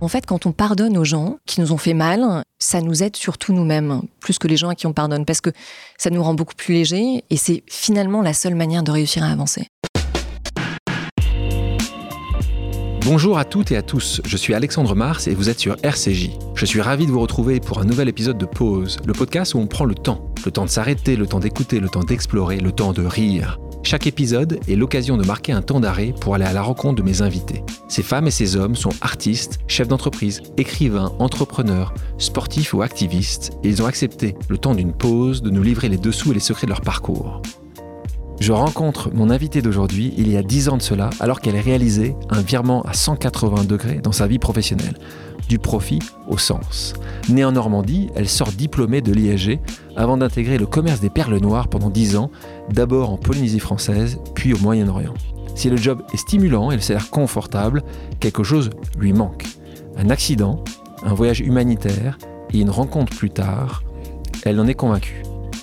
En 0.00 0.06
fait, 0.06 0.26
quand 0.26 0.46
on 0.46 0.52
pardonne 0.52 0.96
aux 0.96 1.04
gens 1.04 1.38
qui 1.44 1.60
nous 1.60 1.72
ont 1.72 1.76
fait 1.76 1.94
mal, 1.94 2.44
ça 2.60 2.80
nous 2.80 3.02
aide 3.02 3.16
surtout 3.16 3.52
nous-mêmes, 3.52 4.02
plus 4.20 4.38
que 4.38 4.46
les 4.46 4.56
gens 4.56 4.68
à 4.68 4.76
qui 4.76 4.86
on 4.86 4.92
pardonne, 4.92 5.24
parce 5.24 5.40
que 5.40 5.50
ça 5.96 6.10
nous 6.10 6.22
rend 6.22 6.34
beaucoup 6.34 6.54
plus 6.54 6.72
légers 6.72 7.24
et 7.30 7.36
c'est 7.36 7.64
finalement 7.66 8.22
la 8.22 8.32
seule 8.32 8.54
manière 8.54 8.84
de 8.84 8.92
réussir 8.92 9.24
à 9.24 9.28
avancer. 9.28 9.66
Bonjour 13.02 13.38
à 13.38 13.44
toutes 13.44 13.72
et 13.72 13.76
à 13.76 13.82
tous, 13.82 14.20
je 14.24 14.36
suis 14.36 14.54
Alexandre 14.54 14.94
Mars 14.94 15.26
et 15.26 15.34
vous 15.34 15.48
êtes 15.48 15.58
sur 15.58 15.76
RCJ. 15.82 16.30
Je 16.54 16.66
suis 16.66 16.80
ravi 16.80 17.06
de 17.06 17.10
vous 17.10 17.20
retrouver 17.20 17.58
pour 17.58 17.80
un 17.80 17.84
nouvel 17.84 18.08
épisode 18.08 18.38
de 18.38 18.46
Pause, 18.46 18.98
le 19.04 19.14
podcast 19.14 19.54
où 19.54 19.58
on 19.58 19.66
prend 19.66 19.84
le 19.84 19.94
temps. 19.94 20.32
Le 20.44 20.52
temps 20.52 20.64
de 20.64 20.70
s'arrêter, 20.70 21.16
le 21.16 21.26
temps 21.26 21.40
d'écouter, 21.40 21.80
le 21.80 21.88
temps 21.88 22.04
d'explorer, 22.04 22.58
le 22.58 22.70
temps 22.70 22.92
de 22.92 23.04
rire. 23.04 23.58
Chaque 23.90 24.06
épisode 24.06 24.60
est 24.68 24.76
l'occasion 24.76 25.16
de 25.16 25.24
marquer 25.24 25.52
un 25.52 25.62
temps 25.62 25.80
d'arrêt 25.80 26.12
pour 26.20 26.34
aller 26.34 26.44
à 26.44 26.52
la 26.52 26.60
rencontre 26.60 26.96
de 26.96 27.02
mes 27.02 27.22
invités. 27.22 27.62
Ces 27.88 28.02
femmes 28.02 28.26
et 28.26 28.30
ces 28.30 28.54
hommes 28.54 28.76
sont 28.76 28.92
artistes, 29.00 29.60
chefs 29.66 29.88
d'entreprise, 29.88 30.42
écrivains, 30.58 31.10
entrepreneurs, 31.18 31.94
sportifs 32.18 32.74
ou 32.74 32.82
activistes, 32.82 33.52
et 33.64 33.70
ils 33.70 33.80
ont 33.80 33.86
accepté, 33.86 34.36
le 34.50 34.58
temps 34.58 34.74
d'une 34.74 34.92
pause, 34.92 35.40
de 35.40 35.48
nous 35.48 35.62
livrer 35.62 35.88
les 35.88 35.96
dessous 35.96 36.32
et 36.32 36.34
les 36.34 36.40
secrets 36.40 36.66
de 36.66 36.72
leur 36.72 36.82
parcours. 36.82 37.40
Je 38.40 38.52
rencontre 38.52 39.10
mon 39.14 39.30
invité 39.30 39.62
d'aujourd'hui 39.62 40.12
il 40.18 40.30
y 40.30 40.36
a 40.36 40.42
10 40.42 40.68
ans 40.68 40.76
de 40.76 40.82
cela, 40.82 41.08
alors 41.18 41.40
qu'elle 41.40 41.56
réalisait 41.56 42.14
un 42.28 42.42
virement 42.42 42.82
à 42.82 42.92
180 42.92 43.64
degrés 43.64 44.00
dans 44.02 44.12
sa 44.12 44.26
vie 44.26 44.38
professionnelle 44.38 44.98
du 45.48 45.58
profit 45.58 45.98
au 46.28 46.38
sens. 46.38 46.92
Née 47.28 47.44
en 47.44 47.52
Normandie, 47.52 48.10
elle 48.14 48.28
sort 48.28 48.52
diplômée 48.52 49.00
de 49.00 49.12
l'ISG 49.12 49.58
avant 49.96 50.16
d'intégrer 50.16 50.58
le 50.58 50.66
commerce 50.66 51.00
des 51.00 51.10
perles 51.10 51.38
noires 51.38 51.68
pendant 51.68 51.90
10 51.90 52.16
ans, 52.16 52.30
d'abord 52.72 53.10
en 53.10 53.16
Polynésie 53.16 53.58
française, 53.58 54.18
puis 54.34 54.54
au 54.54 54.58
Moyen-Orient. 54.58 55.14
Si 55.54 55.70
le 55.70 55.76
job 55.76 56.02
est 56.12 56.18
stimulant 56.18 56.70
et 56.70 56.76
le 56.76 56.82
salaire 56.82 57.10
confortable, 57.10 57.82
quelque 58.20 58.44
chose 58.44 58.70
lui 58.98 59.12
manque. 59.12 59.44
Un 59.96 60.10
accident, 60.10 60.62
un 61.02 61.14
voyage 61.14 61.40
humanitaire 61.40 62.18
et 62.52 62.60
une 62.60 62.70
rencontre 62.70 63.16
plus 63.16 63.30
tard, 63.30 63.82
elle 64.44 64.60
en 64.60 64.66
est 64.66 64.74
convaincue. 64.74 65.22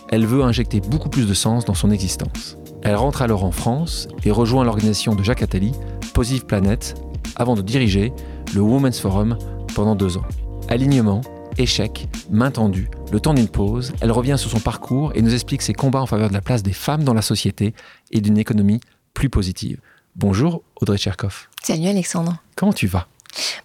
Elle 0.10 0.26
veut 0.26 0.44
injecter 0.44 0.82
beaucoup 0.82 1.10
plus 1.10 1.28
de 1.28 1.34
sens 1.34 1.66
dans 1.66 1.74
son 1.74 1.92
existence. 1.92 2.58
Elle 2.84 2.96
rentre 2.96 3.22
alors 3.22 3.44
en 3.44 3.52
France 3.52 4.08
et 4.24 4.32
rejoint 4.32 4.64
l'organisation 4.64 5.16
de 5.16 5.24
Jacques 5.24 5.42
Attali, 5.42 5.72
Positive 6.14 6.46
Planet, 6.46 6.96
avant 7.36 7.56
de 7.56 7.62
diriger 7.62 8.14
le 8.54 8.62
Women's 8.62 9.00
Forum 9.00 9.38
pendant 9.74 9.96
deux 9.96 10.18
ans. 10.18 10.26
Alignement, 10.70 11.22
échec, 11.58 12.08
main 12.30 12.52
tendue, 12.52 12.90
le 13.12 13.20
temps 13.20 13.34
d'une 13.34 13.48
pause, 13.48 13.94
elle 14.02 14.12
revient 14.12 14.36
sur 14.38 14.50
son 14.50 14.60
parcours 14.60 15.12
et 15.16 15.22
nous 15.22 15.34
explique 15.34 15.62
ses 15.62 15.74
combats 15.74 16.02
en 16.02 16.06
faveur 16.06 16.30
de 16.30 16.34
la 16.34 16.42
place 16.42 16.64
des 16.64 16.74
femmes 16.74 17.04
dans 17.04 17.14
la 17.14 17.22
société 17.22 17.74
et 18.12 18.22
d'une 18.22 18.38
économie 18.38 18.82
plus 19.14 19.30
positive. 19.30 19.80
Bonjour 20.16 20.64
Audrey 20.82 20.98
Tcherkov. 20.98 21.48
Salut 21.64 21.88
Alexandre. 21.88 22.42
Comment 22.56 22.74
tu 22.74 22.88
vas? 22.88 23.08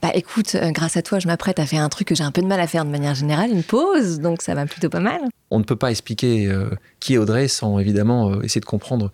Bah 0.02 0.10
écoute, 0.14 0.56
euh, 0.56 0.70
grâce 0.72 0.96
à 0.96 1.02
toi, 1.02 1.20
je 1.20 1.28
m'apprête 1.28 1.60
à 1.60 1.66
faire 1.66 1.82
un 1.82 1.88
truc 1.88 2.08
que 2.08 2.14
j'ai 2.14 2.24
un 2.24 2.32
peu 2.32 2.42
de 2.42 2.46
mal 2.46 2.60
à 2.60 2.66
faire 2.66 2.84
de 2.84 2.90
manière 2.90 3.14
générale, 3.14 3.50
une 3.50 3.62
pause, 3.62 4.18
donc 4.18 4.42
ça 4.42 4.54
va 4.54 4.66
plutôt 4.66 4.88
pas 4.88 5.00
mal. 5.00 5.20
On 5.50 5.58
ne 5.58 5.64
peut 5.64 5.76
pas 5.76 5.90
expliquer 5.90 6.48
euh, 6.48 6.70
qui 6.98 7.14
est 7.14 7.18
Audrey 7.18 7.46
sans 7.46 7.78
évidemment 7.78 8.30
euh, 8.30 8.42
essayer 8.42 8.60
de 8.60 8.66
comprendre 8.66 9.12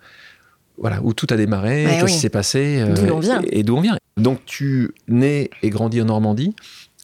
voilà, 0.79 0.99
où 1.03 1.13
tout 1.13 1.27
a 1.31 1.35
démarré, 1.35 1.85
qu'est-ce 1.87 2.13
qui 2.13 2.19
s'est 2.19 2.29
passé 2.29 2.59
et, 2.59 3.59
et 3.59 3.63
d'où 3.63 3.75
on 3.75 3.81
vient. 3.81 3.97
Donc 4.17 4.45
tu 4.45 4.93
nais 5.07 5.49
et 5.63 5.69
grandis 5.69 6.01
en 6.01 6.05
Normandie. 6.05 6.55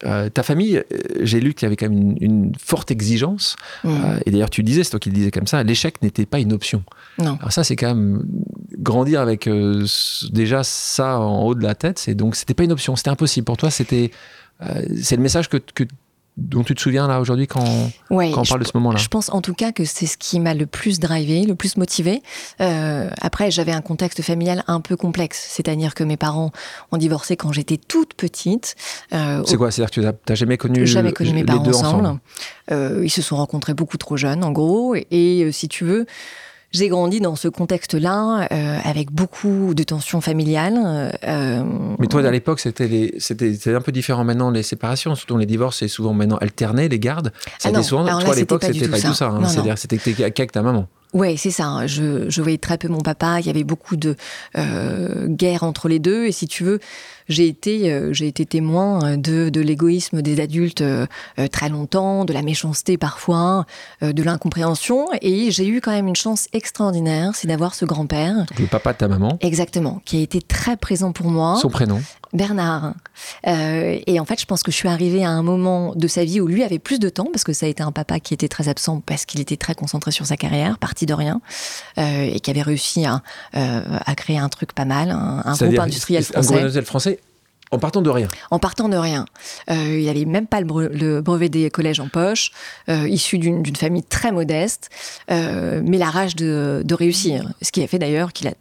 Euh, 0.05 0.29
ta 0.29 0.43
famille, 0.43 0.77
euh, 0.77 0.83
j'ai 1.21 1.39
lu 1.39 1.53
qu'il 1.53 1.65
y 1.65 1.67
avait 1.67 1.75
quand 1.75 1.89
même 1.89 2.15
une, 2.19 2.51
forte 2.59 2.91
exigence. 2.91 3.55
Mm. 3.83 3.89
Euh, 3.89 4.19
et 4.25 4.31
d'ailleurs, 4.31 4.49
tu 4.49 4.63
disais, 4.63 4.83
c'est 4.83 4.91
toi 4.91 4.99
qui 4.99 5.09
le 5.09 5.15
disais 5.15 5.31
comme 5.31 5.47
ça, 5.47 5.63
l'échec 5.63 6.01
n'était 6.01 6.25
pas 6.25 6.39
une 6.39 6.53
option. 6.53 6.83
Non. 7.17 7.37
Alors 7.39 7.51
ça, 7.51 7.63
c'est 7.63 7.75
quand 7.75 7.93
même 7.95 8.23
grandir 8.77 9.21
avec 9.21 9.49
déjà 10.31 10.63
ça 10.63 11.19
en 11.19 11.43
haut 11.43 11.55
de 11.55 11.63
la 11.63 11.75
tête. 11.75 11.99
C'est 11.99 12.15
donc 12.15 12.35
c'était 12.35 12.53
pas 12.53 12.63
une 12.63 12.71
option, 12.71 12.95
c'était 12.95 13.11
impossible 13.11 13.45
pour 13.45 13.57
toi. 13.57 13.71
C'était 13.71 14.11
c'est 15.01 15.17
le 15.17 15.21
message 15.21 15.49
que, 15.49 15.57
que 15.57 15.83
dont 16.37 16.63
tu 16.63 16.73
te 16.73 16.81
souviens 16.81 17.07
là 17.07 17.21
aujourd'hui 17.21 17.45
quand, 17.45 17.63
quand, 18.09 18.17
on 18.19 18.43
parle 18.43 18.61
de 18.61 18.65
ce 18.65 18.71
moment-là 18.75 18.97
Je 18.97 19.07
pense 19.07 19.29
en 19.29 19.41
tout 19.41 19.53
cas 19.53 19.71
que 19.71 19.85
c'est 19.85 20.07
ce 20.07 20.17
qui 20.17 20.39
m'a 20.39 20.53
le 20.53 20.65
plus 20.65 20.99
drivé, 20.99 21.43
le 21.43 21.55
plus 21.55 21.77
motivé. 21.77 22.23
Euh, 22.59 23.09
après, 23.21 23.51
j'avais 23.51 23.71
un 23.71 23.81
contexte 23.81 24.21
familial 24.21 24.63
un 24.67 24.81
peu 24.81 24.95
complexe, 24.95 25.45
c'est-à-dire 25.49 25.93
que 25.93 26.03
mes 26.03 26.17
parents 26.17 26.51
ont 26.91 26.97
divorcé 26.97 27.37
quand 27.37 27.51
j'étais 27.51 27.77
toute 27.77 28.15
petite. 28.15 28.75
Euh, 29.13 29.43
c'est 29.45 29.57
quoi? 29.57 29.69
C'est-à-dire 29.69 29.91
que 29.91 30.01
tu 30.01 30.29
n'as 30.29 30.35
jamais 30.35 30.57
connu, 30.57 30.87
jamais 30.87 31.13
connu 31.13 31.33
mes 31.33 31.43
parents 31.43 31.63
deux 31.63 31.75
ensemble. 31.75 32.19
Euh, 32.71 33.01
ils 33.03 33.11
se 33.11 33.21
sont 33.21 33.35
rencontrés 33.35 33.73
beaucoup 33.73 33.97
trop 33.97 34.17
jeunes, 34.17 34.43
en 34.43 34.51
gros, 34.51 34.95
et 34.95 35.49
si 35.51 35.67
tu 35.67 35.85
veux, 35.85 36.07
j'ai 36.73 36.89
grandi 36.89 37.19
dans 37.19 37.35
ce 37.35 37.47
contexte-là, 37.47 38.47
euh, 38.51 38.79
avec 38.83 39.11
beaucoup 39.11 39.73
de 39.75 39.83
tensions 39.83 40.21
familiales. 40.21 41.11
Euh, 41.23 41.63
Mais 41.99 42.07
toi, 42.07 42.25
à 42.25 42.31
l'époque, 42.31 42.59
c'était, 42.59 43.13
un 43.67 43.81
peu 43.81 43.91
différent 43.91 44.23
maintenant, 44.23 44.49
les 44.49 44.63
séparations, 44.63 45.13
surtout 45.15 45.37
les 45.37 45.45
divorces, 45.45 45.79
c'est 45.79 45.87
souvent 45.87 46.13
maintenant 46.13 46.37
alterné, 46.37 46.89
les 46.89 46.99
gardes. 46.99 47.31
C'était 47.59 47.77
ah 47.77 47.83
souvent, 47.83 48.03
toi, 48.03 48.33
à 48.33 48.35
l'époque, 48.35 48.63
c'était 48.63 48.87
pas, 48.87 48.99
du 48.99 49.03
tout 49.03 49.13
ça. 49.13 49.27
Hein. 49.27 49.45
C'est-à-dire 49.45 49.77
c'était 49.77 49.97
qu'avec 49.97 50.51
ta 50.51 50.63
maman. 50.63 50.87
Oui, 51.13 51.37
c'est 51.37 51.51
ça. 51.51 51.85
Je, 51.85 52.29
je, 52.29 52.41
voyais 52.41 52.57
très 52.57 52.77
peu 52.77 52.87
mon 52.87 53.01
papa. 53.01 53.39
Il 53.39 53.45
y 53.45 53.49
avait 53.49 53.63
beaucoup 53.63 53.95
de 53.95 54.15
euh, 54.57 55.27
guerre 55.27 55.63
entre 55.63 55.87
les 55.87 55.99
deux. 55.99 56.25
Et 56.25 56.31
si 56.31 56.47
tu 56.47 56.63
veux, 56.63 56.79
j'ai 57.29 57.47
été, 57.47 57.91
euh, 57.91 58.13
j'ai 58.13 58.27
été 58.27 58.45
témoin 58.45 59.17
de, 59.17 59.49
de 59.49 59.61
l'égoïsme 59.61 60.21
des 60.21 60.39
adultes 60.39 60.81
euh, 60.81 61.05
euh, 61.39 61.47
très 61.47 61.69
longtemps, 61.69 62.25
de 62.25 62.33
la 62.33 62.41
méchanceté 62.41 62.97
parfois, 62.97 63.65
de 64.01 64.23
l'incompréhension. 64.23 65.07
Et 65.21 65.51
j'ai 65.51 65.67
eu 65.67 65.81
quand 65.81 65.91
même 65.91 66.07
une 66.07 66.15
chance 66.15 66.47
extraordinaire, 66.53 67.31
c'est 67.35 67.47
d'avoir 67.47 67.75
ce 67.75 67.85
grand-père. 67.85 68.45
Le 68.59 68.65
papa 68.65 68.93
de 68.93 68.97
ta 68.97 69.07
maman. 69.07 69.37
Exactement, 69.41 70.01
qui 70.05 70.17
a 70.17 70.21
été 70.21 70.41
très 70.41 70.77
présent 70.77 71.11
pour 71.11 71.27
moi. 71.27 71.57
Son 71.61 71.69
prénom 71.69 72.01
Bernard. 72.33 72.93
Euh, 73.47 73.99
et 74.05 74.19
en 74.19 74.25
fait, 74.25 74.39
je 74.39 74.45
pense 74.45 74.63
que 74.63 74.71
je 74.71 74.77
suis 74.77 74.89
arrivée 74.89 75.23
à 75.23 75.29
un 75.29 75.43
moment 75.43 75.93
de 75.95 76.07
sa 76.07 76.23
vie 76.23 76.41
où 76.41 76.47
lui 76.47 76.63
avait 76.63 76.79
plus 76.79 76.99
de 76.99 77.09
temps, 77.09 77.27
parce 77.31 77.43
que 77.43 77.53
ça 77.53 77.65
a 77.65 77.69
été 77.69 77.83
un 77.83 77.91
papa 77.91 78.19
qui 78.19 78.33
était 78.33 78.47
très 78.47 78.69
absent, 78.69 79.01
parce 79.05 79.25
qu'il 79.25 79.39
était 79.39 79.57
très 79.57 79.75
concentré 79.75 80.11
sur 80.11 80.25
sa 80.25 80.37
carrière, 80.37 80.77
parti 80.77 81.05
de 81.05 81.13
rien, 81.13 81.41
euh, 81.97 82.29
et 82.33 82.39
qui 82.39 82.51
avait 82.51 82.61
réussi 82.61 83.05
à, 83.05 83.21
euh, 83.55 83.81
à, 84.05 84.15
créer 84.15 84.37
un 84.37 84.49
truc 84.49 84.73
pas 84.73 84.85
mal, 84.85 85.11
un, 85.11 85.55
groupe 85.55 85.79
industriel 85.79 86.23
français. 86.23 86.37
Un 86.37 86.41
groupe 86.41 86.57
industriel 86.57 86.85
français 86.85 87.19
en 87.73 87.79
partant 87.79 88.01
de 88.01 88.09
rien. 88.09 88.27
En 88.51 88.59
partant 88.59 88.87
de 88.87 88.95
rien. 88.95 89.25
Euh, 89.71 89.97
il 89.99 90.05
n'avait 90.05 90.25
même 90.25 90.45
pas 90.45 90.61
le, 90.61 91.21
brevet 91.21 91.49
des 91.49 91.71
collèges 91.71 91.99
en 91.99 92.07
poche, 92.07 92.51
euh, 92.87 93.07
issu 93.07 93.39
d'une 93.39 93.75
famille 93.75 94.03
très 94.03 94.31
modeste, 94.31 94.89
euh, 95.31 95.81
mais 95.83 95.97
la 95.97 96.09
rage 96.09 96.35
de, 96.35 96.83
de, 96.85 96.93
réussir. 96.93 97.51
Ce 97.61 97.71
qui 97.71 97.83
a 97.83 97.87
fait 97.87 97.97
d'ailleurs 97.99 98.31
qu'il 98.31 98.47
a 98.47 98.53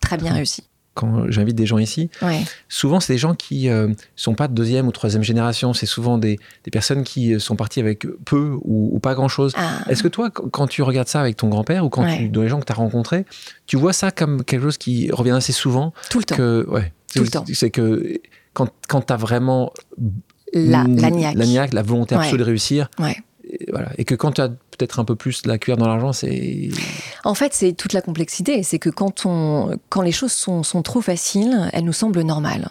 très 0.00 0.16
bien 0.16 0.32
réussi 0.32 0.64
quand 0.96 1.30
j'invite 1.30 1.54
des 1.54 1.66
gens 1.66 1.78
ici, 1.78 2.10
souvent 2.68 3.00
c'est 3.00 3.12
des 3.12 3.18
gens 3.18 3.34
qui 3.34 3.68
ne 3.68 3.72
euh, 3.72 3.94
sont 4.16 4.34
pas 4.34 4.48
de 4.48 4.54
deuxième 4.54 4.88
ou 4.88 4.92
troisième 4.92 5.22
génération, 5.22 5.74
c'est 5.74 5.86
souvent 5.86 6.16
des, 6.16 6.40
des, 6.64 6.70
personnes 6.70 7.04
qui 7.04 7.34
euh, 7.34 7.38
sont 7.38 7.54
parties 7.54 7.80
avec 7.80 8.06
peu 8.24 8.56
ou, 8.64 8.98
pas 8.98 9.14
grand-chose. 9.14 9.52
Ah. 9.56 9.78
Est-ce 9.88 10.02
que 10.02 10.08
toi, 10.08 10.30
quand 10.30 10.66
tu 10.66 10.82
regardes 10.82 11.08
ça 11.08 11.20
avec 11.20 11.36
ton 11.36 11.48
grand-père 11.48 11.84
ou 11.84 11.90
quand 11.90 12.06
tu, 12.16 12.30
dans 12.30 12.42
les 12.42 12.48
gens 12.48 12.58
que 12.58 12.64
tu 12.64 12.72
as 12.72 12.76
rencontrés, 12.76 13.26
tu 13.66 13.76
vois 13.76 13.92
ça 13.92 14.10
comme 14.10 14.42
quelque 14.42 14.62
chose 14.62 14.78
qui 14.78 15.10
revient 15.12 15.32
assez 15.32 15.52
souvent 15.52 15.92
Tout 16.08 16.18
le 16.18 16.24
temps. 16.24 16.36
Que, 16.36 16.66
ouais, 16.68 16.92
Tout 17.14 17.22
le 17.22 17.28
temps. 17.28 17.44
C'est 17.52 17.70
que 17.70 18.18
quand, 18.54 18.70
quand 18.88 19.02
tu 19.02 19.12
as 19.12 19.16
vraiment 19.16 19.72
la, 20.54 20.84
la, 20.88 21.10
niaque. 21.10 21.74
la 21.74 21.82
volonté 21.82 22.14
absolue 22.14 22.38
de 22.38 22.44
réussir, 22.44 22.88
voilà. 23.70 23.90
Et 23.98 24.04
que 24.04 24.14
quand 24.14 24.32
tu 24.32 24.40
as 24.40 24.50
peut-être 24.76 25.00
un 25.00 25.04
peu 25.04 25.16
plus 25.16 25.46
la 25.46 25.58
cuillère 25.58 25.78
dans 25.78 25.88
l'argent, 25.88 26.12
c'est. 26.12 26.68
En 27.24 27.34
fait, 27.34 27.52
c'est 27.54 27.72
toute 27.72 27.92
la 27.92 28.02
complexité. 28.02 28.62
C'est 28.62 28.78
que 28.78 28.90
quand, 28.90 29.26
on, 29.26 29.78
quand 29.88 30.02
les 30.02 30.12
choses 30.12 30.32
sont, 30.32 30.62
sont 30.62 30.82
trop 30.82 31.00
faciles, 31.00 31.70
elles 31.72 31.84
nous 31.84 31.92
semblent 31.92 32.22
normales. 32.22 32.68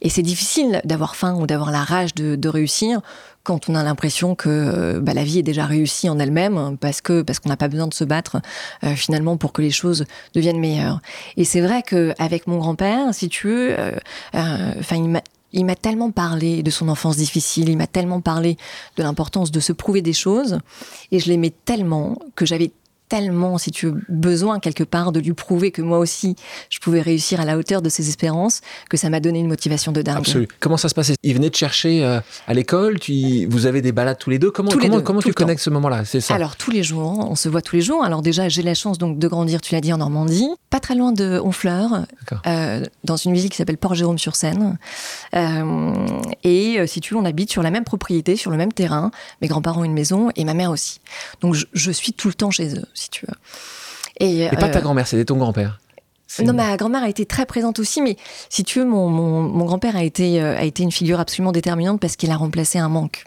Et 0.00 0.08
c'est 0.08 0.22
difficile 0.22 0.80
d'avoir 0.84 1.16
faim 1.16 1.34
ou 1.34 1.46
d'avoir 1.46 1.70
la 1.70 1.82
rage 1.82 2.14
de, 2.14 2.48
réussir 2.48 3.00
quand 3.44 3.70
on 3.70 3.74
a 3.74 3.82
l'impression 3.82 4.34
que 4.34 4.98
bah, 4.98 5.14
la 5.14 5.24
vie 5.24 5.38
est 5.38 5.42
déjà 5.42 5.64
réussie 5.64 6.08
en 6.08 6.18
elle-même, 6.18 6.76
parce 6.78 7.00
que 7.00 7.22
parce 7.22 7.38
qu'on 7.38 7.48
n'a 7.48 7.56
pas 7.56 7.68
besoin 7.68 7.86
de 7.86 7.94
se 7.94 8.04
battre 8.04 8.40
euh, 8.84 8.94
finalement 8.94 9.36
pour 9.36 9.52
que 9.52 9.62
les 9.62 9.70
choses 9.70 10.04
deviennent 10.34 10.60
meilleures. 10.60 11.00
Et 11.36 11.44
c'est 11.44 11.60
vrai 11.60 11.82
qu'avec 11.82 12.46
mon 12.46 12.58
grand-père, 12.58 13.14
si 13.14 13.28
tu 13.28 13.48
veux, 13.48 13.78
euh, 13.78 13.92
euh, 14.34 14.72
enfin, 14.78 15.20
il 15.52 15.64
m'a 15.64 15.76
tellement 15.76 16.10
parlé 16.10 16.62
de 16.62 16.70
son 16.70 16.88
enfance 16.88 17.16
difficile, 17.16 17.68
il 17.68 17.76
m'a 17.76 17.86
tellement 17.86 18.20
parlé 18.20 18.56
de 18.96 19.02
l'importance 19.02 19.50
de 19.50 19.60
se 19.60 19.72
prouver 19.72 20.02
des 20.02 20.12
choses, 20.12 20.58
et 21.10 21.18
je 21.18 21.28
l'aimais 21.28 21.52
tellement 21.64 22.18
que 22.34 22.46
j'avais 22.46 22.72
tellement, 23.12 23.58
si 23.58 23.70
tu 23.70 23.88
veux, 23.88 24.00
besoin 24.08 24.58
quelque 24.58 24.84
part 24.84 25.12
de 25.12 25.20
lui 25.20 25.34
prouver 25.34 25.70
que 25.70 25.82
moi 25.82 25.98
aussi, 25.98 26.34
je 26.70 26.78
pouvais 26.78 27.02
réussir 27.02 27.42
à 27.42 27.44
la 27.44 27.58
hauteur 27.58 27.82
de 27.82 27.90
ses 27.90 28.08
espérances, 28.08 28.62
que 28.88 28.96
ça 28.96 29.10
m'a 29.10 29.20
donné 29.20 29.38
une 29.38 29.48
motivation 29.48 29.92
de 29.92 30.00
dingue. 30.00 30.16
Absolument. 30.16 30.48
Comment 30.60 30.78
ça 30.78 30.88
se 30.88 30.94
passait? 30.94 31.12
Il 31.22 31.34
venait 31.34 31.50
te 31.50 31.58
chercher 31.58 32.02
euh, 32.06 32.20
à 32.46 32.54
l'école 32.54 32.98
tu, 33.00 33.46
Vous 33.50 33.66
avez 33.66 33.82
des 33.82 33.92
balades 33.92 34.16
tous 34.18 34.30
les 34.30 34.38
deux? 34.38 34.50
Comment, 34.50 34.70
comment, 34.70 35.02
comment 35.02 35.20
tu 35.20 35.34
connectes 35.34 35.60
ce 35.60 35.68
moment-là? 35.68 36.06
C'est 36.06 36.22
ça 36.22 36.34
Alors, 36.34 36.56
tous 36.56 36.70
les 36.70 36.82
jours, 36.82 37.28
on 37.30 37.36
se 37.36 37.50
voit 37.50 37.60
tous 37.60 37.76
les 37.76 37.82
jours. 37.82 38.02
Alors 38.02 38.22
déjà, 38.22 38.48
j'ai 38.48 38.62
la 38.62 38.72
chance 38.72 38.96
donc 38.96 39.18
de 39.18 39.28
grandir, 39.28 39.60
tu 39.60 39.74
l'as 39.74 39.82
dit, 39.82 39.92
en 39.92 39.98
Normandie, 39.98 40.48
pas 40.70 40.80
très 40.80 40.94
loin 40.94 41.12
de 41.12 41.38
Honfleur, 41.38 42.06
euh, 42.46 42.82
dans 43.04 43.16
une 43.16 43.34
ville 43.34 43.50
qui 43.50 43.58
s'appelle 43.58 43.76
Port-Jérôme-sur-Seine. 43.76 44.78
Euh, 45.36 45.92
et 46.44 46.78
si 46.86 47.02
tu 47.02 47.12
veux, 47.12 47.20
on 47.20 47.26
habite 47.26 47.50
sur 47.50 47.62
la 47.62 47.70
même 47.70 47.84
propriété, 47.84 48.36
sur 48.36 48.50
le 48.50 48.56
même 48.56 48.72
terrain. 48.72 49.10
Mes 49.42 49.48
grands-parents 49.48 49.82
ont 49.82 49.84
une 49.84 49.92
maison 49.92 50.30
et 50.34 50.46
ma 50.46 50.54
mère 50.54 50.70
aussi. 50.70 51.02
Donc, 51.42 51.52
je, 51.52 51.66
je 51.74 51.90
suis 51.90 52.14
tout 52.14 52.28
le 52.28 52.34
temps 52.34 52.50
chez 52.50 52.74
eux 52.78 52.86
si 53.02 53.10
tu 53.10 53.26
veux. 53.26 53.34
Et, 54.20 54.48
pas 54.50 54.68
ta 54.68 54.78
euh, 54.78 54.82
grand-mère, 54.82 55.06
c'était 55.06 55.24
ton 55.24 55.36
grand-père 55.36 55.80
Non, 56.44 56.52
ma 56.52 56.76
grand-mère 56.76 57.02
a 57.02 57.08
été 57.08 57.26
très 57.26 57.46
présente 57.46 57.78
aussi, 57.78 58.02
mais 58.02 58.16
si 58.48 58.64
tu 58.64 58.78
veux, 58.78 58.84
mon, 58.84 59.08
mon, 59.08 59.64
grand-père 59.64 59.96
a 59.96 60.04
été, 60.04 60.40
euh, 60.40 60.56
a 60.56 60.64
été 60.64 60.82
une 60.82 60.92
figure 60.92 61.20
absolument 61.20 61.52
déterminante 61.52 62.00
parce 62.00 62.16
qu'il 62.16 62.30
a 62.30 62.36
remplacé 62.36 62.78
un 62.78 62.88
manque. 62.88 63.24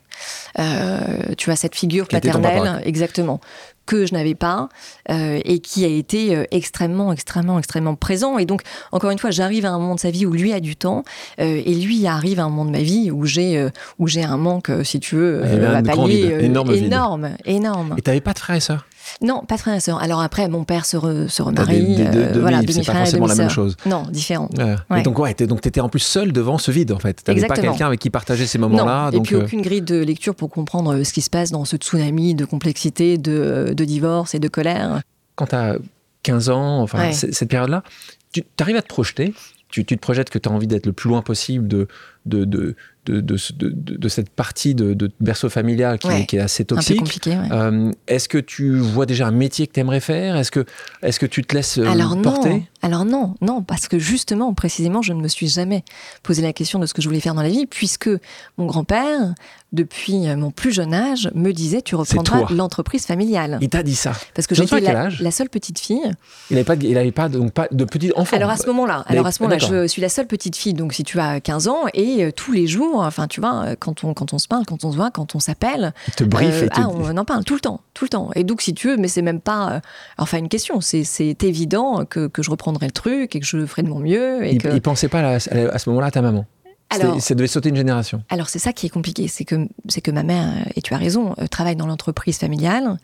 Euh, 0.60 1.00
tu 1.38 1.52
as 1.52 1.58
cette 1.58 1.76
figure 1.76 2.08
paternelle, 2.08 2.82
exactement, 2.86 3.42
que 3.86 4.06
je 4.06 4.14
n'avais 4.14 4.34
pas 4.34 4.70
euh, 5.12 5.42
et 5.44 5.60
qui 5.60 5.84
a 5.84 5.90
été 5.90 6.46
extrêmement, 6.52 7.12
extrêmement, 7.12 7.60
extrêmement 7.60 7.96
présent. 7.96 8.38
Et 8.38 8.46
donc, 8.46 8.62
encore 8.94 9.12
une 9.12 9.20
fois, 9.20 9.32
j'arrive 9.32 9.66
à 9.66 9.72
un 9.72 9.78
moment 9.78 9.96
de 9.96 10.00
sa 10.00 10.12
vie 10.12 10.26
où 10.26 10.32
lui 10.32 10.54
a 10.54 10.62
du 10.62 10.78
temps 10.78 11.04
et 11.38 11.74
lui 11.76 12.08
arrive 12.08 12.40
à 12.40 12.44
un 12.44 12.50
moment 12.50 12.64
de 12.64 12.72
ma 12.72 12.82
vie 12.82 13.12
où 13.12 13.26
j'ai 13.26 13.68
j'ai 14.06 14.24
un 14.24 14.38
manque, 14.38 14.72
si 14.84 15.02
tu 15.02 15.16
veux, 15.16 15.44
à 15.44 15.84
pallier, 15.84 16.38
énorme, 16.42 16.72
énorme, 16.72 17.30
énorme. 17.44 17.96
Et 17.98 18.02
t'avais 18.02 18.22
pas 18.22 18.34
de 18.34 18.40
frères 18.40 18.56
et 18.56 18.62
sœurs 18.62 18.86
non, 19.22 19.44
pas 19.48 19.58
frère 19.58 19.76
et 19.76 19.80
sœur. 19.80 20.02
Alors 20.02 20.22
après, 20.22 20.48
mon 20.48 20.64
père 20.64 20.86
se, 20.86 21.28
se 21.28 21.42
remarie. 21.42 21.98
Euh, 22.00 22.38
voilà, 22.40 22.62
c'est 22.68 22.86
pas 22.86 22.94
forcément 22.94 23.28
la 23.28 23.36
même 23.36 23.50
chose. 23.50 23.78
Non, 23.86 24.04
différent. 24.10 24.50
Et 24.96 25.02
donc, 25.02 25.20
ouais, 25.20 25.34
donc 25.34 25.62
tu 25.62 25.68
étais 25.68 25.82
en 25.82 25.90
plus 25.90 26.00
seul 26.00 26.32
devant 26.32 26.58
ce 26.58 26.72
vide, 26.72 26.92
en 26.92 27.00
fait. 27.00 27.24
Tu 27.24 27.32
n'avais 27.32 27.48
pas 27.48 27.56
quelqu'un 27.56 27.88
avec 27.88 28.00
qui 28.00 28.10
partager 28.10 28.46
ces 28.46 28.58
moments-là. 28.58 29.12
Et 29.14 29.20
puis, 29.22 29.36
euh, 29.36 29.44
aucune 29.44 29.62
grille 29.62 29.82
de 29.82 29.98
lecture 29.98 30.36
pour 30.36 30.50
comprendre 30.50 30.96
euh, 30.96 31.04
ce 31.04 31.14
qui 31.14 31.22
se 31.22 31.30
passe 31.30 31.52
dans 31.52 31.66
ce 31.66 31.78
tsunami 31.78 32.36
de 32.36 32.46
complexité, 32.46 33.18
de, 33.18 33.74
de 33.76 33.86
divorce 33.86 34.36
et 34.36 34.40
de 34.40 34.48
colère. 34.48 35.02
Quand 35.36 35.48
tu 35.48 35.56
as 35.56 35.78
15 36.24 36.50
ans, 36.50 36.82
enfin, 36.82 37.12
cette 37.12 37.50
période-là, 37.50 37.84
tu 38.32 38.44
arrives 38.60 38.78
à 38.78 38.82
te 38.82 38.88
projeter? 38.88 39.34
Tu, 39.70 39.84
tu, 39.84 39.98
te 39.98 40.02
projettes 40.02 40.30
que 40.30 40.40
tu 40.40 40.48
as 40.48 40.52
envie 40.52 40.68
d'être 40.68 40.86
le 40.86 40.94
plus 40.94 41.10
loin 41.10 41.22
possible 41.22 41.68
de, 41.68 41.88
de, 42.26 42.46
de, 42.46 42.76
de, 43.06 43.20
de, 43.22 44.10
cette 44.10 44.30
partie 44.30 44.76
de, 44.76 45.12
berceau 45.20 45.50
familial 45.50 46.00
qui, 46.00 46.08
est, 46.08 46.26
qui 46.26 46.38
est, 46.38 46.40
assez 46.40 46.66
toxique. 46.66 47.00
compliqué. 47.00 47.38
Euh, 47.52 47.92
est-ce 48.08 48.28
que 48.28 48.38
tu 48.38 48.78
vois 48.78 49.06
déjà 49.06 49.28
un 49.28 49.32
métier 49.32 49.68
que 49.68 49.74
tu 49.74 49.80
aimerais 49.80 50.00
faire? 50.00 50.36
Est-ce 50.36 50.52
que, 50.52 50.66
est 51.02 51.18
que 51.18 51.26
tu 51.26 51.44
te 51.44 51.56
laisses 51.56 51.78
euh, 51.78 51.86
Alors 51.86 52.20
porter? 52.22 52.50
Non. 52.50 52.64
Alors 52.82 53.06
non, 53.06 53.34
non, 53.42 53.64
parce 53.64 53.88
que 53.88 53.98
justement, 53.98 54.54
précisément, 54.54 55.02
je 55.02 55.14
ne 55.14 55.20
me 55.20 55.28
suis 55.28 55.48
jamais 55.48 55.84
posé 56.22 56.44
la 56.44 56.54
question 56.54 56.78
de 56.78 56.86
ce 56.86 56.94
que 56.94 57.02
je 57.02 57.08
voulais 57.08 57.20
faire 57.20 57.34
dans 57.34 57.42
la 57.42 57.50
vie, 57.50 57.66
puisque 57.66 58.10
mon 58.58 58.68
grand-père, 58.68 59.34
depuis 59.72 60.28
euh, 60.28 60.36
mon 60.36 60.52
plus 60.52 60.72
jeune 60.72 60.94
âge, 60.94 61.32
me 61.34 61.52
disait 61.52 61.82
tu 61.82 61.96
reprendras 61.96 62.46
l'entreprise 62.52 63.06
familiale. 63.06 63.58
Il 63.62 63.70
t'a 63.70 63.82
dit 63.82 63.96
ça 63.96 64.14
Parce 64.36 64.46
que 64.46 64.54
j'étais 64.54 64.82
la, 64.82 65.10
la, 65.20 65.32
seule 65.32 65.50
petite 65.50 65.80
fille. 65.80 66.12
Il 66.52 66.56
n'avait 66.58 66.64
pas, 66.64 66.76
il 66.76 66.98
avait 66.98 67.12
pas, 67.12 67.28
donc, 67.28 67.54
pas 67.54 67.68
de 67.72 67.86
petit 67.86 68.12
enfant. 68.16 68.36
Alors 68.36 68.52
à 68.52 68.58
ce 68.58 68.68
moment-là, 68.68 69.04
alors 69.08 69.26
à 69.26 69.32
ce 69.32 69.42
moment-là, 69.42 69.58
je 69.58 69.88
suis 69.88 70.02
la 70.02 70.10
seule 70.10 70.28
petite 70.28 70.56
fille. 70.56 70.76
Donc 70.76 70.94
si 70.94 71.04
tu 71.04 71.20
as 71.20 71.42
15 71.42 71.68
ans 71.68 71.86
et 71.96 72.32
tous 72.34 72.52
les 72.52 72.68
jours 72.68 72.95
Enfin, 73.00 73.28
tu 73.28 73.42
vois, 73.42 73.76
quand 73.80 74.04
on, 74.04 74.14
quand 74.14 74.34
on 74.34 74.38
se 74.38 74.48
parle, 74.48 74.66
quand 74.66 74.84
on 74.84 74.92
se 74.92 74.98
voit, 74.98 75.12
quand 75.12 75.36
on 75.36 75.40
s'appelle. 75.40 75.94
te 76.16 76.24
brief 76.24 76.64
et 76.64 76.66
euh, 76.66 76.70
ah, 76.72 76.88
on 76.90 77.16
en 77.18 77.26
parle 77.26 77.44
tout 77.44 77.56
le 77.56 77.60
temps, 77.60 77.82
tout 77.94 78.06
le 78.06 78.10
temps. 78.10 78.30
Et 78.36 78.44
donc, 78.44 78.62
si 78.62 78.74
tu 78.74 78.90
veux, 78.90 78.98
mais 78.98 79.08
c'est 79.08 79.22
même 79.22 79.42
pas. 79.42 79.74
Euh, 79.74 79.80
enfin, 80.18 80.38
une 80.38 80.50
question. 80.50 80.82
C'est 80.82 81.44
évident 81.44 82.06
que, 82.06 82.28
que, 82.28 82.44
je 82.44 82.50
reprendrai 82.50 82.88
le 82.88 82.92
truc 82.92 83.36
et 83.36 83.40
que 83.40 83.46
je 83.46 83.66
ferai 83.66 83.84
de 83.84 83.90
mon 83.90 84.00
mieux. 84.00 84.46
Et 84.46 84.54
il, 84.54 84.62
que... 84.62 84.80
pensait 84.80 85.08
pas 85.08 85.22
à, 85.22 85.40
ce 85.40 85.90
moment-là 85.90 86.08
à 86.08 86.12
ta 86.12 86.22
maman 86.22 86.46
alors, 86.92 87.20
ça 87.20 87.34
devait 87.34 87.48
sauter 87.48 87.70
une 87.70 87.76
génération. 87.76 88.24
Alors 88.30 88.48
c'est 88.48 88.60
ça 88.60 88.72
qui 88.72 88.86
est 88.86 88.90
compliqué, 88.90 89.28
c'est 89.28 89.44
que 89.44 89.68
c'est 89.90 90.02
que 90.02 90.12
ma 90.12 90.22
mère 90.22 90.54
et 90.76 90.82
tu 90.82 90.94
as 90.94 90.98
raison 90.98 91.34
euh, 91.40 91.48
travaille 91.48 91.76
dans 91.76 91.88
l'entreprise 91.88 92.38
familiale 92.38 92.98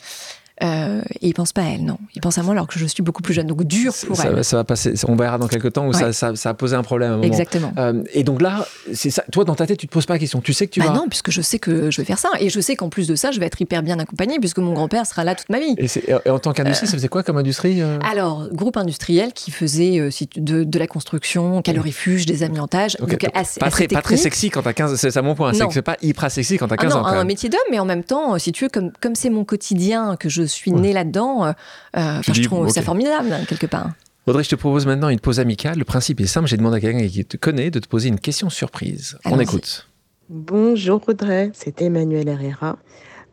euh, 0.63 1.01
et 1.21 1.27
il 1.27 1.33
pense 1.33 1.53
pas 1.53 1.63
à 1.63 1.65
elle, 1.65 1.83
non. 1.83 1.97
Il 2.15 2.21
pense 2.21 2.37
à 2.37 2.43
moi 2.43 2.53
alors 2.53 2.67
que 2.67 2.77
je 2.77 2.85
suis 2.85 3.01
beaucoup 3.03 3.21
plus 3.21 3.33
jeune. 3.33 3.47
Donc 3.47 3.63
dur 3.63 3.93
pour 4.07 4.15
ça, 4.15 4.29
elle. 4.29 4.43
Ça 4.43 4.57
va 4.57 4.63
passer. 4.63 4.93
On 5.07 5.15
verra 5.15 5.37
dans 5.37 5.47
quelques 5.47 5.73
temps 5.73 5.87
où 5.87 5.93
ça, 5.93 6.13
ça, 6.13 6.49
a 6.49 6.53
posé 6.53 6.75
un 6.75 6.83
problème. 6.83 7.11
À 7.11 7.13
un 7.13 7.17
moment. 7.17 7.27
Exactement. 7.27 7.73
Euh, 7.77 8.03
et 8.13 8.23
donc 8.23 8.41
là, 8.41 8.67
c'est 8.93 9.09
ça. 9.09 9.23
Toi, 9.31 9.43
dans 9.43 9.55
ta 9.55 9.65
tête, 9.65 9.79
tu 9.79 9.87
te 9.87 9.91
poses 9.91 10.05
pas 10.05 10.13
la 10.13 10.19
question. 10.19 10.41
Tu 10.41 10.53
sais 10.53 10.67
que 10.67 10.71
tu 10.71 10.79
bah 10.79 10.87
vas. 10.87 10.93
Non, 10.93 11.07
puisque 11.09 11.31
je 11.31 11.41
sais 11.41 11.59
que 11.59 11.89
je 11.89 11.97
vais 11.97 12.05
faire 12.05 12.19
ça. 12.19 12.29
Et 12.39 12.49
je 12.49 12.59
sais 12.59 12.75
qu'en 12.75 12.89
plus 12.89 13.07
de 13.07 13.15
ça, 13.15 13.31
je 13.31 13.39
vais 13.39 13.45
être 13.45 13.59
hyper 13.59 13.81
bien 13.83 13.99
accompagnée 13.99 14.39
puisque 14.39 14.59
mon 14.59 14.73
grand-père 14.73 15.05
sera 15.05 15.23
là 15.23 15.35
toute 15.35 15.49
ma 15.49 15.59
vie. 15.59 15.75
Et, 15.77 16.29
en 16.29 16.39
tant 16.39 16.53
qu'industrie, 16.53 16.87
ça 16.87 16.93
faisait 16.93 17.07
quoi 17.07 17.23
comme 17.23 17.37
industrie 17.37 17.81
euh? 17.81 17.97
Alors, 18.09 18.47
groupe 18.51 18.77
industriel 18.77 19.33
qui 19.33 19.51
faisait 19.51 20.09
de, 20.37 20.63
de, 20.63 20.79
la 20.79 20.87
construction, 20.87 21.61
calorifuge, 21.61 22.25
des 22.25 22.43
amiantages. 22.43 22.97
donc 22.97 23.15
assez, 23.33 23.59
pas, 23.59 23.69
très, 23.69 23.87
pas 23.87 24.01
très 24.01 24.17
sexy 24.17 24.49
quand 24.49 24.61
t'as 24.61 24.73
15 24.73 24.95
C'est 24.95 25.11
ça 25.11 25.21
mon 25.21 25.35
point. 25.35 25.53
C'est 25.53 25.65
que 25.67 25.73
c'est 25.73 25.81
pas 25.81 25.97
hyper 26.01 26.29
sexy 26.29 26.57
quand 26.57 26.67
t'as 26.67 26.77
15 26.77 26.93
ah 26.93 26.95
non, 26.97 27.03
ans. 27.03 27.07
un 27.07 27.23
métier 27.23 27.49
d'homme, 27.49 27.59
mais 27.69 27.79
en 27.79 27.85
même 27.85 28.03
temps, 28.03 28.37
si 28.37 28.51
tu 28.51 28.65
veux, 28.65 28.69
comme 28.69 28.91
comme 28.99 29.15
c'est 29.15 29.29
mon 29.29 29.43
quotidien, 29.43 30.15
que 30.17 30.29
je 30.29 30.43
suis 30.51 30.71
née 30.71 30.93
là-dedans 30.93 31.45
euh, 31.45 31.51
euh, 31.97 32.21
je 32.21 32.43
trouve 32.43 32.69
ça 32.69 32.81
formidable, 32.81 33.35
quelque 33.47 33.67
part. 33.67 33.91
Audrey, 34.27 34.43
je 34.43 34.49
te 34.49 34.55
propose 34.55 34.85
maintenant 34.85 35.09
une 35.09 35.19
pause 35.19 35.39
amicale. 35.39 35.79
Le 35.79 35.83
principe 35.83 36.21
est 36.21 36.27
simple. 36.27 36.47
J'ai 36.47 36.57
demandé 36.57 36.77
à 36.77 36.79
quelqu'un 36.79 37.07
qui 37.07 37.25
te 37.25 37.37
connaît 37.37 37.71
de 37.71 37.79
te 37.79 37.87
poser 37.87 38.09
une 38.09 38.19
question 38.19 38.49
surprise. 38.49 39.17
On 39.25 39.39
écoute. 39.39 39.87
Bonjour 40.29 41.01
Audrey, 41.07 41.51
c'est 41.53 41.81
Emmanuel 41.81 42.29
Herrera. 42.29 42.77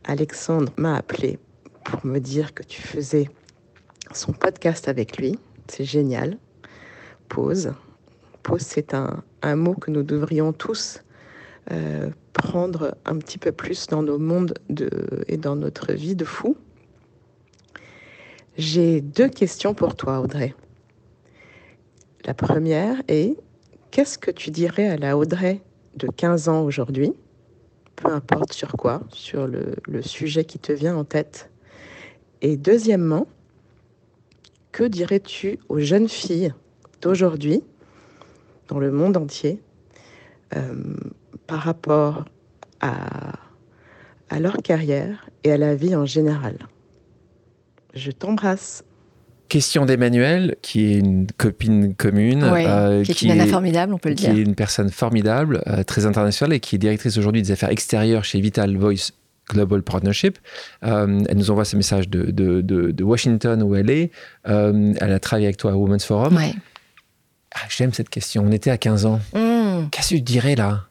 Alexandre 0.04 0.72
m'a 0.76 0.96
appelé 0.96 1.38
pour 1.84 2.04
me 2.04 2.18
dire 2.18 2.54
que 2.54 2.62
tu 2.62 2.82
faisais 2.82 3.28
son 4.12 4.32
podcast 4.32 4.88
avec 4.88 5.18
lui. 5.18 5.38
C'est 5.68 5.84
génial. 5.84 6.38
Pause. 7.28 7.74
Pause, 8.42 8.62
c'est 8.62 8.94
un, 8.94 9.22
mot 9.56 9.74
que 9.74 9.90
nous 9.90 10.02
devrions 10.02 10.52
tous 10.52 11.02
euh, 11.70 12.08
prendre 12.32 12.96
un 13.04 13.18
petit 13.18 13.38
peu 13.38 13.52
plus 13.52 13.86
dans 13.88 14.02
nos 14.02 14.18
mondes 14.18 14.54
de, 14.70 14.88
et 15.28 15.36
dans 15.36 15.54
notre 15.54 15.92
vie 15.92 16.16
de 16.16 16.24
fou. 16.24 16.56
J'ai 18.58 19.00
deux 19.00 19.28
questions 19.28 19.72
pour 19.72 19.94
toi, 19.94 20.18
Audrey. 20.18 20.52
La 22.24 22.34
première 22.34 23.00
est, 23.06 23.36
qu'est-ce 23.92 24.18
que 24.18 24.32
tu 24.32 24.50
dirais 24.50 24.88
à 24.88 24.96
la 24.96 25.16
Audrey 25.16 25.62
de 25.94 26.08
15 26.08 26.48
ans 26.48 26.64
aujourd'hui, 26.64 27.12
peu 27.94 28.10
importe 28.10 28.52
sur 28.52 28.72
quoi, 28.72 29.02
sur 29.10 29.46
le, 29.46 30.02
sujet 30.02 30.44
qui 30.44 30.58
te 30.58 30.72
vient 30.72 30.96
en 30.96 31.04
tête. 31.04 31.50
Et 32.42 32.56
deuxièmement, 32.56 33.28
que 34.72 34.82
dirais-tu 34.82 35.60
aux 35.68 35.78
jeunes 35.78 36.08
filles 36.08 36.52
d'aujourd'hui, 37.00 37.62
dans 38.66 38.80
le 38.80 38.90
monde 38.90 39.16
entier, 39.16 39.62
euh, 40.56 40.74
par 41.46 41.60
rapport 41.60 42.24
à, 42.80 43.34
à 44.30 44.40
leur 44.40 44.56
carrière 44.56 45.30
et 45.44 45.52
à 45.52 45.56
la 45.58 45.76
vie 45.76 45.94
en 45.94 46.06
général? 46.06 46.58
Je 47.98 48.10
t'embrasse. 48.10 48.84
Question 49.48 49.86
d'Emmanuel, 49.86 50.56
qui 50.60 50.92
est 50.92 50.98
une 50.98 51.26
copine 51.26 51.94
commune. 51.94 52.42
Euh, 52.42 53.02
qui 53.02 53.12
est 53.12 53.22
une 53.22 53.28
nana 53.28 53.46
formidable, 53.46 53.94
on 53.94 53.98
peut 53.98 54.10
le 54.10 54.14
dire. 54.14 54.30
Qui 54.30 54.40
est 54.40 54.42
une 54.42 54.54
personne 54.54 54.90
formidable, 54.90 55.62
euh, 55.66 55.82
très 55.84 56.04
internationale 56.04 56.52
et 56.52 56.60
qui 56.60 56.76
est 56.76 56.78
directrice 56.78 57.16
aujourd'hui 57.16 57.40
des 57.40 57.50
affaires 57.50 57.70
extérieures 57.70 58.24
chez 58.24 58.42
Vital 58.42 58.76
Voice 58.76 59.12
Global 59.48 59.82
Partnership. 59.82 60.38
Euh, 60.84 61.24
elle 61.26 61.36
nous 61.38 61.50
envoie 61.50 61.64
ce 61.64 61.76
message 61.76 62.10
de, 62.10 62.30
de, 62.30 63.02
Washington 63.02 63.62
où 63.62 63.74
elle 63.74 63.88
est. 63.88 64.10
elle 64.44 64.96
a 65.00 65.18
travaillé 65.18 65.46
avec 65.46 65.56
toi 65.56 65.72
à 65.72 65.76
Women's 65.76 66.04
Forum. 66.04 66.36
Ouais. 66.36 66.52
Ah, 67.54 67.60
J'aime 67.70 67.94
cette 67.94 68.10
question. 68.10 68.44
On 68.46 68.52
était 68.52 68.70
à 68.70 68.76
15 68.76 69.06
ans. 69.06 69.20
Hmm. 69.32 69.88
Qu'est-ce 69.90 70.10
que 70.10 70.14
tu 70.16 70.20
dirais 70.20 70.56
là? 70.56 70.84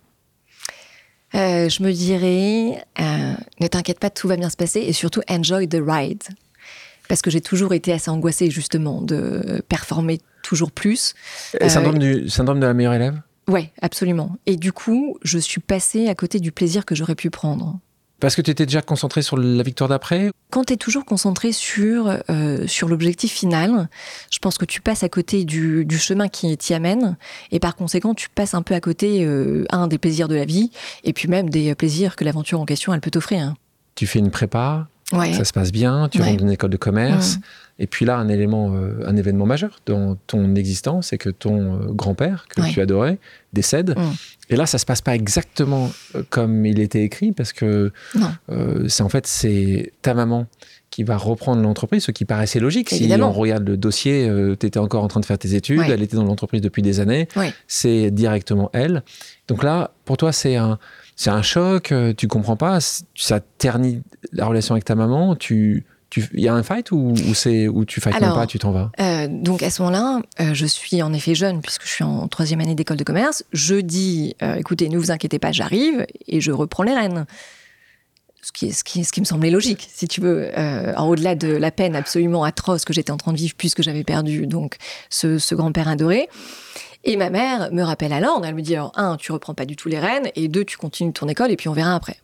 Je 1.33 1.83
me 1.83 1.91
dirais, 1.91 2.83
ne 2.97 3.67
t'inquiète 3.67 3.99
pas, 3.99 4.09
tout 4.09 4.27
va 4.27 4.35
bien 4.35 4.49
se 4.49 4.57
passer 4.57 4.79
et 4.79 4.93
surtout 4.93 5.21
enjoy 5.29 5.67
the 5.67 5.77
ride 5.79 6.23
parce 7.07 7.21
que 7.21 7.29
j'ai 7.29 7.41
toujours 7.41 7.73
été 7.73 7.91
assez 7.91 8.09
angoissée 8.09 8.49
justement 8.49 9.01
de 9.01 9.61
performer 9.69 10.19
toujours 10.43 10.71
plus. 10.71 11.13
Euh, 11.61 11.69
syndrome, 11.69 11.99
du, 11.99 12.29
syndrome 12.29 12.59
de 12.59 12.65
la 12.65 12.73
meilleure 12.73 12.93
élève? 12.93 13.21
Oui, 13.47 13.69
absolument. 13.81 14.37
Et 14.45 14.57
du 14.57 14.73
coup, 14.73 15.17
je 15.23 15.37
suis 15.37 15.61
passée 15.61 16.07
à 16.07 16.15
côté 16.15 16.39
du 16.39 16.51
plaisir 16.51 16.85
que 16.85 16.95
j'aurais 16.95 17.15
pu 17.15 17.29
prendre. 17.29 17.79
Parce 18.19 18.35
que 18.35 18.41
tu 18.41 18.49
étais 18.49 18.65
déjà 18.65 18.81
concentré 18.81 19.21
sur 19.21 19.37
la 19.37 19.61
victoire 19.61 19.89
d'après? 19.89 20.31
Quand 20.49 20.63
tu 20.63 20.73
es 20.73 20.77
toujours 20.77 21.05
concentré 21.05 21.51
sur, 21.51 22.17
euh, 22.29 22.65
sur 22.65 22.87
l'objectif 22.87 23.31
final, 23.31 23.89
je 24.31 24.39
pense 24.39 24.57
que 24.57 24.65
tu 24.65 24.81
passes 24.81 25.03
à 25.03 25.09
côté 25.09 25.45
du, 25.45 25.85
du 25.85 25.99
chemin 25.99 26.27
qui 26.27 26.57
t'y 26.57 26.73
amène. 26.73 27.17
Et 27.51 27.59
par 27.59 27.75
conséquent, 27.75 28.15
tu 28.15 28.29
passes 28.29 28.55
un 28.55 28.63
peu 28.63 28.73
à 28.73 28.79
côté, 28.79 29.23
euh, 29.23 29.65
un, 29.69 29.87
des 29.87 29.99
plaisirs 29.99 30.27
de 30.27 30.35
la 30.35 30.45
vie, 30.45 30.71
et 31.03 31.13
puis 31.13 31.27
même 31.27 31.49
des 31.49 31.75
plaisirs 31.75 32.15
que 32.15 32.23
l'aventure 32.23 32.59
en 32.59 32.65
question, 32.65 32.91
elle 32.91 33.01
peut 33.01 33.11
t'offrir. 33.11 33.53
Tu 33.93 34.07
fais 34.07 34.19
une 34.19 34.31
prépa? 34.31 34.87
Ça 35.11 35.45
se 35.45 35.53
passe 35.53 35.71
bien, 35.71 36.09
tu 36.09 36.21
rentres 36.21 36.37
dans 36.37 36.45
une 36.45 36.51
école 36.51 36.69
de 36.69 36.77
commerce. 36.77 37.39
Et 37.79 37.87
puis 37.87 38.05
là, 38.05 38.17
un 38.17 38.27
élément, 38.27 38.73
euh, 38.73 39.03
un 39.05 39.15
événement 39.15 39.45
majeur 39.45 39.79
dans 39.85 40.15
ton 40.27 40.55
existence, 40.55 41.07
c'est 41.09 41.17
que 41.17 41.29
ton 41.29 41.75
euh, 41.75 41.85
grand-père, 41.91 42.47
que 42.49 42.61
tu 42.69 42.81
adorais, 42.81 43.19
décède. 43.53 43.95
Et 44.49 44.55
là, 44.55 44.65
ça 44.65 44.77
se 44.77 44.85
passe 44.85 45.01
pas 45.01 45.13
exactement 45.13 45.91
euh, 46.15 46.23
comme 46.29 46.65
il 46.65 46.79
était 46.79 47.03
écrit, 47.03 47.31
parce 47.31 47.53
que 47.53 47.91
c'est 48.87 49.03
en 49.03 49.09
fait 49.09 49.27
c'est 49.27 49.93
ta 50.01 50.13
maman 50.13 50.47
qui 50.89 51.03
va 51.03 51.17
reprendre 51.17 51.61
l'entreprise, 51.61 52.03
ce 52.03 52.11
qui 52.11 52.25
paraissait 52.25 52.59
logique. 52.59 52.89
Si 52.89 53.11
on 53.13 53.31
regarde 53.31 53.67
le 53.67 53.77
dossier, 53.77 54.31
tu 54.59 54.65
étais 54.65 54.79
encore 54.79 55.03
en 55.03 55.07
train 55.07 55.19
de 55.19 55.25
faire 55.25 55.37
tes 55.37 55.53
études, 55.53 55.83
elle 55.87 56.01
était 56.01 56.15
dans 56.15 56.23
l'entreprise 56.23 56.61
depuis 56.61 56.81
des 56.81 56.99
années, 56.99 57.27
c'est 57.67 58.09
directement 58.09 58.69
elle. 58.73 59.03
Donc 59.47 59.63
là, 59.63 59.91
pour 60.05 60.17
toi, 60.17 60.31
c'est 60.31 60.55
un, 60.55 60.79
c'est 61.17 61.31
un 61.31 61.41
choc, 61.41 61.91
euh, 61.91 62.13
tu 62.15 62.27
comprends 62.27 62.55
pas, 62.55 62.79
ça 63.15 63.39
ternit 63.57 64.01
la 64.31 64.45
relation 64.45 64.75
avec 64.75 64.85
ta 64.85 64.95
maman, 64.95 65.35
tu 65.35 65.83
il 66.33 66.39
y 66.39 66.47
a 66.47 66.53
un 66.53 66.63
fight 66.63 66.89
ou, 66.91 67.13
c'est 67.33 67.67
où 67.67 67.83
tu 67.83 67.99
fights 67.99 68.17
pas, 68.17 68.47
tu 68.47 68.57
t'en 68.59 68.71
vas? 68.71 68.91
euh, 68.99 69.27
Donc 69.29 69.61
à 69.61 69.69
ce 69.69 69.81
moment-là, 69.81 70.21
euh, 70.39 70.53
je 70.53 70.65
suis 70.65 71.01
en 71.01 71.11
effet 71.11 71.35
jeune 71.35 71.61
puisque 71.61 71.83
je 71.83 71.89
suis 71.89 72.03
en 72.05 72.29
troisième 72.29 72.61
année 72.61 72.75
d'école 72.75 72.95
de 72.95 73.03
commerce. 73.03 73.43
Je 73.51 73.75
dis, 73.75 74.33
écoutez, 74.57 74.87
ne 74.87 74.97
vous 74.97 75.11
inquiétez 75.11 75.37
pas, 75.37 75.51
j'arrive 75.51 76.05
et 76.27 76.39
je 76.39 76.51
reprends 76.51 76.83
les 76.83 76.93
rênes. 76.93 77.25
ce 78.41 78.53
qui, 78.53 78.71
ce, 78.71 78.85
qui, 78.85 79.03
ce 79.03 79.11
qui 79.11 79.19
me 79.19 79.25
semblait 79.25 79.51
logique, 79.51 79.89
si 79.93 80.07
tu 80.07 80.21
veux, 80.21 80.49
en 80.55 81.07
au-delà 81.09 81.35
de 81.35 81.49
la 81.49 81.71
peine 81.71 81.95
absolument 81.95 82.45
atroce 82.45 82.85
que 82.85 82.93
j'étais 82.93 83.11
en 83.11 83.17
train 83.17 83.33
de 83.33 83.37
vivre 83.37 83.55
puisque 83.57 83.81
j'avais 83.83 84.05
perdu 84.05 84.47
donc 84.47 84.77
ce, 85.09 85.37
ce 85.39 85.55
grand-père 85.55 85.89
adoré. 85.89 86.29
Et 87.03 87.15
ma 87.17 87.29
mère 87.29 87.69
me 87.71 87.83
rappelle 87.83 88.11
à 88.13 88.19
l'ordre, 88.19 88.45
elle 88.45 88.55
me 88.55 88.61
dit 88.61 88.75
alors, 88.75 88.91
un, 88.95 89.15
tu 89.17 89.31
reprends 89.31 89.53
pas 89.53 89.65
du 89.65 89.75
tout 89.75 89.87
les 89.89 89.99
rênes, 89.99 90.29
et 90.35 90.47
deux, 90.47 90.65
tu 90.65 90.77
continues 90.77 91.13
ton 91.13 91.27
école, 91.27 91.51
et 91.51 91.55
puis 91.55 91.69
on 91.69 91.73
verra 91.73 91.95
après. 91.95 92.17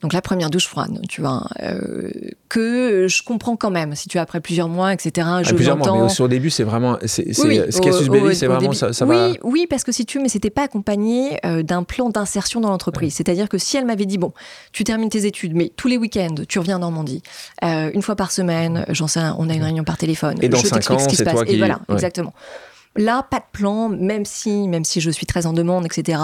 Donc 0.00 0.12
la 0.14 0.20
première 0.22 0.50
douche 0.50 0.66
froide, 0.66 0.98
tu 1.08 1.20
vois, 1.20 1.46
euh, 1.62 2.10
que 2.48 3.06
je 3.08 3.22
comprends 3.22 3.54
quand 3.54 3.70
même. 3.70 3.94
Si 3.94 4.08
tu 4.08 4.18
as 4.18 4.22
après 4.22 4.40
plusieurs 4.40 4.68
mois, 4.68 4.92
etc. 4.92 5.24
Ah, 5.30 5.42
Je 5.44 5.54
plusieurs 5.54 5.76
mois, 5.76 5.92
mais 5.92 6.00
au, 6.00 6.08
sur 6.08 6.24
le 6.24 6.30
début, 6.30 6.50
c'est 6.50 6.64
vraiment. 6.64 6.98
c'est- 7.06 7.32
c'est- 7.32 7.46
Oui, 7.46 7.60
ce 7.70 7.92
susbéri, 7.92 8.24
au- 8.30 8.32
c'est 8.32 8.46
vraiment. 8.46 8.62
début. 8.62 8.74
Ça, 8.74 8.92
ça 8.92 9.06
oui, 9.06 9.14
va. 9.16 9.28
oui, 9.44 9.68
parce 9.70 9.84
que 9.84 9.92
si 9.92 10.04
tu 10.04 10.18
mais 10.18 10.28
c'était 10.28 10.50
pas 10.50 10.62
accompagné 10.64 11.38
euh, 11.46 11.62
d'un 11.62 11.84
plan 11.84 12.08
d'insertion 12.10 12.60
dans 12.60 12.70
l'entreprise. 12.70 13.14
C'est-à-dire 13.14 13.48
que 13.48 13.58
si 13.58 13.76
elle 13.76 13.84
m'avait 13.86 14.06
dit 14.06 14.18
bon, 14.18 14.32
tu 14.72 14.82
termines 14.82 15.08
tes 15.08 15.24
études, 15.24 15.54
mais 15.54 15.70
tous 15.76 15.86
les 15.86 15.98
week-ends, 15.98 16.34
tu 16.48 16.58
reviens 16.58 16.76
en 16.78 16.80
Normandie, 16.80 17.22
euh, 17.62 17.92
une 17.94 18.02
fois 18.02 18.16
par 18.16 18.32
semaine, 18.32 18.84
j'en 18.88 19.06
sais, 19.06 19.20
on 19.38 19.48
a 19.48 19.54
une 19.54 19.62
réunion 19.62 19.84
par 19.84 19.98
téléphone. 19.98 20.34
Et 20.42 20.48
dans 20.48 20.58
je 20.58 20.66
cinq 20.66 20.76
t'explique 20.78 20.98
ans, 20.98 21.02
ce 21.04 21.08
qui 21.08 21.14
se 21.14 21.18
c'est 21.18 21.24
passe. 21.26 21.34
toi 21.34 21.44
qui- 21.44 21.54
Et 21.54 21.58
voilà, 21.58 21.74
ouais. 21.88 21.94
exactement. 21.94 22.34
Là, 22.96 23.22
pas 23.30 23.38
de 23.38 23.44
plan, 23.52 23.88
même 23.88 24.24
si, 24.26 24.68
même 24.68 24.84
si 24.84 25.00
je 25.00 25.10
suis 25.10 25.24
très 25.26 25.46
en 25.46 25.52
demande, 25.52 25.86
etc. 25.86 26.18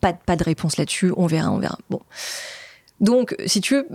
Pas, 0.00 0.12
de- 0.12 0.18
pas 0.26 0.34
de 0.36 0.42
réponse 0.44 0.76
là-dessus. 0.76 1.12
On 1.16 1.26
verra, 1.26 1.50
on 1.52 1.58
verra. 1.58 1.78
Bon. 1.90 2.00
Donc, 3.00 3.34
si 3.46 3.60
tu 3.60 3.74
veux, 3.74 3.86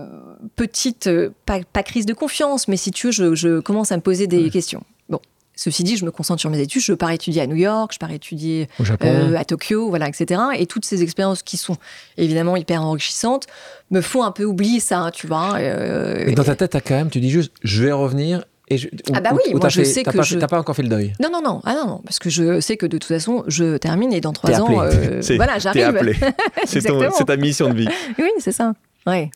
petite, 0.56 1.08
euh, 1.08 1.30
pas, 1.46 1.60
pas 1.74 1.84
crise 1.84 2.06
de 2.06 2.14
confiance, 2.14 2.68
mais 2.68 2.78
si 2.78 2.92
tu 2.92 3.08
veux, 3.08 3.12
je, 3.12 3.36
je 3.36 3.60
commence 3.60 3.92
à 3.92 3.98
me 3.98 4.02
poser 4.02 4.28
des 4.28 4.50
questions. 4.50 4.84
Bon, 5.10 5.20
ceci 5.56 5.84
dit, 5.84 5.98
je 5.98 6.06
me 6.06 6.12
concentre 6.12 6.40
sur 6.42 6.50
mes 6.50 6.60
études. 6.60 6.82
Je 6.82 6.94
pars 6.94 7.12
étudier 7.12 7.42
à 7.42 7.48
New 7.48 7.56
York, 7.56 7.92
je 7.94 7.98
pars 8.00 8.12
étudier 8.12 8.68
Au 8.80 8.84
Japon. 8.84 9.08
euh, 9.08 9.36
à 9.36 9.46
Tokyo, 9.46 9.90
voilà, 9.90 10.08
etc. 10.08 10.42
Et 10.58 10.68
toutes 10.68 10.86
ces 10.86 11.02
expériences 11.02 11.44
qui 11.44 11.58
sont 11.58 11.78
évidemment 12.18 12.56
hyper 12.58 12.82
enrichissantes 12.84 13.48
me 13.90 14.02
font 14.02 14.24
un 14.24 14.32
peu 14.32 14.44
oublier 14.44 14.80
ça, 14.80 15.12
tu 15.14 15.28
vois. 15.28 15.56
euh, 15.58 16.26
Et 16.28 16.36
dans 16.36 16.44
ta 16.44 16.56
tête, 16.56 16.72
t'as 16.72 16.82
quand 16.82 16.96
même, 16.96 17.10
tu 17.10 17.20
dis 17.22 17.30
juste, 17.32 17.52
je 17.64 17.84
vais 17.84 17.92
revenir. 17.92 18.44
Et 18.70 18.78
je, 18.78 18.88
Ah 19.14 19.20
bah 19.22 19.32
ou- 19.34 19.36
oui, 19.38 19.42
ou 19.48 19.52
moi, 19.54 19.60
t'as 19.62 19.70
je 19.70 19.82
fait- 19.82 19.86
sais 19.86 20.04
que 20.04 20.12
pas, 20.16 20.22
je- 20.22 20.38
T'as 20.38 20.48
pas 20.48 20.60
encore 20.60 20.76
fait 20.76 20.84
le 20.84 20.90
deuil? 20.90 21.14
Non, 21.22 21.30
non, 21.32 21.42
non, 21.42 21.62
ah 21.66 21.74
non, 21.74 21.88
non, 21.88 22.02
parce 22.06 22.20
que 22.20 22.30
je 22.30 22.60
sais 22.60 22.78
que 22.78 22.86
de 22.86 22.98
toute 22.98 23.06
façon, 23.08 23.44
je 23.48 23.78
termine 23.78 24.14
et 24.14 24.22
dans 24.22 24.32
trois 24.34 24.62
ans, 24.62 24.82
euh, 24.82 25.22
voilà, 25.38 25.58
j'arrive. 25.60 26.00
C'est 26.66 26.82
ton- 26.82 27.00
Exactement. 27.00 27.12
c'est 27.18 27.26
ta 27.26 27.36
mission 27.38 27.70
de 27.70 27.74
vie. 27.76 27.88
Oui, 28.20 28.30
c'est 28.40 28.52
ça. 28.52 28.74
Ouais. 29.08 29.32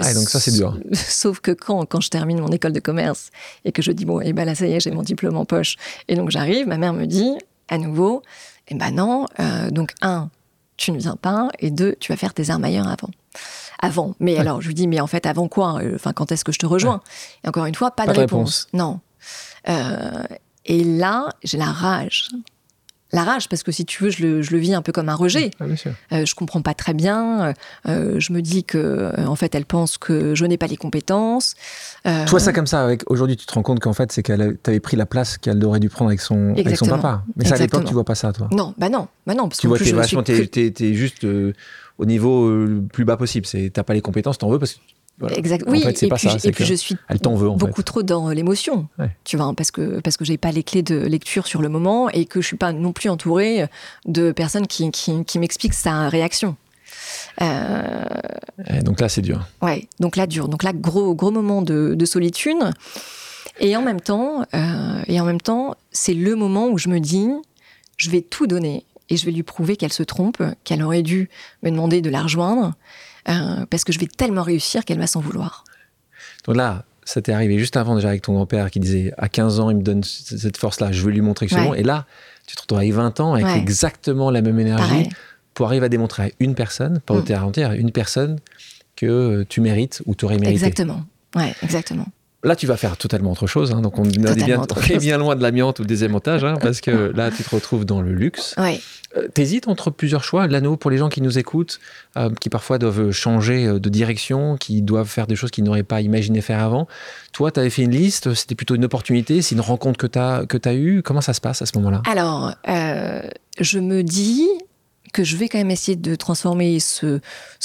Ah, 0.00 0.10
et 0.10 0.14
donc 0.14 0.28
ça, 0.28 0.40
c'est 0.40 0.50
dur. 0.52 0.76
Sauf 0.92 1.38
que 1.40 1.52
quand, 1.52 1.84
quand 1.86 2.00
je 2.00 2.08
termine 2.08 2.40
mon 2.40 2.48
école 2.48 2.72
de 2.72 2.80
commerce 2.80 3.30
et 3.64 3.70
que 3.70 3.80
je 3.82 3.92
dis, 3.92 4.04
bon, 4.04 4.20
et 4.20 4.32
ben 4.32 4.44
là, 4.44 4.54
ça 4.56 4.66
y 4.66 4.72
est, 4.72 4.80
j'ai 4.80 4.90
mon 4.90 5.02
diplôme 5.02 5.36
en 5.36 5.44
poche. 5.44 5.76
Et 6.08 6.16
donc 6.16 6.30
j'arrive, 6.30 6.66
ma 6.66 6.78
mère 6.78 6.92
me 6.94 7.04
dit, 7.06 7.32
à 7.68 7.78
nouveau, 7.78 8.22
eh 8.68 8.74
ben 8.74 8.90
non, 8.90 9.26
euh, 9.38 9.70
donc 9.70 9.92
un, 10.02 10.30
tu 10.76 10.90
ne 10.90 10.98
viens 10.98 11.14
pas, 11.16 11.48
et 11.60 11.70
deux, 11.70 11.94
tu 12.00 12.10
vas 12.10 12.16
faire 12.16 12.34
tes 12.34 12.50
armes 12.50 12.64
ailleurs 12.64 12.88
avant. 12.88 13.10
Avant. 13.84 14.14
Mais 14.20 14.36
alors, 14.38 14.60
je 14.60 14.68
lui 14.68 14.74
dis, 14.74 14.86
mais 14.88 15.00
en 15.00 15.06
fait, 15.06 15.26
avant 15.26 15.48
quoi 15.48 15.80
Euh, 15.82 15.92
Enfin, 15.94 16.12
quand 16.12 16.32
est-ce 16.32 16.44
que 16.44 16.52
je 16.52 16.58
te 16.58 16.66
rejoins? 16.66 17.00
Et 17.44 17.48
encore 17.48 17.66
une 17.66 17.74
fois, 17.74 17.90
pas, 17.90 18.04
Pas 18.06 18.12
de 18.12 18.16
de 18.16 18.20
réponse. 18.20 18.66
Non. 18.72 19.00
Euh, 19.68 20.22
et 20.66 20.84
là, 20.84 21.28
j'ai 21.42 21.58
la 21.58 21.66
rage. 21.66 22.28
La 23.12 23.22
rage, 23.22 23.48
parce 23.48 23.62
que 23.62 23.70
si 23.70 23.84
tu 23.84 24.02
veux, 24.02 24.10
je 24.10 24.22
le, 24.26 24.42
je 24.42 24.50
le 24.50 24.58
vis 24.58 24.74
un 24.74 24.82
peu 24.82 24.90
comme 24.90 25.08
un 25.08 25.14
rejet. 25.14 25.52
Ah. 25.60 25.64
Euh, 26.12 26.26
je 26.26 26.34
comprends 26.34 26.62
pas 26.62 26.74
très 26.74 26.94
bien. 26.94 27.54
Euh, 27.86 28.18
je 28.18 28.32
me 28.32 28.42
dis 28.42 28.64
que, 28.64 29.12
en 29.24 29.36
fait, 29.36 29.54
elle 29.54 29.66
pense 29.66 29.98
que 29.98 30.34
je 30.34 30.44
n'ai 30.46 30.58
pas 30.58 30.66
les 30.66 30.76
compétences. 30.76 31.54
Euh, 32.08 32.24
Tu 32.24 32.30
vois 32.30 32.40
ça 32.40 32.52
comme 32.52 32.66
ça, 32.66 32.82
avec 32.82 33.08
aujourd'hui, 33.08 33.36
tu 33.36 33.46
te 33.46 33.54
rends 33.54 33.62
compte 33.62 33.78
qu'en 33.78 33.92
fait, 33.92 34.10
c'est 34.10 34.24
qu'elle 34.24 34.56
t'avait 34.60 34.80
pris 34.80 34.96
la 34.96 35.06
place 35.06 35.38
qu'elle 35.38 35.64
aurait 35.64 35.78
dû 35.78 35.90
prendre 35.90 36.08
avec 36.08 36.20
son, 36.20 36.54
avec 36.54 36.64
son 36.76 36.86
Exactement. 36.86 36.96
papa. 36.98 37.22
Mais 37.36 37.44
ça, 37.44 37.54
à 37.54 37.58
l'époque, 37.58 37.62
Exactement. 37.62 37.88
tu 37.88 37.94
vois 37.94 38.04
pas 38.04 38.14
ça, 38.16 38.32
toi. 38.32 38.48
Non, 38.50 38.74
bah 38.78 38.88
non, 38.88 39.06
bah 39.28 39.34
non, 39.34 39.48
parce 39.48 39.60
Tu 39.60 39.68
vois, 39.68 39.78
t'es 39.78 39.84
je 39.84 39.94
suis 39.94 40.94
juste 40.96 41.24
au 41.98 42.06
niveau 42.06 42.46
euh, 42.46 42.66
le 42.66 42.82
plus 42.82 43.04
bas 43.04 43.16
possible. 43.16 43.46
C'est, 43.46 43.70
t'as 43.72 43.82
pas 43.84 43.94
les 43.94 44.00
compétences, 44.00 44.38
t'en 44.38 44.48
veux 44.48 44.58
parce 44.58 44.74
que. 44.74 44.80
voilà. 45.18 45.36
Exact. 45.36 45.66
En 45.68 45.70
Oui, 45.72 45.82
fait, 45.82 45.96
c'est 45.96 46.06
et 46.06 46.08
pas 46.08 46.16
puis, 46.16 46.28
ça. 46.28 46.36
et 46.48 46.52
puis 46.52 46.64
je 46.64 46.74
suis 46.74 46.96
Elle 47.08 47.18
veut, 47.18 47.48
en 47.48 47.56
beaucoup 47.56 47.76
fait. 47.76 47.82
trop 47.82 48.02
dans 48.02 48.30
l'émotion, 48.30 48.88
Ouais. 48.98 49.10
tu 49.24 49.36
vois, 49.36 49.52
parce 49.56 49.70
que 49.70 50.00
parce 50.00 50.16
que 50.16 50.24
j'ai 50.24 50.38
pas 50.38 50.50
les 50.52 50.62
clés 50.62 50.82
de 50.82 50.96
lecture 50.96 51.46
sur 51.46 51.62
le 51.62 51.68
moment 51.68 52.08
et 52.10 52.24
que 52.24 52.40
je 52.40 52.46
suis 52.46 52.56
pas 52.56 52.72
non 52.72 52.92
plus 52.92 53.08
entourée 53.10 53.66
de 54.06 54.32
personnes 54.32 54.66
qui 54.66 54.90
qui, 54.90 55.24
qui 55.24 55.38
m'expliquent 55.38 55.74
sa 55.74 56.08
réaction. 56.08 56.56
Euh, 57.42 58.04
donc 58.82 59.00
là, 59.00 59.08
c'est 59.08 59.22
dur. 59.22 59.46
Ouais, 59.62 59.88
donc 60.00 60.16
là 60.16 60.26
dur, 60.26 60.48
donc 60.48 60.62
là 60.62 60.72
gros 60.72 61.14
gros 61.14 61.30
moment 61.30 61.62
de, 61.62 61.94
de 61.94 62.04
solitude. 62.04 62.56
Et 63.60 63.76
en 63.76 63.82
même 63.82 64.00
temps, 64.00 64.44
euh, 64.54 65.02
et 65.06 65.20
en 65.20 65.24
même 65.24 65.40
temps, 65.40 65.76
c'est 65.92 66.14
le 66.14 66.34
moment 66.34 66.68
où 66.68 66.78
je 66.78 66.88
me 66.88 66.98
dis, 66.98 67.28
je 67.96 68.10
vais 68.10 68.20
tout 68.20 68.46
donner 68.48 68.84
et 69.10 69.16
je 69.16 69.24
vais 69.26 69.32
lui 69.32 69.42
prouver 69.42 69.76
qu'elle 69.76 69.92
se 69.92 70.02
trompe, 70.02 70.42
qu'elle 70.64 70.82
aurait 70.82 71.02
dû 71.02 71.28
me 71.62 71.70
demander 71.70 72.00
de 72.02 72.10
la 72.10 72.22
rejoindre, 72.22 72.74
euh, 73.28 73.66
parce 73.70 73.84
que 73.84 73.92
je 73.92 73.98
vais 74.00 74.06
tellement 74.06 74.42
réussir 74.42 74.84
qu'elle 74.84 74.98
va 74.98 75.06
s'en 75.06 75.20
vouloir. 75.20 75.64
Donc 76.46 76.56
là, 76.56 76.84
ça 77.04 77.20
t'est 77.20 77.32
arrivé 77.32 77.58
juste 77.58 77.76
avant 77.76 77.94
déjà 77.96 78.08
avec 78.08 78.22
ton 78.22 78.32
grand-père 78.34 78.70
qui 78.70 78.80
disait 78.80 79.12
à 79.18 79.28
15 79.28 79.60
ans, 79.60 79.70
il 79.70 79.76
me 79.76 79.82
donne 79.82 80.02
cette 80.04 80.56
force-là, 80.56 80.90
je 80.92 81.02
veux 81.02 81.10
lui 81.10 81.20
montrer 81.20 81.46
que 81.46 81.52
c'est 81.52 81.60
Ouais. 81.60 81.66
bon. 81.66 81.74
Et 81.74 81.82
là, 81.82 82.06
tu 82.46 82.56
te 82.56 82.62
retrouves 82.62 82.78
avec 82.78 82.92
20 82.92 83.20
ans 83.20 83.34
avec 83.34 83.46
Ouais. 83.46 83.58
exactement 83.58 84.30
la 84.30 84.40
même 84.42 84.58
énergie 84.58 84.82
Pareil. 84.88 85.08
pour 85.54 85.66
arriver 85.66 85.86
à 85.86 85.88
démontrer 85.90 86.22
à 86.24 86.28
une 86.40 86.54
personne, 86.54 87.00
pas 87.00 87.14
au 87.14 87.20
Mm. 87.20 87.24
terrain 87.24 87.44
entier, 87.46 87.64
à 87.64 87.74
une 87.74 87.92
personne 87.92 88.38
que 88.96 89.44
tu 89.48 89.60
mérites 89.60 90.02
ou 90.06 90.14
tu 90.14 90.24
aurais 90.24 90.38
mérité. 90.38 90.52
Exactement. 90.66 91.04
Ouais, 91.34 91.54
exactement. 91.62 92.06
Là, 92.44 92.56
tu 92.56 92.66
vas 92.66 92.76
faire 92.76 92.96
totalement 92.96 93.32
autre 93.32 93.46
chose. 93.46 93.72
hein. 93.72 93.80
Donc, 93.80 93.98
on, 93.98 94.04
est 94.04 94.18
bien, 94.18 94.62
chose. 94.62 94.98
bien 94.98 95.18
loin 95.18 95.34
de 95.34 95.42
l'amiante 95.42 95.78
ou 95.78 95.82
le 95.82 95.88
désémontage, 95.88 96.44
hein, 96.44 96.54
parce 96.60 96.80
que 96.80 97.12
là, 97.14 97.30
tu 97.30 97.42
te 97.42 97.54
retrouves 97.54 97.84
dans 97.84 98.00
le 98.02 98.12
luxe. 98.12 98.54
Ouais. 98.58 98.80
Euh, 99.16 99.28
T'hésites 99.28 99.68
entre 99.68 99.90
plusieurs 99.90 100.24
choix. 100.24 100.46
L'anneau, 100.46 100.76
pour 100.76 100.90
les 100.90 100.98
gens 100.98 101.08
qui 101.08 101.20
nous 101.22 101.38
écoutent, 101.38 101.80
euh, 102.16 102.30
qui 102.40 102.50
parfois 102.50 102.78
doivent 102.78 103.12
changer 103.12 103.66
euh, 103.66 103.78
de 103.78 103.88
direction, 103.88 104.56
qui 104.56 104.82
doivent 104.82 105.08
faire 105.08 105.26
des 105.26 105.36
choses 105.36 105.50
qu'ils 105.50 105.64
n'auraient 105.64 105.84
pas 105.84 106.00
imaginé 106.00 106.40
faire 106.40 106.60
avant. 106.60 106.86
Toi, 107.32 107.50
tu 107.50 107.60
avais 107.60 107.70
fait 107.70 107.82
une 107.82 107.92
liste, 107.92 108.34
c'était 108.34 108.54
plutôt 108.54 108.74
une 108.74 108.84
opportunité, 108.84 109.40
c'est 109.40 109.54
une 109.54 109.60
rencontre 109.60 109.98
que 109.98 110.06
tu 110.06 110.18
as, 110.18 110.44
que 110.46 110.58
as 110.68 110.74
eue. 110.74 111.02
Comment 111.02 111.20
ça 111.20 111.32
se 111.32 111.40
passe 111.40 111.62
à 111.62 111.66
ce 111.66 111.72
moment-là? 111.78 112.02
Alors, 112.10 112.52
euh, 112.68 113.22
je 113.60 113.78
me 113.78 114.02
dis 114.02 114.46
que 115.14 115.24
je 115.24 115.36
vais 115.36 115.48
quand 115.48 115.58
même 115.58 115.70
essayer 115.70 115.96
de 115.96 116.14
transformer 116.16 116.80
ce, 116.80 117.20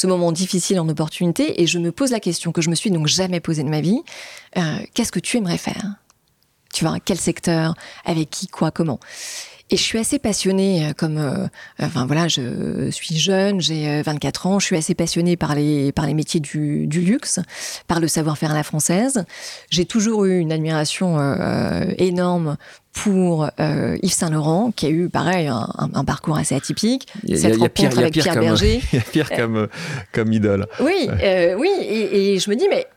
moment 0.06 0.32
difficile 0.32 0.80
en 0.80 0.88
opportunité. 0.88 1.62
Et 1.62 1.68
je 1.68 1.80
me 1.80 1.92
pose 1.92 2.12
la 2.12 2.22
question 2.22 2.54
que 2.54 2.62
je 2.62 2.70
me 2.70 2.76
suis 2.76 2.92
donc 2.92 3.08
jamais 3.08 3.42
posée 3.42 3.64
de 3.64 3.70
ma 3.70 3.82
vie. 3.82 4.02
Euh, 4.58 4.62
Qu'est-ce 4.94 5.12
que 5.12 5.20
tu 5.20 5.38
aimerais 5.38 5.58
faire? 5.58 5.96
Tu 6.74 6.86
vois, 6.86 7.00
quel 7.04 7.18
secteur? 7.18 7.74
Avec 8.06 8.30
qui? 8.30 8.48
Quoi? 8.48 8.72
Comment? 8.72 9.00
Et 9.72 9.78
je 9.78 9.84
suis 9.84 10.00
assez 10.00 10.18
passionnée, 10.18 10.88
euh, 10.88 10.94
comme, 10.94 11.18
euh, 11.18 11.48
enfin 11.80 12.08
voilà, 12.08 12.28
je 12.28 12.90
suis 12.90 13.18
jeune, 13.18 13.62
j'ai 13.62 13.88
euh, 13.88 14.02
24 14.04 14.48
ans, 14.48 14.60
je 14.60 14.66
suis 14.66 14.76
assez 14.76 14.96
passionnée 14.96 15.38
par 15.38 15.54
les 15.54 15.92
par 15.92 16.08
métiers 16.08 16.40
du, 16.40 16.88
luxe, 16.88 17.40
par 17.88 18.00
le 18.00 18.08
savoir-faire 18.08 18.52
à 18.52 18.56
la 18.56 18.64
française. 18.64 19.26
J'ai 19.70 19.86
toujours 19.86 20.26
eu 20.26 20.40
une 20.40 20.52
admiration 20.52 21.20
énorme 21.98 22.58
pour 23.04 23.50
euh, 23.60 23.98
Yves 24.04 24.14
Saint 24.14 24.30
Laurent, 24.30 24.72
qui 24.76 24.86
a 24.86 24.90
eu 24.90 25.10
pareil 25.10 25.48
un, 25.48 26.04
parcours 26.06 26.38
assez 26.38 26.56
atypique. 26.56 27.08
Il 27.24 27.38
y 27.38 27.46
a- 27.46 27.50
y 27.50 27.66
a 27.66 27.70
pire- 27.70 27.92
y 27.94 27.98
a 27.98 28.00
avec 28.00 28.14
pire 28.14 28.24
Pierre 28.24 28.34
comme- 28.36 28.44
Berger. 28.46 28.82
Il 28.92 28.96
y 28.96 29.00
a 29.00 29.04
pire 29.06 29.30
comme, 29.30 29.56
euh, 29.58 29.68
comme 30.14 30.32
idole. 30.34 30.66
Oui, 30.80 31.10
euh, 31.24 31.56
oui, 31.58 31.70
et, 31.82 32.34
et 32.36 32.40
je 32.40 32.50
me 32.50 32.56
dis 32.56 32.68
mais 32.70 32.88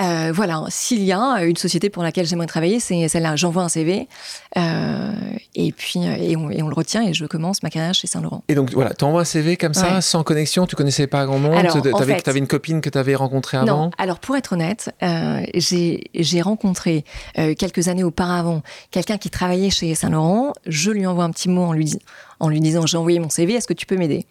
euh, 0.00 0.30
voilà, 0.32 0.62
s'il 0.68 1.02
y 1.02 1.12
a 1.12 1.42
une 1.44 1.56
société 1.56 1.90
pour 1.90 2.02
laquelle 2.02 2.26
j'aimerais 2.26 2.46
travailler, 2.46 2.80
c'est 2.80 3.08
celle-là. 3.08 3.36
J'envoie 3.36 3.62
un 3.64 3.68
CV 3.68 4.08
euh, 4.56 5.12
et 5.54 5.72
puis 5.72 6.00
euh, 6.06 6.16
et 6.18 6.36
on, 6.36 6.50
et 6.50 6.62
on 6.62 6.68
le 6.68 6.74
retient 6.74 7.02
et 7.06 7.12
je 7.14 7.24
commence 7.26 7.62
ma 7.62 7.70
carrière 7.70 7.94
chez 7.94 8.06
Saint 8.06 8.20
Laurent. 8.20 8.44
Et 8.48 8.54
donc, 8.54 8.72
voilà, 8.72 8.94
tu 8.94 9.04
envoies 9.04 9.22
un 9.22 9.24
CV 9.24 9.56
comme 9.56 9.74
ça, 9.74 9.94
Ouais. 9.96 10.00
sans 10.00 10.22
connexion, 10.22 10.66
tu 10.66 10.76
connaissais 10.76 11.06
pas 11.06 11.24
grand 11.26 11.38
monde, 11.38 11.54
tu 11.70 11.88
avais, 12.28 12.38
une 12.38 12.46
copine 12.46 12.80
que 12.80 12.90
tu 12.90 12.98
avais 12.98 13.14
rencontrée 13.14 13.56
avant 13.56 13.66
Non, 13.86 13.90
alors 13.98 14.18
pour 14.20 14.36
être 14.36 14.52
honnête, 14.52 14.90
euh, 15.02 15.42
j'ai 15.54 16.40
rencontré 16.42 17.04
quelques 17.34 17.88
années 17.88 18.04
auparavant 18.04 18.62
quelqu'un 18.90 19.18
qui 19.18 19.30
travaillait 19.30 19.70
chez 19.70 19.94
Saint 19.94 20.10
Laurent. 20.10 20.52
Je 20.66 20.90
lui 20.90 21.06
envoie 21.06 21.24
un 21.24 21.30
petit 21.30 21.48
mot 21.48 21.62
en 21.62 21.72
lui, 21.72 21.84
dis- 21.84 21.98
en 22.40 22.48
lui 22.48 22.60
disant 22.60 22.86
j'ai 22.86 22.96
envoyé 22.96 23.18
mon 23.18 23.28
CV, 23.30 23.54
est-ce 23.54 23.66
que 23.66 23.72
tu 23.74 23.86
peux 23.86 23.96
m'aider? 23.96 24.26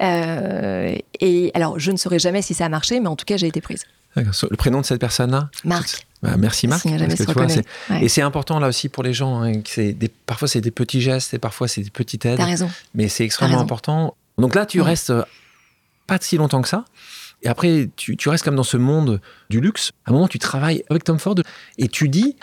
Euh, 0.00 0.94
Et 1.20 1.50
alors 1.54 1.78
je 1.78 1.90
ne 1.90 1.96
saurais 1.96 2.18
jamais 2.18 2.42
si 2.42 2.54
ça 2.54 2.66
a 2.66 2.68
marché, 2.68 3.00
mais 3.00 3.08
en 3.08 3.16
tout 3.16 3.24
cas 3.24 3.36
j'ai 3.36 3.46
été 3.48 3.60
prise. 3.60 3.84
Le 4.16 4.56
prénom 4.56 4.80
de 4.80 4.86
cette 4.86 5.00
personne-là 5.00 5.50
Marc. 5.64 6.06
Bah, 6.22 6.36
merci 6.36 6.66
Marc. 6.66 6.82
Si 6.82 6.88
jamais 6.88 7.06
parce 7.06 7.12
que 7.14 7.18
se 7.18 7.28
tu 7.28 7.32
vois, 7.34 7.42
reconnaît. 7.44 7.62
c'est- 7.88 7.92
Ouais. 7.94 8.04
Et 8.04 8.08
c'est 8.08 8.22
important 8.22 8.58
là 8.58 8.66
aussi 8.68 8.88
pour 8.88 9.02
les 9.04 9.12
gens. 9.12 9.42
hein, 9.42 9.52
des, 9.76 10.10
parfois 10.26 10.48
c'est 10.48 10.60
des 10.60 10.72
petits 10.72 11.00
gestes 11.00 11.34
et 11.34 11.38
parfois 11.38 11.68
c'est 11.68 11.82
des 11.82 11.90
petites 11.90 12.26
aides. 12.26 12.38
T'as 12.38 12.44
raison. 12.44 12.68
Mais 12.94 13.08
c'est 13.08 13.24
extrêmement 13.24 13.60
important. 13.60 14.16
Donc 14.38 14.54
là, 14.56 14.66
tu 14.66 14.80
Ouais. 14.80 14.86
restes 14.86 15.10
euh, 15.10 15.22
pas 16.08 16.18
si 16.20 16.36
longtemps 16.36 16.62
que 16.62 16.68
ça. 16.68 16.84
Et 17.42 17.48
après, 17.48 17.88
tu, 17.94 18.16
tu 18.16 18.28
restes 18.28 18.44
comme 18.44 18.56
dans 18.56 18.64
ce 18.64 18.76
monde 18.76 19.20
du 19.50 19.60
luxe. 19.60 19.92
À 20.06 20.10
un 20.10 20.14
moment, 20.14 20.26
tu 20.26 20.40
travailles 20.40 20.82
avec 20.90 21.04
Tom 21.04 21.20
Ford 21.20 21.36
et 21.78 21.86
tu 21.88 22.08
dis 22.08 22.36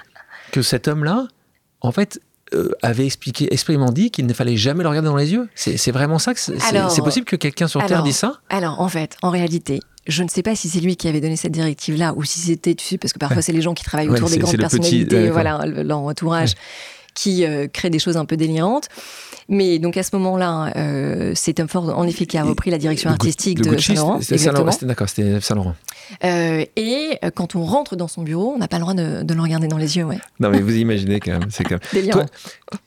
que 0.53 0.61
cet 0.61 0.87
homme-là, 0.87 1.27
en 1.81 1.91
fait, 1.91 2.21
euh, 2.53 2.69
avait 2.81 3.05
expliqué, 3.05 3.51
expressément 3.53 3.91
dit 3.91 4.09
qu'il 4.11 4.25
ne 4.25 4.33
fallait 4.33 4.55
jamais 4.55 4.83
le 4.83 4.89
regarder 4.89 5.09
dans 5.09 5.17
les 5.17 5.33
yeux. 5.33 5.49
C'est 5.55 5.91
vraiment 5.91 6.19
ça 6.19 6.33
que 6.33 6.39
c'est 6.39 7.01
possible 7.03 7.25
que 7.25 7.35
quelqu'un 7.35 7.67
sur 7.67 7.85
Terre 7.85 8.03
dise 8.03 8.15
ça? 8.15 8.39
Alors, 8.49 8.79
en 8.79 8.87
fait, 8.87 9.17
en 9.21 9.31
réalité, 9.31 9.81
je 10.07 10.23
ne 10.23 10.27
sais 10.29 10.43
pas 10.43 10.55
si 10.55 10.69
c'est 10.69 10.79
lui 10.79 10.95
qui 10.95 11.07
avait 11.07 11.21
donné 11.21 11.35
cette 11.35 11.51
directive-là 11.51 12.13
ou 12.15 12.23
si 12.23 12.39
c'était, 12.39 12.75
tu 12.75 12.85
sais, 12.85 12.97
parce 12.97 13.11
que 13.13 13.19
parfois 13.19 13.41
c'est 13.41 13.53
les 13.53 13.61
gens 13.61 13.73
qui 13.73 13.83
travaillent 13.83 14.07
Ouais, 14.09 14.15
autour 14.17 14.29
des 14.29 14.37
grandes 14.37 14.51
petit- 14.53 14.61
personnalités, 14.61 15.29
voilà, 15.29 15.65
le- 15.65 15.83
leur 15.83 15.99
entourage, 15.99 16.53
qui 17.15 17.45
euh, 17.45 17.67
crée 17.67 17.89
des 17.89 17.99
choses 17.99 18.17
un 18.17 18.25
peu 18.25 18.37
délirantes. 18.37 18.87
Mais 19.47 19.77
donc 19.77 19.95
à 19.97 20.03
ce 20.03 20.15
moment-là, 20.15 20.73
euh, 20.75 21.33
c'est 21.35 21.53
Tom 21.53 21.67
Ford 21.67 21.95
en 21.95 22.07
effet 22.07 22.25
qui 22.25 22.37
a 22.37 22.43
repris 22.43 22.71
la 22.71 22.79
direction 22.79 23.11
artistique 23.11 23.61
de 23.61 23.77
Saint 23.77 23.93
Laurent. 23.93 24.19
D'accord, 24.81 25.07
c'était 25.07 25.39
Saint 25.39 25.55
Laurent. 25.55 25.75
Euh, 26.23 26.65
et 26.75 27.17
euh, 27.23 27.29
quand 27.33 27.55
on 27.55 27.63
rentre 27.63 27.95
dans 27.95 28.07
son 28.07 28.23
bureau, 28.23 28.53
on 28.55 28.57
n'a 28.57 28.67
pas 28.67 28.77
le 28.77 28.81
droit 28.81 28.93
de, 28.93 29.33
le 29.33 29.41
regarder 29.41 29.67
dans 29.67 29.77
les 29.77 29.97
yeux. 29.97 30.03
Ouais. 30.03 30.17
Non, 30.39 30.49
mais 30.49 30.61
vous 30.61 30.75
imaginez 30.75 31.19
quand 31.19 31.31
même. 31.31 31.49
C'est 31.49 31.63
quand 31.63 31.77
même... 31.93 32.09
Toi, 32.09 32.25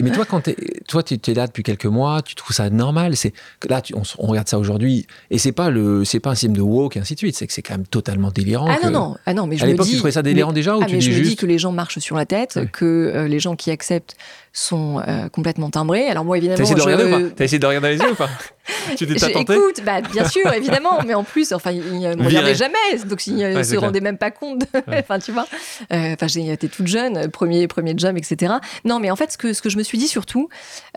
mais 0.00 0.11
toi, 0.11 0.25
quand 0.25 0.49
es, 0.49 0.57
toi, 0.88 1.03
tu 1.03 1.15
es 1.15 1.35
là 1.35 1.47
depuis 1.47 1.62
quelques 1.62 1.87
mois, 1.87 2.23
tu 2.23 2.35
trouves 2.35 2.55
ça 2.55 2.71
normal. 2.71 3.17
C'est 3.17 3.33
là, 3.69 3.81
tu, 3.81 3.95
on, 3.95 4.27
regarde 4.27 4.49
ça 4.49 4.59
aujourd'hui, 4.59 5.07
et 5.31 5.38
c'est 5.38 5.53
pas 5.53 5.71
le, 5.71 6.05
c'est 6.05 6.21
pas 6.21 6.31
un 6.31 6.35
signe 6.35 6.53
de 6.53 6.61
woke 6.61 6.97
et 6.97 7.00
ainsi 7.00 7.15
de 7.15 7.19
suite. 7.19 7.37
C'est 7.37 7.47
que 7.47 7.53
c'est 7.53 7.62
quand 7.62 7.75
même 7.75 7.87
totalement 7.87 8.31
délirant. 8.31 8.69
Ah 8.69 8.79
non, 8.85 8.91
non, 8.91 9.17
ah 9.27 9.35
non, 9.35 9.47
mais 9.47 9.57
je 9.57 9.65
à 9.65 9.67
l'époque, 9.67 9.87
tu 9.87 9.97
trouvais 9.97 10.12
ça 10.12 10.23
délirant 10.23 10.53
déjà 10.53 10.77
ou 10.77 10.81
ah, 10.83 10.87
tu 10.87 10.93
mais 10.93 10.99
dis 10.99 11.07
je 11.07 11.12
juste... 11.12 11.25
me 11.25 11.29
dis 11.31 11.37
que 11.37 11.47
les 11.47 11.59
gens 11.59 11.73
marchent 11.73 11.99
sur 11.99 12.17
la 12.17 12.27
tête, 12.27 12.59
que 12.73 12.85
euh, 12.85 13.29
les 13.29 13.38
gens 13.38 13.57
qui 13.57 13.71
acceptent 13.71 14.17
sont 14.53 15.03
complètement 15.33 15.71
timbrés. 15.71 16.09
Alors 16.09 16.25
moi, 16.25 16.37
évidemment, 16.37 16.48
t'as 16.57 16.62
essayé 16.62 16.75
de 16.75 16.81
regarder 16.83 17.05
ou 17.05 17.11
pas? 17.11 17.35
T'as 17.37 17.45
essayé 17.45 17.59
de 17.59 17.67
regarder 17.67 17.88
dans 17.88 17.93
les 17.93 18.05
yeux 18.05 18.12
ou 18.12 18.17
pas? 18.17 18.31
Tu 18.97 19.07
t'es 19.07 19.14
tenté? 19.14 19.55
Écoute, 19.55 19.83
bah, 19.85 20.00
bien 20.00 20.28
sûr, 20.28 20.52
évidemment, 20.52 21.02
mais 21.07 21.14
en 21.14 21.25
plus, 21.25 21.52
enfin, 21.52 21.71
il 21.71 22.00
ne 22.00 22.14
me 22.14 22.25
regardait 22.25 22.55
jamais, 22.55 22.76
donc 23.07 23.26
il 23.26 23.37
ne 23.37 23.62
se 23.62 23.76
rendait 23.76 24.00
même 24.00 24.19
pas 24.19 24.31
compte. 24.31 24.64
enfin, 24.88 25.19
tu 25.19 25.33
vois. 25.33 25.47
Enfin, 25.90 26.26
j'étais 26.26 26.69
toute 26.69 26.87
jeune, 26.87 27.31
premier, 27.31 27.67
premier 27.67 27.95
job, 27.97 28.17
etc. 28.17 28.55
Non, 28.85 29.00
mais 29.00 29.11
en 29.11 29.17
fait, 29.17 29.33
ce 29.33 29.38
que, 29.38 29.52
ce 29.52 29.62
que 29.62 29.71
je 29.71 29.78
me 29.78 29.83
suis 29.83 29.99
dit 29.99 30.09
surtout, 30.09 30.49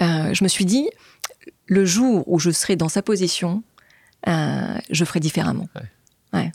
euh, 0.02 0.34
je 0.34 0.44
me 0.44 0.50
suis 0.50 0.66
dit, 0.66 0.90
le 1.68 1.86
jour 1.86 2.24
où 2.28 2.40
je 2.40 2.52
serai 2.52 2.76
dans 2.76 2.90
sa 2.90 3.02
position, 3.02 3.64
euh, 4.28 4.78
je 4.90 5.06
ferai 5.06 5.20
différemment. 5.20 5.68
Ouais. 6.34 6.52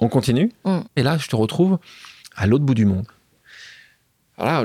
On 0.00 0.08
continue? 0.08 0.50
Mm. 0.64 0.80
Et 0.96 1.02
là, 1.02 1.18
je 1.18 1.28
te 1.28 1.36
retrouve 1.36 1.78
à 2.34 2.46
l'autre 2.46 2.64
bout 2.64 2.74
du 2.74 2.86
monde. 2.86 3.06
Voilà, 4.38 4.64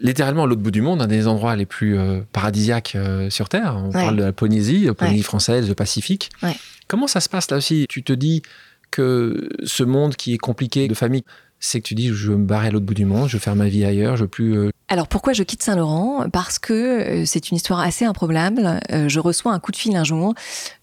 littéralement 0.00 0.44
à 0.44 0.46
l'autre 0.46 0.62
bout 0.62 0.70
du 0.70 0.82
monde, 0.82 1.02
un 1.02 1.06
des 1.06 1.26
endroits 1.26 1.56
les 1.56 1.66
plus 1.66 1.98
euh, 1.98 2.20
paradisiaques 2.32 2.96
sur 3.30 3.48
Terre. 3.48 3.76
On 3.76 3.90
parle 3.90 4.16
de 4.16 4.24
la 4.24 4.32
Polynésie, 4.32 4.84
la 4.84 4.94
Polynésie 4.94 5.22
française, 5.22 5.68
le 5.68 5.74
Pacifique. 5.74 6.30
Comment 6.86 7.06
ça 7.06 7.20
se 7.20 7.28
passe 7.28 7.50
là 7.50 7.58
aussi? 7.58 7.86
Tu 7.88 8.02
te 8.02 8.12
dis 8.12 8.42
que 8.90 9.48
ce 9.64 9.82
monde 9.82 10.16
qui 10.16 10.34
est 10.34 10.38
compliqué 10.38 10.88
de 10.88 10.94
famille, 10.94 11.24
c'est 11.60 11.80
que 11.80 11.88
tu 11.88 11.94
dis 11.94 12.08
je 12.08 12.30
veux 12.30 12.36
me 12.36 12.46
barrer 12.46 12.68
à 12.68 12.70
l'autre 12.70 12.86
bout 12.86 12.94
du 12.94 13.04
monde, 13.04 13.28
je 13.28 13.36
veux 13.36 13.40
faire 13.40 13.56
ma 13.56 13.68
vie 13.68 13.84
ailleurs, 13.84 14.16
je 14.16 14.22
veux 14.22 14.28
plus. 14.28 14.56
Euh, 14.56 14.70
Alors 14.88 15.08
pourquoi 15.08 15.32
je 15.32 15.42
quitte 15.42 15.62
Saint-Laurent? 15.62 16.28
Parce 16.30 16.58
que 16.58 16.72
euh, 16.72 17.24
c'est 17.24 17.50
une 17.50 17.56
histoire 17.56 17.80
assez 17.80 18.04
improbable. 18.04 18.80
Euh, 18.92 19.08
je 19.08 19.20
reçois 19.20 19.52
un 19.52 19.58
coup 19.58 19.72
de 19.72 19.76
fil 19.76 19.96
un 19.96 20.04
jour 20.04 20.34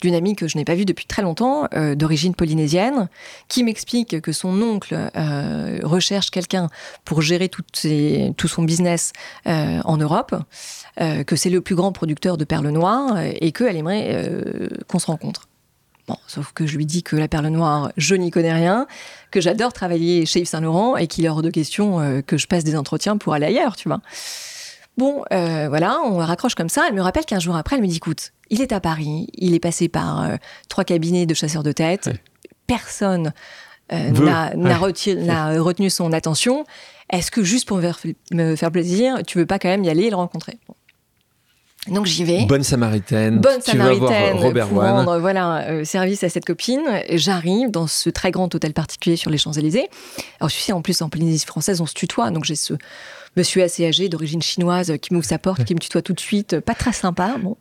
d'une 0.02 0.16
amie 0.16 0.36
que 0.36 0.48
je 0.48 0.58
n'ai 0.58 0.66
pas 0.66 0.76
vue 0.76 0.86
depuis 0.86 1.06
très 1.06 1.22
longtemps, 1.22 1.68
d'origine 1.96 2.36
polynésienne, 2.36 3.10
qui 3.48 3.64
m'explique 3.64 4.22
que 4.22 4.32
son 4.32 4.62
oncle 4.62 4.96
recherche 5.84 6.32
quelqu'un 6.32 6.70
pour 7.06 7.22
gérer 7.22 7.50
tout 7.50 8.48
son 8.48 8.64
business 8.64 9.14
en 9.46 9.98
Europe, 9.98 10.36
que 10.98 11.36
c'est 11.36 11.50
le 11.50 11.62
plus 11.62 11.76
grand 11.76 11.92
producteur 11.92 12.38
de 12.38 12.44
perles 12.44 12.70
noires 12.70 13.18
et 13.20 13.52
qu'elle 13.52 13.76
aimerait 13.76 14.28
qu'on 14.88 15.00
se 15.00 15.08
rencontre. 15.08 15.48
Bon, 16.08 16.18
sauf 16.28 16.52
que 16.54 16.68
je 16.68 16.78
lui 16.78 16.86
dis 16.86 17.02
que 17.02 17.16
la 17.16 17.28
perle 17.28 17.48
noire, 17.48 17.92
je 17.98 18.14
n'y 18.14 18.30
connais 18.30 18.54
rien, 18.54 18.86
que 19.32 19.42
j'adore 19.42 19.74
travailler 19.74 20.28
chez 20.28 20.42
Yves 20.42 20.48
Saint 20.48 20.62
Laurent 20.62 20.98
et 20.98 21.08
qu'il 21.08 21.26
est 21.26 21.30
hors 21.30 21.42
de 21.42 21.50
question 21.50 22.00
euh, 22.00 22.22
que 22.22 22.38
je 22.38 22.46
passe 22.46 22.64
des 22.64 22.76
entretiens 22.76 23.18
pour 23.18 23.34
aller 23.34 23.48
ailleurs, 23.48 23.76
tu 23.76 23.90
vois. 23.90 24.02
Bon, 24.98 25.24
euh, 25.34 25.66
voilà, 25.68 26.00
on 26.06 26.18
raccroche 26.18 26.54
comme 26.54 26.70
ça. 26.70 26.86
Elle 26.88 26.94
me 26.94 27.02
rappelle 27.02 27.26
qu'un 27.26 27.40
jour 27.40 27.56
après, 27.56 27.76
elle 27.78 27.82
me 27.82 27.88
dit 27.88 27.98
écoute, 27.98 28.34
il 28.52 28.62
est 28.62 28.72
à 28.72 28.80
Paris, 28.80 29.28
il 29.34 29.56
est 29.56 29.60
passé 29.60 29.90
par 29.90 30.22
euh, 30.22 30.36
trois 30.70 30.84
cabinets 30.84 31.26
de 31.26 31.34
chasseurs 31.34 31.64
de 31.64 31.72
tête, 31.72 32.12
personne 32.68 33.34
n'a 33.92 34.50
retenu, 35.60 35.90
son 35.90 36.14
attention. 36.14 36.66
Est-ce 37.10 37.32
que 37.32 37.44
juste 37.44 37.68
pour 37.68 37.82
me 38.32 38.56
faire 38.56 38.72
plaisir, 38.72 39.20
tu 39.26 39.40
veux 39.40 39.46
pas 39.46 39.60
quand 39.60 39.70
même 39.70 39.84
y 39.84 39.90
aller 39.90 40.04
et 40.04 40.10
le 40.10 40.16
rencontrer? 40.16 40.60
Donc 41.88 42.06
j'y 42.06 42.24
vais. 42.24 42.46
Bonne 42.46 42.64
samaritaine. 42.64 43.40
Bonne 43.40 43.62
samaritaine. 43.62 44.38
Tu 44.38 44.44
Robert 44.44 44.68
pour 44.68 44.82
rendre 44.82 45.20
voilà, 45.20 45.70
euh, 45.70 45.84
service 45.84 46.24
à 46.24 46.30
cette 46.30 46.46
copine. 46.46 46.84
J'arrive 47.12 47.72
dans 47.72 47.88
ce 47.88 48.10
très 48.10 48.32
grand 48.32 48.54
hôtel 48.54 48.74
particulier 48.74 49.16
sur 49.16 49.30
les 49.30 49.38
Champs-Élysées. 49.38 49.88
Alors 50.40 50.50
je 50.50 50.56
suis 50.56 50.74
en 50.74 50.82
plus 50.82 51.02
en 51.02 51.10
Polynésie 51.10 51.46
française, 51.46 51.82
on 51.82 51.86
se 51.86 51.94
tutoie. 51.94 52.32
Donc 52.32 52.46
j'ai 52.46 52.56
ce 52.56 52.74
monsieur 53.36 53.64
assez 53.64 53.86
âgé 53.86 54.10
d'origine 54.10 54.42
chinoise 54.42 54.94
qui 55.02 55.14
m'ouvre 55.14 55.26
sa 55.26 55.38
porte, 55.38 55.64
qui 55.64 55.74
me 55.74 55.80
tutoie 55.80 56.02
tout 56.02 56.14
de 56.14 56.20
suite. 56.20 56.60
Pas 56.60 56.74
très 56.76 56.94
sympa. 56.94 57.36
Bon. 57.42 57.58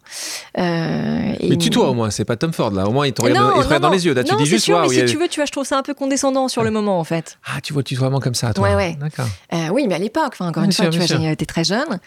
Euh, 0.58 1.34
mais 1.42 1.56
tutoie 1.56 1.88
au 1.88 1.94
moins, 1.94 2.10
c'est 2.10 2.24
pas 2.24 2.36
Tom 2.36 2.52
Ford 2.52 2.70
là. 2.70 2.86
Au 2.86 2.92
moins 2.92 3.06
il 3.06 3.12
te 3.12 3.22
regarde, 3.22 3.82
dans 3.82 3.90
les 3.90 4.06
yeux. 4.06 4.14
Là, 4.14 4.24
tu 4.24 4.34
dis 4.36 4.46
juste 4.46 4.64
sûr, 4.64 4.80
mais 4.80 4.88
si 4.88 5.04
tu 5.04 5.16
veux, 5.16 5.28
tu 5.28 5.40
vois, 5.40 5.46
je 5.46 5.52
trouve 5.52 5.64
ça 5.66 5.78
un 5.78 5.82
peu 5.82 5.94
condescendant 5.94 6.48
sur 6.48 6.62
le 6.62 6.70
moment 6.70 6.98
en 6.98 7.04
fait. 7.04 7.38
Ah, 7.44 7.60
tu 7.62 7.72
vois 7.72 7.82
tu 7.82 7.94
vraiment 7.94 8.20
comme 8.20 8.34
ça, 8.34 8.54
toi. 8.54 8.68
Ouais, 8.68 8.74
ouais. 8.74 8.96
D'accord. 9.00 9.26
Euh, 9.52 9.68
oui, 9.72 9.86
mais 9.88 9.94
à 9.94 9.98
l'époque, 9.98 10.32
enfin 10.32 10.48
encore 10.48 10.62
une 10.62 10.72
fois, 10.72 10.88
tu 10.88 10.98
vois, 10.98 11.06
j'étais 11.06 11.46
très 11.46 11.64
jeune. 11.64 11.98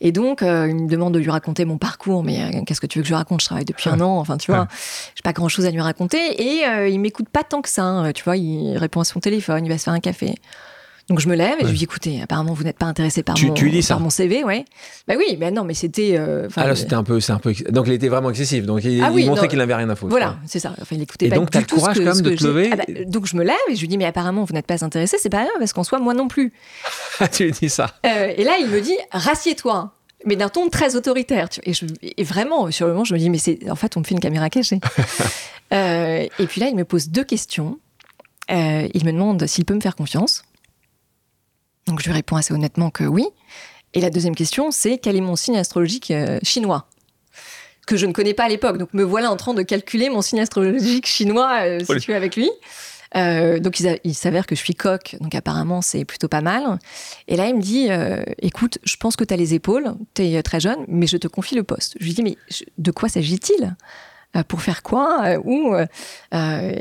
Et 0.00 0.12
donc, 0.12 0.40
il 0.42 0.46
me 0.46 0.88
demande 0.88 1.14
de 1.14 1.18
lui 1.18 1.30
raconter 1.30 1.64
mon 1.64 1.78
parcours, 1.78 2.22
mais 2.22 2.42
euh, 2.42 2.62
qu'est-ce 2.64 2.80
que 2.80 2.86
tu 2.86 2.98
veux 2.98 3.02
que 3.02 3.08
je 3.08 3.12
lui 3.12 3.16
raconte? 3.16 3.40
Je 3.40 3.46
travaille 3.46 3.64
depuis 3.64 3.90
un 3.90 4.00
an, 4.00 4.18
enfin, 4.18 4.36
tu 4.36 4.50
vois, 4.50 4.68
j'ai 5.14 5.22
pas 5.22 5.32
grand 5.32 5.48
chose 5.48 5.66
à 5.66 5.70
lui 5.70 5.80
raconter. 5.80 6.18
Et 6.42 6.66
euh, 6.66 6.88
il 6.88 7.00
m'écoute 7.00 7.28
pas 7.28 7.44
tant 7.44 7.62
que 7.62 7.68
ça, 7.68 7.82
hein, 7.84 8.12
tu 8.12 8.24
vois, 8.24 8.36
il 8.36 8.76
répond 8.76 9.00
à 9.00 9.04
son 9.04 9.20
téléphone, 9.20 9.64
il 9.64 9.68
va 9.68 9.78
se 9.78 9.84
faire 9.84 9.94
un 9.94 10.00
café. 10.00 10.34
Donc 11.08 11.20
je 11.20 11.28
me 11.28 11.34
lève 11.34 11.56
et 11.58 11.64
je 11.64 11.70
lui 11.70 11.78
dis 11.78 11.84
écoutez, 11.84 12.20
apparemment 12.20 12.52
vous 12.52 12.64
n'êtes 12.64 12.76
pas 12.76 12.84
intéressé 12.84 13.22
par, 13.22 13.34
mon, 13.38 13.54
par 13.88 14.00
mon 14.00 14.10
CV, 14.10 14.44
ouais. 14.44 14.66
Bah 15.06 15.14
oui, 15.16 15.38
mais 15.40 15.50
non, 15.50 15.64
mais 15.64 15.72
c'était. 15.72 16.16
Euh, 16.18 16.48
Alors 16.56 16.76
c'était 16.76 16.94
un 16.94 17.02
peu, 17.02 17.18
c'est 17.20 17.32
un 17.32 17.38
peu. 17.38 17.54
Donc 17.70 17.86
il 17.86 17.94
était 17.94 18.08
vraiment 18.08 18.28
excessif. 18.28 18.66
Donc 18.66 18.84
il, 18.84 19.02
ah 19.02 19.10
montrait 19.10 19.48
qu'il 19.48 19.58
n'avait 19.58 19.74
rien 19.74 19.88
à 19.88 19.96
foutre. 19.96 20.10
Voilà, 20.10 20.36
c'est 20.46 20.58
ça. 20.58 20.74
Enfin 20.80 20.96
il 20.96 21.02
écoutait 21.02 21.26
et 21.26 21.28
pas 21.30 21.36
donc 21.36 21.50
t'as 21.50 21.60
le 21.60 21.66
courage 21.66 21.96
quand 21.96 22.04
même 22.04 22.20
de 22.20 22.34
te 22.34 22.44
lever. 22.44 22.68
Ah 22.72 22.76
bah, 22.76 22.84
donc 23.06 23.26
je 23.26 23.36
me 23.36 23.42
lève 23.42 23.56
et 23.70 23.74
je 23.74 23.80
lui 23.80 23.88
dis 23.88 23.96
mais 23.96 24.04
apparemment 24.04 24.44
vous 24.44 24.52
n'êtes 24.52 24.66
pas 24.66 24.84
intéressé, 24.84 25.16
c'est 25.18 25.30
pas 25.30 25.44
grave 25.44 25.56
parce 25.58 25.72
qu'en 25.72 25.84
soi 25.84 25.98
moi 25.98 26.12
non 26.12 26.28
plus. 26.28 26.52
tu 27.32 27.44
lui 27.44 27.52
dis 27.52 27.70
ça. 27.70 27.94
et 28.04 28.44
là 28.44 28.58
il 28.60 28.68
me 28.68 28.80
dit 28.80 28.96
rassieds-toi 29.10 29.94
mais 30.26 30.36
d'un 30.36 30.48
ton 30.48 30.68
très 30.68 30.96
autoritaire. 30.96 31.48
Et, 31.62 31.72
je, 31.72 31.86
et, 32.02 32.24
vraiment, 32.24 32.70
sur 32.70 32.86
le 32.86 32.92
moment, 32.92 33.04
je 33.04 33.14
me 33.14 33.18
dis, 33.20 33.30
mais 33.30 33.38
c'est 33.38 33.70
en 33.70 33.76
fait, 33.76 33.96
on 33.96 34.00
me 34.00 34.04
fait 34.04 34.14
une 34.14 34.20
caméra 34.20 34.50
cachée. 34.50 34.80
euh, 35.72 36.26
et 36.38 36.46
puis 36.46 36.60
là, 36.60 36.66
il 36.68 36.74
me 36.74 36.84
pose 36.84 37.08
deux 37.08 37.22
questions. 37.22 37.78
Euh, 38.50 38.88
il 38.94 39.04
me 39.04 39.12
demande 39.12 39.46
s'il 39.46 39.64
peut 39.64 39.74
me 39.74 39.80
faire 39.80 39.94
confiance. 39.94 40.42
Donc 41.88 42.00
je 42.00 42.06
lui 42.06 42.12
réponds 42.12 42.36
assez 42.36 42.54
honnêtement 42.54 42.90
que 42.90 43.04
oui. 43.04 43.26
Et 43.94 44.00
la 44.00 44.10
deuxième 44.10 44.34
question, 44.36 44.70
c'est 44.70 44.98
quel 44.98 45.16
est 45.16 45.20
mon 45.20 45.34
signe 45.34 45.56
astrologique 45.56 46.10
euh, 46.10 46.38
chinois? 46.42 46.86
Que 47.86 47.96
je 47.96 48.06
ne 48.06 48.12
connais 48.12 48.34
pas 48.34 48.44
à 48.44 48.48
l'époque. 48.48 48.78
Donc 48.78 48.92
me 48.92 49.02
voilà 49.02 49.30
en 49.32 49.36
train 49.36 49.54
de 49.54 49.62
calculer 49.62 50.10
mon 50.10 50.22
signe 50.22 50.40
astrologique 50.40 51.06
chinois 51.06 51.60
euh, 51.62 51.80
si 51.80 51.96
tu 51.96 52.12
es 52.12 52.14
avec 52.14 52.36
lui. 52.36 52.50
Euh, 53.16 53.58
donc 53.58 53.80
il, 53.80 54.14
s'avère 54.14 54.46
que 54.46 54.54
je 54.54 54.60
suis 54.60 54.74
coq, 54.74 55.16
donc 55.20 55.34
apparemment 55.34 55.80
c'est 55.80 56.04
plutôt 56.04 56.28
pas 56.28 56.42
mal. 56.42 56.78
Et 57.26 57.36
là 57.36 57.46
il 57.46 57.56
me 57.56 57.62
dit, 57.62 57.86
euh, 57.90 58.22
écoute, 58.40 58.78
je 58.84 58.96
pense 58.96 59.16
que 59.16 59.24
tu 59.24 59.32
as 59.32 59.36
les 59.36 59.54
épaules, 59.54 59.94
tu 60.14 60.22
es 60.22 60.42
très 60.42 60.60
jeune, 60.60 60.84
mais 60.88 61.06
je 61.06 61.16
te 61.16 61.28
confie 61.28 61.54
le 61.54 61.62
poste. 61.62 61.96
Je 61.98 62.04
lui 62.04 62.14
dis, 62.14 62.22
mais 62.22 62.36
de 62.76 62.90
quoi 62.90 63.08
s'agit-il? 63.08 63.76
Pour 64.46 64.62
faire 64.62 64.82
quoi 64.82 65.36
Où 65.44 65.74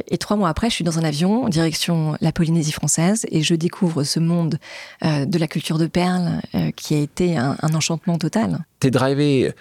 Et 0.08 0.18
trois 0.18 0.38
mois 0.38 0.50
après, 0.50 0.70
je 0.70 0.76
suis 0.76 0.84
dans 0.84 1.00
un 1.00 1.04
avion 1.04 1.50
direction 1.50 2.16
la 2.22 2.32
Polynésie 2.32 2.72
française 2.72 3.26
et 3.32 3.42
je 3.42 3.56
découvre 3.56 4.04
ce 4.04 4.20
monde 4.20 4.60
de 5.04 5.38
la 5.38 5.48
culture 5.48 5.78
de 5.78 5.88
perles 5.88 6.42
qui 6.76 6.96
a 6.96 7.00
été 7.00 7.38
un, 7.38 7.56
un 7.62 7.74
enchantement 7.74 8.18
total. 8.18 8.60
T'es 8.80 8.92
drivé 8.92 9.54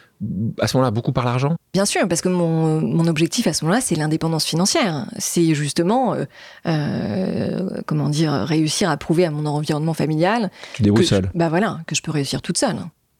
à 0.60 0.66
ce 0.66 0.76
moment-là 0.76 0.90
beaucoup 0.90 1.12
par 1.12 1.24
l'argent? 1.24 1.56
Bien 1.72 1.84
sûr, 1.84 2.06
parce 2.08 2.20
que 2.20 2.28
mon, 2.28 2.80
mon 2.80 3.06
objectif 3.06 3.46
à 3.46 3.52
ce 3.52 3.64
moment-là, 3.64 3.80
c'est 3.80 3.94
l'indépendance 3.94 4.44
financière. 4.44 5.06
C'est 5.18 5.54
justement, 5.54 6.14
euh, 6.14 6.24
euh, 6.66 7.80
comment 7.86 8.08
dire, 8.08 8.32
réussir 8.32 8.90
à 8.90 8.96
prouver 8.96 9.26
à 9.26 9.30
mon 9.30 9.46
environnement 9.46 9.94
familial. 9.94 10.50
Tu 10.74 10.82
débrouilles 10.82 11.06
seule. 11.06 11.30
Bah 11.34 11.48
voilà, 11.48 11.80
que 11.86 11.94
je 11.94 12.02
peux 12.02 12.10
réussir 12.10 12.42
toute 12.42 12.58
seule. 12.58 12.78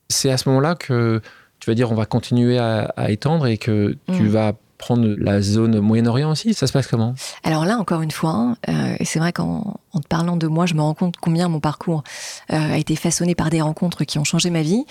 C'est 0.09 0.31
à 0.31 0.37
ce 0.37 0.49
moment-là 0.49 0.75
que 0.75 1.21
tu 1.61 1.71
vas 1.71 1.75
dire 1.75 1.91
on 1.91 1.95
va 1.95 2.07
continuer 2.07 2.59
à, 2.59 3.11
étendre 3.11 3.47
et 3.47 3.59
que 3.59 3.97
tu 4.13 4.23
mm. 4.23 4.29
vas 4.29 4.53
prendre 4.77 5.15
la 5.19 5.41
zone 5.41 5.81
Moyen-Orient 5.81 6.31
aussi 6.31 6.55
Ça 6.55 6.67
se 6.67 6.73
passe 6.73 6.87
comment? 6.87 7.15
Alors 7.45 7.65
là, 7.65 7.79
encore 7.79 8.03
une 8.03 8.11
fois, 8.11 8.57
euh, 8.69 8.97
et 8.99 9.05
c'est 9.05 9.19
vrai 9.19 9.33
qu'en 9.33 9.79
te 9.95 10.07
parlant 10.09 10.37
de 10.37 10.47
moi, 10.47 10.67
je 10.67 10.75
me 10.75 10.81
rends 10.81 10.95
compte 10.95 11.17
combien 11.21 11.49
mon 11.49 11.61
parcours 11.61 12.05
euh, 12.53 12.75
a 12.75 12.79
été 12.79 12.97
façonné 12.97 13.35
par 13.35 13.51
des 13.51 13.61
rencontres 13.61 14.05
qui 14.05 14.19
ont 14.19 14.25
changé 14.25 14.51
ma 14.51 14.63
vie. 14.63 14.85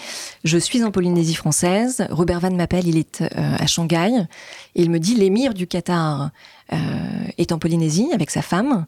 Je 0.44 0.58
suis 0.58 0.84
en 0.84 0.92
Polynésie 0.92 1.36
française. 1.36 2.08
Robert 2.10 2.40
Van 2.40 2.52
m'appelle, 2.52 2.88
il 2.88 2.98
est 2.98 3.22
euh, 3.22 3.28
à 3.36 3.68
Shanghai. 3.68 4.26
Et 4.76 4.82
il 4.82 4.90
me 4.90 5.00
dit 5.00 5.16
l'émir 5.16 5.54
du 5.54 5.68
Qatar 5.68 6.32
est 7.38 7.52
en 7.52 7.60
Polynésie 7.60 8.10
avec 8.12 8.32
sa 8.32 8.42
femme 8.42 8.88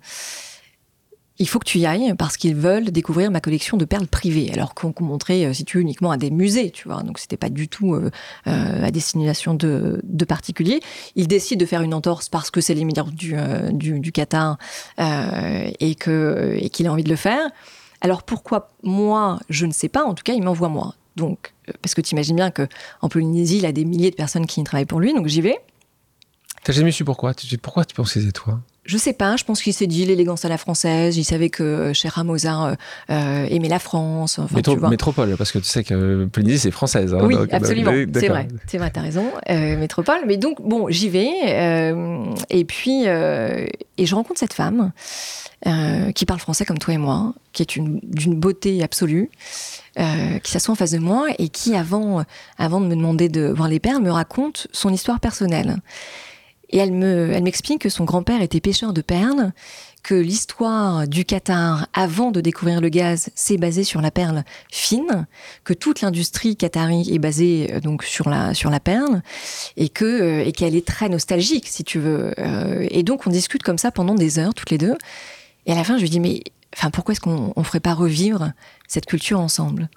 il 1.39 1.47
faut 1.47 1.60
que 1.60 1.65
tu 1.65 1.80
y 1.80 1.86
ailles 1.86 2.13
parce 2.17 2.38
qu'ils 2.38 2.56
veulent 2.56 2.91
découvrir 2.91 3.30
ma 3.32 3.41
collection 3.41 3.78
de 3.78 3.86
perles 3.86 4.08
privées, 4.08 4.52
alors 4.52 4.73
qu'on 4.73 4.93
montrait, 5.02 5.45
euh, 5.45 5.54
si 5.54 5.65
tu 5.65 5.80
uniquement 5.80 6.12
à 6.12 6.17
des 6.17 6.32
musées, 6.32 6.71
tu 6.71 6.88
vois. 6.88 7.04
Donc 7.04 7.19
c'était 7.19 7.38
pas 7.38 7.50
du 7.50 7.67
tout 7.67 7.93
euh, 7.93 8.10
euh, 8.47 8.84
à 8.84 8.91
destination 8.91 9.54
de, 9.54 10.02
particuliers. 10.28 10.82
Ils 11.15 11.28
décident 11.28 11.60
de 11.60 11.65
faire 11.65 11.82
une 11.82 11.93
entorse 11.93 12.28
parce 12.28 12.52
que 12.52 12.60
c'est 12.60 12.73
l'émir 12.73 13.06
du, 13.06 13.36
du, 13.71 14.12
Qatar 14.12 14.58
et 14.97 15.95
qu'il 15.95 16.88
a 16.88 16.91
envie 16.91 17.04
de 17.04 17.10
le 17.10 17.15
faire. 17.15 17.50
Alors 18.02 18.23
pourquoi 18.23 18.69
moi, 18.84 19.39
je 19.50 19.65
ne 19.65 19.71
sais 19.71 19.89
pas. 19.89 20.04
En 20.04 20.13
tout 20.13 20.23
cas, 20.23 20.34
il 20.34 20.43
m'envoie 20.43 20.69
moi. 20.69 20.95
Donc 21.15 21.54
parce 21.82 21.95
que 21.95 22.02
tu 22.02 22.13
imagines 22.13 22.36
bien 22.36 22.52
que 22.52 22.67
en 23.02 23.10
Polynésie, 23.10 23.60
il 23.60 23.65
a 23.65 23.71
des 23.71 23.86
milliers 23.86 24.12
de 24.12 24.15
personnes 24.15 24.45
qui 24.45 24.60
y 24.60 24.63
travaillent 24.63 24.86
pour 24.86 25.00
lui. 25.00 25.13
Donc 25.13 25.28
j'y 25.28 25.41
vais. 25.41 25.58
T'as 26.63 26.73
jamais 26.73 26.91
su 26.91 27.06
pourquoi? 27.06 27.34
Pourquoi 27.62 27.86
tu 27.86 27.95
penses 27.95 28.13
que 28.13 28.32
toi? 28.32 28.60
Je 28.88 28.97
sais 28.97 29.13
pas, 29.13 29.36
je 29.36 29.43
pense 29.43 29.62
qu'il 29.62 29.73
s'est 29.73 29.86
dit 29.86 30.06
l'élégance 30.06 30.45
à 30.45 30.50
la 30.50 30.58
française. 30.58 31.17
Il 31.17 31.23
savait 31.23 31.50
que 31.50 31.93
cher 31.93 32.23
Mozart 32.26 32.76
aimait 33.10 33.69
la 33.69 33.80
France. 33.80 34.39
métropole, 34.89 35.36
parce 35.38 35.52
que 35.52 35.60
tu 35.60 35.65
sais 35.65 35.84
que 35.84 36.26
Polynésie 36.26 36.60
c'est 36.60 36.71
française. 36.71 37.13
Hein, 37.13 37.19
oui, 37.23 37.36
absolument. 37.52 37.91
c'est 38.13 38.28
vrai, 38.28 38.47
c'est 38.65 38.78
vrai, 38.78 38.89
t'as 38.91 39.02
raison. 39.02 39.26
métropole. 39.50 40.21
Mais 40.26 40.38
donc 40.38 40.62
bon, 40.62 40.88
j'y 40.89 41.10
vais 41.10 41.30
et 42.50 42.65
puis 42.65 43.06
et 43.06 44.06
je 44.06 44.15
rencontre 44.15 44.39
cette 44.39 44.54
femme 44.54 44.91
qui 46.15 46.26
parle 46.26 46.39
français 46.39 46.65
comme 46.65 46.80
toi 46.80 46.93
et 46.93 46.97
moi, 46.97 47.34
qui 47.54 47.63
est 47.63 47.80
d'une 47.80 48.36
beauté 48.36 48.84
absolue. 48.84 49.30
Euh, 50.00 50.38
qui 50.38 50.52
s'assoit 50.52 50.73
en 50.73 50.76
face 50.76 50.91
de 50.91 51.00
moi 51.00 51.26
et 51.39 51.50
qui, 51.50 51.76
avant, 51.76 52.23
avant 52.60 52.80
de 52.80 52.86
me 52.86 52.95
demander 52.95 53.30
de 53.30 53.47
voir 53.50 53.67
les 53.67 53.80
perles, 53.80 54.04
me 54.04 54.12
raconte 54.12 54.67
son 54.71 54.93
histoire 54.93 55.19
personnelle. 55.19 55.78
Et 56.69 56.77
elle 56.77 56.91
me, 56.91 57.32
elle 57.32 57.43
m'explique 57.43 57.82
que 57.82 57.89
son 57.89 58.03
grand-père 58.03 58.41
était 58.41 58.60
pêcheur 58.60 58.93
de 58.93 59.01
perles, 59.01 59.51
que 60.03 60.15
l'histoire 60.15 61.08
du 61.08 61.25
Qatar 61.25 61.88
avant 61.93 62.32
de 62.32 62.41
découvrir 62.41 62.82
le 62.82 62.89
gaz 62.89 63.30
s'est 63.36 63.58
basée 63.58 63.84
sur 63.84 64.01
la 64.01 64.12
perle 64.12 64.43
fine, 64.71 65.27
que 65.63 65.73
toute 65.73 66.01
l'industrie 66.01 66.56
qatari 66.56 67.13
est 67.13 67.19
basée 67.19 67.69
euh, 67.73 67.80
donc 67.80 68.03
sur 68.03 68.30
la 68.30 68.53
sur 68.53 68.69
la 68.69 68.80
perle 68.80 69.21
et 69.75 69.89
que 69.89 70.06
euh, 70.06 70.45
et 70.45 70.51
qu'elle 70.51 70.75
est 70.75 70.86
très 70.86 71.10
nostalgique 71.10 71.67
si 71.67 71.84
tu 71.84 71.99
veux. 71.99 72.34
et 72.91 73.03
donc 73.03 73.27
on 73.27 73.30
discute 73.30 73.63
comme 73.63 73.77
ça 73.77 73.91
pendant 73.91 74.15
des 74.15 74.39
heures 74.39 74.53
toutes 74.53 74.71
les 74.71 74.77
deux. 74.77 74.95
Et 75.65 75.71
à 75.71 75.75
la 75.75 75.84
fin 75.84 75.97
je 75.97 76.01
lui 76.01 76.10
dis 76.10 76.19
mais 76.19 76.43
enfin 76.75 76.89
pourquoi 76.89 77.13
est-ce 77.13 77.21
qu'on 77.21 77.53
ne 77.56 77.63
ferait 77.63 77.80
pas 77.80 77.93
revivre 77.93 78.51
cette 78.88 79.06
culture 79.06 79.39
ensemble? 79.39 79.89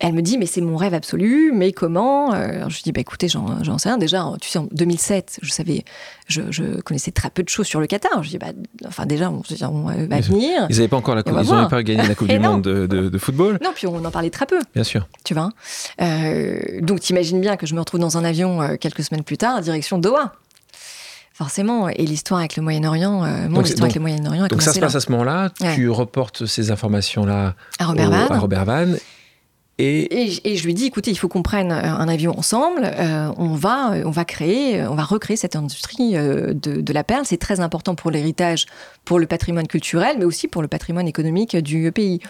Elle 0.00 0.12
me 0.12 0.22
dit, 0.22 0.38
mais 0.38 0.46
c'est 0.46 0.60
mon 0.60 0.76
rêve 0.76 0.94
absolu, 0.94 1.52
mais 1.54 1.72
comment 1.72 2.34
euh, 2.34 2.56
Alors 2.56 2.70
je 2.70 2.76
lui 2.76 2.82
dis, 2.82 2.92
bah, 2.92 3.00
écoutez, 3.00 3.28
j'en 3.28 3.78
sais 3.78 3.88
rien. 3.88 3.98
Déjà, 3.98 4.24
tu 4.40 4.48
sais, 4.48 4.58
en 4.58 4.66
2007, 4.72 5.38
je 5.42 5.50
savais, 5.50 5.84
je, 6.26 6.80
connaissais 6.80 7.12
très 7.12 7.30
peu 7.30 7.42
de 7.42 7.48
choses 7.48 7.66
sur 7.66 7.80
le 7.80 7.86
Qatar. 7.86 8.22
Je 8.22 8.30
dis, 8.30 8.38
bah, 8.38 8.48
enfin, 8.86 9.06
déjà, 9.06 9.30
on, 9.30 9.82
va 9.84 10.20
venir. 10.20 10.66
Ils 10.68 10.76
n'avaient 10.76 10.88
pas 10.88 10.96
encore 10.96 11.14
la 11.14 11.22
coupe, 11.22 11.36
ils 11.40 11.50
n'avaient 11.50 11.68
pas 11.68 11.82
gagné 11.82 12.06
la 12.06 12.14
Coupe 12.14 12.28
du 12.28 12.38
Monde 12.38 12.62
de, 12.62 13.18
football. 13.18 13.58
Non, 13.62 13.70
puis 13.74 13.86
on 13.86 14.04
en 14.04 14.10
parlait 14.10 14.30
très 14.30 14.46
peu. 14.46 14.58
Bien 14.74 14.84
sûr. 14.84 15.06
Tu 15.24 15.34
vois 15.34 15.50
euh, 16.00 16.58
Donc, 16.80 17.00
t'imagines 17.00 17.40
bien 17.40 17.56
que 17.56 17.66
je 17.66 17.74
me 17.74 17.80
retrouve 17.80 18.00
dans 18.00 18.18
un 18.18 18.24
avion 18.24 18.62
euh, 18.62 18.76
quelques 18.76 19.04
semaines 19.04 19.24
plus 19.24 19.38
tard, 19.38 19.60
direction 19.60 19.98
Doha 19.98 20.32
forcément. 21.34 21.88
Et 21.88 22.06
l'histoire 22.06 22.40
avec 22.40 22.56
le 22.56 22.62
Moyen-Orient, 22.62 23.24
euh, 23.24 23.48
mon 23.48 23.62
histoire 23.62 23.84
avec 23.84 23.96
le 23.96 24.00
Moyen-Orient. 24.00 24.46
Donc 24.46 24.62
ça 24.62 24.72
se 24.72 24.80
passe 24.80 24.94
à 24.94 25.00
ce 25.00 25.10
moment-là. 25.12 25.50
Tu 25.74 25.90
reportes 25.90 26.46
ces 26.46 26.70
informations-là 26.70 27.54
à 27.78 27.86
Robert, 27.86 28.10
Van. 28.10 28.34
à 28.34 28.38
Robert 28.38 28.64
Van. 28.64 28.86
Et... 29.78 30.30
Je 30.44 30.64
lui 30.64 30.74
dis, 30.74 30.86
écoutez, 30.86 31.10
il 31.10 31.16
faut 31.16 31.28
qu'on 31.28 31.42
prenne 31.42 31.72
euh, 31.72 31.82
un 31.82 32.08
avion 32.08 32.38
ensemble. 32.38 32.82
Euh, 32.84 33.32
on 33.36 33.54
va, 33.54 33.94
on 34.04 34.10
va 34.10 34.24
créer, 34.24 34.82
on 34.86 34.94
va 34.94 35.04
recréer 35.04 35.36
cette 35.36 35.56
industrie 35.56 36.12
de, 36.12 36.92
la 36.92 37.04
perle. 37.04 37.24
C'est 37.24 37.38
très 37.38 37.60
important 37.60 37.94
pour 37.94 38.10
l'héritage, 38.10 38.66
pour 39.04 39.18
le 39.18 39.26
patrimoine 39.26 39.66
culturel, 39.66 40.16
mais 40.18 40.24
aussi 40.24 40.48
pour 40.48 40.62
le 40.62 40.68
patrimoine 40.68 41.08
économique 41.08 41.56
du 41.56 41.90
pays. 41.92 42.20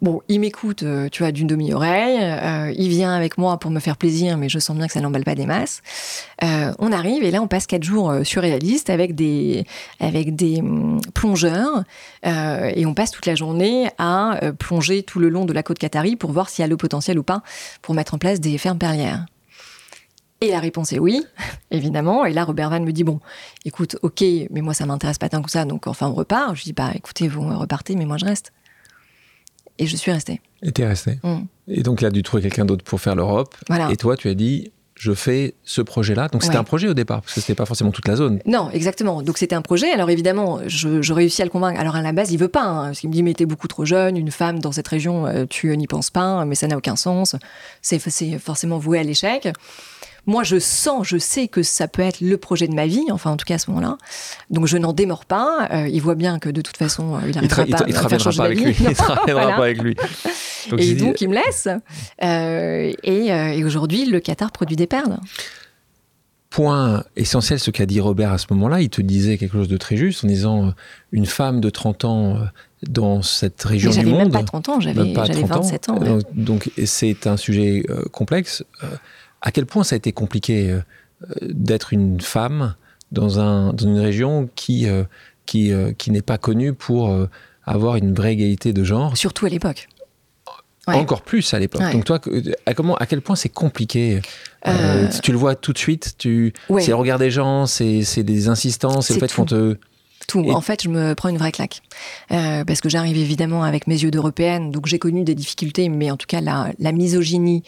Bon, 0.00 0.22
il 0.28 0.38
m'écoute, 0.38 0.84
euh, 0.84 1.08
tu 1.10 1.24
vois, 1.24 1.32
d'une 1.32 1.48
demi-oreille. 1.48 2.18
Euh, 2.20 2.72
il 2.76 2.88
vient 2.88 3.12
avec 3.12 3.36
moi 3.36 3.58
pour 3.58 3.72
me 3.72 3.80
faire 3.80 3.96
plaisir, 3.96 4.36
mais 4.36 4.48
je 4.48 4.60
sens 4.60 4.76
bien 4.76 4.86
que 4.86 4.92
ça 4.92 5.00
n'emballe 5.00 5.24
pas 5.24 5.34
des 5.34 5.44
masses. 5.44 5.82
Euh, 6.44 6.72
on 6.78 6.92
arrive 6.92 7.24
et 7.24 7.32
là, 7.32 7.42
on 7.42 7.48
passe 7.48 7.66
quatre 7.66 7.82
jours 7.82 8.12
surréalistes 8.22 8.90
avec 8.90 9.16
des, 9.16 9.66
avec 9.98 10.36
des 10.36 10.60
hum, 10.60 11.00
plongeurs 11.14 11.82
et 12.24 12.86
on 12.86 12.94
passe 12.94 13.10
toute 13.10 13.26
la 13.26 13.34
journée 13.34 13.88
à 13.98 14.38
plonger 14.58 15.02
tout 15.02 15.18
le 15.18 15.28
long 15.28 15.44
de 15.44 15.52
la 15.52 15.62
côte 15.62 15.78
Qatari 15.78 16.14
pour 16.14 16.30
voir 16.30 16.48
s'il 16.48 16.62
y 16.62 16.64
a 16.64 16.68
le 16.68 16.76
potentiel 16.76 17.18
ou 17.18 17.22
pas 17.24 17.42
pour 17.82 17.94
mettre 17.94 18.14
en 18.14 18.18
place 18.18 18.40
des 18.40 18.56
fermes 18.58 18.78
perlières. 18.78 19.26
Et 20.40 20.50
la 20.50 20.60
réponse 20.60 20.92
est 20.92 21.00
oui, 21.00 21.24
évidemment. 21.72 22.24
Et 22.24 22.32
là, 22.32 22.44
Robert 22.44 22.70
Van 22.70 22.80
me 22.80 22.92
dit 22.92 23.02
bon, 23.02 23.18
écoute, 23.64 23.96
ok, 24.02 24.22
mais 24.50 24.60
moi 24.60 24.74
ça 24.74 24.86
m'intéresse 24.86 25.18
pas 25.18 25.28
tant 25.28 25.42
que 25.42 25.50
ça, 25.50 25.64
donc 25.64 25.88
enfin 25.88 26.08
on 26.08 26.14
repart. 26.14 26.54
Je 26.54 26.62
dis 26.62 26.72
bah 26.72 26.92
écoutez, 26.94 27.26
vous 27.26 27.58
repartez, 27.58 27.96
mais 27.96 28.04
moi 28.04 28.16
je 28.18 28.26
reste. 28.26 28.52
Et 29.78 29.86
je 29.86 29.96
suis 29.96 30.10
restée. 30.10 30.40
Et 30.62 30.72
t'es 30.72 30.86
restée. 30.86 31.18
Mm. 31.22 31.38
Et 31.68 31.82
donc, 31.82 32.00
il 32.00 32.06
a 32.06 32.10
dû 32.10 32.22
trouver 32.22 32.42
quelqu'un 32.42 32.64
d'autre 32.64 32.84
pour 32.84 33.00
faire 33.00 33.14
l'Europe. 33.14 33.54
Et 33.90 33.96
toi, 33.96 34.16
tu 34.16 34.28
as 34.28 34.34
dit, 34.34 34.72
je 34.98 35.12
fais 35.12 35.54
ce 35.64 35.80
projet-là. 35.80 36.28
Donc 36.28 36.42
c'était 36.42 36.56
un 36.56 36.64
projet 36.64 36.88
au 36.88 36.94
départ, 36.94 37.22
parce 37.22 37.34
que 37.34 37.40
c'était 37.40 37.54
pas 37.54 37.66
forcément 37.66 37.92
toute 37.92 38.08
la 38.08 38.16
zone. 38.16 38.40
Non, 38.46 38.68
exactement. 38.72 39.22
Donc 39.22 39.38
c'était 39.38 39.54
un 39.54 39.62
projet. 39.62 39.90
Alors 39.92 40.10
évidemment, 40.10 40.58
je, 40.66 41.12
réussis 41.12 41.40
à 41.40 41.44
le 41.44 41.50
convaincre. 41.50 41.80
Alors 41.80 41.94
à 41.94 42.02
la 42.02 42.12
base, 42.12 42.32
il 42.32 42.38
veut 42.38 42.48
pas, 42.48 42.64
hein, 42.64 42.86
parce 42.86 43.00
qu'il 43.00 43.08
me 43.08 43.14
dit 43.14 43.22
mais 43.22 43.32
t'es 43.34 43.46
beaucoup 43.46 43.68
trop 43.68 43.84
jeune, 43.84 44.16
une 44.16 44.30
femme 44.30 44.58
dans 44.58 44.72
cette 44.72 44.88
région, 44.88 45.26
euh, 45.26 45.44
tu 45.48 45.74
n'y 45.76 45.86
penses 45.86 46.10
pas, 46.10 46.44
mais 46.44 46.56
ça 46.56 46.66
n'a 46.66 46.76
aucun 46.76 46.96
sens. 46.96 47.36
C'est 47.80 48.00
forcément 48.38 48.78
voué 48.78 48.98
à 48.98 49.02
l'échec. 49.04 49.48
Moi, 50.28 50.44
je 50.44 50.58
sens, 50.58 51.08
je 51.08 51.16
sais 51.16 51.48
que 51.48 51.62
ça 51.62 51.88
peut 51.88 52.02
être 52.02 52.20
le 52.20 52.36
projet 52.36 52.68
de 52.68 52.74
ma 52.74 52.86
vie, 52.86 53.06
enfin 53.10 53.30
en 53.30 53.38
tout 53.38 53.46
cas 53.46 53.54
à 53.54 53.58
ce 53.58 53.70
moment-là. 53.70 53.96
Donc 54.50 54.66
je 54.66 54.76
n'en 54.76 54.92
démords 54.92 55.24
pas. 55.24 55.68
Euh, 55.72 55.88
il 55.88 56.02
voit 56.02 56.16
bien 56.16 56.38
que 56.38 56.50
de 56.50 56.60
toute 56.60 56.76
façon, 56.76 57.14
euh, 57.14 57.20
il 57.26 57.34
n'arrivera 57.34 57.64
pas, 57.64 57.84
il 57.88 57.96
à 57.96 58.08
faire 58.10 58.34
pas 58.36 58.44
avec 58.44 58.60
lui. 58.60 58.76
il 58.78 58.94
travaillera 58.94 59.56
pas 59.56 59.64
avec 59.64 59.82
lui. 59.82 59.96
et 60.76 60.94
donc 60.96 61.22
il 61.22 61.30
me 61.30 61.34
laisse. 61.34 61.66
Euh, 62.22 62.92
et, 63.04 63.64
aujourd'hui, 63.64 64.04
le 64.04 64.20
Qatar 64.20 64.52
produit 64.52 64.76
des 64.76 64.86
perles 64.86 65.16
point 66.50 67.04
essentiel, 67.14 67.58
ce 67.58 67.70
qu'a 67.70 67.84
dit 67.84 68.00
Robert 68.00 68.32
à 68.32 68.38
ce 68.38 68.46
moment-là, 68.50 68.80
il 68.80 68.88
te 68.88 69.02
disait 69.02 69.36
quelque 69.36 69.52
chose 69.52 69.68
de 69.68 69.76
très 69.76 69.96
juste 69.96 70.24
en 70.24 70.28
disant 70.28 70.72
une 71.12 71.26
femme 71.26 71.60
de 71.60 71.68
30 71.68 72.04
ans 72.06 72.38
dans 72.86 73.20
cette 73.20 73.62
région 73.62 73.90
du 73.90 73.98
monde. 73.98 74.06
J'avais 74.06 74.18
même 74.24 74.32
pas 74.32 74.42
30 74.42 74.68
ans, 74.70 74.80
j'avais 74.80 75.12
27 75.12 75.88
ans. 75.90 76.00
Donc 76.34 76.70
c'est 76.84 77.26
un 77.26 77.36
sujet 77.36 77.84
complexe 78.12 78.64
à 79.40 79.52
quel 79.52 79.66
point 79.66 79.84
ça 79.84 79.94
a 79.94 79.98
été 79.98 80.12
compliqué 80.12 80.70
euh, 80.70 80.80
d'être 81.42 81.92
une 81.92 82.20
femme 82.20 82.74
dans, 83.12 83.40
un, 83.40 83.72
dans 83.72 83.86
une 83.86 83.98
région 83.98 84.48
qui, 84.54 84.88
euh, 84.88 85.04
qui, 85.46 85.72
euh, 85.72 85.92
qui 85.92 86.10
n'est 86.10 86.22
pas 86.22 86.38
connue 86.38 86.72
pour 86.72 87.14
avoir 87.64 87.96
une 87.96 88.14
vraie 88.14 88.32
égalité 88.32 88.72
de 88.72 88.84
genre? 88.84 89.16
Surtout 89.16 89.46
à 89.46 89.48
l'époque. 89.48 89.88
Encore 90.86 91.20
plus 91.20 91.52
à 91.52 91.58
l'époque. 91.58 91.82
Donc 91.92 92.06
toi, 92.06 92.18
à, 92.64 92.72
comment, 92.72 92.96
à 92.96 93.04
quel 93.04 93.20
point 93.20 93.36
c'est 93.36 93.50
compliqué 93.50 94.22
Tu 95.22 95.32
le 95.32 95.36
vois 95.36 95.54
tout 95.54 95.74
de 95.74 95.78
suite. 95.78 96.14
Tu, 96.16 96.54
c'est 96.78 96.88
le 96.88 96.94
regard 96.94 97.18
des 97.18 97.30
gens, 97.30 97.66
c'est, 97.66 98.22
des 98.22 98.48
insistances, 98.48 99.08
c'est 99.08 99.14
le 99.14 99.20
fait 99.20 99.34
qu'on 99.34 99.44
te 99.44 99.76
tout. 100.26 100.40
En 100.50 100.60
fait, 100.60 100.82
je 100.82 100.88
me 100.88 101.14
prends 101.14 101.28
une 101.28 101.38
vraie 101.38 101.52
claque. 101.52 101.80
Euh, 102.32 102.64
parce 102.64 102.80
que 102.80 102.88
j'arrive 102.88 103.16
évidemment 103.16 103.62
avec 103.64 103.86
mes 103.86 104.02
yeux 104.02 104.10
d'européenne, 104.10 104.70
donc 104.70 104.86
j'ai 104.86 104.98
connu 104.98 105.24
des 105.24 105.34
difficultés, 105.34 105.88
mais 105.88 106.10
en 106.10 106.16
tout 106.16 106.26
cas, 106.26 106.40
la, 106.40 106.72
la 106.78 106.92
misogynie 106.92 107.62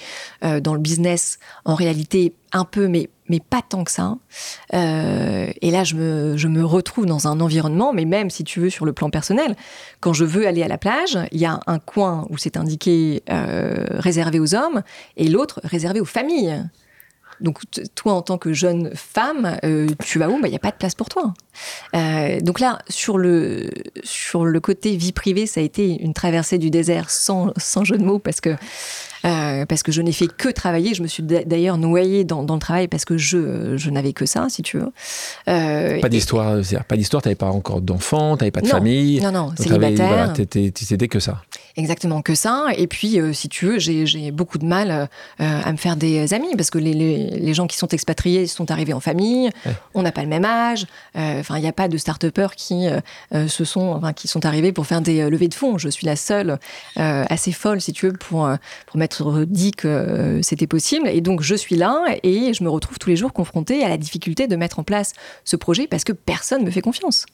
euh, 0.45 0.61
dans 0.61 0.75
le 0.75 0.81
business, 0.81 1.39
en 1.65 1.75
réalité, 1.75 2.35
un 2.53 2.65
peu, 2.65 2.89
mais, 2.89 3.09
mais 3.29 3.41
pas 3.41 3.63
tant 3.67 3.85
que 3.85 3.91
ça. 3.91 4.17
Euh, 4.75 5.51
et 5.61 5.71
là, 5.71 5.85
je 5.85 5.95
me, 5.95 6.37
je 6.37 6.49
me 6.49 6.65
retrouve 6.65 7.07
dans 7.07 7.29
un 7.29 7.41
environnement, 7.41 7.93
mais 7.93 8.05
même 8.05 8.31
si 8.31 8.45
tu 8.45 8.61
veux, 8.61 8.71
sur 8.71 8.85
le 8.85 8.93
plan 8.93 9.11
personnel, 9.11 9.57
quand 10.01 10.13
je 10.13 10.25
veux 10.25 10.47
aller 10.47 10.63
à 10.63 10.69
la 10.69 10.79
plage, 10.79 11.19
il 11.33 11.41
y 11.41 11.47
a 11.47 11.61
un 11.67 11.79
coin 11.79 12.27
où 12.31 12.39
c'est 12.39 12.57
indiqué 12.57 13.23
réservé 13.29 14.41
aux 14.41 14.55
hommes 14.55 14.83
et 15.17 15.29
l'autre 15.29 15.61
réservé 15.65 16.01
aux 16.01 16.05
familles. 16.05 16.65
Donc 17.41 17.61
toi, 17.95 18.15
en 18.15 18.23
tant 18.23 18.39
que 18.39 18.53
jeune 18.53 18.91
femme, 18.95 19.59
euh, 19.65 19.89
tu 20.05 20.19
vas 20.19 20.29
où? 20.29 20.37
Il 20.37 20.43
bah, 20.43 20.49
a 20.55 20.59
pas 20.59 20.71
de 20.71 20.77
place 20.77 20.95
pour 20.95 21.09
toi. 21.09 21.35
Euh, 21.95 22.41
donc 22.41 22.61
là, 22.61 22.79
sur 22.89 23.19
le, 23.19 23.71
sur 24.03 24.45
le 24.45 24.61
côté 24.61 24.97
vie 24.97 25.13
privée, 25.13 25.47
ça 25.47 25.61
a 25.61 25.63
été 25.63 26.01
une 26.03 26.15
traversée 26.15 26.59
du 26.59 26.71
désert 26.71 27.11
sans, 27.11 27.53
sans 27.57 27.85
jeu 27.85 27.97
de 27.99 28.05
mots 28.05 28.19
parce 28.19 28.41
que 28.41 28.57
euh, 29.25 29.67
parce 29.67 29.83
que 29.83 29.93
je 29.93 30.03
n'ai 30.03 30.13
fait 30.13 30.29
que 30.29 30.49
travailler. 30.49 30.95
Je 30.95 31.03
me 31.03 31.09
suis 31.09 31.23
d'ailleurs 31.23 31.79
noyée 31.79 32.25
dans, 32.25 32.43
dans, 32.43 32.55
le 32.55 32.61
travail 32.61 32.89
parce 32.89 33.05
que 33.05 33.19
je, 33.19 33.77
je 33.77 33.91
n'avais 33.91 34.13
que 34.13 34.27
ça, 34.27 34.47
si 34.49 34.63
tu 34.63 34.79
veux. 34.79 34.93
Euh, 35.49 36.01
pas 36.01 36.09
d'histoire, 36.09 36.59
pas 36.89 36.97
d'histoire. 36.97 37.23
T'avais 37.23 37.35
pas 37.35 37.51
encore 37.51 37.81
d'enfants, 37.81 38.37
t'avais 38.37 38.51
pas 38.51 38.61
de 38.61 38.69
famille. 38.69 39.21
Non, 39.21 39.33
non, 39.33 39.53
célibataire. 39.57 40.33
Voilà, 40.35 41.09
que 41.09 41.21
ça. 41.21 41.43
Exactement 41.77 42.23
que 42.23 42.35
ça. 42.35 42.67
Et 42.77 42.87
puis, 42.87 43.21
euh, 43.21 43.33
si 43.33 43.49
tu 43.49 43.67
veux, 43.67 43.79
j'ai 43.79 44.31
beaucoup 44.31 44.59
de 44.59 44.67
mal 44.67 45.09
à 45.39 45.73
me 45.73 45.77
faire 45.77 45.97
des 45.97 46.35
amis 46.35 46.55
parce 46.57 46.71
que 46.71 46.79
les, 46.79 46.93
les, 46.95 47.31
les, 47.31 47.55
gens 47.55 47.67
qui 47.67 47.77
sont 47.77 47.89
expatriés 47.89 48.47
sont 48.47 48.71
arrivés 48.71 48.93
en 48.93 49.01
famille. 49.01 49.51
On 49.95 50.03
n'a 50.03 50.13
pas 50.13 50.23
le 50.23 50.29
même 50.29 50.45
âge. 50.45 50.87
Enfin, 51.15 51.57
il 51.57 51.63
n'y 51.63 51.69
a 51.69 51.73
pas 51.73 51.89
de 51.89 51.99
start-upers 51.99 52.55
qui 52.57 52.87
se 53.33 53.65
sont, 53.65 53.93
enfin, 53.93 54.13
qui 54.13 54.29
sont 54.29 54.47
arrivés 54.47 54.73
pour 54.73 54.87
faire 54.87 55.01
des 55.01 55.29
levées 55.29 55.49
de 55.49 55.55
fonds. 55.55 55.79
Je 55.79 55.89
suis 55.89 56.07
la 56.07 56.17
seule 56.17 56.59
assez 56.97 57.53
folle, 57.53 57.81
si 57.81 57.93
tu 57.93 58.07
veux, 58.07 58.13
pour 58.13 58.49
pour 58.87 58.99
mettre 58.99 59.10
dit 59.47 59.73
que 59.73 59.89
euh, 59.89 60.43
c'était 60.43 60.67
possible. 60.67 61.09
Et 61.09 61.21
donc, 61.21 61.43
je 61.43 61.55
suis 61.55 61.77
là 61.77 62.05
et 62.23 62.53
je 62.55 62.65
me 62.65 62.71
retrouve 62.71 62.99
tous 62.99 63.09
les 63.09 63.17
jours 63.17 63.33
confrontée 63.33 63.85
à 63.85 63.89
la 63.89 63.97
difficulté 63.97 64.47
de 64.47 64.57
mettre 64.57 64.79
en 64.79 64.85
place 64.85 65.13
ce 65.45 65.57
projet 65.57 65.87
parce 65.87 66.05
que 66.05 66.13
personne 66.13 66.61
ne 66.61 66.67
me 66.67 66.71
fait 66.71 66.81
confiance. 66.81 67.27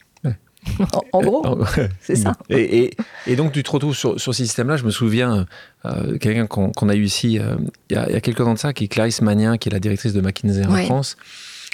en, 1.13 1.21
gros, 1.23 1.65
c'est 2.01 2.17
ça. 2.17 2.33
Et, 2.51 2.91
donc, 3.37 3.53
tu 3.53 3.63
te 3.63 3.71
retrouves 3.71 3.97
sur, 3.97 4.21
ce 4.21 4.33
système-là. 4.33 4.77
Je 4.77 4.85
me 4.85 4.91
souviens, 4.91 5.47
euh, 5.85 6.19
quelqu'un 6.19 6.47
qu'on 6.47 6.89
a 6.89 6.95
eu 6.95 7.05
ici 7.05 7.39
euh, 7.39 7.57
il, 7.91 7.97
y 7.97 7.99
a, 7.99 8.21
quelques 8.21 8.39
temps 8.39 8.55
de 8.55 8.59
ça, 8.59 8.73
qui 8.73 8.85
est 8.85 8.89
Clarisse 8.89 9.23
Magnin, 9.23 9.59
qui 9.59 9.69
est 9.69 9.73
la 9.73 9.81
directrice 9.81 10.13
de 10.13 10.21
McKinsey 10.21 10.67
en 10.67 10.77
France, 10.85 11.17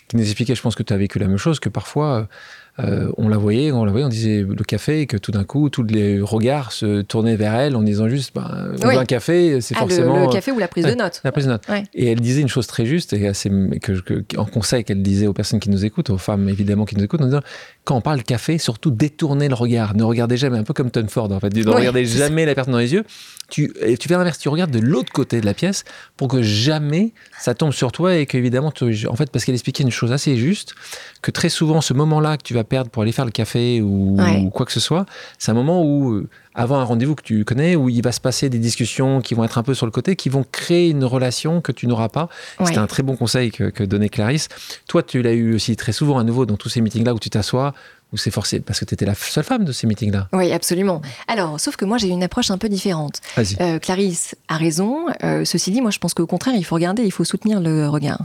qui 0.09 0.17
nous 0.17 0.25
expliquait, 0.25 0.55
je 0.55 0.63
pense 0.63 0.75
que 0.75 0.83
tu 0.83 0.93
as 0.93 0.99
vécu 0.99 1.19
la 1.19 1.29
même 1.29 1.39
chose, 1.39 1.59
que 1.59 1.69
parfois, 1.69 2.29
euh, 2.79 3.13
on 3.19 3.29
la 3.29 3.37
voyait, 3.37 3.71
on 3.71 3.85
la 3.85 3.91
voyait, 3.93 4.07
on 4.07 4.09
disait 4.09 4.43
le 4.49 4.65
café, 4.65 5.03
et 5.03 5.07
que 5.07 5.17
tout 5.19 5.31
d'un 5.31 5.45
coup, 5.45 5.69
tous 5.69 5.83
les 5.83 6.21
regards 6.23 6.73
se 6.73 7.03
tournaient 7.03 7.37
vers 7.37 7.55
elle 7.55 7.77
en 7.77 7.83
disant 7.83 8.09
juste, 8.09 8.33
ben, 8.35 8.71
on 8.83 8.89
Oui. 8.89 8.95
veut 8.95 9.01
un 9.01 9.05
café, 9.05 9.61
c'est 9.61 9.75
Ah, 9.77 9.81
forcément. 9.81 10.17
le, 10.17 10.23
le 10.27 10.33
café 10.33 10.53
ou 10.53 10.59
la 10.59 10.69
prise 10.69 10.85
Ouais, 10.87 10.93
de 10.95 10.99
notes. 10.99 11.21
La 11.23 11.33
prise 11.33 11.45
de 11.45 11.51
notes. 11.51 11.69
Ouais. 11.69 11.83
Et 11.95 12.11
elle 12.11 12.21
disait 12.21 12.41
une 12.41 12.49
chose 12.49 12.67
très 12.67 12.87
juste, 12.87 13.13
et 13.13 13.29
assez, 13.29 13.51
que, 13.83 13.93
que- 14.01 14.37
en 14.39 14.47
conseil 14.47 14.85
qu'elle 14.85 15.03
disait 15.03 15.27
aux 15.27 15.35
personnes 15.35 15.61
qui 15.61 15.69
nous 15.71 15.85
écoutent, 15.85 16.09
aux 16.11 16.17
femmes 16.19 16.49
évidemment 16.49 16.87
qui 16.87 16.97
nous 16.97 17.05
écoutent, 17.05 17.21
en 17.21 17.27
disant 17.27 17.41
quand 17.85 17.97
on 17.97 18.01
parle 18.01 18.23
café, 18.23 18.57
surtout 18.59 18.91
détournez 18.91 19.49
le 19.49 19.55
regard. 19.55 19.95
Ne 19.95 20.05
regardez 20.05 20.37
jamais, 20.39 20.57
un 20.57 20.63
peu 20.65 20.73
comme 20.73 20.91
Tom 20.91 21.09
Ford 21.09 21.31
en 21.31 21.41
fait. 21.41 21.55
Ne 21.55 21.69
regardez 21.69 22.05
jamais 22.07 22.47
la 22.47 22.55
personne 22.55 22.73
dans 22.73 22.79
les 22.79 22.93
yeux. 22.95 23.05
Tu, 23.51 23.71
et 23.83 23.99
tu 23.99 24.09
fais 24.09 24.15
l'inverse, 24.15 24.39
tu 24.39 24.49
regardes 24.49 24.71
de 24.71 24.79
l'autre 24.79 25.13
côté 25.13 25.41
de 25.43 25.45
la 25.47 25.53
pièce 25.53 25.85
pour 26.17 26.29
que 26.29 26.41
jamais 26.41 27.13
ça 27.39 27.55
tombe 27.55 27.73
sur 27.73 27.93
toi 27.93 28.17
et 28.17 28.25
qu'évidemment, 28.25 28.73
en 29.09 29.17
fait, 29.17 29.31
parce 29.31 29.45
qu'elle 29.45 29.55
expliquait 29.55 29.83
une 29.83 29.91
chose 29.91 30.11
assez 30.11 30.37
juste, 30.37 30.75
que 31.23 31.31
très 31.31 31.49
souvent, 31.49 31.81
ce 31.81 31.95
moment-là 31.95 32.37
que 32.37 32.43
tu 32.43 32.53
vas 32.53 32.65
perdre 32.65 32.91
pour 32.91 33.03
aller 33.03 33.13
faire 33.13 33.25
le 33.25 33.31
café 33.31 33.81
ou, 33.81 34.17
Ouais. 34.21 34.41
ou 34.45 34.51
quoi 34.51 34.67
que 34.67 34.73
ce 34.73 34.81
soit, 34.81 35.07
c'est 35.39 35.51
un 35.51 35.55
moment 35.55 35.83
où, 35.85 36.13
euh, 36.15 36.29
avant 36.55 36.79
un 36.79 36.85
rendez-vous 36.85 37.15
que 37.15 37.23
tu 37.23 37.45
connais, 37.45 37.77
où 37.77 37.89
il 37.89 38.03
va 38.03 38.11
se 38.13 38.21
passer 38.21 38.49
des 38.51 38.59
discussions 38.59 39.21
qui 39.21 39.35
vont 39.35 39.45
être 39.45 39.57
un 39.57 39.63
peu 39.63 39.73
sur 39.75 39.87
le 39.87 39.93
côté, 39.93 40.17
qui 40.17 40.29
vont 40.29 40.45
créer 40.51 40.91
une 40.91 41.05
relation 41.05 41.61
que 41.61 41.71
tu 41.73 41.87
n'auras 41.87 42.09
pas. 42.09 42.29
Ouais. 42.59 42.67
C'était 42.67 42.79
un 42.79 42.87
très 42.89 43.03
bon 43.05 43.17
conseil 43.17 43.51
que, 43.53 43.71
que 43.71 43.85
donnait 43.85 44.09
Clarisse. 44.09 44.49
Toi, 44.89 45.03
tu 45.05 45.23
l'as 45.23 45.33
eu 45.33 45.55
aussi 45.55 45.77
très 45.77 45.93
souvent 45.93 46.19
à 46.19 46.25
nouveau 46.25 46.45
dans 46.45 46.57
tous 46.57 46.69
ces 46.69 46.81
meetings-là 46.81 47.15
où 47.15 47.19
tu 47.21 47.31
t'assois, 47.31 47.73
où 48.13 48.17
c'est 48.19 48.33
forcé, 48.33 48.59
parce 48.61 48.81
que 48.81 48.85
tu 48.85 48.93
étais 48.95 49.07
la 49.07 49.15
seule 49.15 49.45
femme 49.45 49.65
de 49.65 49.73
ces 49.73 49.87
meetings-là. 49.87 50.29
Oui, 50.35 50.53
absolument. 50.53 51.01
Alors, 51.29 51.59
sauf 51.61 51.77
que 51.77 51.85
moi, 51.85 51.97
j'ai 51.99 52.09
une 52.09 52.23
approche 52.25 52.51
un 52.51 52.59
peu 52.59 52.69
différente. 52.69 53.21
Euh, 53.61 53.79
Clarisse 53.79 54.35
a 54.49 54.57
raison. 54.57 55.07
Euh, 55.23 55.45
ceci 55.47 55.71
dit, 55.71 55.81
moi, 55.81 55.91
je 55.93 55.99
pense 55.99 56.13
qu'au 56.15 56.27
contraire, 56.27 56.55
il 56.57 56.65
faut 56.65 56.75
regarder, 56.75 57.05
il 57.05 57.13
faut 57.13 57.25
soutenir 57.25 57.61
le 57.61 57.89
regard. 57.89 58.23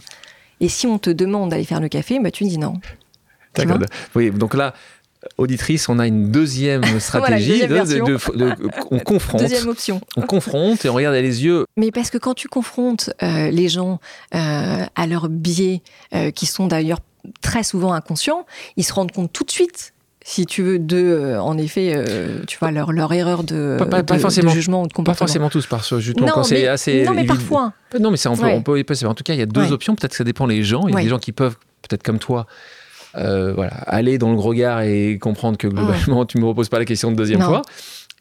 Et 0.59 0.69
si 0.69 0.87
on 0.87 0.97
te 0.99 1.09
demande 1.09 1.49
d'aller 1.51 1.63
faire 1.65 1.79
le 1.79 1.89
café, 1.89 2.19
bah, 2.19 2.31
tu 2.31 2.43
dis 2.45 2.57
non. 2.57 2.73
D'accord. 3.55 3.79
Oui, 4.15 4.31
donc 4.31 4.53
là, 4.53 4.73
auditrice, 5.37 5.89
on 5.89 5.99
a 5.99 6.07
une 6.07 6.31
deuxième 6.31 6.83
stratégie. 6.99 7.49
deuxième 7.67 7.69
de- 7.69 7.73
version. 7.75 8.05
de- 8.05 8.37
de- 8.37 8.63
de- 8.63 8.69
on 8.91 8.99
confronte. 9.13 9.41
Deuxième 9.41 9.67
option. 9.67 10.01
On 10.15 10.21
confronte 10.21 10.85
et 10.85 10.89
on 10.89 10.93
regarde 10.93 11.15
les 11.15 11.43
yeux. 11.43 11.65
Mais 11.77 11.91
parce 11.91 12.09
que 12.09 12.17
quand 12.17 12.33
tu 12.33 12.47
confrontes 12.47 13.11
euh, 13.23 13.49
les 13.51 13.69
gens 13.69 13.99
euh, 14.35 14.85
à 14.95 15.07
leurs 15.07 15.29
biais, 15.29 15.81
euh, 16.13 16.31
qui 16.31 16.45
sont 16.45 16.67
d'ailleurs 16.67 16.99
très 17.41 17.63
souvent 17.63 17.93
inconscients, 17.93 18.45
ils 18.77 18.83
se 18.83 18.93
rendent 18.93 19.11
compte 19.11 19.33
tout 19.33 19.43
de 19.43 19.51
suite. 19.51 19.93
Si 20.29 20.45
tu 20.45 20.61
veux, 20.61 20.77
de, 20.77 20.97
euh, 20.97 21.41
en 21.41 21.57
effet, 21.57 21.93
euh, 21.95 22.39
tu 22.47 22.57
vois, 22.57 22.69
leur, 22.71 22.91
leur 22.91 23.13
erreur 23.13 23.45
de, 23.45 23.77
Pas- 23.79 23.85
pas- 23.85 24.03
pas 24.03 24.15
de- 24.15 24.19
forcément. 24.19 24.49
de 24.51 24.55
jugement 24.55 24.81
ou 24.81 24.87
de 24.87 24.89
Pas 24.89 24.95
comportement. 24.97 25.15
forcément 25.25 25.49
tous, 25.49 25.65
parce 25.67 25.89
que 25.89 25.99
justement, 26.01 26.27
Non, 26.27 26.33
quand 26.33 26.43
c'est 26.43 26.63
mais, 26.63 26.67
assez. 26.67 27.05
non, 27.05 27.13
mais 27.13 27.23
parfois. 27.23 27.71
Non, 27.97 28.11
mais 28.11 28.17
ça, 28.17 28.29
on 28.29 28.35
peut, 28.35 28.43
Ouais. 28.43 28.53
on 28.57 28.61
peut 28.61 28.77
y 28.77 28.83
passer. 28.83 29.05
En 29.05 29.13
tout 29.13 29.23
cas, 29.23 29.31
il 29.33 29.39
y 29.39 29.41
a 29.41 29.45
deux 29.45 29.61
Ouais. 29.61 29.71
options. 29.71 29.95
Peut-être 29.95 30.11
que 30.11 30.17
ça 30.17 30.25
dépend 30.25 30.45
des 30.47 30.63
gens. 30.63 30.85
Il 30.87 30.89
y 30.89 30.93
a 30.93 30.95
Ouais. 30.97 31.03
des 31.03 31.09
gens 31.09 31.17
qui 31.19 31.31
peuvent, 31.31 31.55
peut-être 31.81 32.03
comme 32.03 32.19
toi, 32.19 32.45
euh, 33.15 33.53
voilà, 33.53 33.71
aller 33.87 34.17
dans 34.17 34.33
le 34.33 34.37
regard 34.39 34.81
et 34.81 35.17
comprendre 35.17 35.57
que 35.57 35.67
globalement, 35.67 36.25
tu 36.25 36.37
ne 36.39 36.43
me 36.43 36.47
reposes 36.49 36.67
pas 36.67 36.79
la 36.79 36.85
question 36.85 37.09
de 37.09 37.15
deuxième 37.15 37.39
Non. 37.39 37.45
fois. 37.47 37.61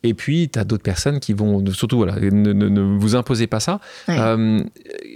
Et 0.05 0.14
puis, 0.14 0.49
tu 0.49 0.61
as 0.61 0.64
d'autres 0.64 0.85
personnes 0.85 1.19
qui 1.19 1.33
vont, 1.33 1.64
surtout, 1.73 1.97
voilà, 1.97 2.14
ne, 2.21 2.31
ne- 2.31 2.69
ne 2.69 2.81
vous 2.99 3.16
imposez 3.16 3.49
pas 3.49 3.59
ça. 3.59 3.81
Euh, 4.09 4.61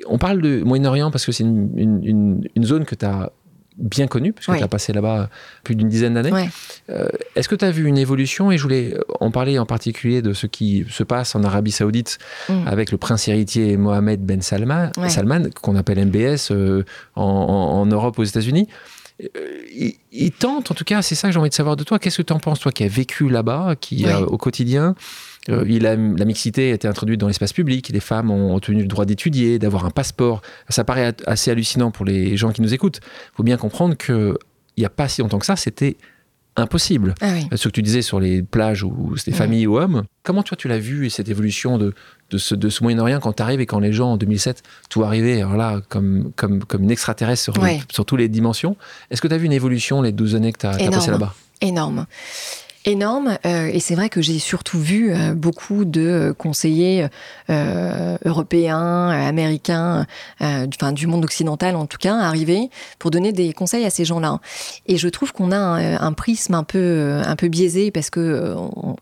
on 0.09 0.19
parle 0.19 0.43
de 0.43 0.61
Moyen-Orient 0.65 1.13
parce 1.13 1.25
que 1.25 1.31
c'est 1.31 1.45
une, 1.45 1.71
une- 1.77 2.03
une- 2.05 2.49
une 2.57 2.65
zone 2.65 2.85
que 2.85 2.97
tu 2.97 3.05
as 3.07 3.31
bien 3.79 4.07
connue, 4.07 4.33
parce 4.33 4.47
que 4.47 4.53
Ouais. 4.53 4.59
tu 4.59 4.65
as 4.65 4.69
passé 4.69 4.93
là-bas 4.93 5.31
plus 5.65 5.75
d'une 5.75 5.89
dizaine 5.89 6.15
d'années. 6.15 6.33
Ouais. 6.33 6.49
Euh, 6.91 7.09
Est-ce 7.37 7.49
que 7.49 7.55
tu 7.55 7.65
as 7.65 7.71
vu 7.71 7.87
une 7.87 7.97
évolution? 7.99 8.51
Et 8.51 8.59
je 8.59 8.63
voulais 8.63 8.95
en 9.21 9.31
parler 9.31 9.59
en 9.59 9.67
particulier 9.67 10.23
de 10.23 10.33
ce 10.33 10.47
qui 10.47 10.85
se 10.91 11.03
passe 11.03 11.35
en 11.35 11.45
Arabie 11.45 11.71
Saoudite 11.73 12.19
Mm. 12.49 12.67
avec 12.69 12.93
le 12.93 12.99
prince 12.99 13.27
héritier 13.29 13.77
Mohamed 13.77 14.21
Ben 14.25 14.43
Salman, 14.43 14.91
Ouais. 14.99 15.09
Salman 15.09 15.51
qu'on 15.63 15.77
appelle 15.77 15.99
MBS 16.05 16.51
euh, 16.51 16.85
en, 17.17 17.87
Europe, 17.87 18.19
aux 18.19 18.25
États-Unis. 18.25 18.69
Euh, 19.23 19.29
il, 19.75 19.95
il 20.13 20.33
tente, 20.33 20.71
en 20.71 20.75
tout 20.75 20.85
cas, 20.85 21.03
c'est 21.03 21.15
ça 21.15 21.29
que 21.29 21.33
j'ai 21.35 21.39
envie 21.39 21.51
de 21.51 21.55
savoir 21.55 21.77
de 21.77 21.85
toi. 21.85 21.99
Qu'est-ce 21.99 22.19
que 22.19 22.23
tu 22.23 22.33
en 22.33 22.39
penses, 22.39 22.59
toi 22.61 22.73
qui 22.73 22.85
as 22.85 22.89
vécu 22.89 23.29
là-bas, 23.29 23.77
qui 23.81 24.07
euh, 24.07 24.21
au 24.21 24.39
quotidien? 24.39 24.95
Euh, 25.49 25.65
il 25.67 25.87
a, 25.87 25.97
la 25.97 26.25
mixité 26.25 26.71
a 26.71 26.75
été 26.75 26.87
introduite 26.87 27.19
dans 27.19 27.29
l'espace 27.29 27.53
public, 27.53 27.89
les 27.89 28.01
femmes 28.01 28.31
ont 28.31 28.55
obtenu 28.55 28.83
le 28.83 28.89
droit 28.89 29.07
d'étudier, 29.07 29.59
d'avoir 29.59 29.85
un 29.87 29.91
passeport. 29.91 30.43
Ça 30.69 30.85
paraît 30.85 31.15
assez 31.27 31.51
hallucinant 31.51 31.91
pour 31.91 32.05
les 32.05 32.37
gens 32.37 32.53
qui 32.53 32.61
nous 32.63 32.75
écoutent. 32.75 33.01
Il 33.33 33.37
faut 33.37 33.43
bien 33.43 33.57
comprendre 33.57 33.97
qu'il 33.97 34.35
n'y 34.77 34.85
a 34.85 34.91
pas 34.91 35.09
si 35.09 35.23
longtemps 35.23 35.39
que 35.39 35.47
ça, 35.47 35.57
c'était 35.57 35.97
impossible. 36.57 37.15
Ah 37.21 37.33
oui. 37.33 37.49
Ce 37.57 37.69
que 37.69 37.73
tu 37.73 37.81
disais 37.83 38.03
sur 38.03 38.21
les 38.21 38.43
plages 38.43 38.83
où 38.83 39.17
c'était 39.17 39.31
famille 39.37 39.67
ou 39.67 39.79
hommes, 39.79 40.03
comment 40.25 40.43
toi 40.43 40.57
tu 40.57 40.69
l'as 40.69 40.79
vu 40.79 41.09
cette 41.09 41.29
évolution 41.29 41.79
de, 41.79 41.95
de 42.31 42.39
ce, 42.39 42.55
de 42.55 42.69
ce 42.69 42.83
Moyen-Orient 42.83 43.21
quand 43.21 43.33
tu 43.35 43.43
arrives 43.43 43.61
et 43.61 43.67
quand 43.67 43.79
les 43.79 43.93
gens 43.93 44.13
en 44.13 44.17
2007, 44.17 44.63
tout 44.91 45.05
arrivait 45.05 45.41
alors 45.41 45.57
là 45.57 45.81
comme, 45.89 46.33
comme, 46.37 46.63
comme 46.65 46.83
une 46.83 46.91
extraterrestre 46.91 47.45
sur, 47.45 47.55
sur 47.91 48.05
toutes 48.05 48.19
les 48.19 48.29
dimensions 48.29 48.77
Est-ce 49.11 49.23
que 49.23 49.29
tu 49.29 49.35
as 49.35 49.39
vu 49.39 49.47
une 49.47 49.53
évolution 49.53 50.03
les 50.03 50.13
12 50.13 50.35
années 50.35 50.53
que 50.53 50.59
tu 50.59 50.67
as, 50.67 50.79
Énorme. 50.79 50.95
passé 50.95 51.11
là-bas? 51.11 51.35
Énorme. 51.63 52.07
Énorme. 52.87 53.37
euh, 53.45 53.69
et 53.71 53.79
c'est 53.79 53.95
vrai 53.95 54.09
que 54.09 54.23
j'ai 54.23 54.39
surtout 54.39 54.79
vu 54.79 55.13
euh, 55.13 55.35
beaucoup 55.35 55.85
de 55.85 56.01
euh, 56.01 56.33
conseillers 56.33 57.07
européens, 58.25 59.09
américains, 59.09 60.07
du, 60.93 61.07
monde 61.07 61.25
occidental 61.25 61.75
en 61.75 61.87
tout 61.87 61.99
cas, 61.99 62.15
arriver 62.17 62.71
pour 62.99 63.11
donner 63.11 63.33
des 63.33 63.53
conseils 63.53 63.85
à 63.85 63.91
ces 63.91 64.05
gens-là. 64.05 64.39
Et 64.87 64.97
je 64.97 65.09
trouve 65.09 65.33
qu'on 65.33 65.51
a 65.51 65.59
un, 65.59 66.13
prisme 66.13 66.55
un 66.55 66.63
peu, 66.63 67.21
un 67.25 67.35
peu 67.35 67.49
biaisé 67.49 67.91
parce 67.91 68.09
que 68.09 68.55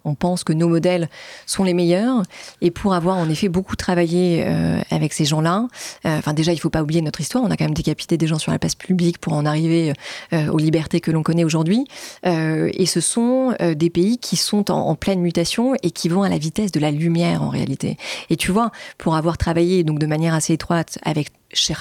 on, 0.04 0.14
pense 0.14 0.44
que 0.44 0.54
nos 0.54 0.68
modèles 0.68 1.08
sont 1.46 1.62
les 1.62 1.74
meilleurs. 1.74 2.22
Et 2.62 2.70
pour 2.70 2.94
avoir 2.94 3.18
en 3.18 3.28
effet 3.28 3.48
beaucoup 3.48 3.76
travaillé 3.76 4.46
avec 4.90 5.12
ces 5.12 5.26
gens-là, 5.26 5.68
enfin 6.04 6.32
déjà 6.32 6.52
il 6.52 6.58
faut 6.58 6.70
pas 6.70 6.82
oublier 6.82 7.02
notre 7.02 7.20
histoire. 7.20 7.44
On 7.44 7.50
a 7.50 7.56
quand 7.56 7.66
même 7.66 7.74
décapité 7.74 8.16
des 8.16 8.26
gens 8.26 8.38
sur 8.38 8.52
la 8.52 8.58
place 8.58 8.74
publique 8.74 9.18
pour 9.18 9.34
en 9.34 9.44
arriver 9.44 9.92
aux 10.32 10.58
libertés 10.58 11.00
que 11.00 11.10
l'on 11.10 11.22
connaît 11.22 11.44
aujourd'hui. 11.44 11.86
Et 12.24 12.86
ce 12.86 13.00
sont 13.00 13.54
euh, 13.68 13.74
des 13.74 13.90
pays 13.90 14.18
qui 14.18 14.37
sont 14.37 14.70
en, 14.70 14.78
en 14.88 14.94
pleine 14.94 15.20
mutation 15.20 15.74
et 15.83 15.90
qui 15.90 16.09
vont 16.09 16.22
à 16.22 16.28
la 16.28 16.38
vitesse 16.38 16.72
de 16.72 16.81
la 16.81 16.90
lumière 16.90 17.42
en 17.42 17.48
réalité. 17.48 17.96
Et 18.31 18.37
tu 18.37 18.50
vois, 18.50 18.70
pour 18.98 19.14
avoir 19.16 19.38
travaillé 19.38 19.85
donc 19.85 19.98
de 19.98 20.07
manière 20.07 20.35
assez 20.35 20.52
étroite 20.54 20.98
avec 21.04 21.28
Cheikh 21.52 21.76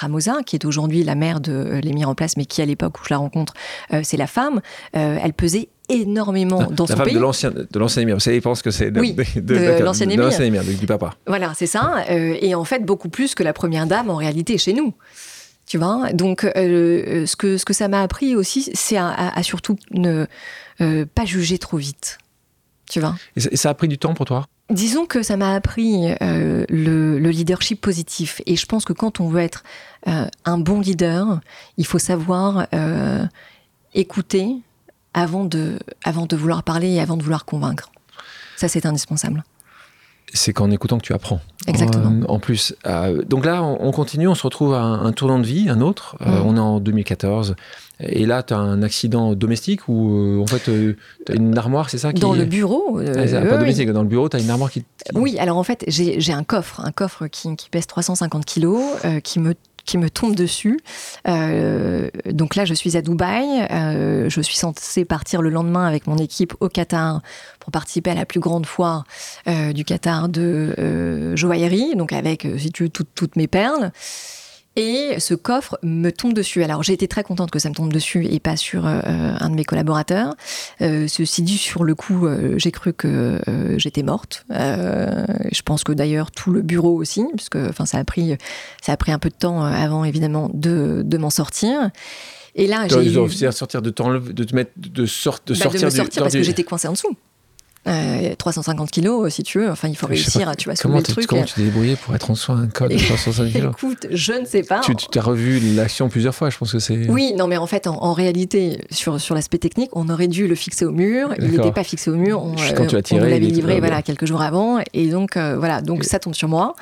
qui 0.46 0.56
est 0.56 0.66
aujourd'hui 0.66 1.04
la 1.04 1.16
mère 1.16 1.40
de 1.42 1.52
euh, 1.52 1.82
l'émir 1.82 2.08
en 2.10 2.16
place, 2.16 2.38
mais 2.38 2.46
qui 2.46 2.62
à 2.62 2.66
l'époque 2.66 3.00
où 3.00 3.04
je 3.06 3.14
la 3.14 3.18
rencontre, 3.18 3.54
euh, 3.94 4.02
c'est 4.04 4.18
la 4.18 4.28
femme, 4.28 4.62
elle 4.94 5.34
pesait 5.34 5.70
énormément 5.90 6.64
dans 6.70 6.86
La 6.86 6.92
son 6.92 6.98
femme 6.98 7.06
pays. 7.06 7.14
de 7.16 7.20
l'ancien 7.20 7.52
de 7.52 7.80
l'ancien 7.80 8.02
émir. 8.02 8.16
Vous 8.16 8.20
savez, 8.22 8.42
que 8.42 8.72
c'est 8.72 8.92
de, 8.92 9.00
Oui, 9.00 9.14
de, 9.14 9.84
l'ancien 9.84 10.10
émir. 10.10 10.64
du, 10.64 10.86
papa. 10.86 11.14
Voilà, 11.28 11.54
c'est 11.56 11.68
ça. 11.68 12.04
Et 12.10 12.56
en 12.56 12.64
fait, 12.66 12.86
beaucoup 12.86 13.10
plus 13.10 13.36
que 13.36 13.44
la 13.44 13.54
première 13.54 13.88
dame 13.88 14.10
en 14.10 14.16
réalité 14.16 14.58
chez 14.58 14.74
nous. 14.74 14.94
Tu 15.66 15.78
vois 15.78 16.14
Donc, 16.14 16.46
euh, 16.46 17.26
ce, 17.26 17.36
que, 17.36 17.58
ce 17.58 17.66
que 17.66 17.74
ça 17.74 17.90
m'a 17.90 18.02
appris 18.02 18.36
aussi, 18.38 18.70
c'est 18.74 18.96
à, 18.98 19.08
à- 19.10 19.38
à 19.38 19.44
surtout 19.44 19.76
ne 19.92 20.26
euh, 20.82 21.06
pas 21.06 21.26
juger 21.26 21.58
trop 21.58 21.78
vite. 21.78 22.18
Tu 22.90 23.00
vois? 23.00 23.16
Et 23.36 23.42
ça, 23.42 23.50
et 23.52 23.58
ça 23.58 23.70
a 23.70 23.74
pris 23.74 23.88
du 23.88 23.98
temps 23.98 24.14
pour 24.14 24.26
toi? 24.26 24.48
Disons 24.70 25.06
que 25.06 25.24
ça 25.24 25.38
m'a 25.38 25.54
appris 25.54 26.12
euh, 26.22 26.66
le, 26.70 27.20
le 27.20 27.30
leadership 27.30 27.80
positif. 27.80 28.42
Et 28.46 28.56
je 28.56 28.66
pense 28.66 28.84
que 28.86 28.94
quand 28.94 29.20
on 29.20 29.30
veut 29.30 29.42
être 29.42 29.64
euh, 30.08 30.28
un 30.46 30.58
bon 30.58 30.82
leader, 30.82 31.40
il 31.78 31.86
faut 31.86 32.00
savoir 32.00 32.68
euh, 32.74 33.26
écouter 33.94 34.56
avant 35.14 35.46
de, 35.46 35.80
avant 36.04 36.26
de 36.26 36.36
vouloir 36.36 36.64
parler 36.64 36.90
et 36.96 37.00
avant 37.00 37.18
de 37.18 37.24
vouloir 37.24 37.46
convaincre. 37.46 37.92
Ça, 38.58 38.68
c'est 38.68 38.86
indispensable. 38.86 39.44
C'est 40.34 40.54
qu'en 40.54 40.72
écoutant 40.72 40.98
que 40.98 41.04
tu 41.04 41.14
apprends. 41.14 41.40
Exactement. 41.68 42.26
En 42.30 42.40
plus, 42.40 42.76
euh, 42.86 43.24
donc 43.24 43.46
là, 43.46 43.64
on, 43.64 43.88
on 43.88 43.92
continue, 43.92 44.28
on 44.28 44.36
se 44.36 44.44
retrouve 44.44 44.74
à 44.74 44.82
un, 44.82 45.06
un 45.06 45.12
tournant 45.12 45.40
de 45.40 45.46
vie, 45.46 45.70
un 45.70 45.82
autre. 45.82 46.16
Euh, 46.22 46.42
on 46.46 46.56
est 46.56 46.60
en 46.60 46.80
2014. 46.80 47.56
Et 48.00 48.26
là, 48.26 48.44
tu 48.44 48.54
as 48.54 48.58
un 48.58 48.84
accident 48.84 49.34
domestique 49.34 49.88
où, 49.88 50.16
euh, 50.18 50.42
en 50.42 50.48
fait, 50.48 50.60
tu 50.64 50.98
as 51.30 51.34
une 51.34 51.58
armoire, 51.58 51.90
c'est 51.90 51.98
ça 51.98 52.14
qui... 52.14 52.22
Dans 52.22 52.34
le 52.34 52.46
bureau. 52.46 53.00
Ah, 53.00 53.14
pas 53.14 53.22
oui. 53.24 53.60
domestique, 53.60 53.90
dans 53.92 54.04
le 54.04 54.08
bureau, 54.08 54.30
tu 54.30 54.38
as 54.38 54.40
une 54.40 54.50
armoire 54.50 54.72
qui. 54.72 54.86
Oui, 55.14 55.38
alors 55.40 55.58
en 55.58 55.64
fait, 55.64 55.84
j'ai 55.88 56.34
un 56.34 56.44
coffre, 56.44 56.82
un 56.86 56.92
coffre 56.92 57.28
qui, 57.28 57.56
qui 57.56 57.70
pèse 57.70 57.88
350 57.88 58.46
kilos, 58.46 58.82
qui 59.24 59.40
me 59.40 59.56
qui 59.88 59.98
me 59.98 60.12
tombe 60.12 60.36
dessus. 60.36 60.80
Euh, 61.28 62.10
donc 62.30 62.56
là, 62.56 62.66
je 62.66 62.76
suis 62.76 62.96
à 62.96 63.02
Dubaï. 63.02 63.66
Euh, 63.72 64.30
je 64.30 64.42
suis 64.42 64.56
censée 64.56 65.06
partir 65.06 65.42
le 65.42 65.50
lendemain 65.50 65.88
avec 65.88 66.06
mon 66.06 66.18
équipe 66.18 66.54
au 66.60 66.70
Qatar 66.70 67.22
pour 67.60 67.72
participer 67.72 68.12
à 68.12 68.14
la 68.16 68.26
plus 68.26 68.40
grande 68.40 68.68
foire 68.68 69.06
euh, 69.48 69.74
du 69.74 69.84
Qatar 69.86 70.30
de 70.30 70.76
euh, 70.78 71.36
joaillerie, 71.36 71.96
donc 71.96 72.14
avec, 72.14 72.46
euh, 72.46 72.58
si 72.60 72.72
tu 72.72 72.84
veux, 72.84 72.90
toutes- 72.90 73.16
toutes 73.16 73.36
mes 73.38 73.48
perles. 73.48 73.92
Et 74.80 75.20
ce 75.20 75.34
coffre 75.34 75.80
me 75.82 76.12
tombe 76.12 76.34
dessus. 76.34 76.64
Alors 76.64 76.84
j'ai 76.84 76.94
été 76.94 77.08
très 77.08 77.24
contente 77.24 77.50
que 77.50 77.58
ça 77.58 77.68
me 77.68 77.74
tombe 77.74 77.92
dessus 77.92 78.26
et 78.30 78.40
pas 78.40 78.56
sur 78.56 78.86
euh, 78.86 79.00
un 79.04 79.50
de 79.50 79.56
mes 79.56 79.66
collaborateurs. 79.66 80.36
Euh, 80.82 81.08
ceci 81.08 81.42
dit, 81.42 81.58
sur 81.58 81.84
le 81.84 81.96
coup, 81.96 82.28
euh, 82.28 82.54
j'ai 82.60 82.70
cru 82.72 82.94
que 82.94 83.42
euh, 83.48 83.78
j'étais 83.80 84.04
morte. 84.04 84.46
Euh, 84.52 85.26
je 85.52 85.62
pense 85.64 85.84
que 85.84 85.92
d'ailleurs 85.94 86.30
tout 86.30 86.52
le 86.52 86.62
bureau 86.62 86.96
aussi, 86.96 87.26
puisque 87.36 87.56
enfin 87.56 87.88
ça 87.88 87.98
a 87.98 88.04
pris 88.04 88.38
ça 88.84 88.92
a 88.94 88.98
pris 88.98 89.12
un 89.12 89.18
peu 89.20 89.30
de 89.30 89.36
temps 89.36 89.66
euh, 89.66 89.70
avant 89.70 90.04
évidemment 90.04 90.52
de, 90.54 91.02
de 91.04 91.18
m'en 91.18 91.32
sortir. 91.32 91.90
Et 92.54 92.68
là, 92.68 92.84
j'ai 92.88 92.96
dois 92.96 93.04
eu- 93.04 93.52
sortir 93.52 93.82
de, 93.82 93.90
de 93.90 94.44
te 94.44 94.56
mettre, 94.56 94.72
de, 94.78 95.06
sort- 95.06 95.40
de 95.46 95.54
bah, 95.54 95.60
sortir 95.60 95.82
de 95.82 95.86
me 95.86 95.90
du- 95.92 95.96
sortir 95.98 96.22
parce 96.24 96.34
du- 96.34 96.40
que 96.40 96.44
j'étais 96.44 96.64
coincée 96.64 96.88
en 96.88 96.94
dessous. 96.94 97.16
350 97.88 98.92
kilos, 98.92 99.34
si 99.34 99.44
tu 99.44 99.60
veux. 99.60 99.70
Enfin, 99.70 99.88
il 99.88 99.96
faut 99.96 100.08
réussir, 100.08 100.52
tu 100.58 100.70
vois, 100.70 100.76
comment 100.76 100.98
le 100.98 101.04
truc. 101.04 101.28
Comment 101.28 101.44
tu 101.44 101.56
t'es 101.56 101.64
débrouillé 101.64 101.96
pour 101.96 102.16
être 102.16 102.30
en 102.32 102.36
soin 102.36 102.62
un 102.62 102.68
col 102.68 102.90
de 102.90 102.98
350 103.06 103.52
kilos 103.52 103.74
Écoute, 103.78 104.08
je 104.12 104.34
ne 104.34 104.46
sais 104.46 104.64
pas. 104.64 104.82
Tu 104.82 104.96
t'as 104.96 105.22
revu 105.22 105.60
l'action 105.76 106.10
plusieurs 106.10 106.36
fois, 106.36 106.50
je 106.50 106.58
pense 106.58 106.72
que 106.72 106.80
c'est. 106.80 107.10
Oui, 107.10 107.34
non, 107.38 107.48
mais 107.48 107.58
en 107.58 107.68
fait, 107.68 107.88
en, 107.88 108.14
réalité, 108.14 108.80
sur, 108.92 109.20
sur 109.20 109.36
l'aspect 109.36 109.58
technique, 109.58 109.90
on 109.94 110.10
aurait 110.10 110.28
dû 110.28 110.48
le 110.48 110.56
fixer 110.56 110.86
au 110.86 110.92
mur. 110.92 111.34
Il 111.40 111.52
n'était 111.52 111.72
pas 111.72 111.84
fixé 111.84 112.10
au 112.10 112.16
mur. 112.16 112.44
On, 112.44 112.56
Quand 112.76 112.88
tu 112.88 112.96
as 112.96 113.02
tiré, 113.02 113.22
on 113.22 113.24
l'avait 113.24 113.40
livré 113.40 113.80
voilà, 113.80 114.02
quelques 114.02 114.26
jours 114.26 114.42
avant. 114.42 114.80
Et 114.94 115.08
donc, 115.08 115.38
voilà, 115.38 115.82
donc 115.82 116.04
ça 116.04 116.20
tombe 116.20 116.36
sur 116.36 116.50
moi. 116.50 116.76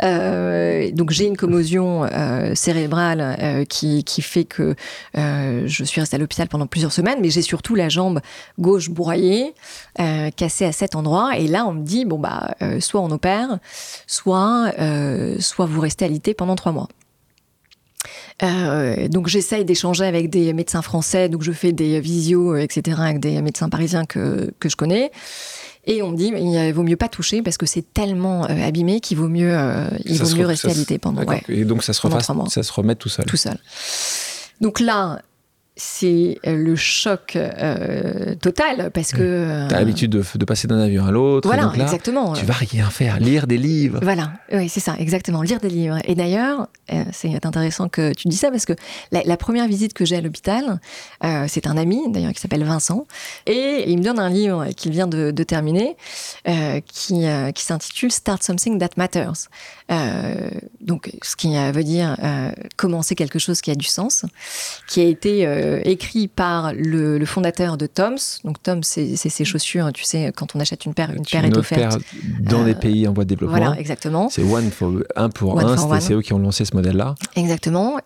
donc, 0.00 1.10
j'ai 1.10 1.26
une 1.26 1.36
commotion 1.36 2.08
cérébrale 2.54 3.66
qui, 3.68 4.04
qui, 4.04 4.22
fait 4.22 4.44
que 4.44 4.74
je 5.14 5.84
suis 5.84 6.00
restée 6.00 6.16
à 6.16 6.18
l'hôpital 6.18 6.48
pendant 6.48 6.66
plusieurs 6.66 6.92
semaines, 6.92 7.18
mais 7.20 7.30
j'ai 7.30 7.42
surtout 7.42 7.74
la 7.74 7.88
jambe 7.88 8.20
gauche 8.58 8.90
broyée, 8.90 9.54
euh, 10.00 10.30
à 10.64 10.72
cet 10.72 10.94
endroit. 10.94 11.36
Et 11.36 11.46
là, 11.46 11.66
on 11.66 11.72
me 11.72 11.84
dit 11.84 12.04
bon 12.04 12.18
bah, 12.18 12.54
euh, 12.62 12.80
soit 12.80 13.00
on 13.00 13.10
opère, 13.10 13.58
soit 14.06 14.72
euh, 14.78 15.36
soit 15.40 15.66
vous 15.66 15.80
restez 15.80 16.04
alité 16.04 16.34
pendant 16.34 16.56
trois 16.56 16.72
mois. 16.72 16.88
donc 19.10 19.26
j'essaye 19.28 19.64
d'échanger 19.64 20.04
avec 20.04 20.30
des 20.30 20.52
médecins 20.52 20.82
français, 20.82 21.28
donc 21.28 21.42
je 21.42 21.52
fais 21.52 21.72
des 21.72 22.00
visios, 22.00 22.56
etc., 22.56 22.98
avec 23.00 23.20
des 23.20 23.42
médecins 23.42 23.68
parisiens 23.68 24.04
que, 24.04 24.52
que 24.58 24.68
je 24.68 24.76
connais. 24.76 25.10
Et 25.86 26.02
on 26.02 26.10
me 26.10 26.16
dit, 26.16 26.32
il 26.36 26.72
vaut 26.74 26.82
mieux 26.82 26.96
pas 26.96 27.08
toucher 27.08 27.40
parce 27.40 27.56
que 27.56 27.64
c'est 27.64 27.94
tellement 27.94 28.44
abîmé 28.44 29.00
qu'il 29.00 29.16
vaut 29.16 29.28
mieux, 29.28 29.56
il 30.04 30.22
vaut 30.22 30.36
mieux 30.36 30.46
rester 30.46 30.70
alité 30.70 30.98
pendant. 30.98 31.24
Ouais, 31.24 31.42
et 31.48 31.64
donc 31.64 31.82
ça 31.82 31.92
se, 31.94 32.02
refasse, 32.02 32.30
ça 32.48 32.62
se 32.62 32.72
remet 32.72 32.94
tout 32.94 33.08
seul. 33.08 33.24
Tout 33.24 33.38
seul. 33.38 33.58
Donc 34.60 34.80
là, 34.80 35.20
c'est 35.78 36.38
euh, 36.44 36.56
le 36.56 36.74
choc 36.74 37.36
euh, 37.36 38.34
total 38.34 38.90
parce 38.92 39.12
que. 39.12 39.22
Euh, 39.22 39.68
T'as 39.68 39.78
l'habitude 39.78 40.10
de, 40.10 40.44
passer 40.44 40.66
d'un 40.66 40.80
avion 40.80 41.06
à 41.06 41.12
l'autre. 41.12 41.48
Voilà, 41.48 41.72
exactement. 41.76 42.32
Tu 42.32 42.44
vas 42.44 42.54
rien 42.54 42.90
faire, 42.90 43.20
lire 43.20 43.46
des 43.46 43.58
livres. 43.58 44.00
Voilà, 44.02 44.32
oui, 44.52 44.68
c'est 44.68 44.80
ça, 44.80 44.96
exactement, 44.98 45.40
lire 45.40 45.60
des 45.60 45.70
livres. 45.70 45.98
Et 46.04 46.16
d'ailleurs, 46.16 46.66
c'est 47.12 47.44
intéressant 47.46 47.88
que 47.88 48.12
tu 48.12 48.28
dis 48.28 48.36
ça 48.36 48.50
parce 48.50 48.64
que 48.64 48.72
la, 49.12 49.36
première 49.36 49.68
visite 49.68 49.94
que 49.94 50.04
j'ai 50.04 50.16
à 50.16 50.20
l'hôpital, 50.20 50.80
c'est 51.46 51.66
un 51.66 51.76
ami 51.76 52.10
d'ailleurs 52.10 52.32
qui 52.32 52.40
s'appelle 52.40 52.64
Vincent 52.64 53.06
et 53.46 53.84
il 53.86 53.98
me 53.98 54.02
donne 54.02 54.18
un 54.18 54.30
livre 54.30 54.66
qu'il 54.76 54.90
vient 54.90 55.06
de, 55.06 55.30
terminer 55.44 55.96
qui, 56.44 57.24
qui 57.54 57.64
s'intitule 57.64 58.10
Start 58.10 58.42
Something 58.42 58.78
That 58.78 58.90
Matters. 58.96 59.48
Donc, 60.80 61.10
ce 61.22 61.36
qui 61.36 61.56
veut 61.72 61.84
dire 61.84 62.16
commencer 62.76 63.14
quelque 63.14 63.38
chose 63.38 63.60
qui 63.60 63.70
a 63.70 63.74
du 63.74 63.86
sens, 63.86 64.24
qui 64.86 65.00
a 65.00 65.04
été 65.04 65.46
euh, 65.46 65.80
écrit 65.84 66.28
par 66.28 66.72
le, 66.74 67.24
fondateur 67.24 67.76
de 67.76 67.86
Tom's. 67.86 68.40
Donc 68.44 68.62
Tom's, 68.62 68.86
c'est 68.86 69.16
ses 69.16 69.44
chaussures, 69.44 69.86
hein, 69.86 69.92
tu 69.92 70.04
sais, 70.04 70.32
quand 70.34 70.54
on 70.54 70.60
achète 70.60 70.84
une 70.86 70.94
paire, 70.94 71.10
une 71.10 71.24
paire 71.24 71.44
est 71.44 71.56
offerte. 71.56 71.98
dans 72.40 72.64
les 72.64 72.72
euh, 72.72 72.78
pays 72.78 73.06
en 73.08 73.12
voie 73.12 73.24
de 73.24 73.30
développement. 73.30 73.58
Voilà, 73.58 73.78
exactement. 73.78 74.28
C'est 74.30 74.42
one 74.42 74.70
for 74.70 74.92
un 75.16 75.28
pour 75.28 75.60
un, 75.60 76.00
c'est 76.00 76.14
eux 76.14 76.22
qui 76.22 76.32
ont 76.32 76.38
lancé 76.38 76.64
ce 76.64 76.74
modèle-là. 76.74 77.14
Exactement. 77.36 77.98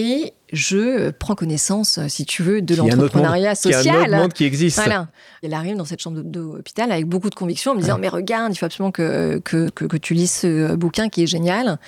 Et 0.00 0.32
je 0.52 1.10
prends 1.10 1.34
connaissance, 1.34 1.98
si 2.06 2.24
tu 2.24 2.44
veux, 2.44 2.62
de 2.62 2.76
l'entrepreneuriat 2.76 3.56
social. 3.56 3.82
Il 3.82 3.86
y 3.86 3.90
a 3.90 3.98
un 3.98 4.04
autre 4.04 4.16
monde 4.16 4.32
qui 4.32 4.44
existe. 4.44 4.76
Voilà. 4.76 5.08
Elle 5.42 5.54
arrive 5.54 5.76
dans 5.76 5.84
cette 5.84 6.00
chambre 6.00 6.22
d'hôpital 6.22 6.92
avec 6.92 7.06
beaucoup 7.06 7.30
de 7.30 7.34
conviction, 7.34 7.72
en 7.72 7.74
me 7.74 7.80
disant 7.80 7.98
Mais 7.98 8.06
regarde, 8.06 8.52
il 8.54 8.56
faut 8.56 8.66
absolument 8.66 8.92
que, 8.92 9.38
que, 9.38 9.68
que, 9.70 9.96
tu 9.96 10.14
lises 10.14 10.30
ce 10.30 10.76
bouquin 10.76 11.08
qui 11.08 11.24
est 11.24 11.26
génial 11.26 11.80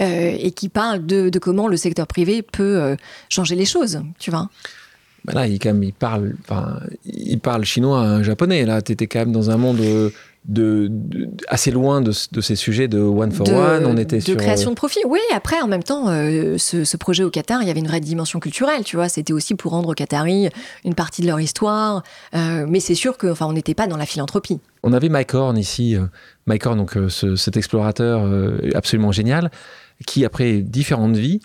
euh, 0.00 0.34
et 0.38 0.50
qui 0.52 0.70
parle 0.70 1.04
de, 1.04 1.28
de, 1.28 1.38
comment 1.38 1.68
le 1.68 1.76
secteur 1.76 2.06
privé 2.06 2.40
peut 2.40 2.80
euh, 2.80 2.96
changer 3.28 3.54
les 3.54 3.66
choses, 3.66 4.00
tu 4.18 4.30
vois. 4.30 4.48
Ben 5.26 5.34
là, 5.34 5.46
il, 5.46 5.58
quand 5.58 5.74
même, 5.74 5.82
il, 5.82 5.92
parle, 5.92 6.36
il 7.04 7.38
parle 7.38 7.66
chinois, 7.66 8.00
un 8.00 8.22
japonais. 8.22 8.64
Là, 8.64 8.80
tu 8.80 8.92
étais 8.92 9.06
quand 9.06 9.18
même 9.18 9.32
dans 9.32 9.50
un 9.50 9.58
monde 9.58 9.80
euh, 9.80 10.08
de, 10.44 10.90
assez 11.48 11.70
loin 11.70 12.00
de, 12.00 12.12
ces 12.12 12.56
sujets 12.56 12.88
de 12.88 12.98
one 12.98 13.32
for 13.32 13.48
one. 13.48 13.84
On 13.86 13.96
était 13.96 14.18
de 14.18 14.34
création 14.34 14.70
de 14.70 14.74
profit. 14.74 15.00
Oui, 15.06 15.20
après, 15.34 15.60
en 15.60 15.68
même 15.68 15.82
temps, 15.82 16.08
euh, 16.08 16.56
ce, 16.58 16.96
projet 16.96 17.24
au 17.24 17.30
Qatar, 17.30 17.62
il 17.62 17.68
y 17.68 17.70
avait 17.70 17.80
une 17.80 17.86
vraie 17.86 18.00
dimension 18.00 18.40
culturelle, 18.40 18.84
tu 18.84 18.96
vois. 18.96 19.08
C'était 19.08 19.32
aussi 19.32 19.54
pour 19.54 19.72
rendre 19.72 19.90
aux 19.90 19.94
Qataris 19.94 20.48
une 20.84 20.94
partie 20.94 21.22
de 21.22 21.26
leur 21.26 21.40
histoire. 21.40 22.02
Euh, 22.34 22.66
mais 22.68 22.80
c'est 22.80 22.94
sûr 22.94 23.18
qu'on 23.18 23.34
on 23.40 23.52
n'était 23.52 23.74
pas 23.74 23.86
dans 23.86 23.96
la 23.96 24.06
philanthropie. 24.06 24.60
On 24.82 24.92
avait 24.92 25.08
Mike 25.08 25.34
Horn 25.34 25.58
ici, 25.58 25.96
euh, 25.96 26.06
Mike 26.46 26.66
Horn, 26.66 26.78
donc 26.78 26.96
cet 27.08 27.56
explorateur 27.56 28.26
absolument 28.74 29.12
génial, 29.12 29.50
qui 30.06 30.24
après 30.24 30.62
différentes 30.62 31.16
vies 31.16 31.40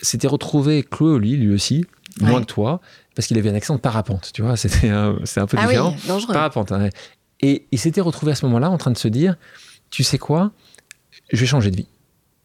s'était 0.00 0.28
retrouvé 0.28 0.82
cloué 0.82 1.12
au 1.12 1.18
lit, 1.18 1.36
lui 1.36 1.54
aussi, 1.54 1.84
moins 2.20 2.40
que 2.40 2.46
toi, 2.46 2.80
parce 3.14 3.28
qu'il 3.28 3.38
avait 3.38 3.50
un 3.50 3.54
accent 3.54 3.74
de 3.74 3.80
parapente, 3.80 4.30
tu 4.32 4.42
vois, 4.42 4.56
c'était 4.56 4.90
un, 4.90 5.16
un 5.36 5.46
peu 5.46 5.56
ah 5.58 5.66
différent. 5.66 5.94
Oui, 5.96 6.08
dangereux. 6.08 6.32
Parapente, 6.32 6.72
hein, 6.72 6.88
et 7.44 7.66
il 7.72 7.78
s'était 7.78 8.00
retrouvé 8.00 8.32
à 8.32 8.34
ce 8.34 8.46
moment-là 8.46 8.70
en 8.70 8.78
train 8.78 8.90
de 8.90 8.96
se 8.96 9.06
dire, 9.06 9.36
tu 9.90 10.02
sais 10.02 10.16
quoi, 10.16 10.52
je 11.30 11.38
vais 11.38 11.46
changer 11.46 11.70
de 11.70 11.76
vie. 11.76 11.88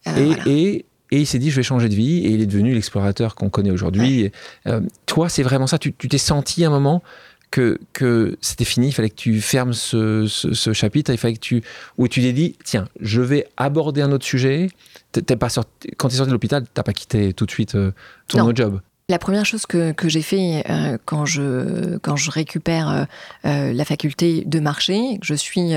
Ah, 0.04 0.20
et, 0.20 0.36
et, 0.46 0.86
et, 1.12 1.20
il 1.22 1.26
s'est 1.26 1.40
dit, 1.40 1.52
je 1.52 1.56
vais 1.56 1.64
changer 1.64 1.88
de 1.88 1.96
vie, 1.96 2.26
et 2.26 2.32
il 2.32 2.42
est 2.42 2.46
devenu 2.46 2.74
l'explorateur 2.74 3.36
qu'on 3.36 3.50
connaît 3.50 3.72
aujourd'hui. 3.72 4.30
Euh, 4.68 4.82
toi, 5.06 5.30
c'est 5.30 5.42
vraiment 5.42 5.68
ça, 5.68 5.78
tu 5.78 5.94
t'es 5.94 6.18
senti 6.18 6.66
un 6.66 6.70
moment 6.70 7.02
que, 7.50 7.80
que 7.94 8.38
c'était 8.42 8.66
fini, 8.66 8.88
il 8.88 8.92
fallait 8.92 9.10
que 9.10 9.16
tu 9.16 9.40
fermes 9.40 9.72
ce, 9.72 10.28
ce, 10.28 10.74
chapitre, 10.74 11.12
il 11.12 11.18
fallait 11.18 11.36
que 11.36 11.40
tu, 11.40 11.64
où 11.98 12.10
tu 12.10 12.22
t'es 12.22 12.34
dit, 12.34 12.58
tiens, 12.66 12.90
je 13.00 13.22
vais 13.22 13.48
aborder 13.56 14.02
un 14.02 14.12
autre 14.12 14.26
sujet. 14.26 14.70
T'es 15.14 15.38
pas 15.38 15.50
sorti, 15.50 15.90
quand 15.98 16.10
tu 16.10 16.16
es 16.16 16.18
sorti 16.18 16.30
de 16.30 16.34
l'hôpital, 16.34 16.66
t'as 16.74 16.84
pas 16.84 16.94
quitté 16.94 17.34
tout 17.34 17.46
de 17.46 17.52
suite 17.52 17.76
euh, 17.76 17.92
ton 18.28 18.42
autre 18.42 18.58
job. 18.58 18.82
La 19.10 19.18
première 19.18 19.44
chose 19.44 19.66
que, 19.66 19.92
que 19.92 20.08
j'ai 20.08 20.22
fait 20.22 20.64
euh, 20.70 21.00
quand, 21.04 21.26
je, 21.26 21.98
quand 21.98 22.16
je 22.16 22.30
récupère 22.30 22.90
euh, 22.90 23.04
euh, 23.46 23.74
la 23.74 23.84
faculté 23.84 24.44
de 24.46 24.60
marcher, 24.60 25.18
que 25.20 25.26
je 25.26 25.34
suis 25.34 25.72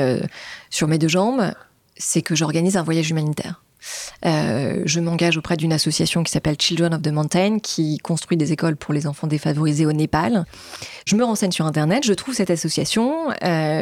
sur 0.68 0.86
mes 0.86 0.98
deux 0.98 1.08
jambes, 1.08 1.50
c'est 1.96 2.20
que 2.20 2.34
j'organise 2.34 2.76
un 2.76 2.82
voyage 2.82 3.10
humanitaire. 3.10 3.62
je 4.22 5.00
m'engage 5.00 5.38
auprès 5.38 5.56
d'une 5.56 5.72
association 5.72 6.22
qui 6.22 6.30
s'appelle 6.30 6.56
Children 6.58 6.92
of 6.92 7.00
the 7.00 7.08
Mountain, 7.08 7.58
qui 7.58 7.96
construit 7.98 8.36
des 8.36 8.52
écoles 8.52 8.76
pour 8.76 8.92
les 8.92 9.06
enfants 9.06 9.26
défavorisés 9.26 9.86
au 9.86 9.92
Népal. 9.92 10.44
Je 11.06 11.16
me 11.16 11.24
renseigne 11.24 11.52
sur 11.52 11.64
Internet, 11.64 12.04
je 12.04 12.12
trouve 12.12 12.34
cette 12.34 12.50
association 12.50 13.28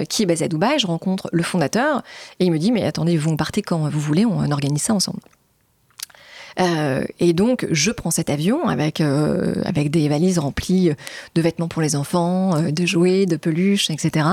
qui 0.08 0.22
est 0.22 0.26
basée 0.26 0.44
à 0.44 0.48
Dubaï, 0.48 0.78
je 0.78 0.86
rencontre 0.86 1.28
le 1.32 1.42
fondateur 1.42 2.02
et 2.38 2.44
il 2.44 2.52
me 2.52 2.58
dit, 2.58 2.70
mais 2.70 2.84
attendez, 2.84 3.16
vous 3.16 3.34
partez 3.36 3.62
quand? 3.62 3.88
Vous 3.88 4.00
voulez, 4.00 4.24
on 4.24 4.50
organise 4.52 4.82
ça 4.82 4.94
ensemble. 4.94 5.20
Euh, 6.60 7.04
et 7.18 7.32
donc, 7.32 7.66
je 7.70 7.90
prends 7.90 8.10
cet 8.10 8.30
avion 8.30 8.68
avec, 8.68 9.00
euh, 9.00 9.54
avec 9.64 9.90
des 9.90 10.08
valises 10.08 10.38
remplies 10.38 10.92
de 11.34 11.42
vêtements 11.42 11.68
pour 11.68 11.82
les 11.82 11.96
enfants, 11.96 12.56
euh, 12.56 12.70
de 12.70 12.86
jouets, 12.86 13.26
de 13.26 13.36
peluches, 13.36 13.90
etc. 13.90 14.26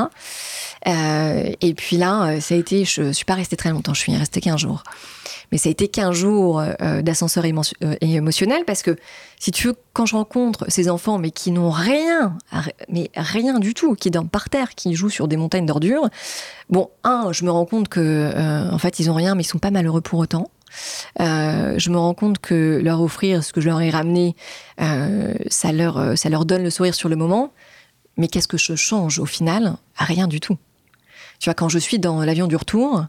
et 0.85 1.73
puis 1.75 1.97
là, 1.97 2.39
ça 2.39 2.55
a 2.55 2.57
été, 2.57 2.85
je 2.85 3.11
suis 3.11 3.25
pas 3.25 3.33
restée 3.33 3.57
très 3.57 3.71
longtemps, 3.71 3.93
je 3.93 3.99
suis 3.99 4.15
restée 4.15 4.41
15 4.41 4.59
jours. 4.59 4.83
Mais 5.51 5.57
ça 5.57 5.69
a 5.69 5.71
été 5.71 5.87
15 5.87 6.15
jours 6.15 6.61
d'ascenseur 7.01 7.45
émotionnel 8.01 8.63
parce 8.65 8.83
que, 8.83 8.95
si 9.39 9.51
tu 9.51 9.67
veux, 9.67 9.75
quand 9.93 10.05
je 10.05 10.15
rencontre 10.15 10.65
ces 10.69 10.89
enfants, 10.89 11.17
mais 11.17 11.31
qui 11.31 11.51
n'ont 11.51 11.71
rien, 11.71 12.37
mais 12.89 13.09
rien 13.15 13.59
du 13.59 13.73
tout, 13.73 13.95
qui 13.95 14.11
dorment 14.11 14.29
par 14.29 14.49
terre, 14.49 14.75
qui 14.75 14.93
jouent 14.93 15.09
sur 15.09 15.27
des 15.27 15.37
montagnes 15.37 15.65
d'ordures, 15.65 16.09
bon, 16.69 16.89
un, 17.03 17.31
je 17.31 17.43
me 17.43 17.51
rends 17.51 17.65
compte 17.65 17.89
que, 17.89 18.69
en 18.71 18.77
fait, 18.77 18.99
ils 18.99 19.09
ont 19.09 19.15
rien, 19.15 19.35
mais 19.35 19.43
ils 19.43 19.47
sont 19.47 19.59
pas 19.59 19.71
malheureux 19.71 20.01
pour 20.01 20.19
autant. 20.19 20.49
Euh, 21.19 21.77
je 21.77 21.89
me 21.89 21.97
rends 21.97 22.13
compte 22.13 22.39
que 22.39 22.79
leur 22.83 23.01
offrir 23.01 23.43
ce 23.43 23.53
que 23.53 23.61
je 23.61 23.67
leur 23.67 23.81
ai 23.81 23.89
ramené, 23.89 24.35
euh, 24.81 25.33
ça, 25.49 25.71
leur, 25.71 25.97
euh, 25.97 26.15
ça 26.15 26.29
leur 26.29 26.45
donne 26.45 26.63
le 26.63 26.69
sourire 26.69 26.95
sur 26.95 27.09
le 27.09 27.15
moment. 27.15 27.53
Mais 28.17 28.27
qu'est-ce 28.27 28.47
que 28.47 28.57
je 28.57 28.75
change 28.75 29.19
au 29.19 29.25
final? 29.25 29.75
Rien 29.95 30.27
du 30.27 30.39
tout. 30.39 30.57
Tu 31.39 31.45
vois, 31.45 31.53
quand 31.53 31.69
je 31.69 31.77
suis 31.77 31.99
dans 31.99 32.23
l'avion 32.23 32.47
du 32.47 32.55
retour, 32.55 33.05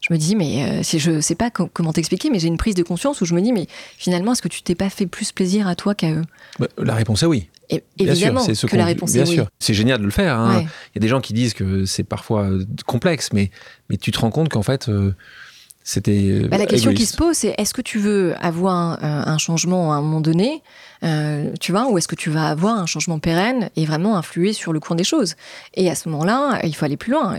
je 0.00 0.12
me 0.12 0.18
dis, 0.18 0.34
mais 0.34 0.82
si 0.82 0.98
je 0.98 1.20
sais 1.20 1.36
pas 1.36 1.50
comment 1.50 1.92
t'expliquer, 1.92 2.28
mais 2.28 2.40
j'ai 2.40 2.48
une 2.48 2.56
prise 2.56 2.74
de 2.74 2.82
conscience 2.82 3.20
où 3.20 3.24
je 3.24 3.34
me 3.34 3.40
dis, 3.40 3.52
mais 3.52 3.68
finalement, 3.96 4.32
est-ce 4.32 4.42
que 4.42 4.48
tu 4.48 4.62
t'es 4.62 4.74
pas 4.74 4.90
fait 4.90 5.06
plus 5.06 5.30
plaisir 5.30 5.68
à 5.68 5.76
toi 5.76 5.94
qu'à 5.94 6.10
eux? 6.10 6.24
Bah, 6.58 6.66
La 6.76 6.94
réponse 6.94 7.22
est 7.22 7.26
oui. 7.26 7.48
Et, 7.70 7.84
évidemment 7.98 8.40
sûr, 8.52 8.68
que 8.68 8.76
la 8.76 8.84
réponse 8.84 9.14
est 9.14 9.28
oui. 9.28 9.40
C'est 9.60 9.74
génial 9.74 10.00
de 10.00 10.04
le 10.04 10.10
faire. 10.10 10.36
Hein. 10.36 10.62
Il 10.62 10.96
y 10.96 10.98
a 10.98 11.00
des 11.00 11.08
gens 11.08 11.20
qui 11.20 11.34
disent 11.34 11.54
que 11.54 11.84
c'est 11.84 12.02
parfois 12.02 12.48
complexe, 12.84 13.30
mais, 13.32 13.52
mais 13.90 13.96
tu 13.96 14.10
te 14.10 14.18
rends 14.18 14.32
compte 14.32 14.48
qu'en 14.48 14.62
fait, 14.62 14.90
c'était. 15.84 16.40
Bah, 16.48 16.58
la 16.58 16.66
question 16.66 16.92
qui 16.92 17.06
se 17.06 17.16
pose, 17.16 17.36
c'est 17.36 17.54
est-ce 17.58 17.74
que 17.74 17.82
tu 17.82 17.98
veux 17.98 18.34
avoir 18.40 19.02
un, 19.02 19.38
changement 19.38 19.92
à 19.92 19.96
un 19.96 20.02
moment 20.02 20.20
donné, 20.20 20.62
euh, 21.02 21.52
tu 21.60 21.72
vois, 21.72 21.90
ou 21.90 21.98
est-ce 21.98 22.08
que 22.08 22.14
tu 22.14 22.30
vas 22.30 22.48
avoir 22.48 22.78
un 22.78 22.86
changement 22.86 23.18
pérenne 23.18 23.70
et 23.76 23.84
vraiment 23.84 24.16
influer 24.16 24.52
sur 24.52 24.72
le 24.72 24.80
cours 24.80 24.96
des 24.96 25.04
choses? 25.04 25.34
Et 25.74 25.90
à 25.90 25.94
ce 25.94 26.08
moment-là, 26.08 26.60
il 26.64 26.74
faut 26.74 26.84
aller 26.84 26.96
plus 26.96 27.12
loin. 27.12 27.38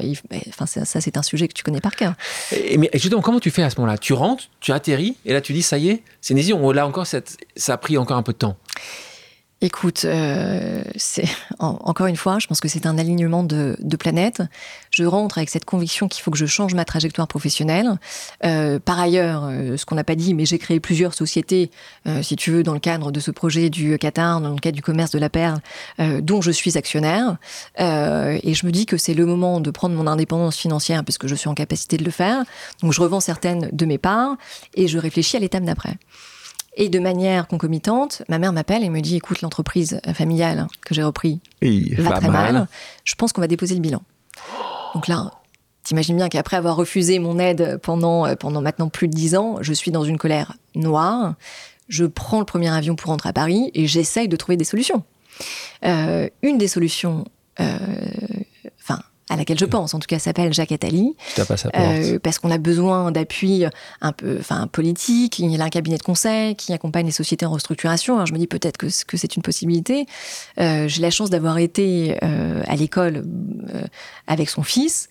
enfin, 0.49 0.65
ça, 0.65 1.01
c'est 1.01 1.17
un 1.17 1.23
sujet 1.23 1.47
que 1.47 1.53
tu 1.53 1.63
connais 1.63 1.82
par 1.82 1.95
cœur. 1.95 2.13
Et, 2.51 2.77
mais 2.77 2.89
justement, 2.93 3.21
comment 3.21 3.39
tu 3.39 3.51
fais 3.51 3.63
à 3.63 3.69
ce 3.69 3.79
moment-là? 3.79 3.97
Tu 3.97 4.13
rentres, 4.13 4.45
tu 4.60 4.71
atterris, 4.71 5.15
et 5.25 5.34
là 5.34 5.41
tu 5.41 5.53
dis 5.53 5.62
ça 5.62 5.77
y 5.77 5.89
est, 5.89 6.03
c'est 6.21 6.34
une 6.34 6.38
décision. 6.38 6.71
Là 6.71 6.88
encore, 6.88 7.08
ça 7.08 7.21
a 7.67 7.77
pris 7.77 7.97
encore 7.97 8.17
un 8.17 8.23
peu 8.23 8.34
de 8.34 8.38
temps. 8.38 8.58
Écoute, 9.63 10.04
euh, 10.04 10.84
encore 11.58 12.08
une 12.08 12.17
fois, 12.17 12.38
je 12.38 12.47
pense 12.47 12.60
que 12.60 12.67
c'est 12.67 12.86
un 12.86 12.97
alignement 12.97 13.45
de, 13.45 13.78
planètes. 13.97 14.41
Je 14.91 15.06
rentre 15.06 15.38
avec 15.38 15.49
cette 15.49 15.63
conviction 15.63 16.10
qu'il 16.10 16.21
faut 16.21 16.32
que 16.32 16.38
je 16.38 16.45
change 16.45 16.73
ma 16.73 16.84
trajectoire 16.84 17.30
professionnelle. 17.30 17.97
Euh, 18.43 18.80
par 18.80 18.99
ailleurs, 18.99 19.45
euh, 19.45 19.78
ce 19.78 19.86
qu'on 19.86 19.95
n'a 19.95 20.04
pas 20.04 20.15
dit, 20.15 20.34
mais 20.34 20.45
j'ai 20.45 20.58
créé 20.58 20.82
plusieurs 20.82 21.13
sociétés, 21.13 21.71
si 22.23 22.36
tu 22.36 22.52
veux, 22.52 22.63
dans 22.63 22.73
le 22.73 22.82
cadre 22.82 23.13
de 23.13 23.21
ce 23.21 23.32
projet 23.32 23.69
du 23.69 23.97
Qatar, 23.97 24.41
dans 24.41 24.49
le 24.49 24.60
cadre 24.60 24.76
du 24.76 24.82
commerce 24.82 25.12
de 25.12 25.19
la 25.19 25.30
perle, 25.30 25.62
dont 26.19 26.41
je 26.41 26.52
suis 26.52 26.78
actionnaire. 26.78 27.38
et 27.80 28.54
je 28.54 28.65
me 28.65 28.71
dis 28.71 28.86
que 28.86 28.97
c'est 28.97 29.13
le 29.13 29.26
moment 29.26 29.62
de 29.62 29.71
prendre 29.71 29.95
mon 29.95 30.08
indépendance 30.08 30.58
financière, 30.58 31.06
puisque 31.06 31.28
je 31.28 31.36
suis 31.36 31.47
en 31.47 31.54
capacité 31.54 31.95
de 31.95 32.04
le 32.04 32.12
faire. 32.12 32.43
Donc 32.82 32.91
je 32.91 32.99
revends 32.99 33.21
certaines 33.21 33.69
de 33.71 33.85
mes 33.85 33.98
parts 33.98 34.35
et 34.73 34.90
je 34.90 34.98
réfléchis 34.98 35.37
à 35.37 35.40
l'étape 35.40 35.63
d'après. 35.63 35.96
Et 36.76 36.90
de 36.90 37.00
manière 37.00 37.48
concomitante, 37.48 38.24
ma 38.30 38.40
mère 38.40 38.52
m'appelle 38.52 38.84
et 38.84 38.90
me 38.90 39.00
dit 39.00 39.17
écoute, 39.17 39.42
l'entreprise 39.42 40.02
familiale 40.13 40.67
que 40.82 40.96
j'ai 40.96 41.04
repris 41.04 41.40
va 41.62 42.19
très 42.19 42.30
mal. 42.30 42.67
Je 43.04 43.15
pense 43.15 43.32
qu'on 43.32 43.42
va 43.42 43.48
déposer 43.48 43.76
le 43.76 43.82
bilan. 43.82 44.02
Donc 44.94 45.08
là, 45.08 45.32
t'imagines 45.84 46.15
bien 46.15 46.30
qu'après 46.30 46.58
avoir 46.58 46.76
refusé 46.76 47.19
mon 47.19 47.40
aide 47.40 47.80
pendant, 47.82 48.26
euh, 48.26 48.36
pendant 48.36 48.62
maintenant 48.62 48.90
plus 48.90 49.08
de 49.08 49.13
dix 49.13 49.36
ans, 49.36 49.58
je 49.62 49.74
suis 49.74 49.92
dans 49.92 50.04
une 50.04 50.17
colère 50.17 50.54
noire. 50.76 51.36
Je 51.90 52.06
prends 52.06 52.40
le 52.40 52.46
premier 52.46 52.69
avion 52.69 52.96
pour 52.96 53.10
rentrer 53.10 53.30
à 53.30 53.34
Paris 53.34 53.69
et 53.74 53.88
j'essaye 53.88 54.28
de 54.28 54.36
trouver 54.36 54.58
des 54.58 54.63
solutions. 54.63 55.04
Euh, 55.86 56.30
une 56.42 56.58
des 56.58 56.67
solutions, 56.67 57.26
euh, 57.60 57.65
à 59.34 59.38
laquelle 59.38 59.60
je 59.60 59.65
pense, 59.65 59.94
en 59.94 60.00
tout 60.00 60.08
cas, 60.08 60.19
s'appelle 60.19 60.54
Jacques 60.54 60.71
Attali. 60.71 61.15
Euh, 61.75 62.19
parce 62.19 62.38
qu'on 62.38 62.52
a 62.52 62.58
besoin 62.58 63.12
d'appui 63.12 63.65
un 64.02 64.12
peu, 64.12 64.38
enfin, 64.40 64.67
politique. 64.67 65.40
Il 65.40 65.50
y 65.50 65.60
a 65.60 65.63
un 65.63 65.69
cabinet 65.69 65.98
de 65.98 66.04
conseil 66.04 66.56
qui 66.56 66.71
accompagne 66.73 67.06
les 67.06 67.12
sociétés 67.12 67.46
en 67.46 67.52
restructuration. 67.52 68.15
Alors 68.15 68.27
je 68.27 68.34
me 68.34 68.38
dis 68.38 68.48
peut-être 68.48 68.77
que, 68.77 68.88
que 69.06 69.17
c'est 69.17 69.36
une 69.36 69.42
possibilité. 69.42 70.06
Euh, 70.60 70.88
j'ai 70.88 71.02
la 71.02 71.10
chance 71.10 71.29
d'avoir 71.29 71.58
été 71.58 72.17
euh, 72.23 72.62
à 72.67 72.75
l'école 72.75 73.25
euh, 73.73 73.81
avec 74.27 74.50
son 74.50 74.63
fils 74.63 75.10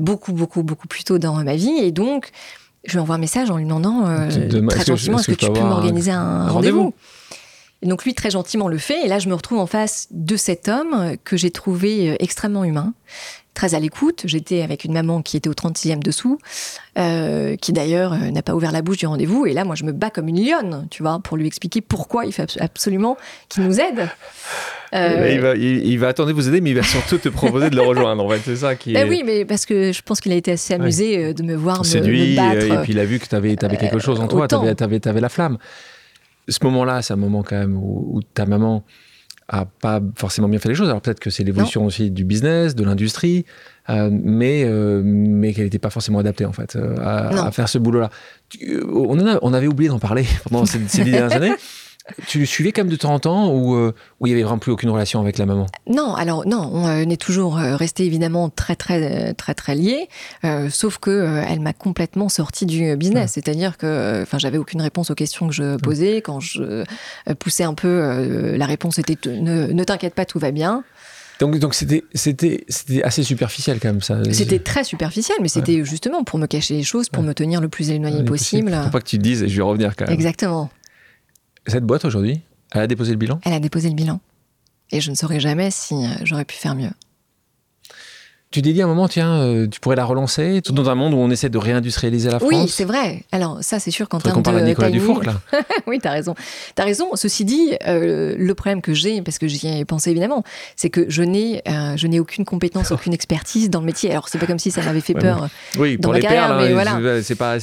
beaucoup, 0.00 0.32
beaucoup, 0.32 0.64
beaucoup 0.64 0.88
plus 0.88 1.04
tôt 1.04 1.18
dans 1.18 1.34
ma 1.44 1.54
vie, 1.54 1.78
et 1.78 1.92
donc 1.92 2.30
je 2.84 2.94
lui 2.94 2.98
envoie 2.98 3.14
un 3.14 3.18
message 3.18 3.48
en 3.48 3.58
lui 3.58 3.64
demandant 3.64 4.02
très 4.68 4.84
gentiment 4.84 5.18
est-ce 5.20 5.28
que, 5.28 5.34
tu 5.34 5.52
peux 5.52 5.60
m'organiser 5.60 6.10
un, 6.10 6.48
rendez-vous? 6.48 6.92
Et 7.82 7.86
donc 7.86 8.04
lui, 8.04 8.14
très 8.14 8.30
gentiment, 8.30 8.68
le 8.68 8.78
fait. 8.78 9.04
Et 9.04 9.08
là, 9.08 9.18
je 9.18 9.28
me 9.28 9.34
retrouve 9.34 9.58
en 9.58 9.66
face 9.66 10.08
de 10.10 10.36
cet 10.36 10.68
homme 10.68 11.16
que 11.24 11.36
j'ai 11.36 11.50
trouvé 11.50 12.16
extrêmement 12.20 12.64
humain, 12.64 12.92
très 13.58 13.74
à 13.74 13.80
l'écoute. 13.80 14.22
J'étais 14.24 14.62
avec 14.62 14.84
une 14.84 14.92
maman 14.92 15.20
qui 15.20 15.36
était 15.36 15.48
au 15.48 15.52
36e 15.52 15.98
dessous, 15.98 16.38
euh, 16.96 17.56
qui 17.56 17.72
d'ailleurs 17.72 18.12
euh, 18.12 18.30
n'a 18.30 18.40
pas 18.40 18.54
ouvert 18.54 18.70
la 18.70 18.82
bouche 18.82 18.98
du 18.98 19.06
rendez-vous. 19.06 19.46
Et 19.46 19.52
là, 19.52 19.64
moi, 19.64 19.74
je 19.74 19.82
me 19.82 19.90
bats 19.90 20.10
comme 20.10 20.28
une 20.28 20.40
lionne, 20.40 20.86
tu 20.90 21.02
vois, 21.02 21.18
pour 21.22 21.36
lui 21.36 21.46
expliquer 21.46 21.80
pourquoi 21.80 22.24
il 22.24 22.32
faut 22.32 22.42
absolument 22.60 23.16
qu'il 23.48 23.64
nous 23.64 23.80
aide. 23.80 24.08
Euh, 24.94 25.30
il, 25.32 25.40
va, 25.40 25.54
il, 25.56 25.98
va, 25.98 26.08
attendre 26.08 26.28
de 26.28 26.34
vous 26.34 26.48
aider, 26.48 26.60
mais 26.60 26.70
il 26.70 26.76
va 26.76 26.84
surtout 26.84 27.18
te 27.18 27.28
proposer 27.28 27.68
de 27.68 27.76
le 27.76 27.82
rejoindre. 27.82 28.24
En 28.24 28.28
fait, 28.30 28.40
c'est 28.44 28.56
ça 28.56 28.76
qui. 28.76 28.92
Ben 28.92 29.08
oui, 29.08 29.22
mais 29.26 29.44
parce 29.44 29.66
que 29.66 29.92
je 29.92 30.02
pense 30.02 30.20
qu'il 30.20 30.32
a 30.32 30.36
été 30.36 30.52
assez 30.52 30.72
amusé 30.72 31.34
de 31.34 31.42
me 31.42 31.56
voir 31.56 31.84
Séduit, 31.84 32.30
me, 32.32 32.36
battre. 32.36 32.64
Et 32.64 32.82
puis 32.84 32.92
il 32.92 32.98
a 33.00 33.04
vu 33.04 33.18
que 33.18 33.26
tu 33.26 33.34
avais, 33.34 33.62
avais, 33.62 33.76
quelque 33.76 33.98
chose 33.98 34.20
en 34.20 34.28
toi, 34.28 34.46
tu 34.48 34.54
avais, 34.54 35.06
avais, 35.06 35.20
la 35.20 35.28
flamme. 35.28 35.58
Ce 36.48 36.58
moment-là, 36.64 37.02
c'est 37.02 37.12
un 37.12 37.16
moment 37.16 37.42
quand 37.42 37.56
même 37.56 37.76
où 37.76 38.20
ta 38.34 38.46
maman 38.46 38.84
a 39.48 39.64
pas 39.64 40.00
forcément 40.14 40.48
bien 40.48 40.58
fait 40.58 40.68
les 40.68 40.74
choses. 40.74 40.88
Alors 40.88 41.00
peut-être 41.00 41.20
que 41.20 41.30
c'est 41.30 41.42
l'évolution 41.42 41.86
aussi 41.86 42.10
du 42.10 42.24
business, 42.24 42.74
de 42.74 42.84
l'industrie, 42.84 43.46
euh, 43.88 44.10
mais 44.12 44.64
euh, 44.64 45.00
mais 45.02 45.54
qu'elle 45.54 45.64
n'était 45.64 45.78
pas 45.78 45.90
forcément 45.90 46.18
adaptée 46.18 46.44
en 46.44 46.52
fait 46.52 46.76
euh, 46.76 46.96
à, 46.98 47.50
faire 47.50 47.68
ce 47.68 47.78
boulot-là. 47.78 48.10
On, 48.92 49.18
on 49.42 49.54
avait 49.54 49.66
oublié 49.66 49.88
d'en 49.88 49.98
parler 49.98 50.26
pendant 50.50 50.66
ces, 50.66 50.86
ces 50.86 51.04
dernières 51.04 51.32
années 51.36 51.54
tu 52.26 52.38
le 52.38 52.46
suivais 52.46 52.72
quand 52.72 52.82
même 52.82 52.90
de 52.90 52.96
temps 52.96 53.12
en 53.12 53.18
temps 53.18 53.50
ou 53.52 53.74
euh, 53.74 53.94
où 54.20 54.26
il 54.26 54.30
y 54.30 54.32
avait 54.32 54.42
vraiment 54.42 54.58
plus 54.58 54.72
aucune 54.72 54.90
relation 54.90 55.20
avec 55.20 55.38
la 55.38 55.46
maman? 55.46 55.66
Non, 55.88 56.14
alors 56.14 56.46
non, 56.46 56.70
on 56.72 56.86
euh, 56.86 57.02
est 57.02 57.20
toujours 57.20 57.58
euh, 57.58 57.76
resté 57.76 58.04
évidemment 58.04 58.48
très 58.48 58.76
très 58.76 59.34
très 59.34 59.54
très 59.54 59.74
liés, 59.74 60.08
sauf 60.70 60.98
que 60.98 61.42
elle 61.46 61.60
m'a 61.60 61.72
complètement 61.72 62.28
sorti 62.28 62.66
du 62.66 62.96
business, 62.96 63.32
c'est-à-dire 63.32 63.76
que 63.76 64.22
enfin 64.22 64.38
j'avais 64.38 64.58
aucune 64.58 64.82
réponse 64.82 65.10
aux 65.10 65.14
questions 65.14 65.48
que 65.48 65.54
je 65.54 65.76
posais 65.76 66.16
quand 66.22 66.40
je 66.40 66.84
poussais 67.38 67.64
un 67.64 67.74
peu 67.74 68.56
la 68.56 68.66
réponse 68.66 68.98
était 68.98 69.18
ne, 69.28 69.84
t'inquiète 69.84 70.14
pas, 70.14 70.24
tout 70.24 70.38
va 70.38 70.50
bien. 70.50 70.84
Donc, 71.38 71.56
donc 71.58 71.74
c'était, 71.74 72.02
c'était, 72.14 72.64
c'était 72.68 73.02
assez 73.04 73.22
superficiel 73.22 73.78
quand 73.80 73.88
même 73.88 74.00
ça. 74.00 74.18
C'était 74.32 74.58
très 74.58 74.82
superficiel, 74.82 75.38
mais 75.40 75.48
c'était 75.48 75.84
justement 75.84 76.24
pour 76.24 76.38
me 76.38 76.46
cacher 76.46 76.74
les 76.74 76.82
choses, 76.82 77.08
pour 77.08 77.22
me 77.22 77.32
tenir 77.32 77.60
le 77.60 77.68
plus 77.68 77.90
éloigné 77.90 78.24
possible. 78.24 78.76
Faut 78.84 78.90
pas 78.90 79.00
que 79.00 79.06
tu 79.06 79.18
te 79.18 79.22
dises, 79.22 79.44
et 79.44 79.48
je 79.48 79.56
vais 79.56 79.62
revenir 79.62 79.94
quand 79.94 80.06
même. 80.06 80.14
Exactement. 80.14 80.68
Cette 81.68 81.84
boîte 81.84 82.06
aujourd'hui, 82.06 82.40
elle 82.72 82.80
a 82.80 82.86
déposé 82.86 83.12
le 83.12 83.18
bilan? 83.18 83.40
Elle 83.44 83.52
a 83.52 83.60
déposé 83.60 83.90
le 83.90 83.94
bilan. 83.94 84.20
Et 84.90 85.02
je 85.02 85.10
ne 85.10 85.14
saurais 85.14 85.38
jamais 85.38 85.70
si 85.70 85.94
euh, 85.94 86.08
j'aurais 86.22 86.46
pu 86.46 86.56
faire 86.56 86.74
mieux. 86.74 86.90
Tu 88.50 88.62
t'es 88.62 88.72
dit 88.72 88.80
à 88.80 88.86
un 88.86 88.88
moment, 88.88 89.08
tiens, 89.08 89.42
euh, 89.42 89.66
tu 89.66 89.78
pourrais 89.78 89.96
la 89.96 90.06
relancer, 90.06 90.62
tout 90.64 90.72
dans 90.72 90.88
un 90.88 90.94
monde 90.94 91.12
où 91.12 91.18
on 91.18 91.30
essaie 91.30 91.50
de 91.50 91.58
réindustrialiser 91.58 92.30
la 92.30 92.38
France. 92.38 92.50
Oui, 92.50 92.66
c'est 92.68 92.86
vrai. 92.86 93.22
Alors 93.30 93.58
ça, 93.60 93.78
c'est 93.78 93.90
sûr 93.90 94.08
qu'en 94.08 94.20
termes 94.20 94.38
de 94.38 94.42
parle 94.42 94.56
à 94.56 94.62
Nicolas 94.62 94.88
Dufour, 94.88 95.22
là. 95.22 95.34
oui, 95.86 95.98
t'as 96.00 96.12
raison. 96.12 96.34
T'as 96.74 96.84
raison. 96.84 97.10
Ceci 97.14 97.44
dit, 97.44 97.72
euh, 97.86 98.34
le 98.38 98.54
problème 98.54 98.80
que 98.80 98.94
j'ai, 98.94 99.20
parce 99.20 99.38
que 99.38 99.46
j'y 99.48 99.66
ai 99.68 99.84
pensé 99.84 100.12
évidemment, 100.12 100.44
c'est 100.76 100.88
que 100.88 101.04
je 101.10 101.22
n'ai, 101.22 101.60
euh, 101.68 101.94
je 101.98 102.06
n'ai 102.06 102.20
aucune 102.20 102.46
compétence, 102.46 102.90
aucune 102.90 103.12
expertise 103.12 103.68
dans 103.68 103.80
le 103.80 103.86
métier. 103.86 104.10
Alors 104.12 104.30
c'est 104.30 104.38
pas 104.38 104.46
comme 104.46 104.58
si 104.58 104.70
ça 104.70 104.82
m'avait 104.82 105.02
fait 105.02 105.12
peur. 105.12 105.50
Oui, 105.78 105.98
dans 105.98 106.08
pour 106.08 106.14
les 106.14 106.20
carrière, 106.20 106.48
perles, 106.48 106.68
mais 106.68 106.72
voilà. 106.72 107.22
c'est 107.22 107.34
pas, 107.34 107.58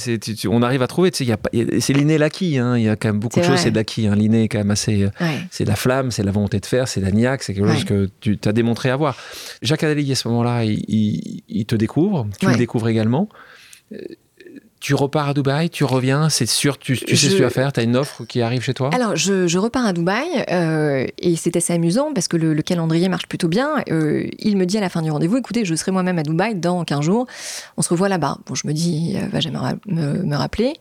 on 0.48 0.62
arrive 0.62 0.82
à 0.82 0.86
trouver. 0.86 1.10
Tu 1.10 1.26
sais, 1.26 1.80
c'est 1.80 1.94
l'inné 1.94 2.16
l'acquis. 2.16 2.58
Hein. 2.58 2.76
Il 2.76 2.84
y 2.84 2.88
a 2.88 2.94
quand 2.94 3.08
même 3.08 3.18
beaucoup 3.18 3.40
de 3.40 3.44
choses, 3.44 3.58
c'est 3.58 3.72
de 3.72 3.76
l'acquis. 3.76 4.06
Hein. 4.06 4.14
L'inné 4.14 4.44
est 4.44 4.48
quand 4.48 4.58
même 4.58 4.70
assez. 4.70 5.08
C'est 5.50 5.64
la 5.64 5.74
flamme, 5.74 6.12
c'est 6.12 6.22
la 6.22 6.30
volonté 6.30 6.60
de 6.60 6.66
faire, 6.66 6.86
c'est 6.86 7.00
la 7.00 7.10
niaque, 7.10 7.42
c'est 7.42 7.54
quelque 7.54 7.72
chose 7.72 7.84
que 7.84 8.08
tu 8.20 8.38
as 8.44 8.52
démontré 8.52 8.90
avoir. 8.90 9.16
Jacques 9.62 9.82
Adélie, 9.82 10.12
à 10.12 10.14
ce 10.14 10.28
moment-là, 10.28 10.62
il 10.88 11.42
il 11.56 11.66
te 11.66 11.74
découvre, 11.74 12.26
tu 12.38 12.46
le 12.46 12.56
découvres 12.56 12.88
également. 12.88 13.28
Euh, 13.92 13.98
tu 14.78 14.94
repars 14.94 15.30
à 15.30 15.34
Dubaï, 15.34 15.70
tu 15.70 15.84
reviens, 15.84 16.28
c'est 16.28 16.46
sûr, 16.46 16.78
tu, 16.78 16.96
sais 16.96 17.16
ce 17.16 17.28
que 17.28 17.36
tu 17.36 17.42
vas 17.42 17.50
faire, 17.50 17.72
tu 17.72 17.80
as 17.80 17.82
une 17.82 17.96
offre 17.96 18.24
qui 18.24 18.42
arrive 18.42 18.62
chez 18.62 18.74
toi? 18.74 18.90
Alors, 18.92 19.16
je, 19.16 19.58
repars 19.58 19.86
à 19.86 19.92
Dubaï 19.92 20.28
euh, 20.50 21.06
et 21.18 21.34
c'est 21.34 21.56
assez 21.56 21.72
amusant 21.72 22.12
parce 22.12 22.28
que 22.28 22.36
le, 22.36 22.60
calendrier 22.62 23.08
marche 23.08 23.26
plutôt 23.26 23.48
bien. 23.48 23.82
Euh, 23.90 24.28
il 24.38 24.56
me 24.56 24.66
dit 24.66 24.76
à 24.76 24.80
la 24.80 24.90
fin 24.90 25.02
du 25.02 25.10
rendez-vous, 25.10 25.38
écoutez, 25.38 25.64
je 25.64 25.74
serai 25.74 25.92
moi-même 25.92 26.18
à 26.18 26.22
Dubaï 26.22 26.54
dans 26.54 26.84
15 26.84 27.00
jours, 27.00 27.26
on 27.76 27.82
se 27.82 27.88
revoit 27.88 28.08
là-bas. 28.08 28.38
Bon, 28.46 28.54
je 28.54 28.66
me 28.66 28.72
dis, 28.72 29.14
il 29.14 29.28
va 29.30 29.40
jamais 29.40 29.58
me, 29.86 30.36
rappeler. 30.36 30.74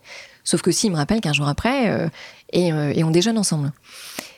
Sauf 0.44 0.62
que 0.62 0.72
si, 0.72 0.88
il 0.88 0.92
me 0.92 0.98
rappelle 0.98 1.22
15 1.22 1.34
jours 1.34 1.48
après 1.48 2.10
et, 2.52 2.68
et 2.68 3.04
on 3.04 3.12
déjeune 3.12 3.38
ensemble. 3.38 3.72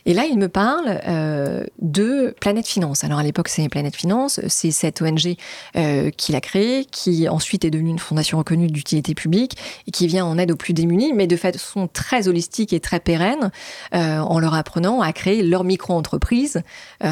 Et 0.07 0.13
là, 0.13 0.23
il 0.23 0.39
me 0.39 0.47
parle 0.47 1.01
euh, 1.05 1.65
de 1.81 2.33
Planète 2.39 2.65
Finance. 2.65 3.03
Alors 3.03 3.19
à 3.19 3.23
l'époque, 3.23 3.49
c'est 3.49 3.67
Planète 3.67 3.93
Finance, 3.93 4.39
c'est 4.47 4.71
cette 4.71 5.01
ONG 5.01 5.35
euh, 5.75 6.11
qu'il 6.11 6.33
a 6.37 6.39
créée, 6.39 6.85
qui 6.85 7.27
ensuite 7.27 7.65
est 7.65 7.69
devenue 7.69 7.89
une 7.89 7.99
fondation 7.99 8.37
reconnue 8.37 8.67
d'utilité 8.67 9.13
publique 9.13 9.57
et 9.85 9.91
qui 9.91 10.07
vient 10.07 10.25
en 10.25 10.37
aide 10.37 10.51
aux 10.51 10.55
plus 10.55 10.71
démunis, 10.71 11.11
mais 11.11 11.27
de 11.27 11.35
façon 11.35 11.89
très 11.91 12.29
holistique 12.29 12.71
et 12.71 12.79
très 12.79 13.01
pérenne, 13.01 13.51
euh, 13.93 14.19
en 14.19 14.39
leur 14.39 14.53
apprenant 14.53 15.01
à 15.01 15.11
créer 15.11 15.43
leur 15.43 15.65
micro-entreprise. 15.65 16.61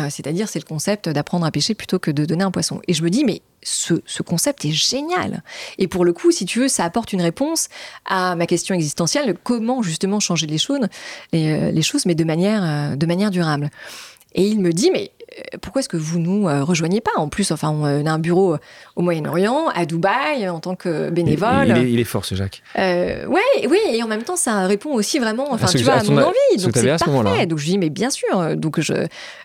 C'est-à-dire, 0.09 0.47
c'est 0.47 0.59
le 0.59 0.65
concept 0.65 1.09
d'apprendre 1.09 1.45
à 1.45 1.51
pêcher 1.51 1.73
plutôt 1.73 1.99
que 1.99 2.11
de 2.11 2.23
donner 2.23 2.45
un 2.45 2.51
poisson. 2.51 2.79
Et 2.87 2.93
je 2.93 3.03
me 3.03 3.09
dis, 3.09 3.25
mais 3.25 3.41
ce, 3.65 3.95
ce, 4.05 4.23
concept 4.23 4.63
est 4.63 4.71
génial. 4.71 5.43
Et 5.77 5.87
pour 5.87 6.05
le 6.05 6.13
coup, 6.13 6.31
si 6.31 6.45
tu 6.45 6.59
veux, 6.59 6.67
ça 6.67 6.85
apporte 6.85 7.11
une 7.13 7.21
réponse 7.21 7.67
à 8.05 8.35
ma 8.35 8.45
question 8.45 8.75
existentielle, 8.75 9.35
comment 9.43 9.81
justement 9.81 10.19
changer 10.19 10.47
les 10.47 10.57
choses, 10.57 10.79
euh, 11.33 11.71
les 11.71 11.81
choses 11.81 12.05
mais 12.05 12.15
de 12.15 12.23
manière, 12.23 12.63
euh, 12.63 12.95
de 12.95 13.05
manière 13.05 13.31
durable. 13.31 13.69
Et 14.35 14.47
il 14.47 14.59
me 14.59 14.71
dit, 14.71 14.91
mais 14.91 15.11
pourquoi 15.61 15.81
est-ce 15.81 15.89
que 15.89 15.97
vous 15.97 16.19
nous 16.19 16.47
euh, 16.47 16.63
rejoignez 16.63 17.01
pas 17.01 17.11
En 17.17 17.27
plus, 17.27 17.51
enfin, 17.51 17.69
on 17.69 18.05
a 18.05 18.11
un 18.11 18.19
bureau 18.19 18.57
au 18.95 19.01
Moyen-Orient, 19.01 19.67
à 19.73 19.85
Dubaï, 19.85 20.47
en 20.47 20.59
tant 20.59 20.75
que 20.75 21.09
bénévole. 21.09 21.73
Il, 21.77 21.99
est, 21.99 22.03
fort, 22.03 22.25
ce 22.25 22.35
Jacques. 22.35 22.61
Euh, 22.77 23.25
ouais, 23.25 23.67
oui, 23.69 23.79
et 23.91 24.01
en 24.03 24.07
même 24.07 24.23
temps, 24.23 24.35
ça 24.35 24.65
répond 24.65 24.93
aussi 24.93 25.19
vraiment, 25.19 25.51
enfin, 25.51 25.67
tu 25.67 25.83
vois, 25.83 25.95
à 25.95 26.03
mon 26.03 26.17
envie. 26.17 26.63
Donc 26.63 26.71
c'est 26.75 26.97
parfait. 26.97 27.45
Donc 27.45 27.59
je 27.59 27.65
dis, 27.65 27.77
mais 27.77 27.89
bien 27.89 28.09
sûr. 28.09 28.55
Donc 28.55 28.79
je, 28.79 28.93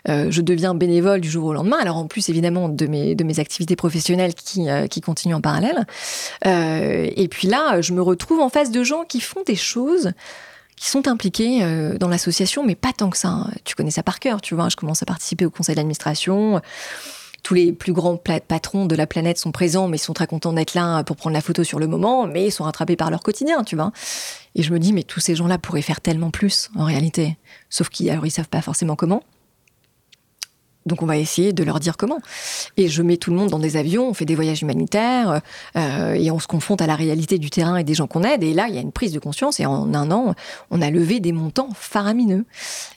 je 0.07 0.41
deviens 0.41 0.73
bénévole 0.73 1.21
du 1.21 1.29
jour 1.29 1.45
au 1.45 1.53
lendemain. 1.53 1.77
Alors 1.79 1.97
en 1.97 2.07
plus, 2.07 2.29
évidemment, 2.29 2.69
de 2.69 2.85
mes, 2.87 3.15
de 3.15 3.23
mes 3.23 3.39
activités 3.39 3.75
professionnelles 3.75 4.33
qui, 4.33 4.67
qui 4.89 5.01
continuent 5.01 5.35
en 5.35 5.41
parallèle. 5.41 5.85
et 6.45 7.27
puis 7.29 7.47
là, 7.47 7.81
je 7.81 7.93
me 7.93 8.01
retrouve 8.01 8.39
en 8.39 8.49
face 8.49 8.71
de 8.71 8.83
gens 8.83 9.03
qui 9.03 9.19
font 9.19 9.43
des 9.45 9.55
choses 9.55 10.11
qui 10.81 10.89
sont 10.89 11.07
impliqués 11.07 11.59
euh, 11.61 11.95
dans 11.99 12.09
l'association, 12.09 12.65
mais 12.65 12.73
pas 12.73 12.91
tant 12.91 13.11
que 13.11 13.17
ça. 13.17 13.27
Hein. 13.27 13.51
Tu 13.65 13.75
connais 13.75 13.91
ça 13.91 14.01
par 14.01 14.19
cœur, 14.19 14.41
tu 14.41 14.55
vois. 14.55 14.67
Je 14.67 14.75
commence 14.75 15.03
à 15.03 15.05
participer 15.05 15.45
au 15.45 15.51
conseil 15.51 15.75
d'administration. 15.75 16.59
Tous 17.43 17.53
les 17.53 17.71
plus 17.71 17.93
grands 17.93 18.17
patrons 18.17 18.87
de 18.87 18.95
la 18.95 19.05
planète 19.05 19.37
sont 19.37 19.51
présents, 19.51 19.87
mais 19.87 19.97
ils 19.97 20.01
sont 20.01 20.13
très 20.13 20.25
contents 20.25 20.53
d'être 20.53 20.73
là 20.73 21.03
pour 21.03 21.17
prendre 21.17 21.35
la 21.35 21.41
photo 21.41 21.63
sur 21.63 21.77
le 21.77 21.85
moment, 21.85 22.25
mais 22.25 22.47
ils 22.47 22.51
sont 22.51 22.63
rattrapés 22.63 22.95
par 22.95 23.11
leur 23.11 23.21
quotidien, 23.21 23.63
tu 23.63 23.75
vois. 23.75 23.91
Et 24.55 24.63
je 24.63 24.73
me 24.73 24.79
dis, 24.79 24.91
mais 24.91 25.03
tous 25.03 25.19
ces 25.19 25.35
gens-là 25.35 25.59
pourraient 25.59 25.83
faire 25.83 26.01
tellement 26.01 26.31
plus, 26.31 26.71
en 26.75 26.85
réalité. 26.85 27.37
Sauf 27.69 27.89
qu'ils 27.89 28.19
ne 28.19 28.29
savent 28.29 28.49
pas 28.49 28.63
forcément 28.63 28.95
comment. 28.95 29.21
Donc 30.85 31.03
on 31.03 31.05
va 31.05 31.17
essayer 31.17 31.53
de 31.53 31.63
leur 31.63 31.79
dire 31.79 31.97
comment. 31.97 32.19
Et 32.77 32.87
je 32.87 33.03
mets 33.03 33.17
tout 33.17 33.31
le 33.31 33.37
monde 33.37 33.49
dans 33.49 33.59
des 33.59 33.77
avions, 33.77 34.09
on 34.09 34.13
fait 34.13 34.25
des 34.25 34.35
voyages 34.35 34.61
humanitaires 34.61 35.41
euh, 35.75 36.13
et 36.13 36.31
on 36.31 36.39
se 36.39 36.47
confronte 36.47 36.81
à 36.81 36.87
la 36.87 36.95
réalité 36.95 37.37
du 37.37 37.49
terrain 37.49 37.77
et 37.77 37.83
des 37.83 37.93
gens 37.93 38.07
qu'on 38.07 38.23
aide. 38.23 38.43
Et 38.43 38.53
là, 38.53 38.65
il 38.67 38.75
y 38.75 38.77
a 38.77 38.81
une 38.81 38.91
prise 38.91 39.11
de 39.11 39.19
conscience 39.19 39.59
et 39.59 39.65
en 39.65 39.93
un 39.93 40.11
an, 40.11 40.33
on 40.71 40.81
a 40.81 40.89
levé 40.89 41.19
des 41.19 41.31
montants 41.31 41.69
faramineux. 41.75 42.45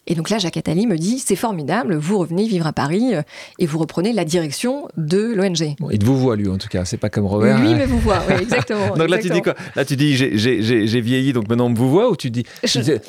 Et 0.06 0.14
donc 0.14 0.30
là, 0.30 0.38
Jacques 0.38 0.56
Attali 0.56 0.86
me 0.86 0.96
dit, 0.96 1.18
c'est 1.18 1.36
formidable, 1.36 1.96
vous 1.96 2.18
revenez 2.18 2.46
vivre 2.46 2.66
à 2.66 2.72
Paris 2.72 3.14
euh, 3.14 3.22
et 3.58 3.66
vous 3.66 3.78
reprenez 3.78 4.12
la 4.12 4.24
direction 4.24 4.88
de 4.96 5.32
l'ONG. 5.34 5.76
il 5.90 5.98
te 5.98 6.04
vous 6.04 6.18
voit, 6.18 6.36
lui, 6.36 6.48
en 6.48 6.58
tout 6.58 6.68
cas, 6.68 6.84
c'est 6.84 6.96
pas 6.96 7.10
comme 7.10 7.26
Robert. 7.26 7.58
Lui 7.58 7.74
me 7.74 7.86
vous 7.86 7.98
voit, 7.98 8.22
oui, 8.28 8.34
exactement. 8.42 8.96
donc 8.96 9.08
là, 9.08 9.18
tu 9.18 9.28
dis 9.28 9.42
quoi? 9.42 9.54
Là, 9.76 9.84
tu 9.84 9.96
dis, 9.96 10.14
j'ai 10.16 11.00
vieilli, 11.00 11.32
donc 11.32 11.48
maintenant 11.48 11.66
on 11.66 11.70
me 11.70 11.76
vous 11.76 11.90
voit 11.90 12.10
ou 12.10 12.16
tu 12.16 12.30
dis... 12.30 12.44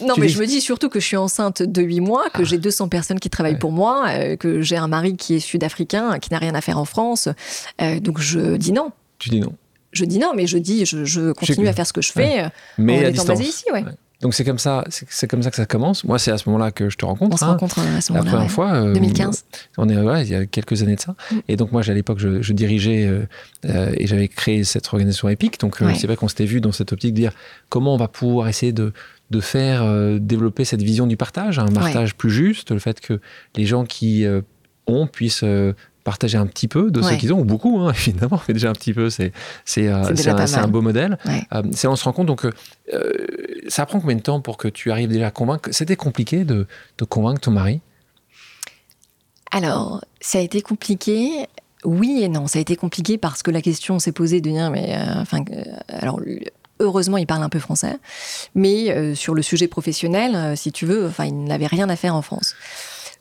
non, 0.02 0.16
mais 0.18 0.28
je 0.28 0.40
me 0.40 0.46
dis 0.46 0.62
surtout 0.62 0.90
que 0.90 1.00
je 1.00 1.06
suis 1.06 1.18
enceinte 1.18 1.62
de 1.62 1.82
8 1.82 2.02
mois, 2.02 2.26
que 2.34 2.42
ah. 2.42 2.44
j'ai 2.44 2.58
200 2.58 2.90
personnes 2.90 3.20
qui 3.20 3.30
travaillent 3.30 3.60
pour 3.60 3.72
moi, 3.72 4.06
euh, 4.10 4.36
que 4.36 4.62
j'ai 4.66 4.78
un 4.78 4.88
mari 4.88 5.16
qui 5.16 5.36
est 5.36 5.40
sud-africain, 5.40 6.20
qui 6.20 6.32
n'a 6.32 6.40
rien 6.40 6.56
à 6.56 6.62
faire 6.62 6.78
en 6.78 6.86
France. 6.86 7.30
Euh, 7.82 8.00
donc 8.00 8.20
je 8.20 8.58
dis 8.58 8.72
non. 8.72 8.92
Tu 9.20 9.30
dis 9.30 9.40
non 9.40 9.54
Je 9.92 10.06
dis 10.06 10.20
non, 10.20 10.34
mais 10.36 10.48
je 10.48 10.58
dis, 10.58 10.86
je, 10.86 11.32
continue 11.32 11.68
à 11.68 11.74
faire 11.74 11.88
ce 11.88 11.94
que 11.94 12.02
je 12.02 12.12
fais 12.12 12.44
euh, 12.44 12.50
mais 12.78 13.00
en 13.00 13.06
à 13.06 13.10
étant 13.10 13.26
basé 13.26 13.44
ici. 13.44 13.66
Ouais. 13.74 13.84
Donc 14.22 14.34
c'est 14.34 14.46
comme 14.46 14.60
ça, 14.60 14.86
c'est 14.90 15.28
comme 15.28 15.44
ça 15.44 15.50
que 15.50 15.58
ça 15.58 15.66
commence. 15.66 16.04
Moi, 16.06 16.18
c'est 16.20 16.32
à 16.32 16.38
ce 16.38 16.50
moment-là 16.50 16.72
que 16.72 16.90
je 16.90 16.98
te 16.98 17.06
rencontre. 17.06 17.34
On 17.34 17.38
se 17.38 17.44
hein. 17.44 17.50
rencontre 17.50 17.80
à 17.80 18.02
ce 18.02 18.14
moment-là. 18.14 18.32
La 18.32 18.38
première 18.38 18.52
fois. 18.52 18.94
2015. 18.94 19.46
Euh, 19.54 19.68
on 19.78 19.90
est, 19.90 20.24
il 20.24 20.30
y 20.30 20.36
a 20.36 20.46
quelques 20.46 20.82
années 20.82 20.96
de 20.96 21.02
ça. 21.02 21.16
Mm. 21.32 21.36
Et 21.50 21.58
donc 21.58 21.72
moi, 21.72 21.82
à 21.86 21.94
l'époque, 21.94 22.20
je, 22.20 22.54
dirigeais 22.54 23.10
et 23.64 24.08
j'avais 24.08 24.28
créé 24.30 24.64
cette 24.64 24.88
organisation 24.88 25.30
épique. 25.30 25.60
Donc 25.60 25.78
c'est 25.96 26.08
vrai 26.08 26.16
qu'on 26.16 26.30
s'était 26.30 26.46
vu 26.46 26.62
dans 26.62 26.72
cette 26.72 26.94
optique 26.94 27.14
de 27.14 27.20
dire 27.20 27.34
comment 27.70 27.94
on 27.94 27.98
va 27.98 28.08
pouvoir 28.08 28.48
essayer 28.48 28.72
de 28.72 28.94
de 29.32 29.40
faire 29.40 29.84
développer 30.20 30.66
cette 30.66 30.84
vision 30.84 31.08
du 31.08 31.18
partage, 31.18 31.58
un 31.58 31.66
partage 31.66 32.16
plus 32.16 32.30
juste, 32.30 32.72
le 32.72 32.80
fait 32.80 33.00
que 33.02 33.20
les 33.56 33.66
gens 33.66 33.86
qui 33.86 34.26
on 34.88 35.08
puisse 35.08 35.42
euh, 35.44 35.74
partager 36.04 36.38
un 36.38 36.46
petit 36.46 36.68
peu 36.68 36.92
de 36.92 37.02
ce 37.02 37.14
qu'ils 37.16 37.34
ont, 37.34 37.40
ou 37.40 37.46
beaucoup, 37.46 37.80
hein, 37.80 37.94
évidemment, 38.08 38.40
mais 38.48 38.54
déjà 38.54 38.70
un 38.70 38.74
petit 38.74 38.94
peu, 38.94 39.10
c'est 39.10 39.32
c'est 39.64 39.88
euh, 39.88 40.04
un, 40.04 40.68
beau 40.68 40.82
modèle. 40.82 41.18
Euh, 41.54 41.64
c'est 41.72 41.88
on 41.88 41.96
se 41.96 42.04
rend 42.04 42.14
compte, 42.14 42.28
donc 42.28 42.46
ça 43.68 43.86
prend 43.86 44.00
combien 44.00 44.16
de 44.16 44.22
temps 44.22 44.42
pour 44.42 44.58
que 44.58 44.68
tu 44.68 44.92
arrives 44.92 45.10
déjà 45.10 45.28
à 45.28 45.32
convaincre? 45.32 45.70
C'était 45.72 45.96
compliqué 45.96 46.44
de, 46.44 46.68
de, 46.98 47.06
convaincre 47.06 47.42
ton 47.42 47.52
mari? 47.52 47.82
Alors, 49.52 50.04
ça 50.20 50.40
a 50.40 50.42
été 50.42 50.62
compliqué. 50.62 51.48
Oui 51.84 52.22
et 52.24 52.30
non, 52.30 52.48
ça 52.48 52.58
a 52.58 52.62
été 52.62 52.76
compliqué 52.76 53.20
parce 53.20 53.44
que 53.44 53.52
la 53.52 53.62
question 53.62 54.00
s'est 54.00 54.12
posée 54.12 54.42
de 54.42 54.50
dire, 54.50 54.72
mais 54.72 54.98
enfin, 55.18 55.44
alors 55.88 56.20
heureusement, 56.80 57.18
il 57.18 57.28
parle 57.28 57.44
un 57.44 57.50
peu 57.50 57.60
français, 57.60 57.98
mais 58.54 59.16
sur 59.16 59.34
le 59.34 59.42
sujet 59.42 59.68
professionnel, 59.68 60.58
si 60.58 60.72
tu 60.72 60.86
veux, 60.86 61.08
enfin, 61.08 61.26
il 61.26 61.44
n'avait 61.44 61.68
rien 61.68 61.90
à 61.90 61.96
faire 61.96 62.16
en 62.16 62.22
France. 62.22 62.56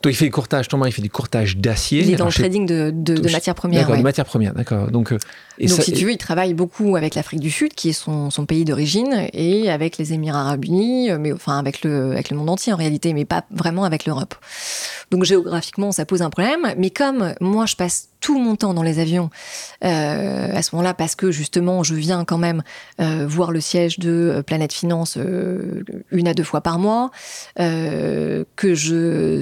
Toi, 0.01 0.11
il 0.11 0.15
fait 0.15 0.25
du 0.25 0.31
courtage, 0.31 0.67
ton 0.67 0.77
mari 0.77 0.91
fait 0.91 1.01
du 1.01 1.09
courtage 1.09 1.57
d'acier. 1.57 2.01
Il 2.01 2.11
est 2.11 2.15
dans 2.15 2.25
le 2.25 2.31
trading 2.31 2.65
de, 2.65 2.91
de, 2.93 3.29
matières 3.31 3.55
premières. 3.55 3.81
D'accord, 3.81 3.97
de 3.97 4.03
matières 4.03 4.25
premières, 4.25 4.53
d'accord. 4.53 4.91
Donc, 4.91 5.11
euh, 5.11 5.17
et 5.57 5.67
Donc 5.67 5.81
si 5.81 5.93
tu 5.93 6.05
veux, 6.05 6.11
il 6.11 6.17
travaille 6.17 6.53
beaucoup 6.53 6.95
avec 6.95 7.15
l'Afrique 7.15 7.39
du 7.39 7.49
Sud, 7.49 7.73
qui 7.73 7.89
est 7.89 7.93
son, 7.93 8.29
son 8.29 8.45
pays 8.45 8.65
d'origine, 8.65 9.27
et 9.33 9.69
avec 9.71 9.97
les 9.97 10.13
Émirats 10.13 10.41
arabes 10.41 10.65
unis, 10.65 11.09
mais 11.19 11.31
enfin 11.31 11.57
avec 11.57 11.83
le, 11.83 12.11
avec 12.11 12.29
le 12.29 12.37
monde 12.37 12.49
entier 12.49 12.73
en 12.73 12.77
réalité, 12.77 13.13
mais 13.13 13.25
pas 13.25 13.45
vraiment 13.51 13.83
avec 13.83 14.05
l'Europe. 14.05 14.35
Donc 15.11 15.23
géographiquement, 15.23 15.91
ça 15.91 16.05
pose 16.05 16.21
un 16.21 16.29
problème. 16.29 16.73
Mais 16.77 16.89
comme 16.89 17.33
moi, 17.39 17.65
je 17.65 17.75
passe 17.75 18.09
tout 18.25 18.39
mon 18.39 18.55
temps 18.55 18.73
dans 18.73 18.81
les 18.81 18.97
avions 18.97 19.29
euh, 19.83 20.49
à 20.51 20.63
ce 20.63 20.73
moment-là, 20.73 20.95
parce 20.95 21.13
que 21.13 21.29
justement, 21.29 21.83
je 21.83 21.93
viens 21.93 22.25
quand 22.25 22.39
même 22.39 22.63
euh, 22.99 23.27
voir 23.27 23.51
le 23.51 23.61
siège 23.61 23.99
de 23.99 24.09
euh, 24.09 24.41
Planète 24.41 24.73
Finance 24.73 25.15
une 26.11 26.27
à 26.27 26.33
deux 26.33 26.43
fois 26.43 26.61
par 26.61 26.79
mois, 26.79 27.11
que 27.57 28.73
je 28.73 29.41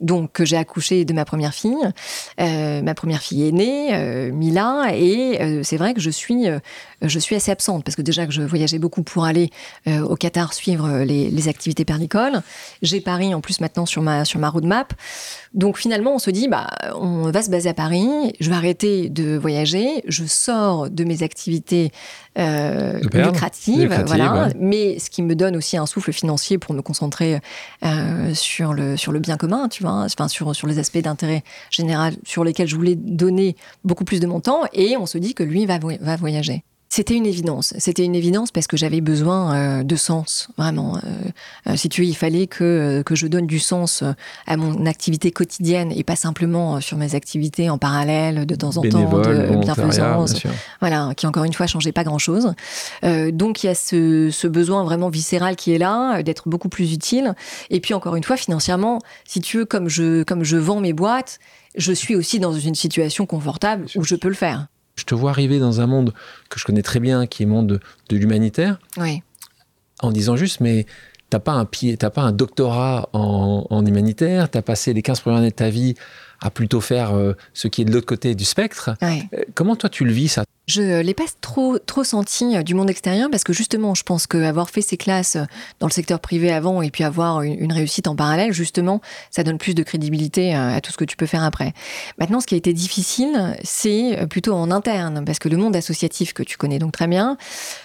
donc 0.00 0.32
que 0.32 0.44
j'ai 0.44 0.56
accouché 0.56 1.04
de 1.04 1.12
ma 1.12 1.24
première 1.24 1.54
fille, 1.54 1.76
ma 2.38 2.94
première 2.94 3.20
fille 3.20 3.46
est 3.46 3.52
née, 3.52 4.30
Mila, 4.32 4.88
et 4.94 5.62
c'est 5.62 5.76
vrai 5.76 5.94
que 5.94 6.00
je 6.00 6.10
suis 6.10 6.46
je 7.02 7.18
suis 7.18 7.36
assez 7.36 7.52
absente 7.52 7.84
parce 7.84 7.94
que 7.94 8.02
déjà 8.02 8.26
que 8.26 8.32
je 8.32 8.42
voyageais 8.42 8.78
beaucoup 8.78 9.02
pour 9.02 9.24
aller 9.24 9.50
au 9.86 10.16
Qatar 10.16 10.52
suivre 10.54 11.02
les, 11.04 11.48
activités 11.48 11.84
pernicoles. 11.84 12.42
J'ai 12.82 13.00
Paris 13.00 13.34
en 13.34 13.40
plus 13.40 13.60
maintenant 13.60 13.86
sur 13.86 14.02
ma 14.02 14.24
sur 14.24 14.40
ma 14.40 14.48
roadmap. 14.48 14.94
Donc 15.54 15.78
finalement, 15.78 16.14
on 16.14 16.18
se 16.18 16.30
dit, 16.30 16.48
bah, 16.48 16.68
on 16.96 17.30
va 17.30 17.42
se 17.42 17.48
baser 17.48 17.68
à 17.68 17.74
Paris, 17.74 18.08
je 18.40 18.50
vais 18.50 18.56
arrêter 18.56 19.08
de 19.08 19.36
voyager, 19.36 20.02
je 20.06 20.24
sors 20.24 20.90
de 20.90 21.04
mes 21.04 21.22
activités 21.22 21.92
euh, 22.38 22.98
lucratives, 23.12 24.02
voilà, 24.06 24.48
mais 24.58 24.98
ce 24.98 25.10
qui 25.10 25.22
me 25.22 25.36
donne 25.36 25.56
aussi 25.56 25.76
un 25.76 25.86
souffle 25.86 26.12
financier 26.12 26.58
pour 26.58 26.74
me 26.74 26.82
concentrer 26.82 27.38
euh, 27.84 28.34
sur, 28.34 28.74
le, 28.74 28.96
sur 28.96 29.12
le 29.12 29.20
bien 29.20 29.36
commun, 29.36 29.68
tu 29.68 29.84
vois, 29.84 29.92
enfin, 29.92 30.26
sur, 30.26 30.56
sur 30.56 30.66
les 30.66 30.80
aspects 30.80 30.98
d'intérêt 30.98 31.44
général 31.70 32.14
sur 32.24 32.42
lesquels 32.42 32.66
je 32.66 32.74
voulais 32.74 32.96
donner 32.96 33.54
beaucoup 33.84 34.04
plus 34.04 34.18
de 34.18 34.26
mon 34.26 34.40
temps, 34.40 34.62
et 34.72 34.96
on 34.96 35.06
se 35.06 35.18
dit 35.18 35.34
que 35.34 35.44
lui 35.44 35.66
va, 35.66 35.78
va 35.78 36.16
voyager. 36.16 36.64
C'était 36.96 37.16
une 37.16 37.26
évidence. 37.26 37.74
C'était 37.78 38.04
une 38.04 38.14
évidence 38.14 38.52
parce 38.52 38.68
que 38.68 38.76
j'avais 38.76 39.00
besoin 39.00 39.56
euh, 39.56 39.82
de 39.82 39.96
sens, 39.96 40.46
vraiment. 40.56 40.98
Euh, 40.98 41.00
euh, 41.66 41.76
si 41.76 41.88
tu 41.88 42.02
veux, 42.02 42.06
il 42.06 42.14
fallait 42.14 42.46
que, 42.46 43.02
que 43.04 43.16
je 43.16 43.26
donne 43.26 43.48
du 43.48 43.58
sens 43.58 44.04
à 44.46 44.56
mon 44.56 44.86
activité 44.86 45.32
quotidienne 45.32 45.90
et 45.90 46.04
pas 46.04 46.14
simplement 46.14 46.80
sur 46.80 46.96
mes 46.96 47.16
activités 47.16 47.68
en 47.68 47.78
parallèle, 47.78 48.46
de 48.46 48.54
temps 48.54 48.76
en 48.76 48.82
temps, 48.82 49.10
de 49.10 49.56
bienfaisance. 49.56 50.40
Voilà, 50.78 51.10
qui 51.16 51.26
encore 51.26 51.42
une 51.42 51.52
fois 51.52 51.66
changeait 51.66 51.90
pas 51.90 52.04
grand-chose. 52.04 52.54
donc 53.02 53.64
il 53.64 53.66
y 53.66 53.70
a 53.70 53.74
ce, 53.74 54.30
ce, 54.30 54.46
besoin 54.46 54.84
vraiment 54.84 55.08
viscéral 55.08 55.56
qui 55.56 55.72
est 55.72 55.78
là, 55.78 56.22
d'être 56.22 56.48
beaucoup 56.48 56.68
plus 56.68 56.92
utile. 56.92 57.34
Et 57.70 57.80
puis 57.80 57.94
encore 57.94 58.14
une 58.14 58.22
fois, 58.22 58.36
financièrement, 58.36 59.00
si 59.24 59.40
tu 59.40 59.56
veux, 59.56 59.64
comme 59.64 59.88
je, 59.88 60.22
comme 60.22 60.44
je 60.44 60.58
vends 60.58 60.78
mes 60.78 60.92
boîtes, 60.92 61.40
je 61.74 61.92
suis 61.92 62.14
aussi 62.14 62.38
dans 62.38 62.52
une 62.52 62.76
situation 62.76 63.26
confortable 63.26 63.86
où 63.96 64.04
je 64.04 64.14
peux 64.14 64.28
le 64.28 64.34
faire. 64.34 64.68
Je 64.96 65.04
te 65.04 65.14
vois 65.14 65.30
arriver 65.30 65.58
dans 65.58 65.80
un 65.80 65.86
monde 65.86 66.12
que 66.48 66.60
je 66.60 66.64
connais 66.64 66.82
très 66.82 67.00
bien, 67.00 67.26
qui 67.26 67.42
est 67.42 67.46
le 67.46 67.52
monde 67.52 67.80
de, 68.08 68.16
l'humanitaire, 68.16 68.78
en 70.00 70.12
disant 70.12 70.36
juste, 70.36 70.60
mais 70.60 70.86
t'as 71.30 71.40
pas 71.40 71.52
un 71.52 71.64
pied, 71.64 71.96
t'as 71.96 72.10
pas 72.10 72.22
un 72.22 72.32
doctorat 72.32 73.08
en, 73.12 73.66
en 73.68 73.86
humanitaire, 73.86 74.50
t'as 74.50 74.62
passé 74.62 74.92
les 74.92 75.02
15 75.02 75.20
premières 75.20 75.38
années 75.40 75.50
de 75.50 75.54
ta 75.54 75.70
vie 75.70 75.94
à 76.40 76.50
plutôt 76.50 76.80
faire 76.80 77.16
euh, 77.16 77.32
ce 77.54 77.68
qui 77.68 77.82
est 77.82 77.84
de 77.84 77.92
l'autre 77.92 78.06
côté 78.06 78.34
du 78.34 78.44
spectre. 78.44 78.90
Euh, 79.02 79.42
comment 79.54 79.76
toi 79.76 79.88
tu 79.88 80.04
le 80.04 80.12
vis 80.12 80.28
ça? 80.28 80.44
Je 80.66 81.00
l'ai 81.00 81.14
pas 81.14 81.24
trop 81.40 81.78
trop 81.78 82.04
senti 82.04 82.56
euh, 82.56 82.62
du 82.62 82.74
monde 82.74 82.88
extérieur 82.88 83.28
parce 83.30 83.44
que 83.44 83.52
justement, 83.52 83.94
je 83.94 84.02
pense 84.02 84.26
qu'avoir 84.26 84.70
fait 84.70 84.80
ces 84.80 84.96
classes 84.96 85.36
dans 85.80 85.86
le 85.86 85.92
secteur 85.92 86.20
privé 86.20 86.52
avant 86.52 86.80
et 86.82 86.90
puis 86.90 87.04
avoir 87.04 87.42
une, 87.42 87.72
réussite 87.72 88.06
en 88.06 88.16
parallèle, 88.16 88.52
justement, 88.52 89.00
ça 89.30 89.42
donne 89.42 89.58
plus 89.58 89.74
de 89.74 89.82
crédibilité 89.82 90.54
à 90.54 90.80
tout 90.80 90.92
ce 90.92 90.96
que 90.96 91.04
tu 91.04 91.16
peux 91.16 91.26
faire 91.26 91.42
après. 91.42 91.72
Maintenant, 92.18 92.40
ce 92.40 92.46
qui 92.46 92.54
a 92.54 92.58
été 92.58 92.72
difficile, 92.72 93.56
c'est 93.62 94.26
plutôt 94.28 94.54
en 94.54 94.70
interne 94.70 95.24
parce 95.24 95.38
que 95.38 95.48
le 95.48 95.56
monde 95.56 95.74
associatif 95.74 96.32
que 96.32 96.42
tu 96.42 96.56
connais 96.56 96.78
donc 96.78 96.92
très 96.92 97.06
bien 97.06 97.36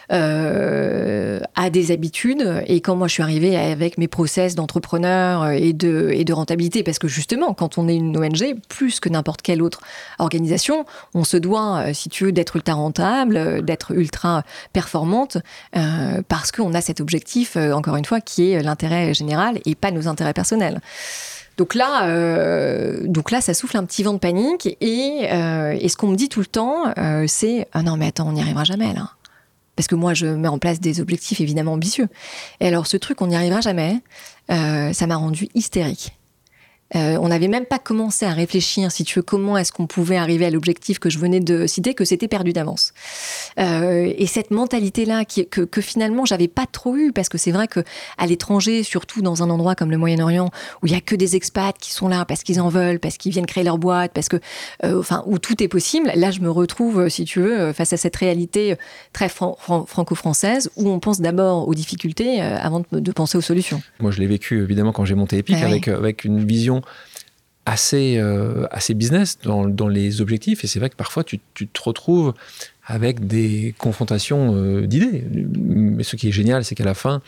a 0.10 1.70
des 1.70 1.92
habitudes 1.92 2.64
et 2.68 2.82
quand 2.82 2.96
moi 2.96 3.08
je 3.08 3.14
suis 3.14 3.24
arrivée 3.24 3.58
avec 3.58 3.98
mes 3.98 4.08
process 4.08 4.56
d'entrepreneur 4.56 5.50
et 5.50 5.74
de 5.74 6.10
et 6.12 6.24
de 6.24 6.34
rentabilité 6.34 6.84
parce 6.84 7.00
que 7.00 7.08
justement, 7.08 7.54
quand 7.54 7.78
on 7.78 7.88
est 7.88 7.96
une 7.96 8.18
ONG 8.18 8.56
plus 8.68 9.00
que 9.00 9.10
n'importe 9.10 9.42
quelle 9.42 9.62
autre 9.62 9.82
organisation, 10.20 10.86
on 11.14 11.24
se 11.24 11.38
doit, 11.38 11.88
euh, 11.88 11.94
si 11.94 12.10
tu 12.10 12.26
veux, 12.26 12.32
d'être 12.32 12.56
rentable, 12.74 13.38
euh, 13.38 13.62
d'être 13.62 13.92
ultra 13.92 14.44
performante, 14.74 15.38
euh, 15.76 16.22
parce 16.28 16.52
qu'on 16.52 16.74
a 16.74 16.82
cet 16.82 17.02
objectif, 17.02 17.56
encore 17.58 17.96
une 17.96 18.06
fois, 18.06 18.22
qui 18.22 18.52
est 18.52 18.62
l'intérêt 18.62 19.14
général 19.14 19.60
et 19.66 19.76
pas 19.76 19.92
nos 19.92 20.08
intérêts 20.08 20.34
personnels. 20.34 20.82
Donc 21.58 21.76
là, 21.76 22.08
donc 23.06 23.32
là, 23.32 23.42
ça 23.42 23.54
souffle 23.54 23.76
un 23.76 23.84
petit 23.84 24.02
vent 24.02 24.14
de 24.14 24.20
panique. 24.20 24.78
Et, 24.80 25.28
ce 25.30 25.98
qu'on 25.98 26.08
me 26.08 26.16
dit 26.16 26.30
tout 26.30 26.40
le 26.40 26.46
temps, 26.46 26.94
c'est 27.28 27.68
ah 27.74 27.84
non 27.84 27.98
mais 27.98 28.08
attends, 28.08 28.30
on 28.30 28.32
n'y 28.32 28.42
arrivera 28.42 28.64
jamais 28.64 28.94
là. 28.94 29.10
Parce 29.76 29.88
que 29.88 29.96
moi, 29.96 30.14
je 30.14 30.26
mets 30.26 30.48
en 30.48 30.58
place 30.58 30.80
des 30.80 31.02
objectifs 31.02 31.42
évidemment 31.42 31.74
ambitieux. 31.74 32.08
Et 32.62 32.68
alors, 32.70 32.88
ce 32.88 32.96
truc, 32.96 33.22
on 33.22 33.28
n'y 33.28 33.36
arrivera 33.36 33.60
jamais, 33.60 34.00
ça 34.48 35.08
m'a 35.08 35.18
rendu 35.18 35.50
hystérique. 35.54 36.19
Euh, 36.96 37.18
on 37.22 37.28
n'avait 37.28 37.48
même 37.48 37.66
pas 37.66 37.80
commencé 37.80 38.26
à 38.26 38.32
réfléchir, 38.32 38.92
si 38.92 39.04
tu 39.04 39.20
veux, 39.20 39.24
comment 39.24 39.58
est-ce 39.58 39.72
qu'on 39.72 39.86
pouvait 39.86 40.18
arriver 40.18 40.46
à 40.46 40.50
l'objectif 40.50 41.00
que 41.00 41.10
je 41.10 41.20
venais 41.20 41.40
de 41.40 41.68
citer, 41.68 41.94
que 41.94 42.06
c'était 42.06 42.28
perdu 42.28 42.52
d'avance. 42.52 42.94
Euh, 43.60 44.12
et 44.18 44.26
cette 44.26 44.52
mentalité-là, 44.52 45.26
que, 45.26 45.62
que 45.62 45.82
finalement 45.82 46.26
j'avais 46.26 46.48
pas 46.48 46.66
trop 46.66 46.96
eu, 46.96 47.12
parce 47.12 47.30
que 47.30 47.38
c'est 47.38 47.52
vrai 47.52 47.68
que 47.68 47.82
à 48.18 48.26
l'étranger, 48.26 48.84
surtout 48.84 49.22
dans 49.22 49.44
un 49.44 49.50
endroit 49.50 49.76
comme 49.76 49.92
le 49.92 49.98
Moyen-Orient, 49.98 50.50
où 50.82 50.88
il 50.88 50.92
y 50.92 50.96
a 50.96 51.02
que 51.02 51.16
des 51.16 51.36
expats 51.36 51.78
qui 51.78 51.94
sont 51.94 52.08
là 52.08 52.26
parce 52.26 52.44
qu'ils 52.44 52.60
en 52.60 52.70
veulent, 52.70 53.00
parce 53.00 53.18
qu'ils 53.18 53.32
viennent 53.32 53.46
créer 53.46 53.64
leur 53.64 53.78
boîte, 53.78 54.12
parce 54.14 54.30
que, 54.30 54.38
euh, 54.84 55.00
enfin, 55.00 55.24
où 55.28 55.38
tout 55.38 55.62
est 55.62 55.68
possible. 55.68 56.12
Là, 56.16 56.32
je 56.32 56.40
me 56.40 56.50
retrouve, 56.50 57.10
si 57.10 57.26
tu 57.26 57.40
veux, 57.40 57.72
face 57.74 57.94
à 57.94 57.98
cette 57.98 58.16
réalité 58.16 58.76
très 59.14 59.30
franco-française, 59.30 60.72
où 60.76 60.90
on 60.90 61.00
pense 61.00 61.22
d'abord 61.22 61.68
aux 61.68 61.76
difficultés 61.76 62.42
avant 62.42 62.84
de, 62.92 63.12
penser 63.12 63.38
aux 63.38 63.42
solutions. 63.42 63.82
Moi, 64.00 64.12
je 64.12 64.20
l'ai 64.20 64.28
vécu 64.28 64.62
évidemment 64.64 64.92
quand 64.92 65.06
j'ai 65.06 65.16
monté 65.16 65.38
Epic, 65.38 65.58
ah 65.62 65.66
avec, 65.66 65.88
avec 65.88 66.24
une 66.24 66.46
vision 66.46 66.79
assez, 67.66 68.18
euh, 68.18 68.66
assez 68.72 68.94
business 68.94 69.38
dans, 69.44 69.68
dans, 69.68 69.88
les 69.88 70.22
objectifs. 70.22 70.64
Et 70.64 70.68
c'est 70.68 70.80
vrai 70.80 70.90
que 70.90 70.96
parfois, 70.96 71.24
tu, 71.24 71.40
tu, 71.54 71.68
te 71.68 71.82
retrouves 71.82 72.34
avec 72.86 73.28
des 73.28 73.76
confrontations 73.78 74.56
euh, 74.56 74.88
d'idées. 74.88 75.24
Mais 75.32 76.04
ce 76.04 76.16
qui 76.16 76.30
est 76.30 76.32
génial, 76.32 76.66
c'est 76.66 76.76
qu'à 76.76 76.86
la 76.86 76.96
fin, 76.96 77.22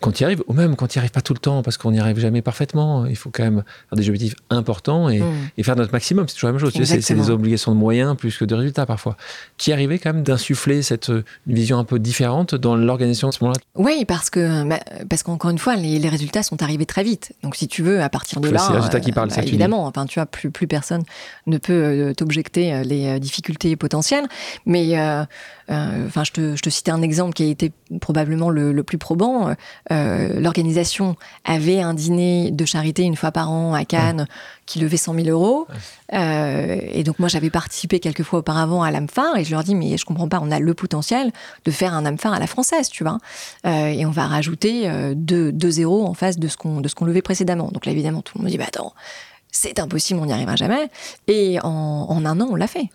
quand 0.00 0.12
tu 0.12 0.22
y 0.22 0.24
arrives, 0.24 0.42
ou 0.46 0.52
même 0.52 0.76
quand 0.76 0.86
tu 0.86 0.98
n'y 0.98 1.00
arrives 1.00 1.12
pas 1.12 1.22
tout 1.22 1.32
le 1.32 1.38
temps, 1.38 1.62
parce 1.62 1.76
qu'on 1.76 1.90
n'y 1.90 1.98
arrive 1.98 2.18
jamais 2.18 2.42
parfaitement, 2.42 3.06
il 3.06 3.16
faut 3.16 3.30
quand 3.30 3.42
même 3.42 3.64
faire 3.88 3.96
des 3.96 4.08
objectifs 4.08 4.34
importants 4.50 5.08
et, 5.08 5.20
mm. 5.20 5.62
faire 5.64 5.76
notre 5.76 5.92
maximum. 5.92 6.28
C'est 6.28 6.34
toujours 6.34 6.48
la 6.48 6.52
même 6.52 6.60
chose. 6.60 6.72
c'est 6.84 7.14
des 7.14 7.30
obligations 7.30 7.72
de 7.72 7.78
moyens 7.78 8.16
plus 8.16 8.36
que 8.36 8.44
de 8.44 8.54
résultats 8.54 8.86
parfois. 8.86 9.16
Tu 9.58 9.70
y 9.70 9.72
arrivais 9.72 9.98
quand 9.98 10.12
même 10.12 10.22
d'insuffler 10.22 10.82
cette 10.82 11.10
vision 11.46 11.78
un 11.78 11.84
peu 11.84 11.98
différente 11.98 12.54
dans 12.54 12.76
l'organisation 12.76 13.28
de 13.28 13.34
ce 13.34 13.44
moment-là 13.44 13.60
Oui, 13.74 14.04
parce 14.06 14.30
que 14.30 14.66
bah, 14.68 14.80
parce 15.08 15.22
qu'encore 15.22 15.50
une 15.50 15.58
fois, 15.58 15.76
les, 15.76 16.06
résultats 16.08 16.42
sont 16.42 16.62
arrivés 16.62 16.86
très 16.86 17.02
vite. 17.02 17.32
Donc 17.42 17.56
si 17.56 17.66
tu 17.66 17.82
veux, 17.82 18.02
à 18.02 18.08
partir 18.08 18.40
de 18.40 18.48
là, 18.48 18.58
c'est 18.60 18.72
les 18.72 18.78
résultats 18.78 19.00
qui 19.00 19.12
parlent, 19.12 19.30
bah, 19.30 19.42
évidemment. 19.42 19.86
Enfin, 19.86 20.06
tu 20.06 20.18
vois, 20.18 20.26
plus 20.26 20.50
plus 20.50 20.66
personne 20.66 21.02
ne 21.46 21.58
peut 21.58 21.72
euh, 21.72 22.14
t'objecter 22.14 22.72
euh, 22.72 22.82
les 22.82 23.06
euh, 23.06 23.18
difficultés 23.18 23.76
potentielles. 23.76 24.26
Mais 24.64 24.96
enfin, 25.68 26.24
je 26.24 26.32
te, 26.32 26.56
je 26.56 26.62
te 26.62 26.70
citais 26.70 26.90
un 26.90 27.02
exemple 27.02 27.34
qui 27.34 27.42
a 27.44 27.46
été 27.46 27.72
probablement 28.00 28.50
le, 28.50 28.72
le 28.72 28.82
plus 28.82 28.98
probant. 28.98 29.45
Euh, 29.92 30.40
l'organisation 30.40 31.16
avait 31.44 31.80
un 31.80 31.94
dîner 31.94 32.50
de 32.50 32.64
charité 32.64 33.02
une 33.02 33.16
fois 33.16 33.32
par 33.32 33.50
an 33.50 33.74
à 33.74 33.84
Cannes 33.84 34.26
qui 34.66 34.80
levait 34.80 34.96
100 34.96 35.14
000 35.14 35.28
euros. 35.28 35.66
Euh, 36.12 36.78
et 36.92 37.04
donc 37.04 37.18
moi 37.18 37.28
j'avais 37.28 37.50
participé 37.50 38.00
quelques 38.00 38.22
fois 38.22 38.40
auparavant 38.40 38.82
à 38.82 38.90
l'AMFAR 38.90 39.36
et 39.36 39.44
je 39.44 39.50
leur 39.50 39.64
dis 39.64 39.74
mais 39.74 39.96
je 39.96 40.04
comprends 40.04 40.28
pas, 40.28 40.40
on 40.42 40.50
a 40.50 40.58
le 40.58 40.74
potentiel 40.74 41.32
de 41.64 41.70
faire 41.70 41.94
un 41.94 42.04
AMFAR 42.04 42.32
à 42.32 42.38
la 42.38 42.46
française, 42.46 42.88
tu 42.88 43.04
vois. 43.04 43.18
Euh, 43.66 43.86
et 43.88 44.06
on 44.06 44.10
va 44.10 44.26
rajouter 44.26 44.90
deux, 45.14 45.70
zéros 45.70 46.06
en 46.06 46.14
face 46.14 46.38
de 46.38 46.48
ce 46.48 46.56
qu'on 46.56 46.82
qu'on 46.82 47.04
levait 47.04 47.22
précédemment. 47.22 47.68
Donc 47.72 47.86
là 47.86 47.92
évidemment 47.92 48.22
tout 48.22 48.38
le 48.38 48.42
monde 48.42 48.50
dit 48.50 48.58
bah 48.58 48.64
attends 48.68 48.94
c'est 49.50 49.78
impossible, 49.78 50.20
on 50.20 50.26
n'y 50.26 50.32
arrivera 50.32 50.56
jamais. 50.56 50.90
Et 51.28 51.58
en, 51.62 52.24
un 52.24 52.40
an 52.40 52.48
on 52.50 52.56
l'a 52.56 52.66
fait. 52.66 52.90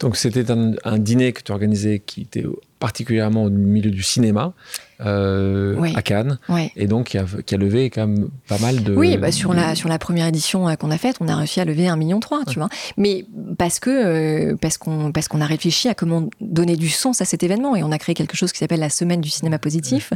Donc 0.00 0.16
c'était 0.16 0.50
un, 0.50 0.72
un, 0.84 0.98
dîner 0.98 1.32
que 1.32 1.42
tu 1.42 1.52
organisais 1.52 2.00
qui 2.00 2.22
était 2.22 2.44
particulièrement 2.84 3.44
au 3.44 3.48
milieu 3.48 3.90
du 3.90 4.02
cinéma 4.02 4.52
euh, 5.00 5.74
à 5.94 6.02
Cannes, 6.02 6.38
et 6.76 6.86
donc 6.86 7.06
qui 7.06 7.18
a, 7.18 7.24
qui 7.46 7.54
a, 7.54 7.58
levé 7.58 7.88
quand 7.88 8.06
même 8.06 8.28
pas 8.46 8.58
mal 8.58 8.82
de. 8.82 8.94
Oui, 8.94 9.16
bah 9.16 9.32
sur 9.32 9.54
la 9.54 9.74
sur 9.74 9.88
la 9.88 9.98
première 9.98 10.26
édition 10.26 10.68
euh, 10.68 10.74
qu'on 10.74 10.90
a 10.90 10.98
faite, 10.98 11.16
on 11.20 11.28
a 11.28 11.34
réussi 11.34 11.60
à 11.60 11.64
lever 11.64 11.88
un 11.88 11.96
million 11.96 12.20
trois, 12.20 12.44
tu 12.44 12.58
vois. 12.58 12.68
Mais 12.98 13.24
parce 13.56 13.80
que 13.80 13.88
euh, 13.88 14.56
parce 14.60 14.76
qu'on 14.76 15.12
parce 15.12 15.28
qu'on 15.28 15.40
a 15.40 15.46
réfléchi 15.46 15.88
à 15.88 15.94
comment 15.94 16.28
donner 16.42 16.76
du 16.76 16.90
sens 16.90 17.22
à 17.22 17.24
cet 17.24 17.42
événement 17.42 17.74
et 17.74 17.82
on 17.82 17.90
a 17.90 17.98
créé 17.98 18.14
quelque 18.14 18.36
chose 18.36 18.52
qui 18.52 18.58
s'appelle 18.58 18.80
la 18.80 18.90
semaine 18.90 19.22
du 19.22 19.30
cinéma 19.30 19.58
positif, 19.58 20.12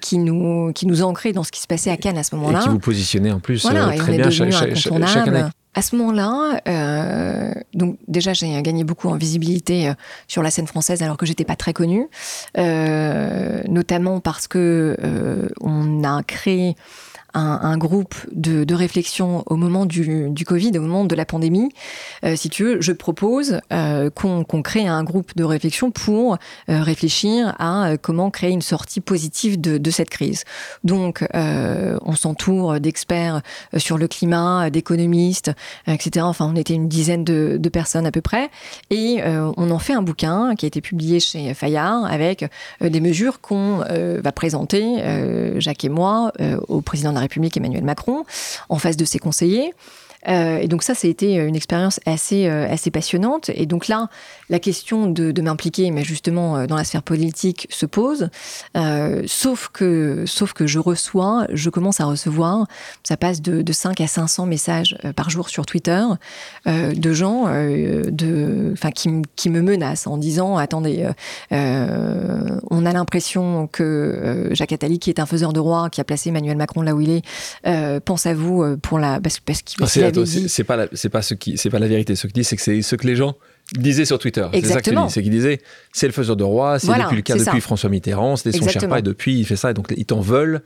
qui 0.00 0.18
nous 0.18 0.72
qui 0.72 0.86
nous 0.86 1.02
a 1.02 1.06
ancré 1.06 1.32
dans 1.32 1.44
ce 1.44 1.52
qui 1.52 1.60
se 1.60 1.68
passait 1.68 1.90
à 1.90 1.96
Cannes 1.96 2.18
à 2.18 2.24
ce 2.24 2.34
moment-là. 2.34 2.58
Et 2.58 2.62
qui 2.64 2.68
vous 2.70 2.78
positionnez 2.80 3.30
en 3.30 3.38
plus 3.38 3.62
très 3.62 4.16
bien 4.16 4.30
chaque, 4.30 4.74
chaque, 4.74 5.28
année. 5.28 5.44
À 5.74 5.80
ce 5.80 5.96
moment-là, 5.96 6.60
euh, 6.68 7.54
donc 7.72 7.96
déjà 8.06 8.34
j'ai 8.34 8.60
gagné 8.60 8.84
beaucoup 8.84 9.08
en 9.08 9.16
visibilité 9.16 9.88
euh, 9.88 9.94
sur 10.28 10.42
la 10.42 10.50
scène 10.50 10.66
française 10.66 11.02
alors 11.02 11.16
que 11.16 11.24
j'étais 11.24 11.46
pas 11.46 11.56
très 11.56 11.72
connue, 11.72 12.08
euh, 12.58 13.62
notamment 13.68 14.20
parce 14.20 14.48
que 14.48 14.98
euh, 15.02 15.48
on 15.62 16.04
a 16.04 16.22
créé 16.24 16.76
un, 17.34 17.78
groupe 17.78 18.14
de, 18.32 18.74
réflexion 18.74 19.42
au 19.46 19.56
moment 19.56 19.86
du, 19.86 20.44
Covid, 20.46 20.76
au 20.76 20.82
moment 20.82 21.04
de 21.04 21.14
la 21.14 21.24
pandémie. 21.24 21.70
Euh, 22.24 22.36
si 22.36 22.48
tu 22.48 22.64
veux, 22.64 22.80
je 22.80 22.92
propose 22.92 23.60
euh, 23.72 24.10
qu'on 24.10 24.44
crée 24.62 24.86
un 24.86 25.04
groupe 25.04 25.36
de 25.36 25.44
réflexion 25.44 25.90
pour 25.90 26.38
euh, 26.68 26.82
réfléchir 26.82 27.54
à 27.58 27.96
comment 28.00 28.30
créer 28.30 28.50
une 28.50 28.62
sortie 28.62 29.00
positive 29.00 29.60
de, 29.60 29.90
cette 29.90 30.10
crise. 30.10 30.44
Donc, 30.84 31.24
on 31.34 32.14
s'entoure 32.14 32.80
d'experts 32.80 33.42
sur 33.76 33.98
le 33.98 34.08
climat, 34.08 34.70
d'économistes, 34.70 35.52
etc. 35.86 36.24
Enfin, 36.26 36.50
on 36.52 36.56
était 36.56 36.72
une 36.74 36.88
dizaine 36.88 37.24
de, 37.24 37.68
personnes 37.68 38.06
à 38.06 38.10
peu 38.10 38.22
près. 38.22 38.50
Et 38.90 39.20
on 39.24 39.70
en 39.70 39.78
fait 39.78 39.92
un 39.92 40.02
bouquin 40.02 40.54
qui 40.54 40.66
a 40.66 40.68
été 40.68 40.80
publié 40.80 41.20
chez 41.20 41.52
Fayard 41.52 42.06
avec 42.06 42.46
des 42.80 43.00
mesures 43.00 43.40
qu'on 43.40 43.84
va 43.88 44.32
présenter, 44.32 45.02
Jacques 45.58 45.84
et 45.84 45.90
moi, 45.90 46.32
au 46.68 46.80
président 46.80 47.10
de 47.10 47.16
la 47.16 47.21
République 47.22 47.56
Emmanuel 47.56 47.84
Macron 47.84 48.24
en 48.68 48.78
face 48.78 48.96
de 48.96 49.04
ses 49.04 49.18
conseillers. 49.18 49.72
Euh, 50.28 50.58
et 50.58 50.68
donc 50.68 50.82
ça, 50.82 50.94
ça 50.94 51.06
a 51.06 51.10
été 51.10 51.34
une 51.34 51.56
expérience 51.56 52.00
assez, 52.06 52.46
euh, 52.46 52.68
assez 52.68 52.90
passionnante. 52.90 53.50
Et 53.54 53.66
donc 53.66 53.88
là, 53.88 54.08
la 54.50 54.58
question 54.58 55.06
de, 55.06 55.42
m'impliquer, 55.42 55.90
mais 55.90 56.04
justement 56.04 56.56
euh, 56.56 56.66
dans 56.66 56.76
la 56.76 56.84
sphère 56.84 57.02
politique, 57.02 57.66
se 57.70 57.86
pose. 57.86 58.28
sauf 59.26 59.68
que, 59.72 60.24
sauf 60.26 60.52
que 60.52 60.66
je 60.66 60.78
reçois, 60.78 61.46
je 61.52 61.68
commence 61.70 62.00
à 62.00 62.04
recevoir, 62.04 62.66
ça 63.02 63.16
passe 63.16 63.42
de, 63.42 63.62
de 63.62 63.72
5 63.72 64.00
à 64.00 64.06
500 64.06 64.46
messages 64.46 64.96
par 65.16 65.30
jour 65.30 65.48
sur 65.48 65.66
Twitter 65.66 66.02
de 66.66 67.12
gens, 67.12 67.46
de, 67.46 68.70
enfin, 68.72 68.90
qui, 68.90 69.10
qui, 69.36 69.50
me 69.50 69.60
menacent 69.62 70.06
en 70.06 70.16
disant 70.16 70.56
attendez, 70.56 71.08
on 71.50 72.86
a 72.86 72.92
l'impression 72.92 73.66
que 73.66 74.48
Jacques 74.52 74.72
Attali, 74.72 74.98
qui 74.98 75.10
est 75.10 75.18
un 75.18 75.26
faiseur 75.26 75.52
de 75.52 75.60
roi, 75.60 75.90
qui 75.90 76.00
a 76.00 76.04
placé 76.04 76.28
Emmanuel 76.28 76.56
Macron 76.56 76.82
là 76.82 76.94
où 76.94 77.00
il 77.00 77.10
est, 77.10 78.00
pense 78.00 78.26
à 78.26 78.34
vous 78.34 78.76
pour 78.78 78.98
la 78.98 79.20
parce, 79.20 79.40
parce 79.40 79.62
qu'il 79.62 79.80
c'est 80.24 80.64
pas 80.64 80.86
c'est 80.92 81.08
pas 81.08 81.22
ce 81.22 81.34
qui 81.34 81.58
c'est 81.58 81.70
pas 81.70 81.78
la 81.78 81.88
vérité. 81.88 82.14
Ce 82.16 82.26
qu'il 82.26 82.34
dit, 82.34 82.44
c'est 82.44 82.56
que 82.56 82.62
c'est 82.62 82.82
ce 82.82 82.96
que 82.96 83.06
les 83.06 83.16
gens 83.16 83.36
disaient 83.76 84.04
sur 84.04 84.18
Twitter. 84.18 84.46
C'est 84.52 84.66
ça 84.66 84.80
qu'il 84.80 84.98
C'est 85.08 85.22
qu'il 85.22 85.30
disait, 85.30 85.60
c'est 85.92 86.06
le 86.06 86.12
faiseur 86.12 86.36
de 86.36 86.44
roi, 86.44 86.78
c'est 86.78 86.88
depuis 86.88 87.16
le 87.16 87.22
cas 87.22 87.36
depuis 87.36 87.60
François 87.60 87.90
Mitterrand, 87.90 88.36
c'était 88.36 88.56
son 88.56 88.68
Sherpa 88.68 88.98
et 88.98 89.02
depuis 89.02 89.38
il 89.38 89.44
fait 89.44 89.56
ça. 89.56 89.70
Et 89.70 89.74
donc 89.74 89.92
ils 89.96 90.06
t'en 90.06 90.20
veulent 90.20 90.62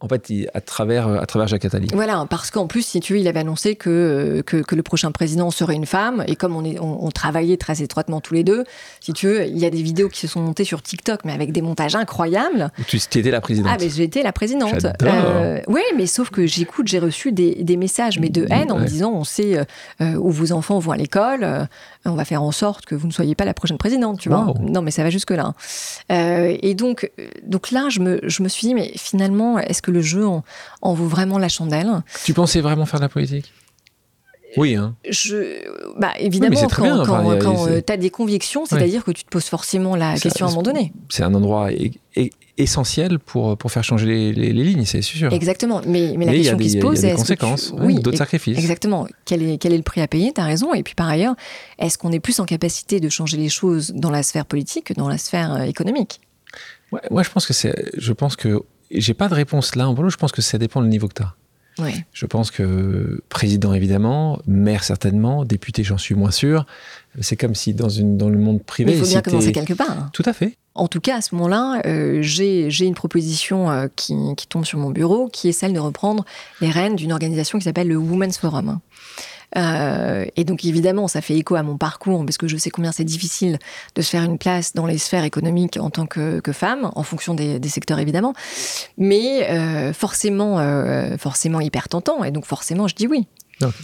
en 0.00 0.08
fait, 0.08 0.32
à 0.54 0.60
travers, 0.60 1.08
à 1.08 1.26
travers 1.26 1.46
Jacques 1.46 1.64
Attali. 1.64 1.88
Voilà, 1.92 2.26
parce 2.28 2.50
qu'en 2.50 2.66
plus, 2.66 2.86
si 2.86 3.00
tu 3.00 3.12
veux, 3.12 3.18
il 3.18 3.28
avait 3.28 3.40
annoncé 3.40 3.76
que, 3.76 4.42
que, 4.46 4.56
que, 4.56 4.74
le 4.74 4.82
prochain 4.82 5.12
président 5.12 5.50
serait 5.50 5.74
une 5.74 5.86
femme, 5.86 6.24
et 6.26 6.36
comme 6.36 6.56
on, 6.56 6.64
est, 6.64 6.78
on, 6.80 7.10
travaillait 7.10 7.58
très 7.58 7.82
étroitement 7.82 8.20
tous 8.20 8.32
les 8.32 8.44
deux, 8.44 8.64
si 9.00 9.12
tu 9.12 9.26
veux, 9.26 9.44
il 9.44 9.58
y 9.58 9.66
a 9.66 9.70
des 9.70 9.82
vidéos 9.82 10.08
qui 10.08 10.20
se 10.20 10.26
sont 10.26 10.40
montées 10.40 10.64
sur 10.64 10.80
TikTok, 10.80 11.20
mais 11.24 11.32
avec 11.32 11.52
des 11.52 11.60
montages 11.60 11.96
incroyables. 11.96 12.70
Tu 12.86 12.96
étais 12.96 13.30
la 13.30 13.40
présidente. 13.40 13.72
Ah, 13.74 13.76
mais 13.78 13.90
j'étais 13.90 14.22
la 14.22 14.32
présidente. 14.32 14.86
Euh, 15.02 15.60
oui, 15.66 15.82
mais 15.96 16.06
sauf 16.06 16.30
que 16.30 16.46
j'écoute, 16.46 16.88
j'ai 16.88 16.98
reçu 16.98 17.32
des, 17.32 17.62
des, 17.62 17.76
messages, 17.76 18.18
mais 18.18 18.30
de 18.30 18.46
haine, 18.50 18.72
en 18.72 18.78
me 18.78 18.86
disant, 18.86 19.12
on 19.12 19.24
sait 19.24 19.58
euh, 19.58 19.64
euh, 20.00 20.14
où 20.14 20.30
vos 20.30 20.52
enfants 20.52 20.78
vont 20.78 20.92
à 20.92 20.96
l'école, 20.96 21.44
euh, 21.44 21.64
on 22.04 22.14
va 22.14 22.24
faire 22.24 22.42
en 22.42 22.52
sorte 22.52 22.86
que 22.86 22.94
vous 22.94 23.06
ne 23.06 23.12
soyez 23.12 23.34
pas 23.34 23.44
la 23.44 23.54
prochaine 23.54 23.78
présidente, 23.78 24.18
tu 24.18 24.30
vois. 24.30 24.54
Non, 24.60 24.80
mais 24.80 24.90
ça 24.90 25.02
va 25.02 25.10
jusque-là. 25.10 25.52
et 26.08 26.74
donc, 26.74 27.10
donc 27.42 27.70
là, 27.70 27.88
je 27.90 28.00
me, 28.00 28.20
je 28.22 28.42
me 28.42 28.48
suis 28.48 28.66
dit, 28.66 28.74
mais 28.74 28.92
finalement, 28.96 29.58
est-ce 29.58 29.82
que 29.82 29.89
le 29.90 30.02
jeu 30.02 30.26
en, 30.26 30.42
vaut 30.94 31.06
vraiment 31.06 31.38
la 31.38 31.48
chandelle. 31.48 32.02
Tu 32.24 32.34
pensais 32.34 32.60
vraiment 32.60 32.86
faire 32.86 33.00
de 33.00 33.04
la 33.04 33.08
politique? 33.08 33.52
Oui. 34.56 34.74
Hein. 34.74 34.96
Je, 35.08 35.62
bah, 35.98 36.12
évidemment, 36.18 36.66
quand, 36.68 37.68
euh, 37.68 37.80
tu 37.86 37.92
as 37.92 37.96
des 37.96 38.10
convictions, 38.10 38.66
c'est-à-dire 38.66 39.04
que 39.04 39.12
tu 39.12 39.24
te 39.24 39.28
poses 39.28 39.44
forcément 39.44 39.94
la 39.94 40.18
question 40.18 40.46
à 40.46 40.48
un 40.48 40.52
moment 40.52 40.62
donné. 40.62 40.92
C'est 41.08 41.22
un 41.22 41.34
endroit 41.34 41.68
essentiel 42.58 43.18
pour, 43.18 43.56
pour 43.56 43.70
faire 43.70 43.84
changer 43.84 44.32
les, 44.32 44.52
lignes, 44.52 44.84
c'est 44.84 45.02
sûr. 45.02 45.32
Exactement. 45.32 45.82
Mais, 45.86 46.14
mais 46.16 46.26
la 46.26 46.32
question 46.32 46.56
qui 46.56 46.70
se 46.70 46.78
pose, 46.78 46.98
c'est. 46.98 47.14
conséquences, 47.14 47.72
oui, 47.78 47.96
d'autres 47.96 48.18
sacrifices. 48.18 48.58
Exactement. 48.58 49.06
Quel 49.24 49.42
est, 49.42 49.58
quel 49.58 49.72
est 49.72 49.76
le 49.76 49.82
prix 49.82 50.00
à 50.00 50.08
payer? 50.08 50.32
Tu 50.32 50.40
as 50.40 50.44
raison. 50.44 50.74
Et 50.74 50.82
puis 50.82 50.94
par 50.94 51.08
ailleurs, 51.08 51.36
est-ce 51.78 51.96
qu'on 51.96 52.12
est 52.12 52.20
plus 52.20 52.40
en 52.40 52.44
capacité 52.44 53.00
de 53.00 53.08
changer 53.08 53.36
les 53.36 53.48
choses 53.48 53.92
dans 53.94 54.10
la 54.10 54.22
sphère 54.22 54.46
politique 54.46 54.86
que 54.86 54.94
dans 54.94 55.08
la 55.08 55.18
sphère 55.18 55.54
euh, 55.54 55.62
économique? 55.62 56.20
Ouais, 56.92 57.22
je 57.22 57.30
pense 57.30 57.46
que 57.46 57.52
c'est. 57.52 57.90
Je 57.96 58.12
pense 58.12 58.34
que 58.34 58.62
j'ai 58.90 59.14
pas 59.14 59.28
de 59.28 59.34
réponse 59.34 59.76
là 59.76 59.88
en 59.88 59.94
boulot. 59.94 60.10
Je 60.10 60.16
pense 60.16 60.32
que 60.32 60.42
ça 60.42 60.58
dépend 60.58 60.82
du 60.82 60.88
niveau 60.88 61.08
que 61.08 61.14
tu 61.14 61.22
as. 61.22 61.34
Je 62.12 62.26
pense 62.26 62.50
que 62.50 63.22
président 63.28 63.72
évidemment, 63.72 64.40
maire 64.46 64.84
certainement, 64.84 65.44
député 65.44 65.84
j'en 65.84 65.98
suis 65.98 66.14
moins 66.14 66.30
sûr. 66.30 66.66
C'est 67.20 67.36
comme 67.36 67.54
si 67.54 67.74
dans, 67.74 67.88
une, 67.88 68.16
dans 68.16 68.28
le 68.28 68.38
monde 68.38 68.62
privé. 68.62 68.92
il 68.92 68.98
faut 68.98 69.06
bien 69.06 69.22
commencer 69.22 69.52
quelque 69.52 69.74
part. 69.74 70.10
Tout 70.12 70.22
à 70.26 70.32
fait. 70.32 70.56
En 70.74 70.86
tout 70.86 71.00
cas, 71.00 71.16
à 71.16 71.20
ce 71.20 71.34
moment-là, 71.34 71.82
euh, 71.86 72.18
j'ai 72.22 72.84
une 72.84 72.94
proposition 72.94 73.70
euh, 73.70 73.88
qui, 73.96 74.14
qui, 74.36 74.46
tombe 74.46 74.64
sur 74.64 74.78
mon 74.78 74.90
bureau, 74.90 75.28
qui 75.28 75.48
est 75.48 75.52
celle 75.52 75.72
de 75.72 75.80
reprendre 75.80 76.24
les 76.60 76.70
rênes 76.70 76.96
d'une 76.96 77.12
organisation 77.12 77.58
qui 77.58 77.64
s'appelle 77.64 77.88
le 77.88 77.96
Women's 77.96 78.38
Forum. 78.38 78.78
Euh, 79.56 80.24
et 80.36 80.44
donc 80.44 80.64
évidemment, 80.64 81.08
ça 81.08 81.20
fait 81.20 81.36
écho 81.36 81.54
à 81.54 81.62
mon 81.62 81.76
parcours, 81.76 82.24
parce 82.24 82.38
que 82.38 82.48
je 82.48 82.56
sais 82.56 82.70
combien 82.70 82.92
c'est 82.92 83.04
difficile 83.04 83.58
de 83.94 84.02
se 84.02 84.10
faire 84.10 84.22
une 84.22 84.38
place 84.38 84.74
dans 84.74 84.86
les 84.86 84.98
sphères 84.98 85.24
économiques 85.24 85.76
en 85.78 85.90
tant 85.90 86.06
que, 86.06 86.40
femme, 86.52 86.90
en 86.94 87.02
fonction 87.02 87.34
des, 87.34 87.60
secteurs 87.68 88.00
évidemment, 88.00 88.34
mais 88.98 89.48
euh, 89.48 89.92
forcément, 89.92 90.58
euh, 90.58 91.16
forcément 91.16 91.60
hyper 91.60 91.88
tentant, 91.88 92.24
et 92.24 92.32
donc 92.32 92.44
forcément 92.44 92.88
je 92.88 92.94
dis 92.94 93.06
oui. 93.06 93.26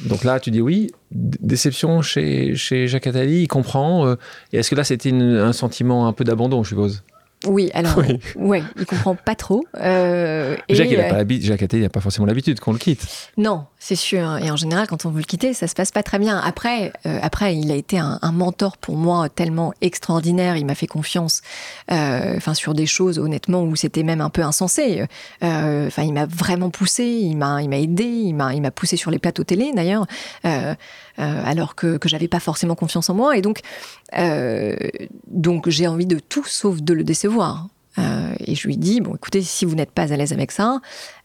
Donc 0.06 0.24
là, 0.24 0.40
tu 0.40 0.50
dis 0.50 0.62
oui. 0.62 0.90
Déception 1.10 2.00
chez, 2.00 2.56
chez 2.56 2.88
Jacques 2.88 3.06
Attali, 3.06 3.42
il 3.42 3.46
comprend. 3.46 4.10
et 4.52 4.58
est-ce 4.58 4.70
que 4.70 4.74
là, 4.74 4.84
c'était 4.84 5.12
un 5.12 5.52
sentiment 5.52 6.08
un 6.08 6.14
peu 6.14 6.24
d'abandon, 6.24 6.64
je 6.64 6.70
suppose? 6.70 7.02
Oui, 7.46 7.70
alors, 7.74 7.96
oui. 7.98 8.18
ouais, 8.36 8.62
il 8.78 8.86
comprend 8.86 9.14
pas 9.14 9.34
trop. 9.34 9.64
Euh, 9.78 10.56
Jacques, 10.68 10.88
il 10.90 10.98
n'a 10.98 11.04
pas, 11.04 11.24
Jacques 11.40 11.88
pas 11.92 12.00
forcément 12.00 12.26
l'habitude 12.26 12.60
qu'on 12.60 12.72
le 12.72 12.78
quitte. 12.78 13.06
Non, 13.36 13.66
c'est 13.78 13.96
sûr. 13.96 14.38
Et 14.38 14.50
en 14.50 14.56
général, 14.56 14.86
quand 14.86 15.06
on 15.06 15.10
veut 15.10 15.18
le 15.18 15.24
quitter, 15.24 15.54
ça 15.54 15.66
se 15.66 15.74
passe 15.74 15.90
pas 15.90 16.02
très 16.02 16.18
bien. 16.18 16.38
Après, 16.38 16.92
euh, 17.06 17.18
après 17.22 17.56
il 17.56 17.70
a 17.70 17.74
été 17.74 17.98
un, 17.98 18.18
mentor 18.32 18.76
pour 18.76 18.96
moi 18.96 19.28
tellement 19.28 19.72
extraordinaire. 19.80 20.56
Il 20.56 20.66
m'a 20.66 20.74
fait 20.74 20.86
confiance 20.86 21.42
euh, 21.90 22.34
enfin 22.36 22.54
sur 22.54 22.74
des 22.74 22.86
choses, 22.86 23.18
honnêtement, 23.18 23.62
où 23.62 23.76
c'était 23.76 24.02
même 24.02 24.20
un 24.20 24.30
peu 24.30 24.42
insensé. 24.42 25.04
Enfin, 25.42 26.02
il 26.02 26.12
m'a 26.12 26.26
vraiment 26.26 26.70
poussé, 26.70 27.04
il 27.04 27.36
m'a 27.36 27.62
aidé, 27.62 28.04
il 28.04 28.34
m'a 28.34 28.70
poussé 28.70 28.96
sur 28.96 29.10
les 29.10 29.18
plateaux 29.18 29.44
télé, 29.44 29.72
d'ailleurs. 29.74 30.06
Euh, 31.18 31.42
alors 31.44 31.74
que, 31.74 31.96
que 31.96 32.10
j'avais 32.10 32.28
pas 32.28 32.40
forcément 32.40 32.74
confiance 32.74 33.08
en 33.08 33.14
moi. 33.14 33.36
Et 33.38 33.42
donc, 33.42 33.60
euh, 34.18 34.76
donc 35.28 35.68
j'ai 35.68 35.86
envie 35.86 36.06
de 36.06 36.18
tout 36.18 36.44
sauf 36.44 36.82
de 36.82 36.92
le 36.92 37.04
décevoir. 37.04 37.35
Euh, 37.98 38.34
et 38.40 38.54
je 38.54 38.66
lui 38.66 38.76
dis, 38.76 39.00
bon, 39.00 39.14
écoutez, 39.14 39.40
si 39.40 39.64
vous 39.64 39.74
n'êtes 39.74 39.90
pas 39.90 40.12
à 40.12 40.16
l'aise 40.18 40.34
avec 40.34 40.52
ça, 40.52 40.80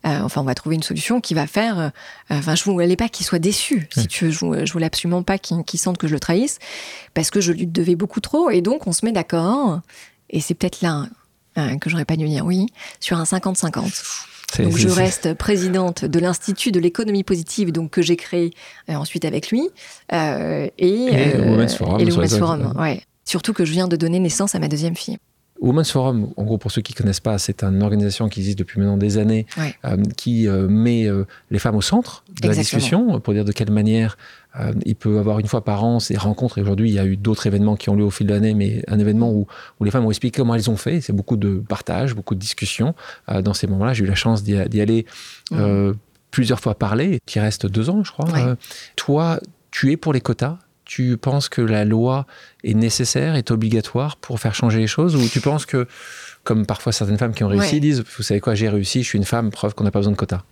euh, 0.05 0.19
enfin, 0.21 0.39
on 0.39 0.45
va 0.45 0.55
trouver 0.55 0.75
une 0.77 0.83
solution 0.83 1.19
qui 1.19 1.33
va 1.33 1.45
faire. 1.45 1.77
euh, 1.79 1.89
Enfin, 2.29 2.55
je 2.55 2.63
voulais 2.63 2.95
pas 2.95 3.09
qu'il 3.09 3.25
soit 3.25 3.39
déçu, 3.39 3.89
si 3.93 4.07
tu 4.07 4.25
veux. 4.25 4.31
Je, 4.31 4.65
je 4.65 4.71
voulais 4.71 4.85
absolument 4.85 5.21
pas 5.21 5.37
qu'il 5.37 5.77
sente 5.79 5.97
que 5.97 6.07
je 6.07 6.13
le 6.13 6.21
trahisse, 6.21 6.59
parce 7.13 7.29
que 7.29 7.41
je 7.41 7.51
lui 7.51 7.67
devais 7.67 7.95
beaucoup 7.95 8.21
trop. 8.21 8.49
Et 8.49 8.61
donc, 8.61 8.87
on 8.87 8.93
se 8.93 9.03
met 9.05 9.11
d'accord. 9.11 9.81
Et 10.29 10.39
c'est 10.39 10.53
peut-être 10.53 10.81
là 10.81 11.07
euh, 11.57 11.75
que 11.77 11.89
j'aurais 11.89 12.05
pas 12.05 12.15
dû 12.15 12.25
dire 12.29 12.45
oui, 12.45 12.67
sur 13.01 13.17
un 13.17 13.25
50-50. 13.25 13.91
C'est- 14.53 14.63
Donc 14.63 14.71
je 14.77 14.87
reste 14.95 15.33
présidente 15.33 16.05
de 16.05 16.19
l'Institut 16.19 16.71
de 16.71 16.79
l'économie 16.79 17.23
positive, 17.25 17.73
donc 17.73 17.89
que 17.91 18.01
j'ai 18.01 18.15
créé 18.15 18.53
euh, 18.89 18.95
ensuite 18.95 19.25
avec 19.25 19.49
lui, 19.51 19.69
euh, 20.13 20.67
et, 20.77 20.87
Et 20.87 21.33
le 21.37 21.51
Women's 21.51 21.75
Forum 21.75 21.99
et 21.99 22.05
le 22.05 22.13
Women's 22.13 22.31
Forum, 22.39 22.73
ouais. 22.81 23.01
Surtout 23.25 23.51
que 23.53 23.65
je 23.65 23.71
viens 23.73 23.87
de 23.89 23.95
donner 23.97 24.19
naissance 24.19 24.55
à 24.55 24.59
ma 24.59 24.67
deuxième 24.69 24.95
fille. 24.95 25.17
Women's 25.61 25.91
Forum, 25.91 26.29
en 26.37 26.43
gros, 26.43 26.57
pour 26.57 26.71
ceux 26.71 26.81
qui 26.81 26.93
connaissent 26.95 27.19
pas, 27.19 27.37
c'est 27.37 27.63
une 27.63 27.83
organisation 27.83 28.27
qui 28.29 28.39
existe 28.39 28.57
depuis 28.57 28.79
maintenant 28.79 28.97
des 28.97 29.19
années, 29.19 29.45
Ouais. 29.57 29.75
euh, 29.85 29.95
qui 30.17 30.47
euh, 30.47 30.67
met 30.67 31.05
euh, 31.07 31.25
les 31.51 31.59
femmes 31.59 31.75
au 31.75 31.81
centre 31.81 32.23
de 32.41 32.47
la 32.47 32.55
discussion, 32.55 33.19
pour 33.19 33.33
dire 33.33 33.45
de 33.45 33.51
quelle 33.51 33.71
manière 33.71 34.17
il 34.85 34.95
peut 34.95 35.17
avoir 35.19 35.39
une 35.39 35.47
fois 35.47 35.63
par 35.63 35.83
an 35.85 35.99
ces 36.01 36.17
rencontres. 36.17 36.57
Et 36.57 36.61
aujourd'hui, 36.61 36.89
il 36.89 36.93
y 36.93 36.99
a 36.99 37.05
eu 37.05 37.15
d'autres 37.15 37.47
événements 37.47 37.77
qui 37.77 37.89
ont 37.89 37.95
lieu 37.95 38.03
au 38.03 38.09
fil 38.09 38.27
de 38.27 38.33
l'année, 38.33 38.53
mais 38.53 38.83
un 38.89 38.99
événement 38.99 39.31
où, 39.31 39.47
où 39.79 39.83
les 39.85 39.91
femmes 39.91 40.05
ont 40.05 40.09
expliqué 40.09 40.39
comment 40.41 40.55
elles 40.55 40.69
ont 40.69 40.75
fait. 40.75 40.99
C'est 40.99 41.13
beaucoup 41.13 41.37
de 41.37 41.63
partage, 41.69 42.15
beaucoup 42.15 42.35
de 42.35 42.39
discussions. 42.39 42.93
Dans 43.29 43.53
ces 43.53 43.67
moments-là, 43.67 43.93
j'ai 43.93 44.03
eu 44.03 44.07
la 44.07 44.15
chance 44.15 44.43
d'y 44.43 44.81
aller 44.81 45.05
euh, 45.53 45.93
plusieurs 46.31 46.59
fois 46.59 46.75
parler, 46.75 47.19
qui 47.25 47.39
reste 47.39 47.65
deux 47.65 47.89
ans, 47.89 48.03
je 48.03 48.11
crois. 48.11 48.25
Ouais. 48.31 48.55
Toi, 48.97 49.39
tu 49.69 49.91
es 49.91 49.95
pour 49.97 50.11
les 50.11 50.19
quotas? 50.21 50.57
Tu 50.91 51.15
penses 51.15 51.47
que 51.47 51.61
la 51.61 51.85
loi 51.85 52.25
est 52.65 52.73
nécessaire, 52.73 53.35
est 53.35 53.49
obligatoire 53.49 54.17
pour 54.17 54.41
faire 54.41 54.53
changer 54.53 54.79
les 54.79 54.87
choses 54.87 55.15
Ou 55.15 55.25
tu 55.29 55.39
penses 55.39 55.65
que, 55.65 55.87
comme 56.43 56.65
parfois 56.65 56.91
certaines 56.91 57.17
femmes 57.17 57.33
qui 57.33 57.45
ont 57.45 57.47
réussi 57.47 57.75
Ouais. 57.75 57.79
disent, 57.79 58.03
vous 58.17 58.23
savez 58.23 58.41
quoi, 58.41 58.55
j'ai 58.55 58.67
réussi, 58.67 59.01
je 59.01 59.07
suis 59.07 59.17
une 59.17 59.23
femme, 59.23 59.51
preuve 59.51 59.73
qu'on 59.73 59.85
n'a 59.85 59.91
pas 59.91 59.99
besoin 59.99 60.11
de 60.11 60.17
quotas? 60.17 60.43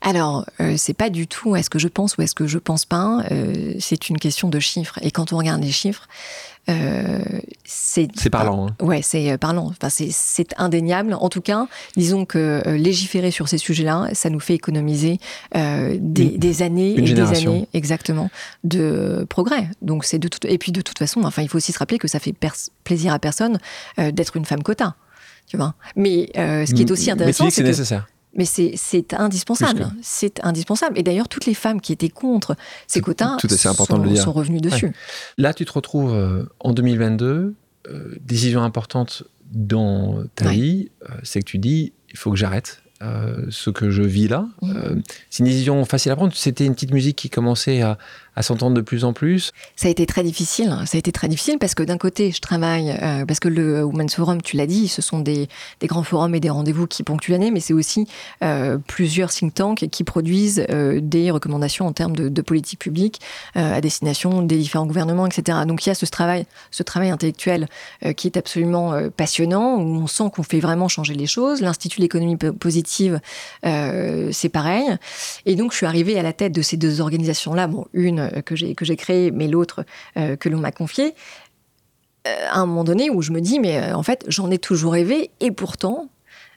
Alors, 0.00 0.46
euh, 0.60 0.74
c'est 0.76 0.94
pas 0.94 1.10
du 1.10 1.26
tout 1.26 1.56
est-ce 1.56 1.68
que 1.70 1.78
je 1.80 1.88
pense 1.88 2.16
ou 2.16 2.22
est-ce 2.22 2.34
que 2.34 2.46
je 2.46 2.58
pense 2.58 2.84
pas. 2.84 3.22
euh, 3.32 3.74
c'est 3.80 4.08
une 4.08 4.18
question 4.18 4.48
de 4.48 4.60
chiffres. 4.60 4.98
Et 5.02 5.10
quand 5.10 5.32
on 5.32 5.38
regarde 5.38 5.62
les 5.62 5.72
chiffres, 5.72 6.06
euh, 6.70 7.18
c'est 7.64 8.08
C'est 8.14 8.30
parlant. 8.30 8.68
hein. 8.68 8.76
Ouais, 8.84 9.02
c'est 9.02 9.32
euh, 9.32 9.38
parlant. 9.38 9.66
Enfin, 9.66 9.88
c'est- 9.88 10.54
indéniable. 10.56 11.14
En 11.14 11.28
tout 11.28 11.40
cas, 11.40 11.66
disons 11.96 12.24
que 12.26 12.62
légiférer 12.66 13.30
sur 13.32 13.48
ces 13.48 13.58
sujets-là, 13.58 14.08
ça 14.12 14.30
nous 14.30 14.38
fait 14.40 14.54
économiser 14.54 15.18
des, 15.54 15.98
Une- 15.98 16.38
des 16.38 16.62
années 16.62 16.92
et 16.98 17.04
génération. 17.06 17.50
des 17.52 17.56
années, 17.58 17.68
exactement, 17.74 18.30
de 18.64 19.26
progrès. 19.28 19.68
Donc, 19.82 20.04
c'est 20.04 20.18
de 20.20 20.28
toute. 20.28 20.44
Et 20.44 20.58
puis, 20.58 20.70
de 20.72 20.80
toute 20.80 20.98
façon, 20.98 21.22
enfin, 21.24 21.42
il 21.42 21.48
faut 21.48 21.56
aussi 21.56 21.72
se 21.72 21.78
rappeler 21.78 21.98
que 21.98 22.08
ça 22.08 22.20
fait 22.20 22.34
plaisir 22.84 23.12
à 23.12 23.18
personne 23.18 23.58
d'être 23.98 24.36
une 24.36 24.44
femme 24.44 24.62
quota. 24.62 24.94
Tu 25.48 25.56
vois. 25.56 25.74
Mais 25.96 26.30
ce 26.34 26.72
qui 26.72 26.82
est 26.82 26.90
aussi 26.90 27.10
intéressant, 27.10 27.50
c'est 27.50 27.62
nécessaire. 27.64 28.06
Mais 28.38 28.44
c'est 28.46 29.14
indispensable. 29.14 29.90
C'est 30.00 30.42
indispensable. 30.44 30.98
Et 30.98 31.02
d'ailleurs, 31.02 31.28
toutes 31.28 31.44
les 31.44 31.54
femmes 31.54 31.80
qui 31.80 31.92
étaient 31.92 32.08
contre 32.08 32.56
ces 32.86 33.00
quotas 33.00 33.36
tout 33.38 33.48
important 33.64 33.96
sont, 33.96 34.02
de 34.02 34.06
le 34.06 34.14
dire. 34.14 34.22
sont 34.22 34.32
revenues 34.32 34.60
dessus. 34.60 34.92
Là, 35.36 35.52
tu 35.52 35.64
te 35.64 35.72
retrouves 35.72 36.14
euh, 36.14 36.44
en 36.60 36.72
2022, 36.72 37.54
euh, 37.88 38.14
décision 38.24 38.62
importante 38.62 39.24
dans 39.52 40.22
ta 40.36 40.46
Ouais. 40.46 40.52
vie, 40.52 40.90
euh, 41.02 41.14
c'est 41.24 41.40
que 41.40 41.46
tu 41.46 41.58
dis, 41.58 41.92
il 42.10 42.16
faut 42.16 42.30
que 42.30 42.36
j'arrête. 42.36 42.80
ce 43.50 43.70
que 43.70 43.90
je 43.90 44.02
vis 44.02 44.26
là. 44.26 44.48
Euh, 44.64 44.96
c'est 45.30 45.40
une 45.40 45.44
décision 45.46 45.84
facile 45.84 46.10
à 46.10 46.16
prendre. 46.16 46.34
C'était 46.34 46.66
une 46.66 46.74
petite 46.74 46.92
musique 46.92 47.16
qui 47.16 47.30
commençait 47.30 47.80
à, 47.80 47.96
à 48.38 48.42
s'entendre 48.42 48.76
de 48.76 48.80
plus 48.80 49.04
en 49.04 49.12
plus. 49.12 49.52
Ça 49.74 49.88
a 49.88 49.90
été 49.90 50.06
très 50.06 50.22
difficile. 50.22 50.76
Ça 50.86 50.96
a 50.96 50.98
été 50.98 51.10
très 51.10 51.26
difficile 51.26 51.58
parce 51.58 51.74
que 51.74 51.82
d'un 51.82 51.98
côté, 51.98 52.30
je 52.30 52.40
travaille, 52.40 52.96
euh, 53.02 53.26
parce 53.26 53.40
que 53.40 53.48
le 53.48 53.82
Women's 53.82 54.14
Forum, 54.14 54.40
tu 54.40 54.56
l'as 54.56 54.68
dit, 54.68 54.86
ce 54.86 55.02
sont 55.02 55.18
des, 55.18 55.48
grands 55.82 56.04
forums 56.04 56.36
et 56.36 56.40
des 56.40 56.48
rendez-vous 56.48 56.86
qui 56.86 57.02
ponctuent 57.02 57.32
l'année, 57.32 57.50
mais 57.50 57.58
c'est 57.58 57.72
aussi 57.72 58.06
euh, 58.44 58.78
plusieurs 58.86 59.30
think 59.30 59.54
tanks 59.54 59.88
qui 59.90 60.04
produisent 60.04 60.64
euh, 60.70 61.00
des 61.02 61.32
recommandations 61.32 61.84
en 61.88 61.92
termes 61.92 62.14
de, 62.14 62.28
de 62.28 62.42
politique 62.42 62.78
publique 62.78 63.20
euh, 63.56 63.74
à 63.74 63.80
destination 63.80 64.42
des 64.42 64.56
différents 64.56 64.86
gouvernements, 64.86 65.26
etc. 65.26 65.58
Donc 65.66 65.84
il 65.84 65.88
y 65.88 65.92
a 65.92 65.96
ce 65.96 66.06
travail, 66.06 66.46
ce 66.70 66.84
travail 66.84 67.10
intellectuel 67.10 67.66
euh, 68.04 68.12
qui 68.12 68.28
est 68.28 68.36
absolument 68.36 68.92
euh, 68.92 69.08
passionnant, 69.10 69.78
où 69.78 69.96
on 69.96 70.06
sent 70.06 70.30
qu'on 70.32 70.44
fait 70.44 70.60
vraiment 70.60 70.86
changer 70.86 71.14
les 71.14 71.26
choses. 71.26 71.60
L'Institut 71.60 71.98
de 71.98 72.02
l'économie 72.02 72.36
po- 72.36 72.52
positive, 72.52 73.20
euh, 73.66 74.28
c'est 74.30 74.48
pareil. 74.48 74.84
Et 75.44 75.56
donc, 75.56 75.72
je 75.72 75.78
suis 75.78 75.86
arrivée 75.86 76.16
à 76.16 76.22
la 76.22 76.32
tête 76.32 76.52
de 76.52 76.62
ces 76.62 76.76
deux 76.76 77.00
organisations-là. 77.00 77.66
Bon, 77.66 77.86
une 77.92 78.20
euh, 78.20 78.27
que 78.44 78.56
j'ai 78.56 78.74
que 78.74 78.84
j'ai 78.84 78.96
créée, 78.96 79.30
mais 79.30 79.48
l'autre 79.48 79.84
euh, 80.16 80.36
que 80.36 80.48
l'on 80.48 80.58
m'a 80.58 80.72
confiée. 80.72 81.14
Euh, 82.26 82.46
à 82.50 82.58
un 82.58 82.66
moment 82.66 82.84
donné 82.84 83.10
où 83.10 83.22
je 83.22 83.32
me 83.32 83.40
dis, 83.40 83.60
mais 83.60 83.78
euh, 83.78 83.94
en 83.94 84.02
fait, 84.02 84.24
j'en 84.28 84.50
ai 84.50 84.58
toujours 84.58 84.92
rêvé, 84.92 85.30
et 85.40 85.50
pourtant, 85.50 86.08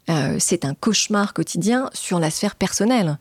euh, 0.09 0.37
c'est 0.39 0.65
un 0.65 0.73
cauchemar 0.73 1.33
quotidien 1.33 1.89
sur 1.93 2.19
la 2.19 2.31
sphère 2.31 2.55
personnelle. 2.55 3.19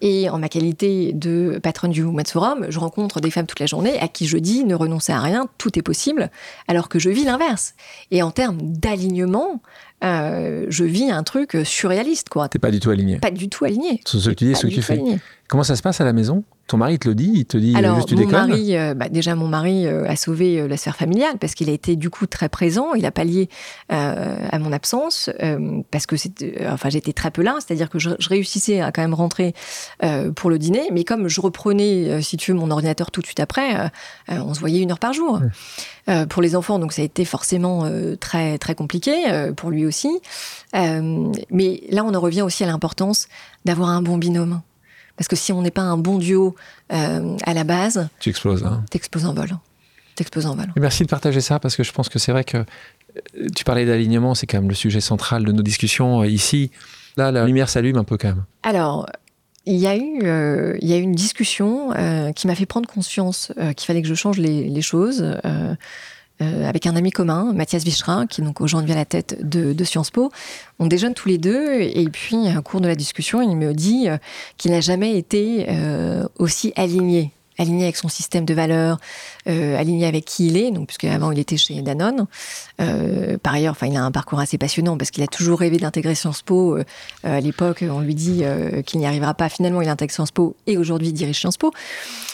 Et 0.00 0.28
en 0.28 0.38
ma 0.38 0.48
qualité 0.48 1.12
de 1.14 1.58
patronne 1.62 1.90
du 1.90 2.02
Women's 2.02 2.30
Forum, 2.32 2.66
je 2.68 2.78
rencontre 2.78 3.20
des 3.20 3.30
femmes 3.30 3.46
toute 3.46 3.60
la 3.60 3.66
journée 3.66 3.98
à 3.98 4.08
qui 4.08 4.26
je 4.26 4.36
dis 4.36 4.64
ne 4.64 4.74
renoncez 4.74 5.12
à 5.12 5.20
rien, 5.20 5.48
tout 5.56 5.78
est 5.78 5.82
possible, 5.82 6.30
alors 6.68 6.88
que 6.88 6.98
je 6.98 7.08
vis 7.08 7.24
l'inverse. 7.24 7.74
Et 8.10 8.22
en 8.22 8.30
termes 8.30 8.58
d'alignement, 8.60 9.62
euh, 10.04 10.66
je 10.68 10.84
vis 10.84 11.10
un 11.10 11.22
truc 11.22 11.56
surréaliste, 11.64 12.28
quoi. 12.28 12.48
T'es 12.48 12.58
pas 12.58 12.70
du 12.70 12.80
tout 12.80 12.90
aligné. 12.90 13.18
Pas 13.18 13.30
du 13.30 13.48
tout 13.48 13.64
aligné. 13.64 14.02
Ce 14.04 14.18
que 14.28 14.34
tu 14.34 14.44
dis, 14.44 14.54
ce 14.54 14.66
que 14.66 14.72
tu 14.72 14.82
fais. 14.82 14.94
aligné. 14.94 15.18
Comment 15.48 15.64
ça 15.64 15.76
se 15.76 15.82
passe 15.82 16.00
à 16.00 16.04
la 16.04 16.12
maison? 16.12 16.44
Ton 16.68 16.76
mari 16.76 16.98
te 16.98 17.08
le 17.08 17.14
dit 17.14 17.32
Il 17.34 17.44
te 17.46 17.56
dit 17.56 17.74
Alors, 17.74 17.96
juste 17.96 18.08
tu 18.08 18.14
mon 18.14 18.20
déconnes 18.20 18.48
mari, 18.48 18.76
euh, 18.76 18.92
bah, 18.92 19.08
déjà, 19.08 19.34
mon 19.34 19.48
mari 19.48 19.86
euh, 19.86 20.06
a 20.06 20.16
sauvé 20.16 20.60
euh, 20.60 20.68
la 20.68 20.76
sphère 20.76 20.96
familiale 20.96 21.38
parce 21.40 21.54
qu'il 21.54 21.70
a 21.70 21.72
été 21.72 21.96
du 21.96 22.10
coup 22.10 22.26
très 22.26 22.50
présent. 22.50 22.92
Il 22.92 23.06
a 23.06 23.10
pallié 23.10 23.48
euh, 23.90 24.36
à 24.50 24.58
mon 24.58 24.70
absence 24.70 25.30
euh, 25.42 25.80
parce 25.90 26.04
que 26.04 26.14
euh, 26.42 26.70
enfin, 26.70 26.90
j'étais 26.90 27.14
très 27.14 27.30
peu 27.30 27.42
là. 27.42 27.56
C'est-à-dire 27.58 27.88
que 27.88 27.98
je, 27.98 28.10
je 28.18 28.28
réussissais 28.28 28.82
à 28.82 28.92
quand 28.92 29.00
même 29.00 29.14
rentrer 29.14 29.54
euh, 30.04 30.30
pour 30.30 30.50
le 30.50 30.58
dîner, 30.58 30.88
mais 30.92 31.04
comme 31.04 31.26
je 31.28 31.40
reprenais, 31.40 32.10
euh, 32.10 32.20
si 32.20 32.36
tu 32.36 32.52
veux, 32.52 32.58
mon 32.58 32.70
ordinateur 32.70 33.10
tout 33.10 33.22
de 33.22 33.26
suite 33.26 33.40
après, 33.40 33.74
euh, 33.74 33.88
euh, 34.30 34.42
on 34.44 34.52
se 34.52 34.60
voyait 34.60 34.80
une 34.80 34.92
heure 34.92 34.98
par 34.98 35.14
jour. 35.14 35.40
Euh, 36.10 36.26
pour 36.26 36.42
les 36.42 36.54
enfants, 36.54 36.78
donc 36.78 36.92
ça 36.92 37.02
a 37.02 37.04
été 37.04 37.24
forcément 37.24 37.84
euh, 37.84 38.16
très 38.16 38.58
très 38.58 38.74
compliqué 38.74 39.30
euh, 39.30 39.52
pour 39.52 39.70
lui 39.70 39.86
aussi. 39.86 40.20
Euh, 40.74 41.32
mais 41.50 41.82
là, 41.90 42.04
on 42.04 42.14
en 42.14 42.20
revient 42.20 42.42
aussi 42.42 42.62
à 42.62 42.66
l'importance 42.66 43.28
d'avoir 43.64 43.88
un 43.88 44.02
bon 44.02 44.18
binôme. 44.18 44.60
Parce 45.18 45.28
que 45.28 45.36
si 45.36 45.52
on 45.52 45.60
n'est 45.60 45.70
pas 45.70 45.82
un 45.82 45.98
bon 45.98 46.16
duo 46.18 46.54
euh, 46.92 47.36
à 47.44 47.52
la 47.52 47.64
base, 47.64 48.08
Tu 48.20 48.30
exploses. 48.30 48.64
hein. 48.64 48.84
t'exploses 48.90 49.26
en 49.26 49.34
vol. 49.34 49.50
T'exploses 50.14 50.46
en 50.46 50.54
vol. 50.56 50.66
Et 50.76 50.80
Merci 50.80 51.02
de 51.02 51.08
partager 51.08 51.40
ça 51.40 51.58
parce 51.58 51.76
que 51.76 51.82
je 51.82 51.92
pense 51.92 52.08
que 52.08 52.18
c'est 52.18 52.32
vrai 52.32 52.44
que 52.44 52.58
euh, 52.58 53.48
tu 53.54 53.64
parlais 53.64 53.84
d'alignement, 53.84 54.34
c'est 54.34 54.46
quand 54.46 54.58
même 54.58 54.68
le 54.68 54.74
sujet 54.74 55.00
central 55.00 55.44
de 55.44 55.52
nos 55.52 55.62
discussions 55.62 56.22
euh, 56.22 56.26
ici. 56.26 56.70
Là, 57.16 57.30
la 57.32 57.44
lumière 57.44 57.68
s'allume 57.68 57.96
un 57.98 58.04
peu 58.04 58.16
quand 58.16 58.28
même. 58.28 58.44
Alors, 58.62 59.06
il 59.66 59.76
y 59.76 59.86
a 59.86 59.96
eu, 59.96 60.20
euh, 60.22 60.76
il 60.80 60.88
y 60.88 60.92
a 60.94 60.96
eu 60.96 61.02
une 61.02 61.14
discussion 61.14 61.92
euh, 61.94 62.32
qui 62.32 62.46
m'a 62.46 62.54
fait 62.54 62.64
prendre 62.64 62.88
conscience 62.88 63.52
euh, 63.58 63.72
qu'il 63.74 63.86
fallait 63.86 64.00
que 64.02 64.08
je 64.08 64.14
change 64.14 64.38
les, 64.38 64.68
les 64.68 64.82
choses. 64.82 65.24
Euh, 66.40 66.68
avec 66.68 66.86
un 66.86 66.96
ami 66.96 67.10
commun, 67.10 67.52
Mathias 67.52 67.84
Vichra, 67.84 68.26
qui 68.26 68.40
est 68.40 68.44
donc 68.44 68.60
aujourd'hui 68.60 68.92
à 68.92 68.96
la 68.96 69.04
tête 69.04 69.38
de, 69.40 69.72
de 69.72 69.84
Sciences 69.84 70.10
Po. 70.10 70.30
On 70.78 70.86
déjeune 70.86 71.14
tous 71.14 71.28
les 71.28 71.38
deux 71.38 71.80
et 71.80 72.08
puis, 72.10 72.36
au 72.56 72.62
cours 72.62 72.80
de 72.80 72.88
la 72.88 72.94
discussion, 72.94 73.42
il 73.42 73.56
me 73.56 73.74
dit 73.74 74.08
euh, 74.08 74.18
qu'il 74.56 74.70
n'a 74.70 74.80
jamais 74.80 75.16
été 75.16 75.66
euh, 75.68 76.26
aussi 76.38 76.72
aligné 76.76 77.32
aligné 77.58 77.84
avec 77.84 77.96
son 77.96 78.08
système 78.08 78.44
de 78.44 78.54
valeurs, 78.54 78.98
euh, 79.48 79.76
aligné 79.78 80.06
avec 80.06 80.24
qui 80.24 80.46
il 80.46 80.56
est, 80.56 80.70
donc 80.70 80.86
puisque 80.86 81.04
avant 81.04 81.32
il 81.32 81.38
était 81.38 81.56
chez 81.56 81.82
Danone. 81.82 82.26
Euh, 82.80 83.36
par 83.38 83.54
ailleurs, 83.54 83.72
enfin, 83.72 83.88
il 83.88 83.96
a 83.96 84.02
un 84.02 84.12
parcours 84.12 84.38
assez 84.40 84.58
passionnant 84.58 84.96
parce 84.96 85.10
qu'il 85.10 85.22
a 85.22 85.26
toujours 85.26 85.58
rêvé 85.58 85.78
d'intégrer 85.78 86.14
Sciences 86.14 86.42
Po. 86.42 86.76
Euh, 86.76 86.84
à 87.24 87.40
l'époque, 87.40 87.84
on 87.88 88.00
lui 88.00 88.14
dit 88.14 88.42
qu'il 88.86 89.00
n'y 89.00 89.06
arrivera 89.06 89.34
pas. 89.34 89.48
Finalement, 89.48 89.82
il 89.82 89.88
intègre 89.88 90.12
Sciences 90.12 90.30
Po 90.30 90.56
et 90.66 90.76
aujourd'hui 90.76 91.08
il 91.08 91.12
dirige 91.12 91.38
Sciences 91.38 91.56
Po. 91.56 91.72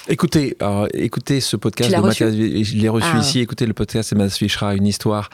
Écoutez, 0.08 0.56
alors, 0.60 0.86
écoutez 0.92 1.40
ce 1.40 1.56
podcast 1.56 1.90
de 1.90 1.96
reçu 1.96 2.24
Mathias, 2.24 2.64
je 2.66 2.76
l'ai 2.76 2.88
reçu 2.88 3.08
Ah. 3.12 3.18
ici. 3.18 3.40
Écoutez 3.40 3.66
le 3.66 3.72
podcast 3.72 4.12
de 4.12 4.18
Mathias 4.18 4.60
une 4.76 4.86
histoire 4.86 5.30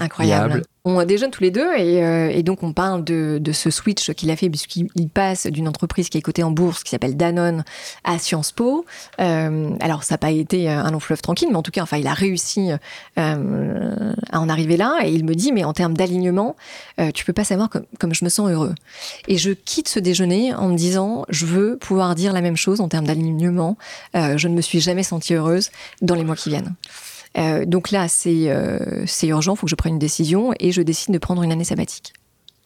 incroyable. 0.00 0.62
On 0.84 1.04
déjeune 1.04 1.30
tous 1.30 1.42
les 1.42 1.50
deux 1.50 1.74
et, 1.76 2.02
euh, 2.02 2.42
donc 2.42 2.62
on 2.62 2.72
parle 2.72 3.04
de, 3.04 3.52
ce 3.52 3.70
switch 3.70 4.12
qu'il 4.14 4.30
a 4.30 4.36
fait 4.36 4.48
puisqu'il 4.48 4.88
il 4.94 5.10
passe 5.10 5.46
d'une 5.46 5.68
entreprise 5.68 6.08
qui 6.08 6.16
est 6.16 6.22
cotée 6.22 6.42
en 6.42 6.50
bourse 6.50 6.82
qui 6.82 6.90
s'appelle 6.90 7.18
Danone 7.18 7.64
à 8.02 8.18
Sciences 8.18 8.52
Po. 8.52 8.86
Euh, 9.20 9.70
alors 9.80 10.04
ça 10.04 10.14
n'a 10.14 10.18
pas 10.18 10.30
été 10.30 10.70
un 10.70 10.90
long 10.90 11.00
fleuve 11.00 11.20
tranquille, 11.20 11.48
mais 11.50 11.56
en 11.56 11.62
tout 11.62 11.70
cas, 11.70 11.82
enfin, 11.82 11.98
il 11.98 12.06
a 12.06 12.14
réussi 12.14 12.70
euh, 13.18 14.14
à 14.30 14.40
en 14.40 14.48
arriver 14.48 14.78
là 14.78 15.00
et 15.04 15.12
il 15.12 15.24
me 15.24 15.34
dit 15.34 15.52
mais 15.52 15.64
en 15.64 15.74
termes 15.74 15.96
d'alignement, 15.96 16.56
euh, 16.98 17.10
tu 17.12 17.24
peux 17.24 17.32
pas 17.32 17.44
savoir 17.44 17.68
comme, 17.68 17.84
comme 17.98 18.14
je 18.14 18.24
me 18.24 18.30
sens 18.30 18.50
heureux. 18.50 18.74
Et 19.28 19.36
je 19.36 19.50
quitte 19.50 19.88
ce 19.88 19.98
déjeuner 19.98 20.54
en 20.54 20.68
me 20.68 20.76
disant 20.76 21.26
je 21.28 21.44
veux 21.44 21.76
pouvoir 21.76 22.14
dire 22.14 22.32
la 22.32 22.40
même 22.40 22.56
chose 22.56 22.80
en 22.80 22.88
termes 22.88 23.06
d'alignement. 23.06 23.76
Euh, 24.16 24.38
je 24.38 24.48
ne 24.48 24.54
me 24.54 24.62
suis 24.62 24.80
jamais 24.80 25.02
sentie 25.02 25.34
heureuse 25.34 25.70
dans 26.00 26.14
les 26.14 26.24
mois 26.24 26.36
qui 26.36 26.48
viennent. 26.48 26.74
Euh, 27.38 27.64
donc 27.64 27.90
là, 27.90 28.08
c'est 28.08 28.50
euh, 28.50 29.04
urgent, 29.22 29.54
il 29.54 29.56
faut 29.58 29.66
que 29.66 29.70
je 29.70 29.76
prenne 29.76 29.94
une 29.94 29.98
décision 29.98 30.52
et 30.58 30.72
je 30.72 30.82
décide 30.82 31.12
de 31.14 31.18
prendre 31.18 31.42
une 31.42 31.52
année 31.52 31.64
sabbatique. 31.64 32.12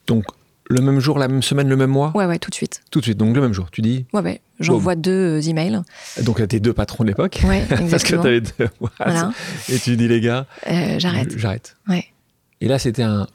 Donc, 0.07 0.25
le 0.67 0.81
même 0.81 0.99
jour, 0.99 1.19
la 1.19 1.27
même 1.27 1.43
semaine, 1.43 1.69
le 1.69 1.75
même 1.75 1.91
mois? 1.91 2.11
Ouais, 2.15 2.25
ouais, 2.25 2.39
tout 2.39 2.49
de 2.49 2.55
suite. 2.55 2.81
Tout 2.89 2.99
de 2.99 3.05
suite, 3.05 3.17
donc 3.17 3.35
le 3.35 3.41
même 3.41 3.53
jour. 3.53 3.69
Tu 3.71 3.81
dis? 3.81 4.05
Ouais, 4.13 4.21
ouais. 4.21 4.41
J'envoie 4.59 4.95
deux 4.95 5.39
euh, 5.39 5.41
emails. 5.41 5.81
Donc, 6.23 6.39
là, 6.39 6.47
tes 6.47 6.59
deux 6.59 6.73
patrons 6.73 7.03
de 7.03 7.09
l'époque. 7.09 7.41
Ouais, 7.43 7.63
Parce 7.69 7.79
que 7.79 7.83
exactement. 7.85 8.21
tu 8.23 8.27
avais 8.27 8.41
deux. 8.41 8.69
Voilà. 8.99 9.31
Et 9.69 9.77
tu 9.77 9.95
dis, 9.95 10.07
les 10.07 10.21
gars, 10.21 10.47
J'arrête. 10.97 11.37
J'arrête. 11.37 11.75
Ouais. 11.87 12.05
Et 12.61 12.67
là, 12.67 12.79
c'était 12.79 13.03
un. 13.03 13.27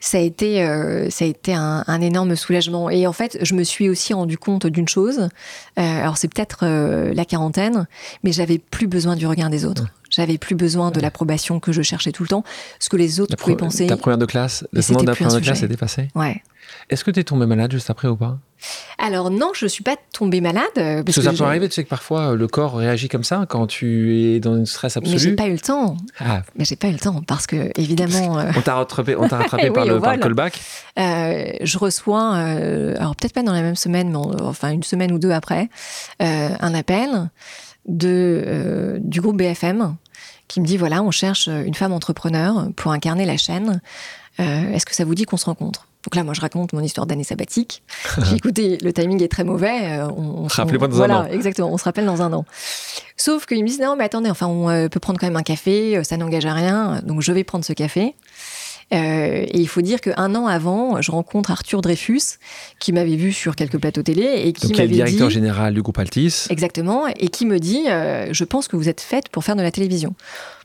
Ça 0.00 0.16
a 0.16 0.20
été, 0.20 0.64
euh, 0.64 1.10
ça 1.10 1.26
a 1.26 1.28
été 1.28 1.52
un, 1.52 1.84
un, 1.86 2.00
énorme 2.00 2.34
soulagement. 2.34 2.88
Et 2.88 3.06
en 3.06 3.12
fait, 3.12 3.38
je 3.42 3.54
me 3.54 3.62
suis 3.62 3.90
aussi 3.90 4.14
rendu 4.14 4.38
compte 4.38 4.66
d'une 4.66 4.88
chose. 4.88 5.18
Euh, 5.20 5.28
alors, 5.76 6.16
c'est 6.16 6.32
peut-être 6.32 6.60
euh, 6.62 7.12
la 7.12 7.26
quarantaine, 7.26 7.86
mais 8.24 8.32
j'avais 8.32 8.58
plus 8.58 8.86
besoin 8.86 9.14
du 9.14 9.26
regard 9.26 9.50
des 9.50 9.66
autres. 9.66 9.86
J'avais 10.08 10.38
plus 10.38 10.56
besoin 10.56 10.90
de 10.90 11.00
l'approbation 11.00 11.60
que 11.60 11.70
je 11.70 11.82
cherchais 11.82 12.12
tout 12.12 12.24
le 12.24 12.28
temps, 12.28 12.44
ce 12.80 12.88
que 12.88 12.96
les 12.96 13.20
autres 13.20 13.36
pouvaient 13.36 13.56
penser. 13.56 13.86
Ta 13.86 13.96
première 13.96 14.18
de 14.18 14.26
classe, 14.26 14.66
le 14.72 14.82
moment 14.88 15.02
de 15.02 15.06
la 15.06 15.14
première 15.14 15.34
de 15.34 15.40
classe 15.40 15.62
était 15.62 15.76
passé? 15.76 16.08
Ouais. 16.14 16.42
Est-ce 16.88 17.04
que 17.04 17.10
tu 17.10 17.20
es 17.20 17.24
tombée 17.24 17.46
malade 17.46 17.72
juste 17.72 17.90
après 17.90 18.08
ou 18.08 18.16
pas? 18.16 18.38
Alors 18.98 19.30
non, 19.30 19.52
je 19.54 19.64
ne 19.64 19.68
suis 19.68 19.82
pas 19.82 19.96
tombée 20.12 20.40
malade. 20.40 20.64
Euh, 20.76 21.02
parce, 21.02 21.16
que, 21.16 21.22
ça 21.22 21.32
peut 21.32 21.44
arriver, 21.44 21.68
tu 21.68 21.74
sais 21.74 21.84
que 21.84 21.88
parfois 21.88 22.32
euh, 22.32 22.36
le 22.36 22.46
corps 22.46 22.76
réagit 22.76 23.08
comme 23.08 23.24
ça 23.24 23.46
quand 23.48 23.66
tu 23.66 24.16
es 24.16 24.40
dans 24.40 24.56
une 24.56 24.66
stress 24.66 24.96
absolu. 24.96 25.14
Mais 25.14 25.18
j'ai 25.18 25.34
pas 25.34 25.46
eu 25.46 25.52
le 25.52 25.58
temps. 25.58 25.96
Ah. 26.18 26.42
Mais 26.56 26.64
j'ai 26.64 26.76
pas 26.76 26.88
eu 26.88 26.92
le 26.92 26.98
temps 26.98 27.22
parce 27.26 27.46
que 27.46 27.70
évidemment. 27.76 28.38
Euh, 28.38 28.50
on 28.56 28.60
t'a 28.60 28.74
rattrapé, 28.74 29.16
on 29.16 29.28
t'a 29.28 29.38
rattrapé 29.38 29.70
par, 29.74 29.86
le, 29.86 30.00
par, 30.00 30.14
le, 30.14 30.20
callback? 30.20 30.60
je 30.96 31.78
reçois, 31.78 32.34
alors 32.34 33.16
peut-être 33.16 33.32
pas 33.32 33.42
dans 33.42 33.52
la 33.52 33.62
même 33.62 33.76
semaine, 33.76 34.10
mais 34.10 34.42
enfin 34.42 34.70
une 34.70 34.82
semaine 34.82 35.12
ou 35.12 35.18
deux 35.18 35.30
après, 35.30 35.68
un 36.20 36.74
appel 36.74 37.30
de 37.86 39.00
du 39.02 39.20
groupe 39.20 39.38
BFM 39.38 39.96
qui 40.48 40.60
me 40.60 40.66
dit 40.66 40.76
voilà, 40.76 41.02
on 41.02 41.10
cherche 41.10 41.48
une 41.48 41.74
femme 41.74 41.92
entrepreneur 41.92 42.68
pour 42.76 42.92
incarner 42.92 43.24
la 43.24 43.36
chaîne. 43.36 43.80
Est-ce 44.38 44.84
que 44.84 44.94
ça 44.94 45.04
vous 45.04 45.14
dit 45.14 45.24
qu'on 45.24 45.36
se 45.36 45.46
rencontre? 45.46 45.86
Donc 46.04 46.14
là, 46.14 46.24
moi, 46.24 46.32
je 46.32 46.40
raconte 46.40 46.72
mon 46.72 46.80
histoire 46.80 47.06
d'année 47.06 47.24
sabbatique. 47.24 47.82
J'ai 48.22 48.36
écouté, 48.36 48.78
le 48.82 48.92
timing 48.92 49.22
est 49.22 49.28
très 49.28 49.44
mauvais. 49.44 49.98
Euh, 49.98 50.08
on, 50.08 50.44
on 50.44 50.46
Rappelez-moi 50.46 50.88
dans 50.88 50.96
voilà, 50.96 51.18
un 51.18 51.24
an. 51.24 51.26
exactement. 51.26 51.70
On 51.70 51.76
se 51.76 51.84
rappelle 51.84 52.06
dans 52.06 52.22
un 52.22 52.32
an. 52.32 52.46
Sauf 53.16 53.44
qu'ils 53.44 53.62
me 53.62 53.68
disent 53.68 53.80
non, 53.80 53.96
mais 53.98 54.04
attendez, 54.04 54.30
enfin, 54.30 54.46
on 54.46 54.70
euh, 54.70 54.88
peut 54.88 54.98
prendre 54.98 55.20
quand 55.20 55.26
même 55.26 55.36
un 55.36 55.42
café, 55.42 55.98
euh, 55.98 56.02
ça 56.02 56.16
n'engage 56.16 56.46
à 56.46 56.54
rien. 56.54 57.02
Donc 57.04 57.20
je 57.20 57.32
vais 57.32 57.44
prendre 57.44 57.66
ce 57.66 57.74
café. 57.74 58.14
Euh, 58.92 59.44
et 59.46 59.58
il 59.60 59.68
faut 59.68 59.82
dire 59.82 60.00
qu'un 60.00 60.34
an 60.34 60.46
avant, 60.46 61.02
je 61.02 61.10
rencontre 61.10 61.50
Arthur 61.50 61.82
Dreyfus, 61.82 62.38
qui 62.78 62.92
m'avait 62.92 63.16
vu 63.16 63.32
sur 63.32 63.54
quelques 63.54 63.78
plateaux 63.78 64.02
télé 64.02 64.42
et 64.46 64.52
qui 64.54 64.72
m'avait 64.72 64.88
dit... 64.88 64.94
directeur 64.94 65.28
général 65.28 65.74
du 65.74 65.82
groupe 65.82 65.98
Altis. 65.98 66.46
Exactement, 66.48 67.06
et 67.06 67.28
qui 67.28 67.46
me 67.46 67.60
dit, 67.60 67.84
je 67.84 68.44
pense 68.44 68.66
que 68.66 68.74
vous 68.74 68.88
êtes 68.88 69.00
faite 69.00 69.28
pour 69.28 69.44
faire 69.44 69.54
de 69.54 69.62
la 69.62 69.70
télévision. 69.70 70.16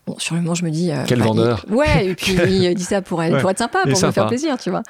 Bon, 0.07 0.19
sur 0.19 0.35
le 0.35 0.41
moment, 0.41 0.53
je 0.53 0.63
me 0.63 0.69
dis. 0.69 0.91
Euh, 0.91 1.03
Quel 1.07 1.17
bah, 1.19 1.25
vendeur 1.25 1.65
Ouais, 1.69 2.07
et 2.07 2.15
puis 2.15 2.33
il 2.33 2.75
dit 2.75 2.83
ça 2.83 3.01
pour, 3.01 3.23
pour 3.39 3.49
être 3.49 3.57
sympa, 3.57 3.79
pour 3.89 3.99
me 3.99 4.11
faire 4.11 4.27
plaisir, 4.27 4.57
tu 4.59 4.69
vois. 4.69 4.83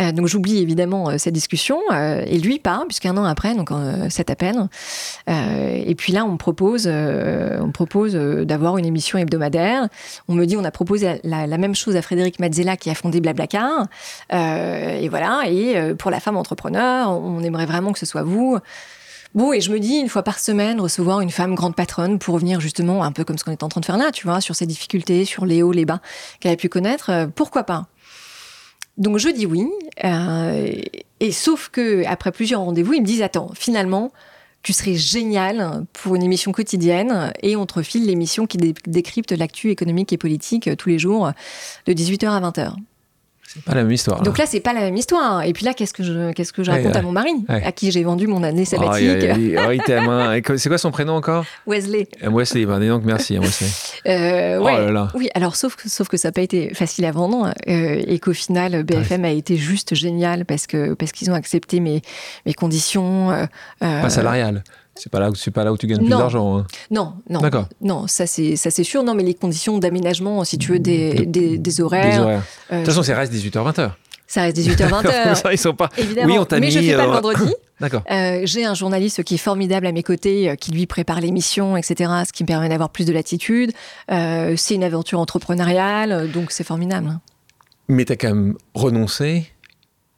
Euh, 0.00 0.12
donc 0.12 0.28
j'oublie 0.28 0.58
évidemment 0.58 1.10
euh, 1.10 1.18
cette 1.18 1.34
discussion. 1.34 1.80
Euh, 1.92 2.22
et 2.24 2.38
lui 2.38 2.60
part, 2.60 2.84
puisqu'un 2.86 3.16
an 3.16 3.24
après, 3.24 3.54
donc 3.54 3.70
cet 4.10 4.30
appel. 4.30 4.68
et 5.26 5.94
puis 5.96 6.12
là, 6.12 6.24
on 6.24 6.32
me 6.32 6.36
propose, 6.36 6.86
on 6.86 7.66
me 7.66 7.72
propose 7.72 8.14
d'avoir 8.14 8.78
une 8.78 8.86
émission 8.86 9.18
hebdomadaire. 9.18 9.88
On 10.28 10.34
me 10.34 10.44
dit, 10.44 10.56
on 10.56 10.64
a 10.64 10.70
proposé 10.70 11.20
la, 11.24 11.46
la 11.46 11.58
même 11.58 11.74
chose 11.74 11.96
à 11.96 12.02
Frédéric 12.02 12.38
Mazzella 12.38 12.76
qui 12.76 12.90
a 12.90 12.94
fondé 12.94 13.20
Blablacar. 13.20 13.86
et 14.30 15.08
voilà, 15.08 15.42
et 15.48 15.94
pour 15.98 16.10
la 16.10 16.20
femme 16.20 16.36
entrepreneur, 16.36 17.10
on 17.10 17.42
aimerait 17.42 17.66
vraiment 17.66 17.92
que 17.92 17.98
ce 17.98 18.06
soit 18.06 18.22
vous. 18.22 18.58
Bon, 19.34 19.52
et 19.52 19.60
je 19.60 19.70
me 19.70 19.78
dis, 19.78 19.96
une 19.96 20.08
fois 20.08 20.24
par 20.24 20.40
semaine, 20.40 20.80
recevoir 20.80 21.20
une 21.20 21.30
femme 21.30 21.54
grande 21.54 21.76
patronne 21.76 22.18
pour 22.18 22.34
revenir 22.34 22.60
justement, 22.60 23.04
un 23.04 23.12
peu 23.12 23.22
comme 23.22 23.38
ce 23.38 23.44
qu'on 23.44 23.52
est 23.52 23.62
en 23.62 23.68
train 23.68 23.80
de 23.80 23.86
faire 23.86 23.96
là, 23.96 24.10
tu 24.10 24.26
vois, 24.26 24.40
sur 24.40 24.56
ses 24.56 24.66
difficultés, 24.66 25.24
sur 25.24 25.46
les 25.46 25.62
hauts, 25.62 25.70
les 25.70 25.84
bas 25.84 26.00
qu'elle 26.40 26.52
a 26.52 26.56
pu 26.56 26.68
connaître, 26.68 27.10
euh, 27.10 27.26
pourquoi 27.32 27.62
pas? 27.62 27.86
Donc 28.98 29.18
je 29.18 29.28
dis 29.28 29.46
oui, 29.46 29.68
euh, 30.04 30.72
et 31.20 31.32
sauf 31.32 31.68
que 31.68 32.04
après 32.06 32.32
plusieurs 32.32 32.60
rendez-vous, 32.60 32.94
ils 32.94 33.02
me 33.02 33.06
disent, 33.06 33.22
attends, 33.22 33.52
finalement, 33.54 34.10
tu 34.64 34.72
serais 34.72 34.94
génial 34.94 35.86
pour 35.92 36.16
une 36.16 36.24
émission 36.24 36.50
quotidienne 36.50 37.32
et 37.40 37.54
on 37.54 37.66
te 37.66 37.74
refile 37.74 38.06
l'émission 38.06 38.46
qui 38.46 38.58
décrypte 38.58 39.30
l'actu 39.30 39.70
économique 39.70 40.12
et 40.12 40.18
politique 40.18 40.66
euh, 40.66 40.74
tous 40.74 40.88
les 40.88 40.98
jours 40.98 41.30
de 41.86 41.92
18h 41.92 42.28
à 42.28 42.40
20h. 42.40 42.74
C'est 43.52 43.64
pas 43.64 43.74
la 43.74 43.82
même 43.82 43.90
histoire. 43.90 44.22
Donc 44.22 44.38
là, 44.38 44.46
c'est 44.46 44.60
pas 44.60 44.72
la 44.72 44.80
même 44.80 44.96
histoire. 44.96 45.42
Et 45.42 45.52
puis 45.52 45.64
là, 45.64 45.74
qu'est-ce 45.74 45.92
que 45.92 46.04
je, 46.04 46.30
qu'est-ce 46.32 46.52
que 46.52 46.62
je 46.62 46.70
raconte 46.70 46.94
à 46.94 47.02
mon 47.02 47.10
mari, 47.10 47.32
à 47.48 47.72
qui 47.72 47.90
j'ai 47.90 48.04
vendu 48.04 48.28
mon 48.28 48.44
année 48.44 48.64
sabbatique 48.64 49.26
oh, 49.66 49.70
il 49.72 49.82
t'aime. 49.84 50.08
Hein. 50.08 50.40
C'est 50.56 50.68
quoi 50.68 50.78
son 50.78 50.92
prénom 50.92 51.14
encore? 51.14 51.44
Wesley. 51.66 52.06
Euh, 52.22 52.30
Wesley, 52.30 52.64
ben, 52.64 52.78
donc 52.86 53.02
merci, 53.04 53.36
hein, 53.36 53.40
Wesley. 53.42 53.68
Euh, 54.06 54.58
oh 54.58 54.64
ouais. 54.64 55.08
Oui, 55.14 55.28
alors 55.34 55.56
sauf 55.56 55.76
que, 55.76 55.88
sauf 55.88 56.08
que 56.08 56.16
ça 56.16 56.28
n'a 56.28 56.32
pas 56.32 56.40
été 56.40 56.72
facile 56.72 57.04
à 57.04 57.12
vendre 57.12 57.52
euh, 57.68 58.02
et 58.06 58.18
qu'au 58.18 58.32
final, 58.32 58.82
BFM 58.82 59.26
a 59.26 59.30
été 59.30 59.56
juste 59.56 59.94
génial 59.94 60.46
parce 60.46 60.66
que 60.66 60.94
parce 60.94 61.12
qu'ils 61.12 61.30
ont 61.30 61.34
accepté 61.34 61.80
mes 61.80 62.00
mes 62.46 62.54
conditions. 62.54 63.30
Euh, 63.30 63.46
pas 63.78 64.08
salariales. 64.08 64.64
C'est 64.96 65.10
pas 65.10 65.20
là 65.20 65.30
où 65.30 65.34
c'est 65.34 65.50
pas 65.50 65.64
là 65.64 65.72
où 65.72 65.78
tu 65.78 65.86
gagnes 65.86 66.00
plus 66.00 66.08
d'argent. 66.08 66.58
Hein. 66.58 66.66
Non, 66.90 67.14
non. 67.28 67.40
D'accord. 67.40 67.68
Non, 67.80 68.06
ça 68.06 68.26
c'est 68.26 68.56
ça 68.56 68.70
c'est 68.70 68.84
sûr. 68.84 69.02
Non, 69.02 69.14
mais 69.14 69.22
les 69.22 69.34
conditions 69.34 69.78
d'aménagement, 69.78 70.44
si 70.44 70.58
tu 70.58 70.72
veux, 70.72 70.78
des, 70.78 71.26
des, 71.26 71.58
des 71.58 71.80
horaires. 71.80 72.26
Euh, 72.26 72.38
de 72.72 72.76
toute 72.78 72.86
façon, 72.86 73.02
ça 73.02 73.16
reste 73.16 73.32
18h 73.32 73.72
20h. 73.72 73.92
Ça 74.30 74.42
reste 74.42 74.58
18h 74.58 74.88
20h. 74.88 75.50
ils 75.52 75.58
sont 75.58 75.74
pas. 75.74 75.88
Évidemment. 75.98 76.32
Oui, 76.32 76.38
on 76.38 76.44
t'a 76.44 76.60
mais 76.60 76.66
mis, 76.66 76.72
je 76.72 76.78
fais 76.78 76.94
pas 76.94 77.02
le 77.02 77.08
euh, 77.08 77.14
vendredi. 77.14 77.52
D'accord. 77.80 78.04
Euh, 78.08 78.42
j'ai 78.44 78.64
un 78.64 78.74
journaliste 78.74 79.24
qui 79.24 79.34
est 79.34 79.38
formidable 79.38 79.88
à 79.88 79.92
mes 79.92 80.04
côtés, 80.04 80.50
euh, 80.50 80.54
qui 80.54 80.70
lui 80.70 80.86
prépare 80.86 81.20
l'émission, 81.20 81.76
etc. 81.76 82.12
Ce 82.24 82.32
qui 82.32 82.44
me 82.44 82.46
permet 82.46 82.68
d'avoir 82.68 82.90
plus 82.90 83.06
de 83.06 83.12
latitude. 83.12 83.72
C'est 84.08 84.74
une 84.74 84.84
aventure 84.84 85.18
entrepreneuriale, 85.18 86.30
donc 86.30 86.52
c'est 86.52 86.62
formidable. 86.62 87.18
Mais 87.88 88.04
tu 88.04 88.12
as 88.12 88.16
quand 88.16 88.28
même 88.28 88.56
renoncé 88.74 89.50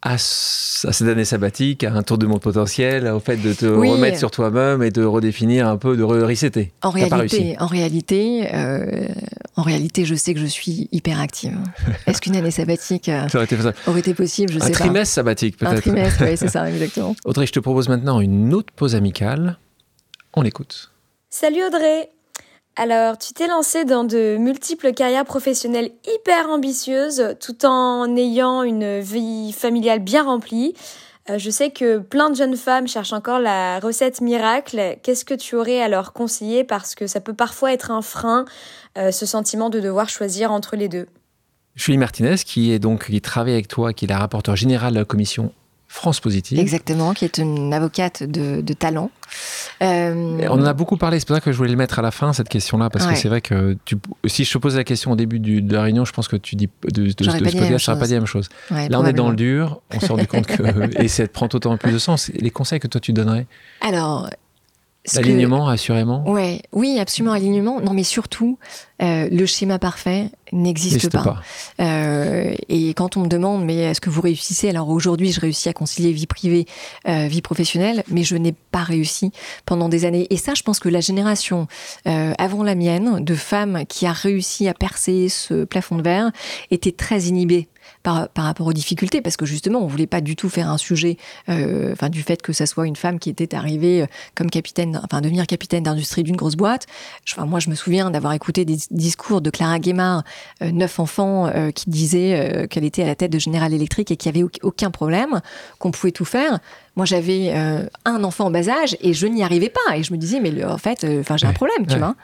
à, 0.03 0.17
cette 0.17 1.07
année 1.07 1.23
sabbatique, 1.23 1.85
à 1.85 1.93
un 1.93 2.03
tour 2.03 2.17
de 2.17 2.25
monde 2.25 2.41
potentiel, 2.41 3.07
au 3.07 3.21
fait 3.21 3.37
de 3.37 3.53
te 3.53 3.65
remettre 3.65 4.17
sur 4.17 4.31
toi-même 4.31 4.83
et 4.83 4.91
de 4.91 5.03
redéfinir 5.03 5.67
un 5.67 5.77
peu, 5.77 5.95
de 5.95 6.03
resetter. 6.03 6.73
En 6.81 6.89
réalité, 6.89 7.55
en 7.59 7.67
réalité, 7.67 8.53
euh, 8.53 9.07
en 9.55 9.61
réalité, 9.61 10.03
je 10.03 10.13
sais 10.13 10.33
que 10.33 10.41
je 10.41 10.45
suis 10.45 10.89
hyper 10.91 11.21
active. 11.21 11.57
Est-ce 12.07 12.19
qu'une 12.19 12.35
année 12.35 12.51
sabbatique 12.51 13.07
euh, 13.07 13.27
aurait, 13.33 13.45
été 13.45 13.57
aurait, 13.87 13.99
été 14.01 14.13
possible 14.13 14.51
Je 14.51 14.57
un 14.57 14.65
sais 14.65 14.71
pas. 14.71 14.77
Un 14.77 14.81
trimestre 14.81 15.15
sabbatique, 15.15 15.57
peut-être. 15.57 15.77
Un 15.77 15.81
trimestre, 15.81 16.23
oui, 16.23 16.35
c'est 16.35 16.49
ça, 16.49 16.69
exactement. 16.69 17.15
Audrey, 17.23 17.47
je 17.47 17.53
te 17.53 17.59
propose 17.59 17.87
maintenant 17.87 18.19
une 18.19 18.53
autre 18.53 18.73
pause 18.75 18.95
amicale. 18.95 19.57
On 20.33 20.41
l'écoute. 20.41 20.91
Salut 21.29 21.63
Audrey 21.63 22.09
alors, 22.75 23.19
tu 23.19 23.33
t'es 23.33 23.47
lancé 23.47 23.85
dans 23.85 24.03
de 24.03 24.35
multiples 24.37 24.93
carrières 24.93 25.25
professionnelles 25.25 25.91
hyper 26.11 26.49
ambitieuses 26.49 27.35
tout 27.39 27.65
en 27.65 28.15
ayant 28.15 28.63
une 28.63 28.99
vie 28.99 29.53
familiale 29.53 29.99
bien 29.99 30.23
remplie. 30.23 30.73
Euh, 31.29 31.37
je 31.37 31.51
sais 31.51 31.69
que 31.69 31.99
plein 31.99 32.31
de 32.31 32.35
jeunes 32.35 32.57
femmes 32.57 32.87
cherchent 32.87 33.13
encore 33.13 33.39
la 33.39 33.79
recette 33.79 34.21
miracle. 34.21 34.97
Qu'est-ce 35.03 35.23
que 35.23 35.35
tu 35.35 35.55
aurais 35.55 35.81
à 35.81 35.87
leur 35.87 36.13
conseiller? 36.13 36.63
Parce 36.63 36.95
que 36.95 37.05
ça 37.05 37.21
peut 37.21 37.33
parfois 37.33 37.73
être 37.73 37.91
un 37.91 38.01
frein, 38.01 38.45
euh, 38.97 39.11
ce 39.11 39.27
sentiment 39.27 39.69
de 39.69 39.79
devoir 39.79 40.09
choisir 40.09 40.51
entre 40.51 40.75
les 40.75 40.89
deux. 40.89 41.07
Julie 41.75 41.99
Martinez, 41.99 42.37
qui 42.43 42.71
est 42.71 42.79
donc 42.79 43.05
qui 43.05 43.21
travaille 43.21 43.53
avec 43.53 43.67
toi, 43.67 43.93
qui 43.93 44.05
est 44.05 44.07
la 44.07 44.17
rapporteure 44.17 44.55
générale 44.55 44.93
de 44.93 44.99
la 44.99 45.05
commission 45.05 45.53
France 45.93 46.19
Positive. 46.19 46.57
Exactement, 46.57 47.13
qui 47.13 47.23
est 47.23 47.37
une 47.37 47.71
avocate 47.71 48.23
de, 48.23 48.73
talent. 48.73 49.11
Euh, 49.83 50.39
on 50.49 50.59
en 50.59 50.65
a 50.65 50.73
beaucoup 50.73 50.97
parlé, 50.97 51.19
c'est 51.19 51.27
pour 51.27 51.35
ça 51.35 51.39
que 51.39 51.51
je 51.51 51.57
voulais 51.57 51.69
le 51.69 51.77
mettre 51.77 51.99
à 51.99 52.01
la 52.01 52.09
fin, 52.09 52.33
cette 52.33 52.49
question-là, 52.49 52.89
parce 52.89 53.05
que 53.05 53.13
c'est 53.13 53.29
vrai 53.29 53.41
que 53.41 53.77
tu, 53.85 53.97
si 54.25 54.43
je 54.43 54.51
te 54.51 54.57
pose 54.57 54.75
la 54.75 54.83
question 54.83 55.11
au 55.11 55.15
début 55.15 55.39
de 55.39 55.71
la 55.71 55.83
réunion, 55.83 56.03
je 56.03 56.11
pense 56.11 56.27
que 56.27 56.35
tu 56.35 56.55
dis 56.55 56.67
de, 56.83 56.89
de, 56.89 57.13
de 57.13 57.23
ce 57.23 57.37
podcast, 57.37 57.85
pas 57.99 58.07
dit 58.07 58.13
la 58.13 58.19
même 58.19 58.25
chose. 58.25 58.49
Là, 58.71 58.99
on 58.99 59.05
est 59.05 59.13
dans 59.13 59.29
le 59.29 59.35
dur, 59.35 59.81
on 59.93 59.99
s'est 59.99 60.07
rendu 60.07 60.25
compte 60.25 60.47
que. 60.47 60.99
et 61.01 61.07
ça 61.07 61.27
prend 61.27 61.47
autant 61.53 61.77
plus 61.77 61.91
de 61.91 61.99
sens. 61.99 62.31
Les 62.33 62.49
conseils 62.49 62.79
que 62.79 62.87
toi, 62.87 62.99
tu 62.99 63.13
donnerais? 63.13 63.45
Alors, 63.79 64.31
L'alignement, 65.13 65.67
assurément 65.67 66.23
ouais, 66.29 66.61
Oui, 66.71 66.97
absolument, 66.97 67.33
alignement. 67.33 67.81
Non, 67.81 67.93
mais 67.93 68.03
surtout, 68.03 68.57
euh, 69.01 69.27
le 69.29 69.45
schéma 69.45 69.77
parfait 69.77 70.29
n'existe 70.53 71.11
pas. 71.11 71.41
Euh, 71.81 72.53
et 72.69 72.93
quand 72.93 73.17
on 73.17 73.21
me 73.21 73.27
demande, 73.27 73.65
mais 73.65 73.77
est-ce 73.79 73.99
que 73.99 74.09
vous 74.09 74.21
réussissez? 74.21 74.69
Alors 74.69 74.89
aujourd'hui, 74.89 75.33
je 75.33 75.41
réussis 75.41 75.67
à 75.67 75.73
concilier 75.73 76.13
vie 76.13 76.27
privée, 76.27 76.67
euh, 77.07 77.27
vie 77.27 77.41
professionnelle, 77.41 78.03
mais 78.07 78.23
je 78.23 78.37
n'ai 78.37 78.53
pas 78.71 78.83
réussi 78.83 79.31
pendant 79.65 79.89
des 79.89 80.05
années. 80.05 80.27
Et 80.29 80.37
ça, 80.37 80.53
je 80.53 80.63
pense 80.63 80.79
que 80.79 80.89
la 80.89 81.01
génération 81.01 81.67
avant 82.05 82.63
la 82.63 82.75
mienne, 82.75 83.23
de 83.23 83.35
femmes 83.35 83.83
qui 83.87 84.05
a 84.05 84.13
réussi 84.13 84.67
à 84.67 84.73
percer 84.73 85.27
ce 85.27 85.65
plafond 85.65 85.97
de 85.97 86.03
verre, 86.03 86.31
était 86.71 86.91
très 86.91 87.23
inhibée 87.23 87.67
par, 88.03 88.29
par, 88.29 88.45
rapport 88.45 88.67
aux 88.67 88.73
difficultés, 88.73 89.21
parce 89.21 89.37
que 89.37 89.45
justement, 89.45 89.79
on 89.79 89.87
voulait 89.87 90.07
pas 90.07 90.21
du 90.21 90.35
tout 90.35 90.49
faire 90.49 90.69
un 90.69 90.77
sujet, 90.77 91.17
euh, 91.49 91.93
enfin, 91.93 92.09
du 92.09 92.21
fait 92.21 92.41
que 92.41 92.53
ça 92.53 92.65
soit 92.65 92.87
une 92.87 92.95
femme 92.95 93.19
qui 93.19 93.29
était 93.29 93.55
arrivée 93.55 94.03
euh, 94.03 94.05
comme 94.35 94.49
capitaine, 94.49 94.99
enfin, 95.03 95.21
devenir 95.21 95.47
capitaine 95.47 95.83
d'industrie 95.83 96.23
d'une 96.23 96.35
grosse 96.35 96.55
boîte. 96.55 96.85
Enfin, 97.29 97.45
moi, 97.45 97.59
je 97.59 97.69
me 97.69 97.75
souviens 97.75 98.11
d'avoir 98.11 98.33
écouté 98.33 98.65
des 98.65 98.77
discours 98.91 99.41
de 99.41 99.49
Clara 99.49 99.79
Guémard, 99.79 100.23
euh, 100.61 100.71
neuf 100.71 100.99
enfants, 100.99 101.47
euh, 101.47 101.71
qui 101.71 101.89
disait 101.89 102.67
qu'elle 102.69 102.85
était 102.85 103.03
à 103.03 103.07
la 103.07 103.15
tête 103.15 103.31
de 103.31 103.39
General 103.39 103.73
Electric 103.73 104.11
et 104.11 104.17
qu'il 104.17 104.33
y 104.33 104.37
avait 104.37 104.47
aucun 104.61 104.91
problème, 104.91 105.41
qu'on 105.79 105.91
pouvait 105.91 106.11
tout 106.11 106.25
faire. 106.25 106.59
Moi, 106.95 107.05
j'avais 107.05 107.53
un 108.05 108.23
enfant 108.23 108.45
en 108.45 108.51
bas 108.51 108.69
âge 108.69 108.95
et 109.01 109.13
je 109.13 109.25
n'y 109.25 109.43
arrivais 109.43 109.69
pas. 109.69 109.97
Et 109.97 110.03
je 110.03 110.13
me 110.13 110.17
disais, 110.17 110.39
mais 110.39 110.63
en 110.63 110.77
fait, 110.77 111.05
enfin, 111.19 111.37
j'ai 111.37 111.47
un 111.47 111.53
problème, 111.53 111.87
tu 111.87 111.97
vois. 111.97 112.15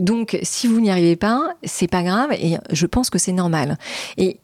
donc, 0.00 0.38
si 0.42 0.66
vous 0.66 0.80
n'y 0.80 0.90
arrivez 0.90 1.16
pas, 1.16 1.54
c'est 1.64 1.88
pas 1.88 2.02
grave 2.02 2.32
et 2.32 2.56
je 2.70 2.86
pense 2.86 3.10
que 3.10 3.18
c'est 3.18 3.32
normal. 3.32 3.78
Et 4.16 4.38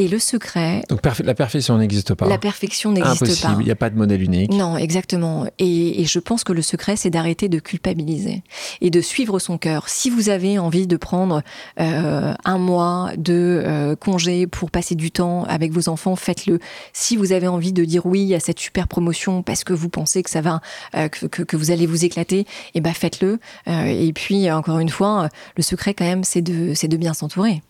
Et 0.00 0.08
le 0.08 0.18
secret. 0.18 0.82
Donc 0.88 1.00
la 1.22 1.34
perfection 1.34 1.76
n'existe 1.76 2.14
pas. 2.14 2.26
La 2.26 2.38
perfection 2.38 2.90
n'existe 2.90 3.42
pas. 3.42 3.54
Il 3.60 3.66
n'y 3.66 3.70
a 3.70 3.76
pas 3.76 3.90
de 3.90 3.96
modèle 3.96 4.22
unique. 4.22 4.50
Non, 4.50 4.78
exactement. 4.78 5.46
Et, 5.58 6.06
je 6.06 6.18
pense 6.18 6.42
que 6.42 6.54
le 6.54 6.62
secret, 6.62 6.96
c'est 6.96 7.10
d'arrêter 7.10 7.50
de 7.50 7.58
culpabiliser 7.58 8.42
et 8.80 8.88
de 8.88 9.02
suivre 9.02 9.38
son 9.38 9.58
cœur. 9.58 9.90
Si 9.90 10.08
vous 10.08 10.30
avez 10.30 10.58
envie 10.58 10.86
de 10.86 10.96
prendre 10.96 11.42
euh, 11.78 12.32
un 12.46 12.56
mois 12.56 13.10
de 13.18 13.62
euh, 13.62 13.94
congé 13.94 14.46
pour 14.46 14.70
passer 14.70 14.94
du 14.94 15.10
temps 15.10 15.44
avec 15.44 15.70
vos 15.70 15.90
enfants, 15.90 16.16
faites-le. 16.16 16.60
Si 16.94 17.16
vous 17.16 17.32
avez 17.32 17.46
envie 17.46 17.74
de 17.74 17.84
dire 17.84 18.06
oui 18.06 18.34
à 18.34 18.40
cette 18.40 18.58
super 18.58 18.88
promotion 18.88 19.42
parce 19.42 19.64
que 19.64 19.74
vous 19.74 19.90
pensez 19.90 20.22
que 20.22 20.30
ça 20.30 20.40
va, 20.40 20.62
euh, 20.96 21.10
que, 21.10 21.42
que, 21.42 21.56
vous 21.58 21.72
allez 21.72 21.84
vous 21.84 22.06
éclater, 22.06 22.46
eh 22.72 22.80
ben 22.80 22.94
faites-le. 22.94 23.38
et 23.66 24.14
puis 24.14 24.50
encore 24.50 24.78
une 24.78 24.88
fois, 24.88 25.28
le 25.58 25.62
secret 25.62 25.92
quand 25.92 26.06
même, 26.06 26.24
c'est 26.24 26.40
de, 26.40 26.72
c'est 26.72 26.88
de 26.88 26.96
bien 26.96 27.12
s'entourer. 27.12 27.60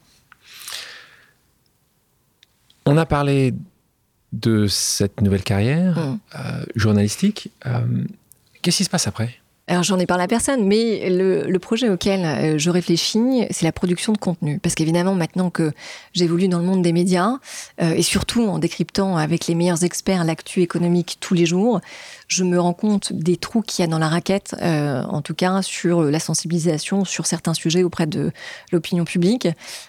On 2.91 2.97
a 2.97 3.07
parlé 3.07 3.55
de 4.33 4.67
cette 4.67 5.21
nouvelle 5.21 5.45
carrière 5.45 5.97
mm. 5.97 6.19
euh, 6.35 6.65
journalistique. 6.75 7.51
Euh, 7.67 7.81
qu'est-ce 8.63 8.79
qui 8.79 8.85
se 8.85 8.91
passe 8.91 9.07
après? 9.07 9.37
Alors 9.69 9.85
j'en 9.85 10.01
ai 10.01 10.07
parlé 10.07 10.25
à 10.25 10.27
personne, 10.27 10.67
mais 10.67 11.09
le, 11.09 11.59
projet 11.59 11.89
auquel 11.89 12.25
euh, 12.25 12.59
je 12.59 12.71
réfléchis, 12.71 13.47
c'est 13.53 13.65
la 13.65 13.71
production 13.71 14.13
de 14.13 14.19
contenu. 14.19 14.59
Parce 14.59 14.75
qu'évidemment, 14.75 15.15
maintenant 15.15 15.51
que 15.51 15.71
j'évolue 16.13 16.49
dans 16.49 16.59
le 16.59 16.65
monde 16.65 16.83
des 16.83 16.93
médias, 16.93 17.37
et 17.79 18.03
surtout 18.03 18.43
en 18.43 18.59
décryptant 18.59 19.17
avec 19.17 19.47
les 19.47 19.55
meilleurs 19.55 19.85
experts 19.85 20.25
l'actu 20.25 20.61
économique 20.63 21.19
tous 21.21 21.35
les 21.35 21.47
jours, 21.47 21.81
je 22.27 22.43
me 22.43 22.59
rends 22.59 22.73
compte 22.73 23.13
des 23.13 23.37
trous 23.37 23.63
qu'il 23.63 23.85
y 23.85 23.87
a 23.87 23.89
dans 23.89 24.01
la 24.01 24.09
raquette, 24.09 24.57
en 24.61 25.23
tout 25.23 25.35
cas 25.35 25.63
sur 25.63 26.03
la 26.03 26.19
sensibilisation 26.19 27.05
sur 27.05 27.27
certains 27.27 27.55
sujets 27.55 27.85
auprès 27.85 28.09
de 28.09 28.33
l'opinion 28.73 29.05
publique. 29.05 29.47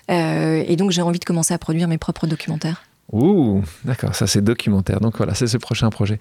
et 0.10 0.76
donc 0.76 0.92
j'ai 0.92 1.02
envie 1.02 1.20
de 1.20 1.26
commencer 1.26 1.56
à 1.56 1.58
produire 1.58 1.88
mes 1.88 1.98
propres 1.98 2.28
documentaires. 2.28 2.84
Ouh, 3.12 3.62
d'accord, 3.84 4.16
ça 4.16 4.28
c'est 4.28 4.42
documentaire. 4.42 5.00
Donc 5.00 5.18
voilà, 5.18 5.34
c'est 5.34 5.48
ce 5.48 5.58
prochain 5.58 5.90
projet. 5.90 6.20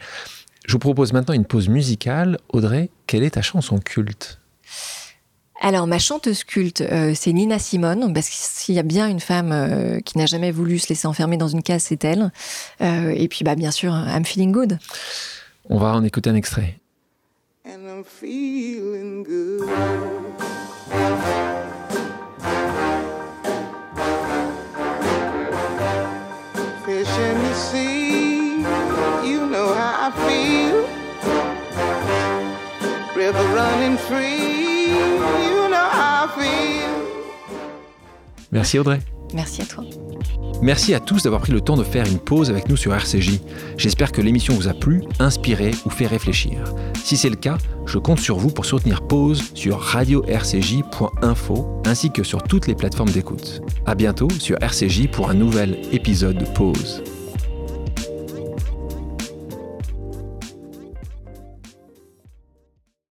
Je 0.67 0.73
vous 0.73 0.79
propose 0.79 1.13
maintenant 1.13 1.35
une 1.35 1.45
pause 1.45 1.69
musicale. 1.69 2.39
Audrey, 2.51 2.91
quelle 3.07 3.23
est 3.23 3.31
ta 3.31 3.43
chanson 3.43 3.79
culte? 3.79 4.41
Alors, 5.63 5.87
ma 5.87 5.99
chanteuse 5.99 6.43
culte, 6.43 6.81
euh, 6.81 7.13
c'est 7.15 7.33
Nina 7.35 7.59
Simone, 7.59 8.15
parce 8.15 8.31
que 8.31 8.35
s'il 8.35 8.75
y 8.75 8.79
a 8.79 8.83
bien 8.83 9.09
une 9.09 9.21
femme 9.21 9.53
euh, 9.53 10.01
qui 10.01 10.17
n'a 10.17 10.25
jamais 10.25 10.51
voulu 10.51 10.79
se 10.79 10.89
laisser 10.89 11.07
enfermer 11.07 11.37
dans 11.37 11.49
une 11.49 11.63
case, 11.63 11.83
c'est 11.83 12.03
elle. 12.03 12.33
Euh, 12.81 13.11
et 13.15 13.29
puis, 13.29 13.45
bah, 13.45 13.57
bien 13.57 13.71
sûr, 13.71 13.93
I'm 13.93 14.25
Feeling 14.25 14.53
Good. 14.53 14.79
On 15.69 15.77
va 15.77 15.93
en 15.93 16.03
écouter 16.03 16.31
un 16.31 16.35
extrait. 16.35 16.81
Merci 38.53 38.79
Audrey. 38.79 39.01
Merci 39.33 39.63
à 39.63 39.65
toi. 39.65 39.85
Merci 40.63 40.93
à 40.93 41.01
tous 41.01 41.23
d'avoir 41.23 41.41
pris 41.41 41.53
le 41.53 41.61
temps 41.61 41.77
de 41.77 41.85
faire 41.85 42.07
une 42.07 42.19
pause 42.19 42.51
avec 42.51 42.69
nous 42.69 42.77
sur 42.77 42.95
RCJ. 42.95 43.41
J'espère 43.77 44.13
que 44.13 44.21
l'émission 44.21 44.55
vous 44.55 44.69
a 44.69 44.75
plu, 44.75 45.03
inspiré 45.19 45.71
ou 45.87 45.91
fait 45.91 46.07
réfléchir. 46.07 46.75
Si 47.03 47.17
c'est 47.17 47.31
le 47.31 47.37
cas, 47.37 47.57
je 47.87 47.99
compte 47.99 48.19
sur 48.19 48.37
vous 48.37 48.51
pour 48.51 48.67
soutenir 48.67 49.03
Pause 49.03 49.43
sur 49.55 49.81
radio-rcj.info 49.81 51.83
ainsi 51.87 52.11
que 52.11 52.23
sur 52.23 52.43
toutes 52.43 52.67
les 52.67 52.75
plateformes 52.75 53.11
d'écoute. 53.11 53.63
À 53.87 53.95
bientôt 53.95 54.29
sur 54.39 54.59
RCJ 54.61 55.09
pour 55.09 55.31
un 55.31 55.35
nouvel 55.35 55.81
épisode 55.93 56.39
de 56.39 56.45
Pause. 56.45 57.03